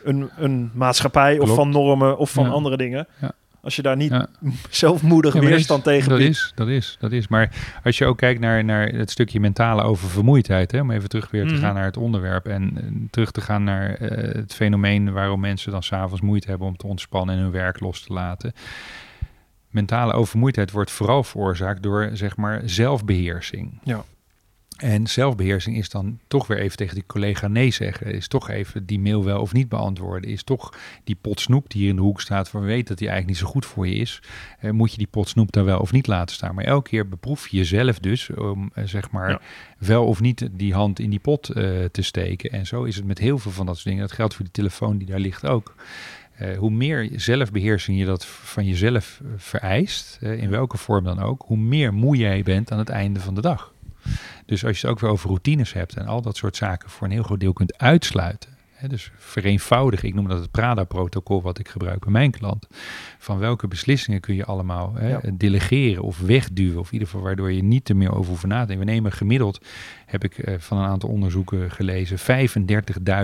een, 0.03 0.29
een 0.37 0.71
maatschappij 0.73 1.39
of 1.39 1.53
van 1.55 1.69
normen 1.69 2.17
of 2.17 2.31
van 2.31 2.45
Ja. 2.45 2.51
andere 2.51 2.77
dingen. 2.77 3.07
Ja. 3.21 3.31
Als 3.61 3.75
je 3.75 3.81
daar 3.81 3.95
niet 3.95 4.11
Ja. 4.11 4.27
zelfmoedig 4.69 5.33
Ja, 5.33 5.39
weerstand 5.39 5.79
is- 5.87 5.93
tegen 5.93 6.09
dat 6.09 6.17
biedt. 6.17 6.29
is, 6.31 6.51
dat 6.55 6.67
is, 6.67 6.97
dat 6.99 7.11
is. 7.11 7.27
Maar 7.27 7.51
als 7.83 7.97
je 7.97 8.05
ook 8.05 8.17
kijkt 8.17 8.39
naar, 8.39 8.63
naar 8.63 8.87
het 8.87 9.11
stukje 9.11 9.39
mentale 9.39 9.81
oververmoeidheid, 9.81 10.71
hè, 10.71 10.79
om 10.81 10.91
even 10.91 11.09
terug 11.09 11.31
weer 11.31 11.47
te 11.47 11.53
Mhm. 11.53 11.61
gaan 11.61 11.73
naar 11.73 11.83
het 11.85 11.97
onderwerp 11.97 12.45
en 12.47 12.71
eh, 12.77 12.83
terug 13.09 13.31
te 13.31 13.41
gaan 13.41 13.63
naar 13.63 13.93
eh, 13.93 14.33
het 14.35 14.53
fenomeen 14.55 15.11
waarom 15.11 15.39
mensen 15.39 15.71
dan 15.71 15.83
s'avonds 15.83 16.21
moeite 16.21 16.49
hebben 16.49 16.67
om 16.67 16.77
te 16.77 16.87
ontspannen 16.87 17.35
en 17.35 17.41
hun 17.41 17.51
werk 17.51 17.79
los 17.79 18.01
te 18.03 18.13
laten. 18.13 18.53
Mentale 19.75 20.13
oververmoeidheid 20.13 20.71
wordt 20.71 20.91
vooral 20.91 21.23
veroorzaakt 21.23 21.83
door 21.83 22.09
zeg 22.13 22.37
maar 22.37 22.61
zelfbeheersing. 22.65 23.79
Ja. 23.83 24.03
En 24.75 25.07
zelfbeheersing 25.07 25.77
is 25.77 25.89
dan 25.89 26.19
toch 26.27 26.47
weer 26.47 26.57
even 26.59 26.77
tegen 26.77 26.95
die 26.95 27.03
collega 27.07 27.47
nee 27.47 27.71
zeggen. 27.71 28.13
Is 28.13 28.27
toch 28.27 28.49
even 28.49 28.85
die 28.85 28.99
mail 28.99 29.23
wel 29.23 29.41
of 29.41 29.53
niet 29.53 29.69
beantwoorden. 29.69 30.29
Is 30.29 30.43
toch 30.43 30.73
die 31.03 31.17
pot 31.21 31.39
snoep 31.39 31.69
die 31.69 31.81
hier 31.81 31.89
in 31.89 31.95
de 31.95 32.01
hoek 32.01 32.21
staat, 32.21 32.49
van 32.49 32.61
we 32.61 32.67
weten 32.67 32.85
dat 32.87 32.97
die 32.97 33.07
eigenlijk 33.09 33.39
niet 33.39 33.47
zo 33.47 33.53
goed 33.53 33.65
voor 33.65 33.87
je 33.87 33.95
is. 33.95 34.21
Eh, 34.59 34.71
moet 34.71 34.91
je 34.91 34.97
die 34.97 35.07
pot 35.07 35.29
snoep 35.29 35.51
daar 35.51 35.65
wel 35.65 35.79
of 35.79 35.91
niet 35.91 36.07
laten 36.07 36.35
staan. 36.35 36.55
Maar 36.55 36.63
elke 36.63 36.89
keer 36.89 37.07
beproef 37.07 37.47
je 37.47 37.57
jezelf 37.57 37.99
dus 37.99 38.29
om 38.29 38.71
eh, 38.73 38.83
zeg 38.85 39.11
maar 39.11 39.29
Ja. 39.29 39.39
wel 39.77 40.05
of 40.05 40.21
niet 40.21 40.47
die 40.51 40.73
hand 40.73 40.99
in 40.99 41.09
die 41.09 41.19
pot 41.19 41.49
eh, 41.49 41.63
te 41.91 42.01
steken. 42.01 42.49
En 42.51 42.65
zo 42.65 42.83
is 42.83 42.95
het 42.95 43.05
met 43.05 43.17
heel 43.19 43.37
veel 43.37 43.51
van 43.51 43.65
dat 43.65 43.75
soort 43.75 43.87
dingen. 43.87 44.01
Dat 44.01 44.11
geldt 44.11 44.33
voor 44.33 44.43
die 44.43 44.53
telefoon 44.53 44.97
die 44.97 45.07
daar 45.07 45.19
ligt 45.19 45.45
ook. 45.45 45.75
Eh, 46.35 46.57
hoe 46.57 46.69
meer 46.69 47.09
zelfbeheersing 47.15 47.97
je 47.97 48.05
dat 48.05 48.25
van 48.25 48.65
jezelf 48.65 49.19
eh, 49.21 49.27
vereist, 49.37 50.17
eh, 50.21 50.41
in 50.41 50.49
welke 50.49 50.77
vorm 50.77 51.03
dan 51.03 51.19
ook, 51.19 51.43
hoe 51.47 51.57
meer 51.57 51.93
moe 51.93 52.17
jij 52.17 52.43
bent 52.43 52.71
aan 52.71 52.79
het 52.79 52.89
einde 52.89 53.19
van 53.19 53.35
de 53.35 53.41
dag. 53.41 53.73
Dus 54.45 54.65
als 54.65 54.79
je 54.79 54.87
het 54.87 54.95
ook 54.95 55.01
weer 55.01 55.09
over 55.09 55.27
routines 55.27 55.73
hebt 55.73 55.95
en 55.95 56.05
al 56.05 56.21
dat 56.21 56.37
soort 56.37 56.55
zaken 56.55 56.89
voor 56.89 57.07
een 57.07 57.13
heel 57.13 57.23
groot 57.23 57.39
deel 57.39 57.53
kunt 57.53 57.77
uitsluiten. 57.77 58.54
Dus 58.87 59.11
vereenvoudigen, 59.17 60.07
ik 60.07 60.13
noem 60.13 60.27
dat 60.27 60.39
het 60.39 60.51
Prada-protocol 60.51 61.41
wat 61.41 61.59
ik 61.59 61.67
gebruik 61.67 61.99
bij 61.99 62.11
mijn 62.11 62.31
klant. 62.31 62.67
Van 63.17 63.39
welke 63.39 63.67
beslissingen 63.67 64.19
kun 64.19 64.35
je 64.35 64.45
allemaal 64.45 64.93
hè, 64.95 65.07
Ja. 65.09 65.19
delegeren 65.33 66.03
of 66.03 66.19
wegduwen. 66.19 66.79
Of 66.79 66.87
in 66.87 66.93
ieder 66.93 67.07
geval 67.07 67.23
waardoor 67.23 67.51
je 67.51 67.63
niet 67.63 67.89
er 67.89 67.95
meer 67.95 68.15
over 68.15 68.29
hoeft 68.29 68.45
na 68.45 68.61
te 68.61 68.67
denken. 68.67 68.85
We 68.85 68.91
nemen 68.91 69.11
gemiddeld, 69.11 69.65
heb 70.05 70.23
ik 70.23 70.37
eh, 70.37 70.55
van 70.59 70.77
een 70.77 70.85
aantal 70.87 71.09
onderzoeken 71.09 71.71
gelezen, 71.71 72.17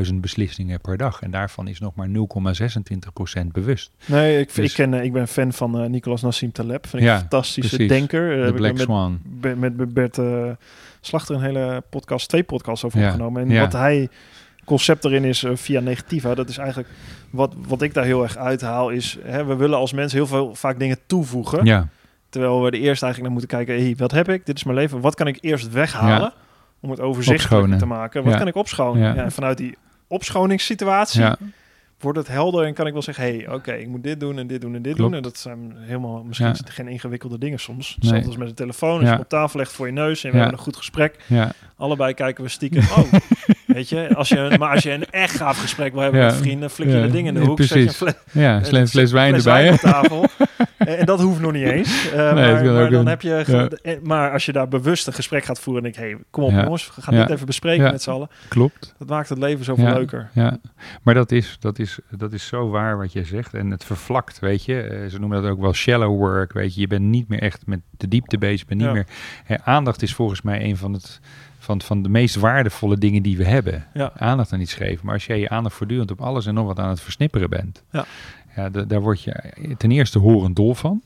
35.000 0.08 0.14
beslissingen 0.22 0.82
per 0.82 0.98
dag. 0.98 1.22
En 1.22 1.32
daarvan 1.32 1.68
is 1.68 1.80
nog 1.80 1.96
maar 1.96 2.08
0,26% 2.08 3.52
bewust. 3.52 3.92
Nee, 4.06 4.40
ik, 4.40 4.56
Dus- 4.56 4.70
ik, 4.70 4.74
ken, 4.76 4.94
eh, 4.94 5.04
ik 5.04 5.14
ben 5.14 5.28
fan 5.28 5.54
van 5.54 5.80
eh, 5.82 5.90
Nicolas 5.90 6.22
Nassim 6.22 6.52
Taleb. 6.52 6.88
Vind 6.88 7.02
ik 7.02 7.08
Ja, 7.08 7.14
een 7.14 7.20
fantastische 7.20 7.76
precies. 7.76 7.92
denker. 7.98 8.30
De 8.30 8.36
heb 8.42 8.50
ik 8.50 8.56
Black 8.56 8.74
met, 8.74 8.82
Swan. 8.82 9.20
Be- 9.26 9.56
met, 9.56 9.78
met 9.78 9.94
Bert 9.94 10.20
Slachter 11.04 11.36
een 11.36 11.42
hele 11.42 11.84
podcast, 11.90 12.30
twee 12.30 12.44
podcasts 12.44 12.86
over 12.86 13.00
Ja, 13.00 13.06
opgenomen. 13.06 13.50
En 13.52 13.60
wat 13.60 13.74
hij 13.74 14.10
concept 14.66 15.06
erin 15.06 15.24
is 15.24 15.44
eh, 15.44 15.52
via 15.56 15.80
negativa, 15.80 16.36
dat 16.36 16.50
is 16.50 16.58
eigenlijk 16.58 16.90
wat, 17.30 17.54
wat 17.68 17.82
ik 17.82 17.94
daar 17.94 18.04
heel 18.04 18.24
erg 18.24 18.38
uithaal, 18.38 18.90
is 18.90 19.18
hè, 19.24 19.46
we 19.46 19.56
willen 19.56 19.78
als 19.78 19.94
mensen 19.94 20.18
heel 20.18 20.28
veel 20.28 20.56
vaak 20.56 20.80
dingen 20.80 20.98
toevoegen. 21.06 21.66
Ja, 21.66 21.88
Terwijl 22.30 22.62
we 22.62 22.66
er 22.72 22.74
eerst 22.80 23.04
eigenlijk 23.04 23.22
naar 23.22 23.32
moeten 23.32 23.50
kijken, 23.50 23.84
hey, 23.86 23.96
wat 23.98 24.12
heb 24.12 24.30
ik? 24.30 24.46
Dit 24.46 24.56
is 24.56 24.64
mijn 24.64 24.78
leven. 24.78 25.02
Wat 25.02 25.16
kan 25.16 25.28
ik 25.28 25.38
eerst 25.42 25.72
weghalen 25.72 26.20
Ja. 26.20 26.34
om 26.80 26.90
het 26.90 27.00
overzichtelijker 27.00 27.58
Opschonen. 27.58 27.78
te 27.80 27.86
maken? 27.86 28.24
Wat 28.24 28.36
kan 28.38 28.48
ik 28.48 28.56
opschonen? 28.56 29.18
En 29.18 29.32
vanuit 29.32 29.58
die 29.58 29.78
opschoningssituatie 30.08 31.26
wordt 32.02 32.18
het 32.18 32.28
helder 32.28 32.66
en 32.66 32.74
kan 32.74 32.88
ik 32.88 32.94
wel 32.94 33.02
zeggen, 33.02 33.24
hey, 33.24 33.48
oké, 33.54 33.72
ik 33.74 33.88
moet 33.88 34.04
dit 34.04 34.20
doen 34.20 34.38
en 34.40 34.48
dit 34.48 34.62
doen 34.62 34.76
en 34.76 34.82
dit 34.82 34.96
Klopt. 34.96 35.10
doen. 35.10 35.18
En 35.18 35.24
dat 35.24 35.38
zijn 35.38 35.74
helemaal, 35.80 36.24
misschien 36.24 36.48
Ja. 36.48 36.56
geen 36.66 36.88
ingewikkelde 36.88 37.38
dingen 37.38 37.60
soms. 37.60 37.98
Nee. 38.00 38.26
Als 38.26 38.38
met 38.38 38.48
de 38.48 38.54
telefoon, 38.54 38.94
als 39.00 39.08
je 39.08 39.14
Ja. 39.14 39.20
op 39.20 39.30
tafel 39.30 39.60
legt 39.60 39.72
voor 39.72 39.86
je 39.88 39.94
neus 39.94 40.24
en 40.24 40.30
we 40.30 40.36
Ja. 40.36 40.42
hebben 40.42 40.58
een 40.60 40.66
goed 40.66 40.76
gesprek. 40.78 41.16
Allebei 41.78 42.14
kijken 42.14 42.44
we 42.44 42.50
stiekem, 42.50 42.82
oh, 42.84 43.14
weet 43.68 43.90
je, 43.90 44.16
als 44.16 44.30
je, 44.30 44.56
maar 44.60 44.70
als 44.74 44.84
je 44.84 44.92
een 44.92 45.06
echt 45.10 45.36
gaaf 45.36 45.58
gesprek 45.62 45.94
wil 45.94 46.02
hebben 46.02 46.22
met 46.22 46.36
vrienden, 46.36 46.70
flik 46.70 46.88
je 46.88 47.02
de 47.02 47.12
ding 47.12 47.28
in 47.28 47.34
de 47.34 47.40
hoek, 47.40 47.58
zet 47.62 47.68
je 47.70 47.76
een 47.76 47.82
precies. 47.86 47.98
fles, 48.02 48.44
ja. 48.44 48.64
Sle- 48.64 48.88
fles 48.88 49.12
wijn 49.12 49.34
erbij. 49.34 49.72
op 49.72 49.78
tafel. 49.80 50.26
en, 50.86 51.06
dat 51.06 51.22
hoeft 51.22 51.40
nog 51.40 51.52
niet 51.52 51.64
eens. 51.68 52.12
Eh, 52.12 52.34
maar, 52.34 52.90
dan 52.90 53.08
heb 53.08 53.22
je, 53.22 53.44
ja. 53.48 53.68
eh, 53.68 54.02
maar 54.04 54.32
als 54.32 54.46
je 54.46 54.52
daar 54.52 54.68
bewust 54.68 55.08
een 55.08 55.14
gesprek 55.14 55.44
gaat 55.44 55.60
voeren 55.60 55.86
en 55.86 55.92
denk, 55.92 56.06
hey, 56.06 56.18
kom 56.30 56.44
op 56.44 56.52
Ja. 56.52 56.64
jongens, 56.64 56.92
we 56.96 57.02
gaan 57.02 57.14
Ja. 57.16 57.22
dit 57.22 57.30
even 57.30 57.46
bespreken 57.46 57.84
met 57.92 58.02
z'n 58.02 58.10
allen. 58.10 58.30
Klopt. 58.48 58.96
Dat 58.98 59.08
maakt 59.08 59.30
het 59.30 59.38
leven 59.38 59.66
zoveel 59.66 59.94
leuker. 59.94 60.30
Ja, 60.34 60.58
maar 61.02 61.14
dat 61.14 61.32
is, 61.32 61.58
dat, 61.60 61.80
is, 61.80 62.00
dat 62.10 62.34
is 62.34 62.48
zo 62.48 62.70
waar 62.70 62.98
wat 62.98 63.12
je 63.14 63.24
zegt. 63.24 63.54
En 63.54 63.72
het 63.72 63.84
vervlakt, 63.84 64.40
weet 64.40 64.66
je. 64.66 64.82
Eh, 64.82 65.10
ze 65.10 65.20
noemen 65.20 65.42
dat 65.42 65.52
ook 65.52 65.60
wel 65.62 65.74
shallow 65.74 66.18
work, 66.18 66.54
weet 66.54 66.74
je. 66.76 66.82
Je 66.82 66.88
bent 66.88 67.02
niet 67.06 67.28
meer 67.28 67.42
echt 67.42 67.62
met 67.66 67.80
de 67.98 68.08
diepte 68.08 68.38
bezig. 68.38 68.60
Je 68.60 68.66
bent 68.66 68.80
niet 68.80 68.88
Ja. 68.90 68.94
meer... 68.94 69.06
Hè, 69.44 69.56
aandacht 69.64 70.02
is 70.02 70.14
volgens 70.14 70.42
mij 70.42 70.64
een 70.64 70.78
van, 70.78 70.94
het, 70.94 71.20
van, 71.60 71.82
van 71.82 72.02
de 72.04 72.10
meest 72.10 72.36
waardevolle 72.36 72.98
dingen 72.98 73.22
die 73.24 73.38
we 73.38 73.46
hebben. 73.46 73.86
Ja. 73.94 74.12
Aandacht 74.18 74.54
aan 74.54 74.60
iets 74.62 74.74
geven. 74.74 75.06
Maar 75.06 75.14
als 75.14 75.26
jij 75.26 75.40
je 75.40 75.50
aandacht 75.50 75.76
voortdurend 75.76 76.12
op 76.12 76.22
alles 76.22 76.46
en 76.46 76.54
nog 76.54 76.66
wat 76.66 76.80
aan 76.80 76.90
het 76.90 77.02
versnipperen 77.02 77.50
bent... 77.50 77.84
Ja. 77.92 78.06
Ja, 78.56 78.70
da- 78.70 78.84
daar 78.84 79.02
word 79.02 79.22
je 79.24 79.36
ten 79.78 79.92
eerste 79.92 80.20
horend 80.20 80.56
dol 80.56 80.74
van. 80.74 81.02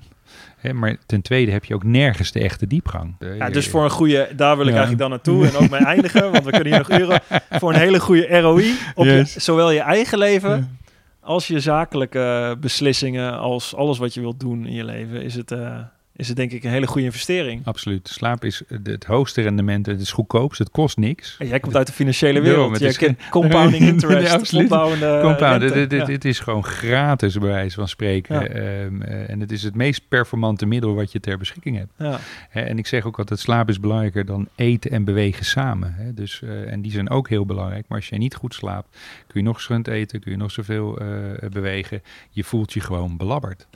Hè, 0.57 0.73
maar 0.73 0.97
ten 1.05 1.21
tweede 1.21 1.51
heb 1.51 1.65
je 1.65 1.73
ook 1.75 1.83
nergens 1.83 2.31
de 2.31 2.39
echte 2.39 2.67
diepgang. 2.67 3.15
Eh, 3.19 3.37
Ja, 3.37 3.49
dus 3.49 3.67
voor 3.67 3.83
een 3.83 3.89
goede, 3.89 4.29
daar 4.35 4.57
wil 4.57 4.65
ik 4.65 4.73
Ja. 4.73 4.77
eigenlijk 4.79 4.99
dan 5.01 5.09
naartoe 5.09 5.47
en 5.47 5.55
ook 5.63 5.69
mee 5.69 5.85
eindigen, 5.85 6.31
want 6.31 6.43
we 6.43 6.51
kunnen 6.51 6.67
hier 6.67 6.77
nog 6.87 6.89
uren. 7.01 7.21
Voor 7.49 7.73
een 7.73 7.79
hele 7.79 7.99
goede 7.99 8.39
ROI 8.39 8.73
op 8.95 9.05
Yes. 9.05 9.33
je, 9.33 9.39
zowel 9.39 9.71
je 9.71 9.79
eigen 9.79 10.17
leven 10.17 10.77
als 11.19 11.47
je 11.47 11.59
zakelijke 11.59 12.57
beslissingen, 12.59 13.39
als 13.39 13.75
alles 13.75 13.97
wat 13.97 14.13
je 14.13 14.21
wilt 14.21 14.39
doen 14.39 14.65
in 14.65 14.73
je 14.73 14.83
leven, 14.83 15.21
is 15.23 15.35
het, 15.35 15.51
eh, 15.51 15.77
is 16.15 16.27
het 16.27 16.37
denk 16.37 16.51
ik 16.51 16.63
een 16.63 16.69
hele 16.69 16.87
goede 16.87 17.05
investering. 17.05 17.65
Absoluut. 17.65 18.07
Slaap 18.07 18.45
is 18.45 18.61
het 18.83 19.05
hoogste 19.05 19.41
rendement. 19.41 19.85
Het 19.85 20.01
is 20.01 20.11
goedkoopst. 20.11 20.59
Het 20.59 20.69
kost 20.69 20.97
niks. 20.97 21.35
En 21.39 21.47
jij 21.47 21.59
komt 21.59 21.75
uit 21.75 21.87
de 21.87 21.93
financiële 21.93 22.41
wereld. 22.41 22.79
Je 22.79 22.97
kent 22.97 23.19
compounding 23.29 23.83
interest, 23.93 24.27
Ja, 24.27 24.33
absoluut. 24.33 24.63
opbouwende 24.63 25.19
Compound. 25.21 25.73
Dit, 25.89 26.05
dit, 26.05 26.25
is 26.25 26.39
gewoon 26.39 26.63
gratis, 26.63 27.37
bij 27.37 27.49
wijze 27.49 27.75
van 27.75 27.87
spreken. 27.87 28.35
Ja. 28.35 28.47
Ehm, 28.47 29.01
eh, 29.01 29.29
en 29.29 29.39
het 29.39 29.51
is 29.51 29.63
het 29.63 29.75
meest 29.75 30.07
performante 30.07 30.65
middel 30.65 30.95
wat 30.95 31.11
je 31.11 31.19
ter 31.19 31.37
beschikking 31.37 31.77
hebt. 31.77 31.91
Ja. 31.97 32.19
En 32.49 32.77
ik 32.77 32.87
zeg 32.87 33.05
ook 33.05 33.19
altijd, 33.19 33.39
slaap 33.39 33.69
is 33.69 33.79
belangrijker 33.79 34.25
dan 34.25 34.47
eten 34.55 34.91
en 34.91 35.03
bewegen 35.03 35.45
samen. 35.45 35.93
Hè. 35.93 36.13
Dus, 36.13 36.41
eh, 36.41 36.71
en 36.71 36.81
die 36.81 36.91
zijn 36.91 37.09
ook 37.09 37.29
heel 37.29 37.45
belangrijk. 37.45 37.85
Maar 37.87 37.97
als 37.97 38.09
je 38.09 38.17
niet 38.17 38.35
goed 38.35 38.53
slaapt, 38.53 38.97
kun 39.27 39.39
je 39.41 39.47
nog 39.47 39.61
schund 39.61 39.87
eten, 39.87 40.19
kun 40.19 40.31
je 40.31 40.37
nog 40.37 40.51
zoveel 40.51 40.97
eh, 40.97 41.07
bewegen. 41.51 42.01
Je 42.29 42.43
voelt 42.43 42.73
je 42.73 42.79
gewoon 42.79 43.17
belabberd. 43.17 43.67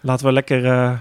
Laten 0.00 0.26
we 0.26 0.32
lekker 0.32 1.00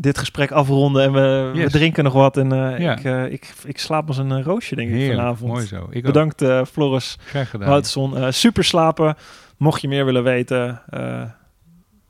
dit 0.00 0.18
gesprek 0.18 0.50
afronden 0.50 1.02
en 1.02 1.12
we, 1.12 1.50
we 1.54 1.70
drinken 1.70 2.04
nog 2.04 2.12
wat. 2.12 2.36
En 2.36 2.52
eh, 2.52 2.78
Ja. 2.78 2.92
ik, 2.96 3.04
eh, 3.04 3.24
ik, 3.32 3.52
ik 3.64 3.78
slaap 3.78 4.08
als 4.08 4.16
een 4.18 4.32
eh, 4.32 4.44
roosje, 4.44 4.74
denk 4.74 4.88
ik, 4.88 4.94
Heerlijk, 4.94 5.18
vanavond. 5.18 5.52
mooi 5.52 5.66
zo. 5.66 5.86
Ik. 5.90 6.02
Bedankt, 6.02 6.42
eh, 6.42 6.64
Floris. 6.64 7.18
Graag 7.20 7.50
gedaan. 7.50 7.68
Wouterson. 7.68 8.16
Eh, 8.16 8.26
super 8.30 8.64
slapen. 8.64 9.16
Mocht 9.56 9.80
je 9.80 9.88
meer 9.88 10.04
willen 10.04 10.22
weten, 10.22 10.82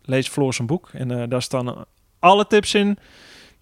lees 0.03 0.29
Floris 0.29 0.59
een 0.59 0.67
boek. 0.67 0.89
En 0.93 1.29
daar 1.29 1.43
staan 1.43 1.85
alle 2.19 2.47
tips 2.47 2.75
in 2.75 2.99